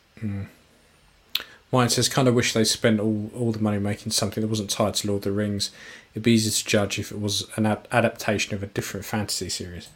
Mine 1.71 1.89
says, 1.89 2.07
kind 2.07 2.27
of 2.27 2.35
wish 2.35 2.53
they 2.53 2.63
spent 2.63 2.99
all, 2.99 3.31
all 3.35 3.51
the 3.51 3.57
money 3.59 3.79
making 3.79 4.11
something 4.11 4.41
that 4.41 4.47
wasn't 4.47 4.69
tied 4.69 4.93
to 4.95 5.07
Lord 5.07 5.19
of 5.19 5.23
the 5.23 5.31
Rings. 5.31 5.71
It'd 6.13 6.21
be 6.21 6.33
easy 6.33 6.51
to 6.51 6.69
judge 6.69 6.99
if 6.99 7.11
it 7.11 7.19
was 7.19 7.47
an 7.55 7.65
ad- 7.65 7.87
adaptation 7.91 8.53
of 8.53 8.61
a 8.61 8.67
different 8.67 9.07
fantasy 9.07 9.49
series. 9.49 9.89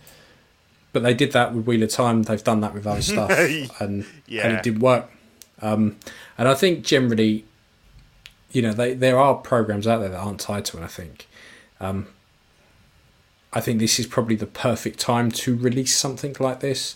But 0.91 1.03
they 1.03 1.13
did 1.13 1.33
that 1.33 1.53
with 1.53 1.67
Wheel 1.67 1.83
of 1.83 1.89
Time. 1.89 2.23
They've 2.23 2.43
done 2.43 2.61
that 2.61 2.73
with 2.73 2.87
other 2.87 3.01
stuff, 3.13 3.29
and 3.29 3.69
and 3.79 4.05
Yeah. 4.25 4.57
it 4.57 4.63
did 4.63 4.81
work. 4.81 5.11
Um, 5.61 5.97
and 6.37 6.47
I 6.47 6.55
think 6.55 6.83
generally, 6.83 7.45
you 8.51 8.63
know, 8.63 8.73
they, 8.73 8.95
there 8.95 9.19
are 9.19 9.35
programs 9.35 9.85
out 9.85 9.99
there 9.99 10.09
that 10.09 10.17
aren't 10.19 10.39
tied 10.39 10.65
to 10.65 10.77
it. 10.79 10.83
I 10.83 10.87
think, 10.87 11.27
um, 11.79 12.07
I 13.57 13.61
think 13.61 13.79
this 13.79 13.99
is 13.99 14.05
probably 14.07 14.35
the 14.35 14.45
perfect 14.67 14.99
time 14.99 15.31
to 15.31 15.55
release 15.57 15.95
something 15.97 16.35
like 16.39 16.59
this. 16.59 16.95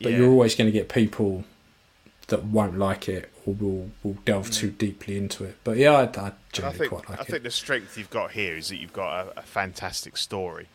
But 0.00 0.12
Yeah. 0.12 0.18
you're 0.18 0.30
always 0.30 0.54
going 0.54 0.66
to 0.66 0.72
get 0.80 0.88
people 0.88 1.44
that 2.28 2.44
won't 2.44 2.78
like 2.78 3.08
it 3.08 3.30
or 3.44 3.54
will 3.54 3.90
will 4.02 4.18
delve 4.24 4.50
too 4.50 4.70
deeply 4.70 5.16
into 5.16 5.44
it. 5.44 5.56
But 5.64 5.76
yeah, 5.76 5.92
I, 5.92 6.02
I 6.02 6.04
And 6.04 6.16
I 6.18 6.32
generally 6.52 6.78
think 6.78 6.90
quite 6.90 7.08
like 7.10 7.18
I 7.18 7.22
it. 7.22 7.28
think 7.28 7.42
the 7.44 7.50
strength 7.50 7.96
you've 7.98 8.10
got 8.10 8.32
here 8.32 8.56
is 8.56 8.68
that 8.68 8.76
you've 8.76 8.92
got 8.92 9.10
a, 9.28 9.38
a 9.40 9.42
fantastic 9.42 10.16
story. 10.16 10.66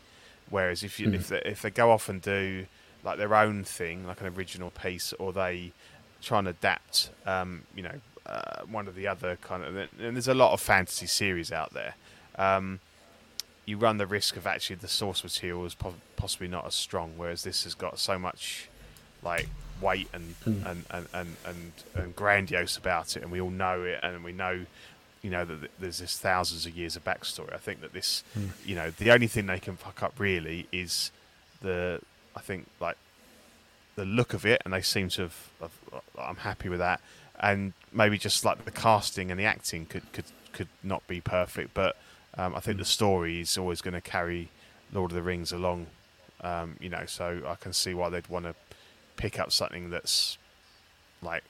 Whereas 0.50 0.84
if 0.84 1.00
you 1.00 1.12
if 1.14 1.28
they, 1.28 1.42
if 1.46 1.62
they 1.62 1.70
go 1.70 1.92
off 1.92 2.10
and 2.10 2.22
do 2.22 2.66
like 3.04 3.18
their 3.18 3.36
own 3.36 3.64
thing, 3.64 4.08
like 4.08 4.22
an 4.22 4.28
original 4.28 4.70
piece, 4.72 5.14
or 5.14 5.34
they 5.34 5.72
try 6.22 6.40
and 6.40 6.48
adapt, 6.48 7.10
um, 7.26 7.64
you 7.76 7.84
know, 7.84 8.00
uh, 8.26 8.62
one 8.70 8.88
of 8.88 8.96
the 8.96 9.08
other 9.08 9.38
kind 9.42 9.64
of, 9.64 9.76
and 9.76 9.90
there's 10.16 10.28
a 10.28 10.34
lot 10.34 10.52
of 10.54 10.60
fantasy 10.62 11.06
series 11.06 11.52
out 11.52 11.74
there. 11.74 11.96
Um, 12.38 12.80
you 13.68 13.78
run 13.78 13.98
the 13.98 14.08
risk 14.08 14.36
of 14.38 14.48
actually 14.48 14.78
the 14.78 14.88
source 14.88 15.24
material 15.24 15.64
is 15.66 15.76
po- 15.76 15.94
possibly 16.16 16.48
not 16.48 16.66
as 16.66 16.74
strong, 16.74 17.14
whereas 17.18 17.44
this 17.44 17.64
has 17.66 17.76
got 17.76 18.00
so 18.00 18.18
much 18.18 18.70
like 19.22 19.48
weight 19.82 20.08
and 20.14 20.34
Hmm. 20.44 20.66
and, 20.66 20.86
and, 20.90 21.08
and, 21.14 21.36
and 21.46 21.72
and 21.94 22.16
grandiose 22.16 22.78
about 22.78 23.16
it, 23.16 23.22
and 23.24 23.32
we 23.32 23.40
all 23.42 23.50
know 23.52 23.84
it, 23.84 24.00
and 24.02 24.24
we 24.24 24.32
know, 24.32 24.66
you 25.22 25.30
know, 25.30 25.44
that 25.46 25.70
there's 25.80 26.00
this 26.00 26.18
thousands 26.18 26.66
of 26.66 26.76
years 26.76 26.96
of 26.96 27.04
backstory. 27.04 27.54
I 27.54 27.58
think 27.58 27.82
that 27.82 27.94
this, 27.94 28.24
Hmm. 28.34 28.48
you 28.66 28.74
know, 28.76 28.90
the 28.90 29.12
only 29.12 29.28
thing 29.28 29.46
they 29.48 29.60
can 29.60 29.76
fuck 29.76 30.02
up 30.02 30.14
really 30.20 30.68
is 30.72 31.12
the, 31.62 32.00
I 32.36 32.40
think 32.42 32.68
like 32.80 32.98
the 33.96 34.06
look 34.06 34.34
of 34.34 34.46
it, 34.46 34.62
and 34.64 34.74
they 34.74 34.82
seem 34.82 35.10
to 35.10 35.24
have. 35.24 35.36
have 35.60 35.72
I'm 36.18 36.38
happy 36.38 36.70
with 36.70 36.80
that, 36.80 37.02
and 37.40 37.74
maybe 37.92 38.18
just 38.18 38.46
like 38.46 38.64
the 38.66 38.72
casting 38.72 39.30
and 39.32 39.40
the 39.40 39.46
acting 39.46 39.86
could 39.88 40.10
could 40.14 40.26
could 40.54 40.70
not 40.84 41.06
be 41.08 41.20
perfect, 41.22 41.74
but 41.74 41.98
um, 42.38 42.56
I 42.56 42.60
think 42.60 42.78
the 42.78 42.86
story 42.86 43.42
is 43.42 43.58
always 43.58 43.82
going 43.82 43.94
to 43.94 44.02
carry 44.02 44.50
Lord 44.94 45.12
of 45.12 45.16
the 45.16 45.22
Rings 45.22 45.52
along. 45.52 45.88
Um, 46.42 46.76
you 46.80 46.90
know, 46.90 47.04
so 47.08 47.42
I 47.48 47.56
can 47.56 47.74
see 47.74 47.94
why 47.94 48.10
they'd 48.10 48.28
want 48.28 48.46
to 48.46 48.54
pick 49.16 49.40
up 49.40 49.52
something 49.52 49.90
that's 49.90 50.38
like, 51.22 51.44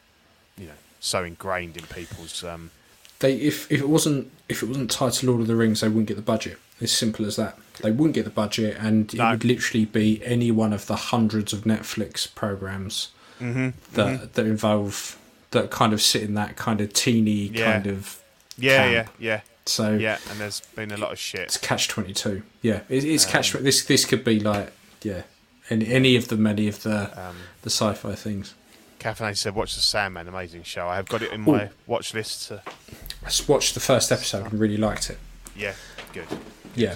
you 0.57 0.67
know, 0.67 0.73
so 0.99 1.23
ingrained 1.23 1.75
in 1.77 1.83
people's. 1.85 2.43
Um, 2.43 2.71
they 3.19 3.35
if, 3.35 3.69
if 3.71 3.81
it 3.81 3.89
wasn't 3.89 4.31
if 4.47 4.63
it 4.63 4.67
wasn't 4.67 4.89
tied 4.91 5.13
to 5.13 5.25
Lord 5.27 5.41
of 5.41 5.47
the 5.47 5.55
Rings, 5.55 5.81
they 5.81 5.87
wouldn't 5.89 6.07
get 6.07 6.15
the 6.15 6.21
budget. 6.23 6.57
As 6.79 6.91
simple 6.91 7.25
as 7.25 7.35
that. 7.37 7.57
They 7.81 7.89
wouldn't 7.91 8.13
get 8.13 8.23
the 8.25 8.29
budget, 8.31 8.77
and 8.79 9.11
it 9.11 9.17
No. 9.17 9.31
would 9.31 9.43
literally 9.43 9.85
be 9.85 10.21
any 10.23 10.51
one 10.51 10.73
of 10.73 10.85
the 10.85 10.95
hundreds 10.95 11.51
of 11.53 11.61
Netflix 11.61 12.33
programs 12.33 13.09
Mm-hmm. 13.41 13.69
that 13.95 14.33
that 14.33 14.45
involve 14.47 15.17
that 15.51 15.69
kind 15.69 15.93
of 15.93 16.01
sit 16.01 16.23
in 16.23 16.33
that 16.35 16.55
kind 16.55 16.81
of 16.81 16.91
teeny 16.93 17.47
Yeah. 17.49 17.71
kind 17.73 17.87
of 17.87 18.21
yeah, 18.57 18.77
camp. 18.77 19.09
yeah, 19.19 19.27
yeah, 19.33 19.41
so 19.67 19.93
yeah. 19.93 20.17
And 20.29 20.39
there's 20.39 20.61
been 20.75 20.91
a 20.91 20.97
lot 20.97 21.11
of 21.11 21.19
shit. 21.19 21.41
it's 21.41 21.57
catch 21.57 21.87
twenty 21.87 22.13
two. 22.13 22.43
Yeah, 22.61 22.81
it, 22.89 23.03
it's 23.03 23.25
Um, 23.25 23.31
catch. 23.31 23.51
This 23.53 23.83
this 23.85 24.05
could 24.05 24.23
be 24.23 24.39
like 24.39 24.71
yeah, 25.03 25.23
any 25.69 25.87
any 25.87 26.15
of 26.15 26.27
the 26.29 26.37
many 26.37 26.67
of 26.67 26.83
the 26.83 27.11
Um, 27.19 27.35
the 27.61 27.69
sci-fi 27.69 28.15
things. 28.15 28.53
Caffeine 28.99 29.35
said, 29.35 29.53
"Watch 29.53 29.75
the 29.75 29.81
Sandman, 29.81 30.27
amazing 30.27 30.63
show. 30.63 30.87
I 30.87 30.95
have 30.95 31.07
got 31.07 31.21
it 31.21 31.31
in 31.31 31.41
my 31.41 31.65
Ooh. 31.65 31.69
watch 31.85 32.13
list. 32.15 32.47
To, 32.47 32.61
I 33.25 33.29
watched 33.47 33.73
the 33.75 33.79
first 33.79 34.11
episode 34.11 34.45
and 34.51 34.59
really 34.59 34.77
liked 34.77 35.09
it. 35.11 35.19
yeah, 35.55 35.73
good. 36.13 36.25
Yeah, 36.75 36.95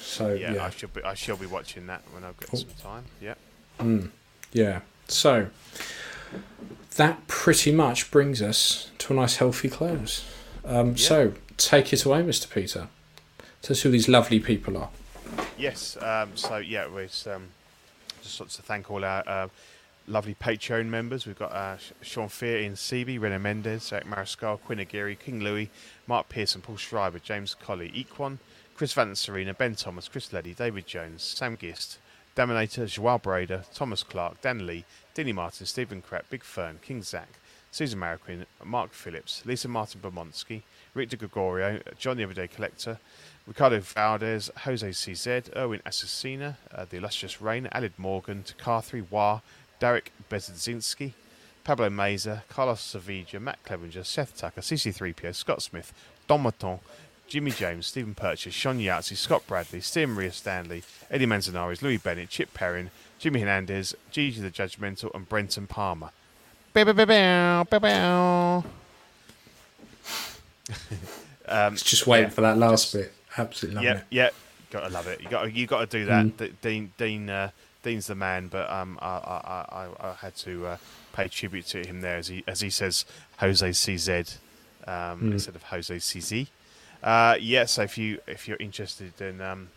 so 0.00 0.34
Yeah, 0.34 0.54
yeah, 0.54 0.64
I 0.66 0.70
should 0.70 0.92
be. 0.92 1.02
I 1.02 1.14
shall 1.14 1.36
be 1.36 1.46
watching 1.46 1.86
that 1.86 2.02
when 2.12 2.22
I've 2.24 2.36
got 2.38 2.50
Cool. 2.50 2.60
some 2.60 2.68
time. 2.82 3.04
Yeah. 3.20 3.34
Yeah. 4.52 4.80
So 5.08 5.48
that 6.96 7.26
pretty 7.28 7.72
much 7.72 8.10
brings 8.10 8.42
us 8.42 8.90
to 8.98 9.12
a 9.12 9.16
nice 9.16 9.36
healthy 9.36 9.68
close. 9.68 10.24
Um, 10.64 10.96
So 10.96 11.32
take 11.58 11.92
it 11.92 12.04
away, 12.04 12.22
Mr. 12.22 12.48
Peter. 12.48 12.88
Tell 13.60 13.74
us 13.74 13.82
who 13.82 13.90
these 13.90 14.08
lovely 14.08 14.40
people 14.40 14.78
are. 14.78 14.88
Yes. 15.58 15.96
Um, 16.00 16.30
so 16.36 16.56
yeah, 16.56 16.88
we 16.88 17.02
um, 17.02 17.48
just 18.22 18.40
want 18.40 18.50
to 18.52 18.62
thank 18.62 18.90
all 18.90 19.04
our 19.04 19.22
uh, 19.26 19.48
lovely 20.06 20.34
Patreon 20.34 20.86
members. 20.86 21.26
We've 21.26 21.38
got 21.38 21.52
uh, 21.52 21.76
Sean 22.00 22.28
Fear, 22.28 22.60
Ian 22.60 22.74
Seavey, 22.74 23.18
René 23.18 23.40
Mendez, 23.40 23.92
Eric 23.92 24.06
Mariscal, 24.06 24.60
Quinn 24.60 24.80
Aguirre, 24.80 25.16
King 25.16 25.40
Louis, 25.40 25.70
Mark 26.06 26.28
Pearson, 26.28 26.62
Paul 26.62 26.76
Schreiber, 26.76 27.18
James 27.18 27.54
Colley, 27.54 27.90
Equan, 27.90 28.38
Chris 28.74 28.92
Van 28.92 29.14
Serena, 29.14 29.52
Ben 29.52 29.74
Thomas, 29.74 30.08
Chris 30.08 30.32
Leddy, 30.32 30.54
David 30.54 30.86
Jones, 30.86 31.22
Sam 31.22 31.56
Gist, 31.56 31.98
Daminator, 32.36 32.86
Joao 32.86 33.18
Brader, 33.18 33.64
Thomas 33.74 34.04
Clark, 34.04 34.40
Dan 34.40 34.66
Lee, 34.66 34.84
Dinny 35.14 35.34
Martin, 35.34 35.66
Stephen 35.66 36.00
Krapp, 36.00 36.30
Big 36.30 36.44
Fern, 36.44 36.78
King 36.80 37.02
Zach, 37.02 37.28
Susan 37.72 37.98
Mariquin, 37.98 38.46
Mark 38.64 38.92
Phillips, 38.92 39.44
Lisa 39.44 39.68
Martin 39.68 40.00
Bomonsky, 40.00 40.62
De 41.06 41.16
Gregorio, 41.16 41.80
John 41.98 42.16
the 42.16 42.22
Everyday 42.22 42.48
Collector, 42.48 42.98
Ricardo 43.46 43.80
Valdez, 43.80 44.50
Jose 44.64 44.88
CZ, 44.88 45.56
Erwin 45.56 45.80
Assassina, 45.86 46.56
uh, 46.74 46.84
The 46.88 46.98
Illustrious 46.98 47.40
Rain, 47.40 47.68
Alid 47.72 47.92
Morgan, 47.96 48.44
Takathri 48.44 49.04
Wah, 49.10 49.40
Derek 49.78 50.12
Bezadzinski, 50.30 51.12
Pablo 51.64 51.88
Meza, 51.88 52.42
Carlos 52.48 52.80
Savija, 52.80 53.40
Matt 53.40 53.62
Clevenger, 53.64 54.04
Seth 54.04 54.36
Tucker, 54.36 54.60
CC3PO, 54.60 55.34
Scott 55.34 55.62
Smith, 55.62 55.92
Don 56.26 56.42
Maton, 56.42 56.80
Jimmy 57.26 57.50
James, 57.50 57.86
Stephen 57.86 58.14
Purchase, 58.14 58.54
Sean 58.54 58.78
Yahtzee, 58.78 59.16
Scott 59.16 59.46
Bradley, 59.46 59.80
Steve 59.80 60.08
Maria 60.08 60.32
Stanley, 60.32 60.82
Eddie 61.10 61.26
Manzanares, 61.26 61.82
Louis 61.82 61.98
Bennett, 61.98 62.30
Chip 62.30 62.54
Perrin, 62.54 62.90
Jimmy 63.18 63.40
Hernandez, 63.40 63.94
Gigi 64.10 64.40
the 64.40 64.50
Judgmental, 64.50 65.14
and 65.14 65.28
Brenton 65.28 65.66
Palmer. 65.66 66.10
Bow, 66.72 66.84
bow, 66.84 66.92
bow, 66.92 67.64
bow, 67.64 67.78
bow. 67.78 68.64
um, 71.48 71.74
It's 71.74 71.82
just 71.82 72.06
waiting 72.06 72.26
yeah, 72.28 72.34
for 72.34 72.40
that 72.42 72.58
last 72.58 72.92
bit. 72.92 73.12
Absolutely 73.36 73.76
loving 73.76 73.88
yeah, 73.88 73.96
it. 73.98 74.04
yeah, 74.10 74.30
gotta 74.70 74.88
love 74.92 75.06
it. 75.06 75.20
You 75.20 75.28
got 75.28 75.52
you 75.52 75.66
got 75.66 75.88
to 75.90 75.98
do 75.98 76.04
that. 76.06 76.26
Mm. 76.26 76.52
Dean 76.60 76.92
Dean 76.96 77.30
uh, 77.30 77.50
Dean's 77.82 78.06
the 78.08 78.14
man, 78.14 78.48
but 78.48 78.68
um, 78.70 78.98
I 79.00 79.06
I, 79.06 79.88
I, 80.00 80.08
I 80.10 80.12
had 80.14 80.34
to 80.36 80.66
uh, 80.66 80.76
pay 81.12 81.28
tribute 81.28 81.66
to 81.68 81.86
him 81.86 82.00
there 82.00 82.16
as 82.16 82.28
he 82.28 82.42
as 82.46 82.60
he 82.60 82.70
says 82.70 83.04
Jose 83.38 83.68
CZ 83.68 84.36
um, 84.86 85.20
Mm. 85.20 85.32
instead 85.32 85.54
of 85.54 85.62
Jose 85.64 85.94
CZ. 85.96 86.48
Uh, 87.02 87.36
yeah, 87.40 87.64
so 87.66 87.82
if 87.82 87.96
you 87.96 88.18
if 88.26 88.48
you're 88.48 88.56
interested 88.58 89.20
in 89.20 89.40
um, 89.40 89.68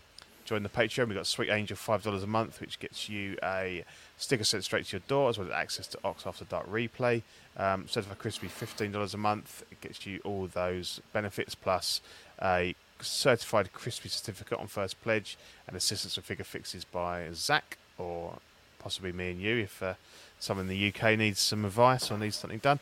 join 0.45 0.63
the 0.63 0.69
Patreon, 0.69 1.07
we've 1.07 1.17
got 1.17 1.27
Sweet 1.27 1.49
Angel 1.51 1.77
five 1.77 2.01
dollars 2.03 2.23
a 2.23 2.27
month, 2.27 2.59
which 2.59 2.79
gets 2.79 3.07
you 3.09 3.37
a 3.43 3.83
sticker 4.21 4.43
sent 4.43 4.63
straight 4.63 4.85
to 4.85 4.97
your 4.97 5.03
door, 5.07 5.29
as 5.29 5.37
well 5.37 5.47
as 5.47 5.53
access 5.53 5.87
to 5.87 5.99
Ox 6.03 6.25
After 6.25 6.45
Dark 6.45 6.71
replay. 6.71 7.23
Um, 7.57 7.87
Certified 7.87 8.19
Crispy 8.19 8.47
fifteen 8.47 8.91
dollars 8.91 9.13
a 9.13 9.17
month. 9.17 9.63
It 9.71 9.81
gets 9.81 10.05
you 10.05 10.21
all 10.23 10.47
those 10.47 11.01
benefits 11.11 11.55
plus 11.55 12.01
a 12.41 12.75
certified 13.01 13.73
crispy 13.73 14.09
certificate 14.09 14.59
on 14.59 14.67
first 14.67 15.01
pledge, 15.01 15.37
and 15.67 15.75
assistance 15.75 16.15
with 16.15 16.25
figure 16.25 16.45
fixes 16.45 16.85
by 16.85 17.27
Zach 17.33 17.77
or 17.97 18.37
possibly 18.79 19.11
me 19.11 19.31
and 19.31 19.39
you 19.39 19.57
if 19.57 19.83
uh, 19.83 19.93
someone 20.39 20.67
in 20.67 20.69
the 20.75 20.87
UK 20.93 21.17
needs 21.17 21.39
some 21.39 21.65
advice 21.65 22.09
or 22.09 22.17
needs 22.17 22.35
something 22.35 22.57
done. 22.59 22.79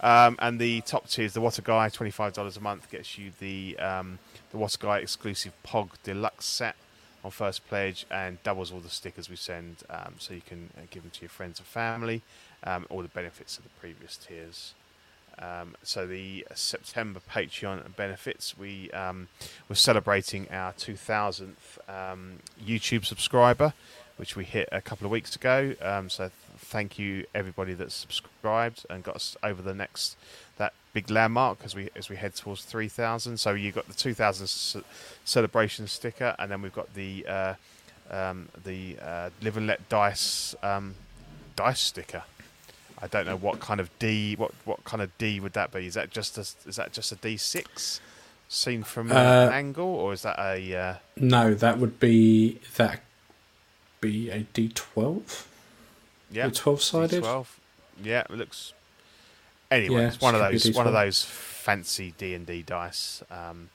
Um, 0.00 0.36
and 0.40 0.58
the 0.58 0.82
top 0.82 1.08
tier 1.08 1.24
is 1.24 1.34
the 1.34 1.40
a 1.40 1.62
Guy, 1.62 1.88
twenty 1.90 2.10
five 2.10 2.32
dollars 2.32 2.56
a 2.56 2.60
month 2.60 2.90
gets 2.90 3.18
you 3.18 3.32
the 3.40 3.78
um, 3.78 4.18
the 4.52 4.58
a 4.58 4.68
Guy 4.78 4.98
exclusive 4.98 5.52
Pog 5.66 5.90
Deluxe 6.02 6.46
set 6.46 6.76
on 7.24 7.30
first 7.30 7.66
pledge 7.68 8.06
and 8.10 8.42
doubles 8.42 8.72
all 8.72 8.80
the 8.80 8.88
stickers 8.88 9.28
we 9.28 9.36
send, 9.36 9.76
um, 9.90 10.14
so 10.18 10.34
you 10.34 10.42
can 10.46 10.70
uh, 10.76 10.82
give 10.90 11.02
them 11.02 11.10
to 11.10 11.20
your 11.22 11.30
friends 11.30 11.58
and 11.58 11.66
family. 11.66 12.22
Um, 12.64 12.86
all 12.90 13.02
the 13.02 13.08
benefits 13.08 13.56
of 13.56 13.64
the 13.64 13.70
previous 13.80 14.16
tiers. 14.16 14.74
Um, 15.40 15.76
so 15.82 16.06
the 16.06 16.44
September 16.54 17.20
Patreon 17.30 17.94
benefits, 17.94 18.58
we 18.58 18.90
um, 18.90 19.28
we're 19.68 19.76
celebrating 19.76 20.48
our 20.50 20.72
2000th 20.72 21.48
um, 21.88 22.40
YouTube 22.60 23.04
subscriber, 23.04 23.72
which 24.16 24.34
we 24.34 24.44
hit 24.44 24.68
a 24.72 24.80
couple 24.80 25.04
of 25.04 25.12
weeks 25.12 25.36
ago. 25.36 25.74
Um, 25.80 26.10
so 26.10 26.24
th- 26.24 26.32
thank 26.58 26.98
you 26.98 27.26
everybody 27.34 27.74
that's 27.74 27.94
subscribed 27.94 28.84
and 28.90 29.04
got 29.04 29.14
us 29.14 29.36
over 29.42 29.62
the 29.62 29.74
next 29.74 30.16
big 30.92 31.10
landmark 31.10 31.58
as 31.64 31.74
we 31.74 31.90
as 31.96 32.08
we 32.08 32.16
head 32.16 32.34
towards 32.34 32.64
3000. 32.64 33.36
So 33.38 33.52
you 33.52 33.72
got 33.72 33.86
the 33.88 33.94
2000 33.94 34.46
ce- 34.46 34.76
celebration 35.24 35.86
sticker, 35.86 36.34
and 36.38 36.50
then 36.50 36.62
we've 36.62 36.72
got 36.74 36.92
the 36.94 37.26
uh, 37.26 37.54
um, 38.10 38.48
the 38.64 38.96
uh, 39.02 39.30
live 39.42 39.56
and 39.56 39.66
let 39.66 39.88
dice 39.88 40.54
um, 40.62 40.94
dice 41.56 41.80
sticker. 41.80 42.22
I 43.00 43.06
don't 43.06 43.26
know 43.26 43.36
what 43.36 43.60
kind 43.60 43.80
of 43.80 43.90
D 43.98 44.34
what 44.36 44.52
what 44.64 44.82
kind 44.84 45.02
of 45.02 45.16
D 45.18 45.38
would 45.40 45.52
that 45.52 45.72
be? 45.72 45.86
Is 45.86 45.94
that 45.94 46.10
just 46.10 46.36
a 46.38 46.40
is 46.68 46.76
that 46.76 46.92
just 46.92 47.12
a 47.12 47.16
D 47.16 47.36
six 47.36 48.00
seen 48.48 48.82
from 48.82 49.12
Uh, 49.12 49.14
an 49.46 49.52
angle, 49.52 49.86
or 49.86 50.12
is 50.14 50.22
that 50.22 50.38
a 50.38 50.74
uh, 50.76 50.94
No, 51.16 51.54
that 51.54 51.78
would 51.78 52.00
be 52.00 52.60
that 52.76 53.00
be 54.00 54.30
a 54.30 54.40
D 54.40 54.68
twelve. 54.74 55.46
yeah 56.30 56.46
12-sided? 56.48 57.22
D12? 57.22 57.46
Yeah, 58.02 58.20
it 58.20 58.30
looks. 58.30 58.72
Anyway, 59.70 60.02
Yeah, 60.02 60.08
it's 60.08 60.20
one 60.20 60.34
of 60.34 60.40
those 60.40 60.72
one 60.72 60.86
of 60.86 60.92
those 60.92 61.22
fancy 61.24 62.14
D 62.16 62.34
and 62.34 62.46
D 62.46 62.62
dice. 62.62 63.22
Um, 63.30 63.68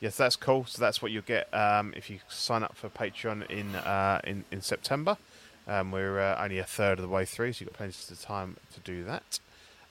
yes, 0.00 0.16
that's 0.16 0.36
cool. 0.36 0.64
So 0.66 0.80
that's 0.80 1.02
what 1.02 1.12
you'll 1.12 1.22
get 1.22 1.52
um, 1.52 1.92
if 1.96 2.08
you 2.08 2.20
sign 2.28 2.62
up 2.62 2.76
for 2.76 2.88
Patreon 2.88 3.50
in 3.50 3.74
uh, 3.74 4.20
in 4.24 4.44
in 4.50 4.62
September. 4.62 5.16
Um, 5.66 5.90
we're 5.90 6.20
uh, 6.20 6.42
only 6.42 6.58
a 6.58 6.64
third 6.64 6.98
of 6.98 7.02
the 7.02 7.08
way 7.08 7.24
through, 7.24 7.54
so 7.54 7.62
you've 7.64 7.70
got 7.72 7.78
plenty 7.78 8.12
of 8.12 8.20
time 8.20 8.56
to 8.74 8.80
do 8.80 9.04
that. 9.04 9.40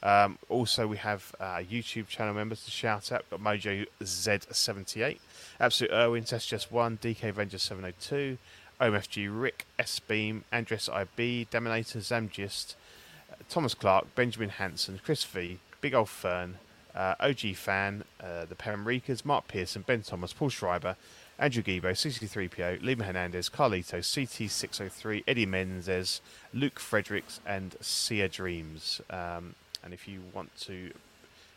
Um, 0.04 0.38
also, 0.50 0.86
we 0.86 0.98
have 0.98 1.34
uh, 1.40 1.58
YouTube 1.58 2.08
channel 2.08 2.34
members 2.34 2.66
to 2.66 2.72
shout 2.72 3.12
out. 3.12 3.24
We've 3.32 3.42
got 3.42 3.54
Mojo 3.54 3.88
Z78, 4.04 5.18
Absolute 5.60 5.94
Irwin, 5.94 6.26
Test 6.26 6.50
Just 6.50 6.72
One, 6.72 6.98
DK 6.98 7.30
Avenger 7.30 7.58
702, 7.58 8.38
OMFG 8.82 9.30
Rick, 9.32 9.66
S 9.80 10.00
Beam, 10.00 10.44
Andres 10.52 10.90
IB, 10.90 11.48
Deminator, 11.50 12.00
Zamgist, 12.00 12.76
Thomas 13.49 13.73
Clark, 13.73 14.15
Benjamin 14.15 14.49
Hanson, 14.49 14.99
Chris 15.03 15.23
V, 15.23 15.60
Big 15.81 15.93
Old 15.93 16.10
Fern, 16.10 16.57
uh, 16.95 17.15
OG 17.19 17.55
Fan, 17.55 18.03
uh, 18.22 18.45
the 18.45 18.55
Paramricas, 18.55 19.26
Mark 19.26 19.47
Pearson, 19.47 19.84
Ben 19.85 20.01
Thomas, 20.01 20.34
Paul 20.34 20.49
Schreiber, 20.49 20.95
Andrew 21.39 21.64
Gibo, 21.64 21.91
CC3PO, 21.91 22.84
Lima 22.84 23.03
Hernandez, 23.03 23.49
Carlito, 23.49 23.99
CT603, 23.99 25.23
Eddie 25.27 25.45
Mendez, 25.45 26.22
Luke 26.53 26.80
Fredericks, 26.80 27.39
and 27.45 27.76
Sia 27.81 28.30
Dreams. 28.30 29.01
Um, 29.10 29.55
and 29.84 29.93
if 29.93 30.07
you 30.07 30.22
want 30.34 30.55
to 30.61 30.91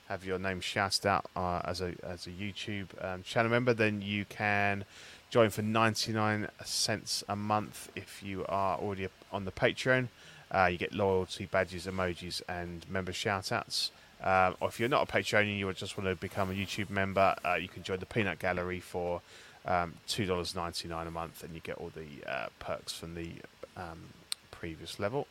have 0.09 0.25
your 0.25 0.39
name 0.39 0.61
shouted 0.61 1.07
out 1.07 1.27
uh, 1.37 1.61
as 1.65 1.81
a 1.81 1.95
as 2.03 2.27
a 2.27 2.31
YouTube 2.31 2.87
um, 3.05 3.23
channel 3.23 3.51
member, 3.51 3.75
then 3.75 4.01
you 4.03 4.25
can 4.25 4.85
join 5.31 5.51
for 5.51 5.63
99 5.63 6.49
cents 6.65 7.25
a 7.29 7.37
month 7.37 7.91
if 7.95 8.23
you 8.23 8.45
are 8.49 8.79
already 8.79 9.09
on 9.33 9.45
the 9.45 9.53
Patreon. 9.53 10.09
Uh, 10.53 10.67
you 10.67 10.79
get 10.79 10.93
loyalty 10.93 11.47
badges, 11.47 11.87
emojis, 11.87 12.41
and 12.49 12.89
member 12.89 13.13
shoutouts. 13.13 13.91
Um, 14.23 14.57
or 14.61 14.69
if 14.69 14.81
you're 14.81 14.89
not 14.89 15.09
a 15.09 15.13
Patreon 15.13 15.59
you 15.59 15.71
just 15.75 15.99
want 15.99 16.09
to 16.09 16.17
become 16.17 16.51
a 16.51 16.55
YouTube 16.55 16.89
member, 16.89 17.35
uh, 17.45 17.55
you 17.55 17.69
can 17.69 17.83
join 17.83 17.99
the 17.99 18.07
Peanut 18.07 18.39
Gallery 18.39 18.81
for 18.81 19.21
um, 19.67 19.95
two 20.07 20.25
dollars 20.27 20.55
ninety 20.55 20.89
nine 20.89 21.07
a 21.07 21.11
month, 21.11 21.43
and 21.43 21.55
you 21.55 21.61
get 21.61 21.77
all 21.77 21.91
the 21.95 22.31
uh, 22.31 22.47
perks 22.59 22.93
from 22.93 23.15
the 23.15 23.33
um, 23.77 24.11
previous 24.51 24.99
level. 24.99 25.27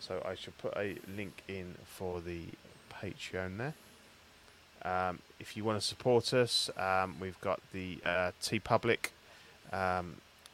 So 0.00 0.22
I 0.26 0.34
should 0.34 0.58
put 0.58 0.74
a 0.76 0.96
link 1.16 1.42
in 1.48 1.76
for 1.84 2.20
the 2.20 2.42
Patreon 2.92 3.58
there. 3.58 3.74
Um, 4.82 5.20
if 5.40 5.56
you 5.56 5.64
want 5.64 5.80
to 5.80 5.86
support 5.86 6.34
us, 6.34 6.70
um, 6.76 7.16
we've 7.18 7.40
got 7.40 7.60
the 7.72 7.98
uh, 8.04 8.32
TeePublic 8.42 9.10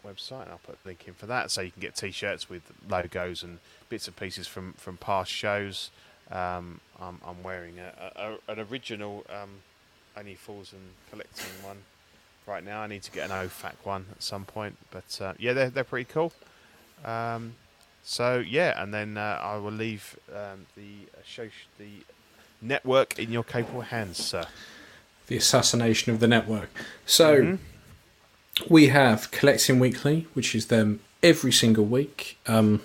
um, 0.04 0.14
and 0.42 0.50
I'll 0.50 0.60
put 0.64 0.78
a 0.84 0.88
link 0.88 1.04
in 1.06 1.14
for 1.14 1.26
that, 1.26 1.50
so 1.50 1.60
you 1.60 1.70
can 1.70 1.80
get 1.80 1.94
T-shirts 1.96 2.48
with 2.50 2.62
logos 2.88 3.42
and 3.42 3.58
bits 3.88 4.06
and 4.06 4.16
pieces 4.16 4.46
from 4.46 4.72
from 4.74 4.96
past 4.96 5.30
shows. 5.30 5.90
Um, 6.30 6.80
I'm, 7.00 7.20
I'm 7.26 7.42
wearing 7.42 7.78
a, 7.78 8.38
a, 8.48 8.52
an 8.52 8.60
original 8.70 9.24
um, 9.28 9.50
Only 10.16 10.34
Fools 10.34 10.72
and 10.72 10.82
Collecting 11.10 11.50
one 11.62 11.78
right 12.46 12.64
now. 12.64 12.80
I 12.80 12.86
need 12.86 13.02
to 13.02 13.10
get 13.10 13.30
an 13.30 13.36
OFAC 13.36 13.74
one 13.84 14.06
at 14.12 14.22
some 14.22 14.44
point, 14.44 14.76
but 14.90 15.18
uh, 15.20 15.34
yeah, 15.38 15.52
they're 15.52 15.70
they're 15.70 15.84
pretty 15.84 16.10
cool. 16.10 16.32
Um, 17.04 17.54
so 18.02 18.38
yeah, 18.38 18.82
and 18.82 18.92
then 18.92 19.16
uh, 19.18 19.38
I 19.42 19.56
will 19.56 19.72
leave 19.72 20.18
um, 20.34 20.66
the 20.76 21.06
uh, 21.14 21.20
show 21.24 21.48
the 21.78 21.90
network 22.60 23.18
in 23.18 23.30
your 23.30 23.44
capable 23.44 23.82
hands, 23.82 24.18
sir. 24.18 24.46
The 25.28 25.36
assassination 25.36 26.12
of 26.12 26.20
the 26.20 26.28
network. 26.28 26.70
So 27.06 27.36
Mhm. 27.42 27.58
We 28.68 28.88
have 28.88 29.30
collecting 29.30 29.78
weekly, 29.78 30.26
which 30.34 30.54
is 30.54 30.66
them 30.66 31.00
every 31.22 31.52
single 31.52 31.84
week. 31.84 32.38
Um, 32.46 32.82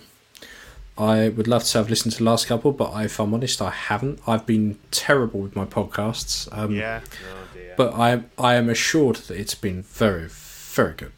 I 0.98 1.30
would 1.30 1.48
love 1.48 1.64
to 1.66 1.78
have 1.78 1.90
listened 1.90 2.14
to 2.14 2.20
the 2.20 2.24
last 2.24 2.48
couple, 2.48 2.72
but 2.72 2.92
if 3.04 3.20
I'm 3.20 3.34
honest, 3.34 3.62
I 3.62 3.70
haven't. 3.70 4.20
I've 4.26 4.46
been 4.46 4.80
terrible 4.90 5.42
with 5.42 5.56
my 5.56 5.66
podcasts. 5.66 6.48
Um, 6.58 6.74
yeah. 6.74 7.02
Oh 7.04 7.48
but 7.78 7.94
I 7.94 8.24
I 8.38 8.56
am 8.56 8.68
assured 8.70 9.18
that 9.28 9.40
it's 9.40 9.56
been 9.56 9.84
very 9.84 10.28
very 10.28 10.94
good. 10.94 11.14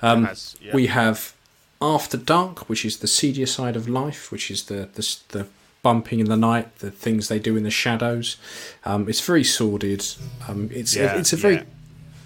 Um, 0.00 0.24
has, 0.24 0.56
yeah. 0.60 0.74
We 0.74 0.86
have 0.86 1.34
After 1.82 2.16
Dark, 2.16 2.68
which 2.68 2.84
is 2.84 2.98
the 2.98 3.06
seedier 3.08 3.46
side 3.46 3.76
of 3.76 3.88
life, 3.88 4.32
which 4.32 4.50
is 4.50 4.64
the 4.64 4.88
the, 4.94 5.16
the 5.28 5.46
bumping 5.82 6.20
in 6.20 6.26
the 6.26 6.36
night, 6.36 6.78
the 6.78 6.90
things 6.90 7.28
they 7.28 7.38
do 7.38 7.56
in 7.56 7.64
the 7.64 7.70
shadows. 7.70 8.36
Um, 8.84 9.08
it's 9.08 9.20
very 9.20 9.44
sordid. 9.44 10.04
Um, 10.48 10.70
it's 10.72 10.96
Yeah, 10.96 11.16
it's 11.16 11.32
a 11.32 11.36
very 11.36 11.56
yeah. 11.56 11.64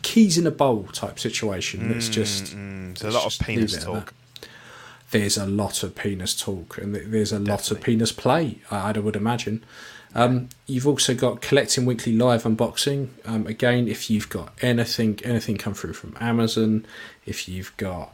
Keys 0.03 0.39
in 0.39 0.47
a 0.47 0.51
bowl 0.51 0.85
type 0.93 1.19
situation. 1.19 1.91
It's 1.93 2.09
just 2.09 2.57
Mm, 2.57 2.99
there's 2.99 3.15
a 3.15 3.19
lot 3.19 3.27
of 3.41 3.47
penis 3.47 3.83
talk. 3.85 4.15
There's 5.11 5.37
a 5.37 5.47
lot 5.47 5.83
of 5.83 5.95
penis 5.97 6.35
talk, 6.41 6.79
and 6.79 6.95
there's 6.95 7.33
a 7.33 7.39
lot 7.41 7.71
of 7.71 7.81
penis 7.81 8.13
play. 8.13 8.59
I, 8.71 8.91
I 8.93 8.99
would 8.99 9.17
imagine. 9.17 9.65
Um, 10.15 10.49
you've 10.67 10.87
also 10.87 11.15
got 11.15 11.41
collecting 11.41 11.85
weekly 11.85 12.13
live 12.17 12.45
unboxing. 12.45 13.09
Um, 13.25 13.47
again, 13.47 13.89
if 13.89 14.09
you've 14.11 14.29
got 14.29 14.53
anything, 14.63 15.19
anything 15.25 15.57
come 15.57 15.75
through 15.75 15.93
from 15.95 16.17
Amazon, 16.21 16.87
if 17.27 17.49
you've 17.49 17.77
got 17.77 18.13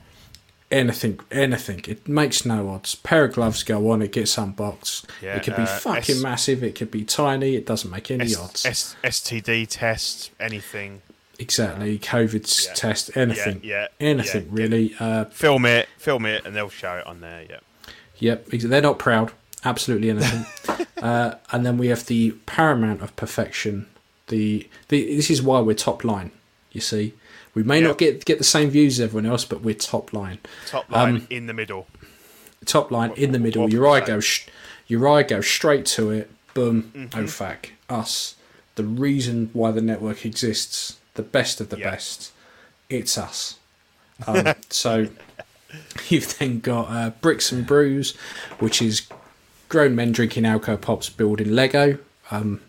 anything, 0.71 1.21
anything, 1.31 1.83
it 1.89 2.07
makes 2.09 2.45
no 2.47 2.69
odds. 2.71 2.95
Pair 2.95 3.25
of 3.27 3.35
gloves 3.35 3.63
go 3.63 3.91
on, 3.91 4.03
it 4.03 4.13
gets 4.13 4.37
unboxed. 4.37 5.07
Yeah, 5.23 5.37
it 5.37 5.43
could 5.45 5.57
be 5.57 5.63
uh, 5.63 5.67
fucking 5.79 6.17
S- 6.17 6.23
massive, 6.23 6.63
it 6.63 6.75
could 6.75 6.91
be 6.91 7.05
tiny. 7.05 7.57
It 7.57 7.67
doesn't 7.67 7.91
make 7.91 8.11
any 8.11 8.25
S- 8.25 8.37
odds. 8.39 8.67
S- 8.67 8.97
STD 9.05 9.67
test, 9.69 10.31
anything. 10.41 11.03
Exactly, 11.39 11.99
COVID 11.99 12.67
yeah. 12.67 12.75
test, 12.75 13.17
anything, 13.17 13.61
yeah, 13.63 13.89
anything 14.01 14.45
yeah. 14.45 14.51
really. 14.51 14.95
Uh, 14.99 15.25
Film 15.27 15.65
it, 15.67 15.89
film 15.99 16.27
it, 16.27 16.45
and 16.45 16.55
they'll 16.55 16.69
show 16.69 16.97
it 16.97 17.07
on 17.07 17.21
there. 17.21 17.45
Yeah. 17.49 17.59
Yep, 18.19 18.47
they're 18.47 18.81
not 18.81 18.99
proud. 18.99 19.33
Absolutely 19.65 20.11
anything. 20.11 20.47
uh, 21.03 21.35
and 21.53 21.67
then 21.67 21.77
we 21.77 21.89
have 21.89 22.07
the 22.07 22.33
paramount 22.47 23.03
of 23.03 23.15
perfection. 23.17 23.87
The, 24.29 24.69
the 24.89 25.17
this 25.17 25.31
is 25.31 25.43
why 25.43 25.61
we're 25.61 25.75
top 25.75 26.05
line. 26.05 26.31
You 26.73 26.81
see, 26.81 27.15
we 27.55 27.63
may 27.63 27.81
not 27.81 27.99
get 27.99 28.25
get 28.25 28.39
the 28.39 28.45
same 28.45 28.71
views 28.71 28.99
as 28.99 29.05
everyone 29.05 29.31
else, 29.31 29.45
but 29.45 29.63
we're 29.63 29.75
top 29.75 30.13
line. 30.13 30.39
Top 30.67 30.91
line 30.91 31.17
Um, 31.17 31.27
in 31.31 31.47
the 31.47 31.55
middle. 31.55 31.87
Top 32.65 32.91
line 32.91 33.13
in 33.13 33.33
the 33.33 33.39
middle. 33.39 33.63
what 33.63 33.73
Your 33.73 33.89
eye 33.89 34.01
goes, 34.01 34.25
sh- 34.25 34.47
your 34.87 35.09
eye 35.09 35.23
goes 35.23 35.47
straight 35.47 35.87
to 35.87 36.11
it. 36.11 36.31
Boom. 36.55 36.91
Mm-hmm. 36.95 37.21
Oh 37.21 37.27
fuck. 37.27 37.71
Us. 37.89 38.35
The 38.75 38.85
reason 38.85 39.51
why 39.53 39.71
the 39.71 39.81
network 39.81 40.25
exists. 40.27 40.99
The 41.17 41.23
best 41.23 41.61
of 41.61 41.69
the 41.71 41.79
Yeah. 41.79 41.91
best. 41.91 42.33
It's 42.89 43.19
us. 43.19 43.59
Um, 44.27 44.55
so 44.71 45.09
you've 46.09 46.39
then 46.39 46.61
got 46.61 46.89
uh, 46.91 47.11
Bricks 47.21 47.51
and 47.53 47.67
Brews, 47.67 48.17
which 48.59 48.81
is 48.81 49.07
grown 49.69 49.95
men 49.97 50.13
drinking 50.13 50.47
alcohol 50.47 50.77
pops 50.79 51.11
building 51.11 51.53
Lego. 51.53 51.99
Um, 52.31 52.61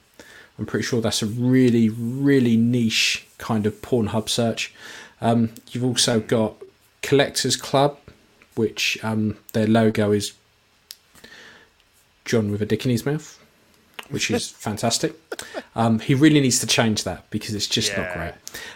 I'm 0.58 0.66
pretty 0.66 0.86
sure 0.86 1.02
that's 1.02 1.22
a 1.22 1.28
really, 1.28 1.90
really 1.90 2.58
niche 2.58 3.28
kind 3.38 3.66
of 3.68 3.82
Pornhub 3.82 4.28
search. 4.30 4.74
Um, 5.22 5.52
you've 5.72 5.84
also 5.84 6.20
got 6.20 6.56
Collectors 7.04 7.56
Club, 7.56 7.98
which 8.56 8.98
um, 9.04 9.38
their 9.54 9.68
logo 9.68 10.12
is 10.12 10.34
John 12.26 12.52
with 12.52 12.62
a 12.62 12.66
dick 12.66 12.86
in 12.86 12.92
his 12.92 13.06
mouth. 13.06 13.37
Which 14.10 14.32
is 14.32 14.50
fantastic. 14.50 15.14
Um, 15.76 16.00
he 16.00 16.14
really 16.16 16.40
needs 16.40 16.60
to 16.60 16.68
change 16.68 17.04
that 17.04 17.30
because 17.30 17.54
it's 17.54 17.68
just 17.68 17.96
not 17.98 18.14
great. 18.14 18.34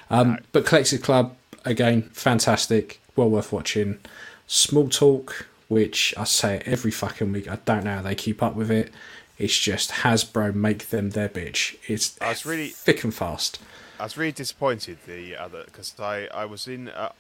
Um, 0.10 0.40
But 0.52 0.66
Collective 0.66 1.02
Club 1.02 1.36
again, 1.66 2.04
fantastic, 2.14 3.00
well 3.16 3.30
worth 3.30 3.52
watching. 3.52 4.00
Small 4.48 4.90
Talk, 4.90 5.48
which 5.68 6.14
I 6.18 6.26
say 6.26 6.62
every 6.66 6.92
fucking 6.92 7.32
week. 7.32 7.50
I 7.50 7.58
don't 7.66 7.84
know 7.86 7.96
how 7.98 8.02
they 8.02 8.16
keep 8.16 8.44
up 8.44 8.56
with 8.56 8.70
it. 8.72 8.92
It's 9.38 9.58
just 9.58 9.92
Hasbro 9.92 10.54
make 10.54 10.90
them 10.90 11.12
their 11.12 11.30
bitch. 11.30 11.76
It's 11.88 12.16
I 12.22 12.30
was 12.30 12.46
really- 12.46 12.70
thick 12.70 13.04
and 13.04 13.14
fast. 13.14 13.60
I 14.00 14.04
was 14.04 14.18
really 14.18 14.32
disappointed 14.32 14.98
the 15.06 15.36
other 15.38 15.64
because 15.66 15.94
I, 16.00 16.28
I 16.34 16.46
was 16.46 16.68
in 16.68 16.90
uh, 16.90 17.12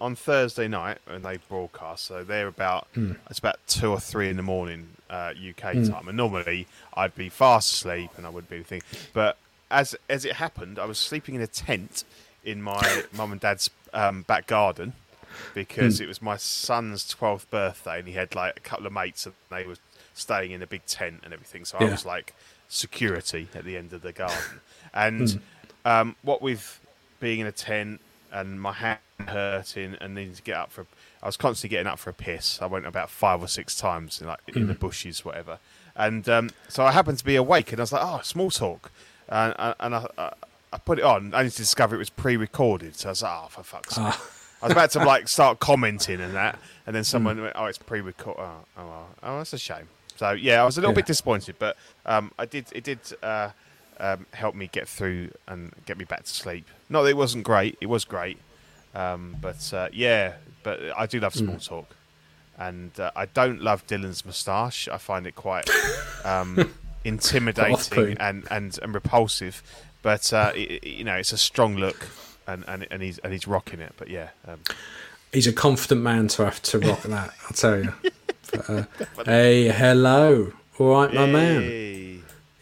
on 0.00 0.14
Thursday 0.16 0.68
night 0.68 0.98
when 1.06 1.22
they 1.22 1.38
broadcast. 1.48 2.04
So 2.04 2.24
they're 2.24 2.48
about 2.48 2.88
it's 3.28 3.38
about 3.38 3.58
two 3.66 3.90
or 3.90 4.00
three 4.00 4.28
in 4.28 4.36
the 4.36 4.42
morning 4.42 4.88
uh, 5.08 5.32
UK 5.48 5.74
time, 5.88 6.08
and 6.08 6.16
normally 6.16 6.66
I'd 6.94 7.14
be 7.14 7.28
fast 7.28 7.72
asleep 7.72 8.10
and 8.16 8.26
I 8.26 8.30
wouldn't 8.30 8.50
be 8.50 8.56
anything. 8.56 8.82
But 9.12 9.36
as 9.70 9.96
as 10.08 10.24
it 10.24 10.34
happened, 10.34 10.78
I 10.78 10.84
was 10.86 10.98
sleeping 10.98 11.34
in 11.34 11.40
a 11.40 11.46
tent 11.46 12.04
in 12.44 12.62
my 12.62 13.04
mum 13.12 13.32
and 13.32 13.40
dad's 13.40 13.70
um, 13.92 14.22
back 14.22 14.46
garden 14.46 14.94
because 15.54 16.00
it 16.00 16.08
was 16.08 16.20
my 16.20 16.36
son's 16.36 17.06
twelfth 17.06 17.50
birthday, 17.50 17.98
and 17.98 18.08
he 18.08 18.14
had 18.14 18.34
like 18.34 18.56
a 18.56 18.60
couple 18.60 18.86
of 18.86 18.92
mates, 18.92 19.26
and 19.26 19.34
they 19.50 19.64
were 19.64 19.76
staying 20.14 20.50
in 20.50 20.62
a 20.62 20.66
big 20.66 20.84
tent 20.86 21.20
and 21.24 21.32
everything. 21.32 21.64
So 21.64 21.78
I 21.78 21.84
was 21.84 22.04
like 22.04 22.34
security 22.68 23.48
at 23.54 23.64
the 23.64 23.76
end 23.76 23.92
of 23.92 24.02
the 24.02 24.12
garden, 24.12 24.60
and 24.94 25.40
um, 25.84 26.16
what 26.22 26.42
with 26.42 26.80
being 27.20 27.40
in 27.40 27.46
a 27.46 27.52
tent 27.52 28.00
and 28.32 28.60
my 28.60 28.72
hand 28.72 28.98
hurting 29.26 29.96
and 30.00 30.14
needing 30.14 30.34
to 30.34 30.42
get 30.42 30.56
up 30.56 30.70
for, 30.70 30.86
I 31.22 31.26
was 31.26 31.36
constantly 31.36 31.74
getting 31.76 31.86
up 31.86 31.98
for 31.98 32.10
a 32.10 32.14
piss. 32.14 32.60
I 32.62 32.66
went 32.66 32.86
about 32.86 33.10
five 33.10 33.42
or 33.42 33.48
six 33.48 33.76
times, 33.76 34.20
like 34.22 34.40
in 34.54 34.66
the 34.66 34.74
bushes, 34.74 35.24
whatever. 35.24 35.58
And 35.96 36.28
um, 36.28 36.50
so 36.68 36.84
I 36.84 36.92
happened 36.92 37.18
to 37.18 37.24
be 37.24 37.36
awake, 37.36 37.72
and 37.72 37.80
I 37.80 37.82
was 37.82 37.92
like, 37.92 38.02
"Oh, 38.04 38.20
small 38.22 38.50
talk," 38.50 38.90
and, 39.28 39.54
and- 39.80 39.94
I, 39.94 40.06
I, 40.16 40.32
I 40.72 40.78
put 40.78 40.98
it 40.98 41.04
on, 41.04 41.34
only 41.34 41.50
to 41.50 41.56
discover 41.56 41.96
it 41.96 41.98
was 41.98 42.10
pre-recorded. 42.10 42.94
So 42.96 43.08
I 43.08 43.10
was 43.10 43.22
like, 43.22 43.32
"Oh, 43.44 43.48
for 43.50 43.62
fuck's 43.62 43.94
sake!" 43.96 44.04
I 44.62 44.66
was 44.66 44.72
about 44.72 44.90
to 44.92 45.04
like 45.04 45.26
start 45.36 45.58
commenting 45.58 46.20
and 46.20 46.34
that, 46.34 46.58
and 46.86 46.94
then 46.94 47.04
someone 47.04 47.40
went, 47.42 47.54
"Oh, 47.56 47.66
it's 47.66 47.78
pre-recorded." 47.78 48.40
Oh, 48.42 48.64
oh, 48.78 49.06
oh, 49.22 49.38
that's 49.38 49.52
a 49.52 49.58
shame. 49.58 49.88
So 50.16 50.30
yeah, 50.32 50.62
I 50.62 50.64
was 50.64 50.78
a 50.78 50.80
little 50.80 50.92
Yeah. 50.92 50.96
bit 50.96 51.06
disappointed, 51.06 51.56
but 51.58 51.76
um, 52.06 52.30
I 52.38 52.46
did. 52.46 52.66
It 52.72 52.84
did 52.84 53.00
uh, 53.22 53.50
um, 54.00 54.26
help 54.32 54.54
me 54.54 54.68
get 54.72 54.88
through 54.88 55.30
and 55.46 55.72
get 55.86 55.98
me 55.98 56.04
back 56.04 56.24
to 56.24 56.30
sleep. 56.30 56.66
Not 56.88 57.02
that 57.02 57.10
it 57.10 57.16
wasn't 57.16 57.44
great; 57.44 57.78
it 57.80 57.86
was 57.86 58.04
great. 58.04 58.38
Um, 58.94 59.36
but 59.40 59.72
uh, 59.72 59.88
yeah, 59.92 60.34
but 60.62 60.80
I 60.96 61.06
do 61.06 61.20
love 61.20 61.34
small 61.34 61.58
talk, 61.58 61.94
and 62.58 62.98
uh, 62.98 63.12
I 63.14 63.26
don't 63.26 63.60
love 63.62 63.86
Dylan's 63.86 64.24
moustache. 64.24 64.88
I 64.88 64.98
find 64.98 65.26
it 65.26 65.36
quite 65.36 65.70
um, 66.24 66.72
intimidating 67.04 68.16
and, 68.18 68.46
and, 68.50 68.78
and 68.82 68.94
repulsive. 68.94 69.62
But 70.02 70.32
uh, 70.32 70.52
it, 70.54 70.84
you 70.84 71.04
know, 71.04 71.14
it's 71.14 71.32
a 71.32 71.38
strong 71.38 71.76
look, 71.76 72.08
and, 72.46 72.64
and, 72.66 72.86
and 72.90 73.02
he's 73.02 73.18
and 73.18 73.32
he's 73.32 73.46
rocking 73.46 73.80
it. 73.80 73.92
But 73.96 74.08
yeah, 74.08 74.30
um, 74.48 74.60
He's 75.32 75.46
a 75.46 75.52
confident 75.52 76.02
man 76.02 76.26
to 76.28 76.44
have 76.44 76.60
to 76.62 76.78
rock 76.80 77.02
that, 77.02 77.32
I'll 77.44 77.52
tell 77.54 77.82
you. 77.84 77.92
But, 78.52 78.68
uh, 78.68 78.84
hey, 79.26 79.68
hello. 79.68 80.52
All 80.76 80.90
right, 80.90 81.14
my 81.14 81.24
man. 81.24 81.62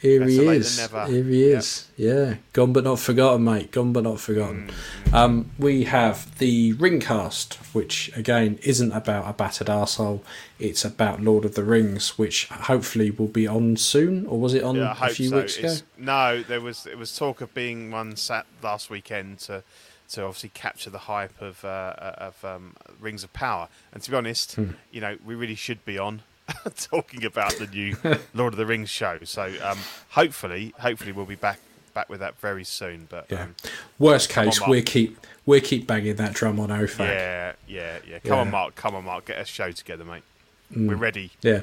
Here 0.00 0.20
Better 0.20 0.30
he 0.30 0.46
is. 0.46 0.78
Here 0.90 1.24
he 1.24 1.50
Yep. 1.50 1.58
is. 1.58 1.86
Yeah, 1.96 2.34
gone 2.52 2.72
but 2.72 2.84
not 2.84 3.00
forgotten, 3.00 3.42
mate. 3.44 3.72
Gone 3.72 3.92
but 3.92 4.04
not 4.04 4.20
forgotten. 4.20 4.70
Mm, 5.06 5.12
Um, 5.14 5.50
we 5.58 5.84
have 5.84 6.38
the 6.38 6.74
Ringcast, 6.74 7.54
which 7.74 8.10
again 8.16 8.60
isn't 8.62 8.92
about 8.92 9.28
a 9.28 9.32
battered 9.32 9.66
arsehole. 9.66 10.20
It's 10.60 10.84
about 10.84 11.20
Lord 11.22 11.44
of 11.44 11.54
the 11.56 11.64
Rings, 11.64 12.16
which 12.16 12.46
hopefully 12.46 13.10
will 13.10 13.26
be 13.26 13.48
on 13.48 13.76
soon, 13.76 14.24
or 14.26 14.38
was 14.38 14.54
it 14.54 14.62
on 14.62 14.76
Yeah, 14.76 14.94
a 15.00 15.08
few 15.12 15.30
so. 15.30 15.36
weeks 15.40 15.56
ago? 15.58 15.66
It's- 15.66 15.82
No, 15.96 16.42
there 16.46 16.60
was 16.60 16.86
it 16.86 16.96
was 16.96 17.16
talk 17.16 17.40
of 17.40 17.52
being 17.52 17.90
one 17.90 18.14
sat 18.16 18.46
last 18.62 18.90
weekend 18.90 19.40
to 19.40 19.64
to 20.10 20.22
obviously 20.24 20.48
capture 20.54 20.88
the 20.90 21.00
hype 21.00 21.42
of 21.42 21.64
uh, 21.64 21.92
of 22.18 22.42
um, 22.44 22.74
Rings 23.00 23.24
of 23.24 23.32
Power. 23.32 23.68
And 23.92 24.02
to 24.02 24.10
be 24.10 24.16
honest, 24.16 24.54
Hmm. 24.54 24.70
you 24.92 25.00
know, 25.00 25.18
we 25.24 25.34
really 25.34 25.54
should 25.56 25.84
be 25.84 25.98
on 25.98 26.22
talking 26.76 27.24
about 27.24 27.54
the 27.56 27.66
new 27.66 27.96
Lord 28.34 28.52
of 28.54 28.58
the 28.58 28.66
Rings 28.66 28.90
show. 28.90 29.18
So 29.24 29.52
um, 29.62 29.78
hopefully, 30.10 30.74
hopefully 30.78 31.12
we'll 31.12 31.26
be 31.26 31.34
back 31.34 31.60
back 31.94 32.08
with 32.08 32.20
that 32.20 32.38
very 32.40 32.64
soon. 32.64 33.06
But 33.10 33.26
Yeah. 33.30 33.44
um, 33.44 33.54
Worst 33.98 34.30
case, 34.30 34.60
we 34.66 34.82
keep 34.82 35.18
we 35.46 35.60
keep 35.60 35.86
banging 35.86 36.16
that 36.16 36.32
drum 36.34 36.60
on 36.60 36.68
OFAC. 36.70 36.98
yeah, 37.00 37.52
yeah, 37.66 37.98
yeah. 38.08 38.18
Come 38.20 38.38
on, 38.38 38.50
Mark. 38.50 38.74
Come 38.74 38.94
on, 38.94 39.04
Mark. 39.04 39.26
Get 39.26 39.38
a 39.40 39.44
show 39.44 39.70
together, 39.72 40.04
mate. 40.04 40.22
Mm. 40.74 40.88
We're 40.88 40.96
ready. 40.96 41.30
yeah, 41.42 41.62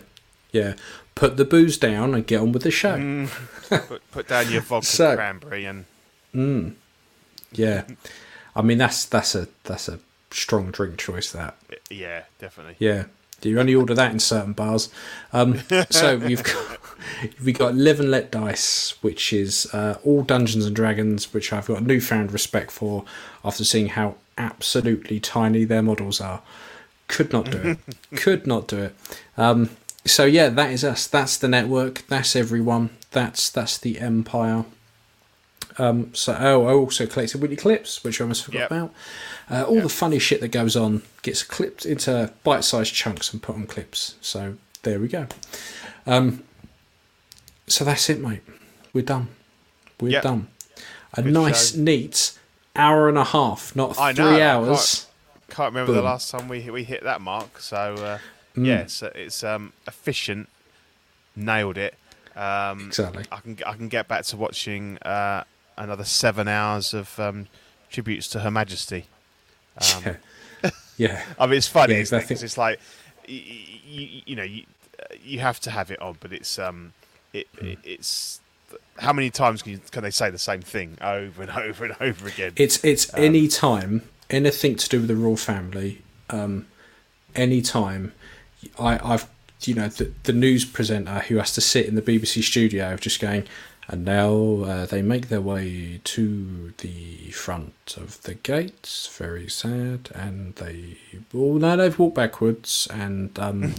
yeah. 0.52 0.74
Put 1.14 1.38
the 1.38 1.46
booze 1.46 1.78
down 1.78 2.14
and 2.14 2.26
get 2.28 2.42
on 2.42 2.52
with 2.52 2.64
the 2.64 2.72
show. 2.72 2.98
Mm. 2.98 3.30
Put, 3.88 4.12
put 4.12 4.28
down 4.28 4.52
your 4.52 4.62
vodka 4.62 4.86
So- 4.88 5.16
cranberry 5.16 5.66
and 5.66 5.86
Yeah, 7.52 7.84
I 8.56 8.62
mean 8.62 8.78
that's 8.78 9.06
that's 9.06 9.36
a 9.36 9.48
that's 9.64 9.88
a 9.88 10.00
strong 10.32 10.72
drink 10.72 10.98
choice. 10.98 11.32
That 11.32 11.56
yeah, 11.90 12.24
definitely. 12.40 12.76
Yeah, 12.80 13.06
you 13.44 13.60
only 13.60 13.76
order 13.76 13.94
that 13.94 14.12
in 14.12 14.20
certain 14.20 14.54
bars. 14.54 14.90
Um, 15.34 15.62
so 15.90 16.18
we've 16.18 16.44
got 16.44 16.80
we've 17.44 17.58
got 17.58 17.76
Live 17.76 18.00
and 18.00 18.12
Let 18.12 18.32
Dice, 18.32 18.96
which 19.02 19.34
is 19.34 19.68
uh, 19.74 19.98
all 20.04 20.24
Dungeons 20.24 20.66
and 20.66 20.76
Dragons, 20.76 21.34
which 21.34 21.54
I've 21.54 21.68
got 21.68 21.84
newfound 21.84 22.32
respect 22.32 22.72
for 22.72 23.06
after 23.44 23.64
seeing 23.64 23.90
how 23.90 24.16
absolutely 24.38 25.20
tiny 25.20 25.64
their 25.66 25.82
models 25.82 26.20
are. 26.20 26.42
Could 27.08 27.32
not 27.32 27.52
do 27.52 27.58
it. 27.58 27.96
Could 28.18 28.48
not 28.48 28.68
do 28.68 28.80
it. 28.80 28.96
Um, 29.38 29.70
so 30.06 30.26
yeah, 30.26 30.50
that 30.50 30.72
is 30.72 30.84
us. 30.84 31.08
That's 31.08 31.38
the 31.38 31.48
network. 31.48 32.06
That's 32.08 32.36
everyone. 32.36 32.90
That's 33.12 33.50
that's 33.50 33.78
the 33.78 34.00
empire. 34.00 34.66
Um, 35.78 36.14
so 36.14 36.36
oh, 36.40 36.66
I 36.68 36.74
also 36.74 37.06
collected 37.06 37.42
Weekly 37.42 37.58
Clips, 37.58 38.04
which 38.04 38.20
I 38.22 38.24
almost 38.24 38.46
forgot 38.46 38.60
Yep. 38.60 38.72
about. 38.72 38.94
Uh, 39.50 39.64
all 39.64 39.82
the 39.82 39.90
funny 39.90 40.20
shit 40.20 40.42
that 40.42 40.48
goes 40.50 40.76
on 40.76 41.04
gets 41.22 41.44
clipped 41.44 41.86
into 41.86 42.32
bite-sized 42.44 42.94
chunks 42.94 43.32
and 43.34 43.42
put 43.42 43.56
on 43.56 43.66
clips. 43.68 44.16
So 44.22 44.56
there 44.84 45.00
we 45.00 45.08
go. 45.08 45.28
Um, 46.08 46.44
so 47.68 47.84
that's 47.84 48.10
it, 48.10 48.20
mate. 48.20 48.42
We're 48.94 49.04
done. 49.04 49.28
We're 50.00 50.10
Yep. 50.14 50.24
done. 50.24 50.48
A 51.14 51.22
Good 51.22 51.34
nice, 51.34 51.72
show. 51.74 51.80
neat 51.82 52.32
hour 52.76 53.08
and 53.10 53.18
a 53.18 53.24
half, 53.24 53.76
not 53.76 53.98
I 54.00 54.14
three 54.14 54.24
know, 54.24 54.38
I 54.38 54.42
hours. 54.42 55.08
Can't 55.50 55.74
remember 55.74 55.94
the 55.94 56.02
last 56.02 56.30
time 56.32 56.48
we 56.50 56.70
we 56.70 56.84
hit 56.84 57.04
that 57.04 57.22
mark. 57.22 57.60
So 57.60 57.78
uh, 57.78 58.18
Mm. 58.58 58.66
yeah, 58.68 58.80
it's, 58.82 59.02
it's 59.04 59.44
um, 59.44 59.74
efficient. 59.88 60.48
Nailed 61.36 61.78
it. 61.78 61.96
Um, 62.36 62.88
Exactly. 62.88 63.26
I 63.32 63.40
can 63.42 63.58
I 63.66 63.74
can 63.74 63.88
get 63.90 64.08
back 64.08 64.24
to 64.26 64.38
watching 64.38 64.98
uh, 65.00 65.44
another 65.78 66.04
seven 66.04 66.48
hours 66.48 66.94
of 66.94 67.20
um, 67.20 67.48
tributes 67.90 68.28
to 68.30 68.40
Her 68.42 68.52
Majesty. 68.52 69.06
Um, 69.96 70.04
yeah. 70.64 70.70
yeah. 70.98 71.22
I 71.40 71.46
mean, 71.48 71.58
it's 71.58 71.68
funny, 71.68 71.96
Yeah, 71.96 72.00
isn't 72.02 72.32
it? 72.32 72.44
it's 72.44 72.58
like 72.58 72.80
you, 73.28 73.42
you, 73.86 74.22
you 74.26 74.36
know 74.36 74.44
you, 74.44 74.64
you 75.24 75.40
have 75.40 75.60
to 75.62 75.72
have 75.72 75.92
it 75.92 76.02
on, 76.02 76.18
but 76.20 76.32
it's 76.32 76.58
um 76.60 76.94
it, 77.34 77.48
Hmm. 77.60 77.66
it 77.68 77.80
it's 77.84 78.40
how 79.00 79.12
many 79.14 79.30
times 79.30 79.62
can 79.62 79.74
you, 79.74 79.80
can 79.92 80.04
they 80.04 80.10
say 80.12 80.30
the 80.30 80.38
same 80.40 80.62
thing 80.62 80.98
over 81.02 81.42
and 81.42 81.52
over 81.70 81.86
and 81.86 81.96
over 82.00 82.28
again? 82.28 82.54
It's 82.56 82.84
it's 82.84 83.14
Um, 83.14 83.24
any 83.24 83.48
time 83.48 84.04
anything 84.30 84.76
to 84.76 84.90
do 84.90 85.00
with 85.00 85.08
the 85.08 85.16
royal 85.16 85.38
family. 85.38 86.02
Um, 86.30 86.68
any 87.36 87.62
time, 87.62 88.14
I 88.80 88.98
I've 89.04 89.28
you 89.62 89.74
know 89.74 89.88
the 89.90 90.12
the 90.24 90.34
news 90.34 90.64
presenter 90.66 91.20
who 91.20 91.36
has 91.38 91.54
to 91.54 91.62
sit 91.62 91.86
in 91.86 91.96
the 91.96 92.02
BBC 92.02 92.42
studio 92.44 92.96
just 92.98 93.20
going, 93.20 93.44
and 93.88 94.04
now 94.04 94.64
uh, 94.64 94.86
they 94.86 95.02
make 95.02 95.30
their 95.30 95.42
way 95.42 96.02
to 96.04 96.74
the 96.80 97.32
front 97.32 97.96
of 97.98 98.22
the 98.24 98.34
gates. 98.34 99.08
Very 99.16 99.48
sad, 99.50 100.10
and 100.14 100.56
they 100.56 100.98
well 101.34 101.54
now 101.60 101.76
they've 101.76 101.98
walked 101.98 102.16
backwards, 102.16 102.88
and 102.92 103.38
um, 103.40 103.76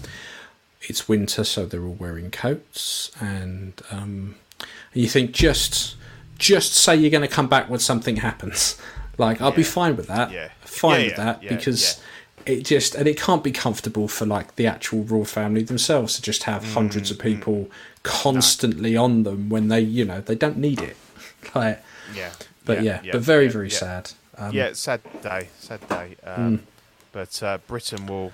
it's 0.83 1.09
winter, 1.09 1.45
so 1.45 1.67
they're 1.67 1.83
all 1.85 1.97
wearing 1.99 2.31
coats, 2.31 3.11
and 3.21 3.73
um, 3.91 4.37
and 4.61 5.03
you 5.03 5.09
think 5.09 5.33
just 5.33 5.97
just 6.39 6.75
say 6.75 6.95
you're 6.95 7.11
going 7.11 7.23
to 7.23 7.35
come 7.35 7.49
back 7.49 7.69
when 7.69 7.81
something 7.81 8.17
happens. 8.17 8.81
Like 9.19 9.41
I'll 9.41 9.53
be 9.53 9.63
fine 9.63 9.97
with 9.97 10.09
that. 10.09 10.31
Yeah. 10.31 10.51
Fine 10.61 11.01
Yeah, 11.01 11.07
with 11.07 11.19
yeah, 11.19 11.25
that 11.25 11.43
yeah, 11.43 11.57
because 11.57 12.01
it 12.47 12.65
just 12.65 12.95
and 12.95 13.07
it 13.09 13.19
can't 13.21 13.43
be 13.45 13.51
comfortable 13.53 14.09
for 14.09 14.25
like 14.27 14.57
the 14.57 14.67
actual 14.67 15.03
royal 15.05 15.25
family 15.25 15.63
themselves 15.63 16.15
to 16.17 16.23
just 16.23 16.45
have 16.45 16.63
Mm, 16.63 16.75
hundreds 16.75 17.11
of 17.11 17.19
people 17.19 17.69
constantly 18.03 18.97
on 18.97 19.25
them 19.25 19.49
when 19.49 19.69
they 19.69 19.81
you 19.81 20.05
know 20.05 20.21
they 20.21 20.35
don't 20.35 20.57
need 20.59 20.81
it. 20.81 20.97
Like, 21.55 21.81
yeah, 22.15 22.33
but 22.65 22.83
yeah, 22.83 23.01
but 23.13 23.21
very 23.21 23.49
very 23.49 23.69
yeah. 23.69 23.79
sad. 23.79 24.11
Um, 24.37 24.53
yeah, 24.53 24.73
sad 24.73 25.01
day, 25.23 25.49
sad 25.59 25.87
day. 25.89 26.17
Um, 26.25 26.67
But 27.13 27.43
uh, 27.43 27.59
Britain 27.67 28.07
will 28.07 28.33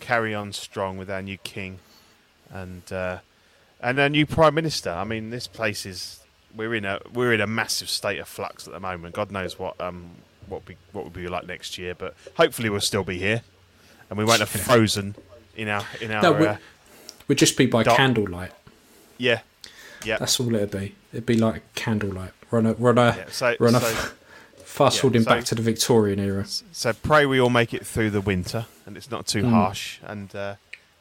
carry 0.00 0.34
on 0.34 0.52
strong 0.52 0.96
with 0.98 1.08
our 1.10 1.22
new 1.22 1.38
king 1.38 1.78
and 2.50 2.90
uh, 2.90 3.18
and 3.80 3.98
our 4.00 4.08
new 4.08 4.26
prime 4.26 4.54
minister. 4.54 4.90
I 4.90 5.04
mean, 5.04 5.30
this 5.30 5.46
place 5.46 5.84
is 5.86 6.20
we're 6.56 6.74
in 6.74 6.84
a 6.84 7.00
we're 7.12 7.32
in 7.34 7.40
a 7.40 7.46
massive 7.46 7.88
state 7.90 8.18
of 8.18 8.28
flux 8.28 8.66
at 8.66 8.72
the 8.72 8.80
moment. 8.80 9.14
God 9.14 9.30
knows 9.30 9.58
what 9.58 9.78
um 9.80 10.12
what 10.52 10.64
be 10.66 10.76
what 10.92 11.04
will 11.04 11.10
be 11.10 11.26
like 11.28 11.46
next 11.46 11.78
year, 11.78 11.94
but 11.94 12.14
hopefully 12.36 12.68
we'll 12.70 12.80
still 12.80 13.04
be 13.04 13.18
here 13.18 13.42
and 14.10 14.18
we 14.18 14.24
won't 14.24 14.40
have 14.40 14.48
frozen 14.68 15.14
in 15.56 15.68
our 15.68 15.84
in 16.00 16.10
our 16.12 16.22
No, 16.22 16.32
we- 16.32 16.46
uh, 16.46 16.56
would 17.28 17.38
just 17.38 17.56
be 17.56 17.66
by 17.66 17.82
Dark- 17.82 17.96
candlelight. 17.96 18.52
yeah 19.18 19.40
Yeah. 20.04 20.18
That's 20.18 20.38
all 20.40 20.54
it'd 20.54 20.70
be. 20.70 20.94
It'd 21.12 21.26
be 21.26 21.36
like 21.36 21.62
candlelight. 21.74 22.32
Run 22.50 22.66
a 22.66 22.74
run 22.74 22.98
a 22.98 23.14
Yeah, 23.16 23.24
so- 23.30 23.56
run 23.58 23.74
a 23.76 23.80
so- 23.80 24.10
fast 24.64 24.96
yeah, 24.96 25.00
forwarding 25.02 25.22
so- 25.22 25.30
back 25.30 25.44
to 25.44 25.54
the 25.54 25.62
Victorian 25.62 26.18
era. 26.18 26.44
So 26.72 26.92
pray 26.92 27.24
we 27.26 27.40
all 27.40 27.50
make 27.50 27.72
it 27.74 27.86
through 27.86 28.10
the 28.10 28.20
winter 28.20 28.66
and 28.86 28.96
it's 28.96 29.10
not 29.10 29.26
too 29.26 29.48
harsh, 29.48 29.98
and 30.02 30.34
uh, 30.34 30.54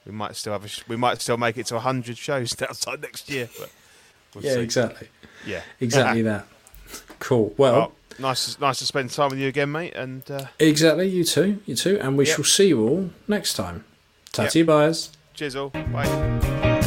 we 0.05 0.11
might 0.11 0.35
still 0.35 0.53
have 0.53 0.63
a 0.63 0.67
sh- 0.67 0.83
we 0.87 0.95
might 0.95 1.19
still 1.21 1.37
make 1.37 1.57
it 1.57 1.65
to 1.67 1.79
hundred 1.79 2.17
shows 2.17 2.55
outside 2.69 3.01
next 3.01 3.29
year. 3.29 3.49
But 3.59 3.69
we'll 4.35 4.43
Yeah, 4.45 4.53
see. 4.53 4.59
exactly. 4.61 5.07
Yeah, 5.45 5.61
Exactly 5.79 6.21
that. 6.21 6.45
Cool. 7.19 7.53
Well, 7.57 7.73
Well, 7.73 7.91
nice, 8.21 8.59
nice 8.59 8.79
to 8.79 8.85
spend 8.85 9.09
time 9.11 9.29
with 9.31 9.39
you 9.39 9.47
again, 9.47 9.71
mate. 9.71 9.93
And 9.95 10.29
uh, 10.29 10.45
exactly. 10.59 11.07
You 11.07 11.23
too. 11.23 11.59
You 11.65 11.75
too. 11.75 11.99
And 11.99 12.17
we 12.17 12.25
Yep. 12.27 12.35
shall 12.35 12.45
see 12.45 12.67
you 12.69 12.87
all 12.87 13.09
next 13.27 13.53
time. 13.55 13.75
Yep. 13.75 14.33
Tatty 14.33 14.63
buyers. 14.63 15.09
cheers 15.33 15.55
all. 15.55 15.69
Bye. 15.69 16.80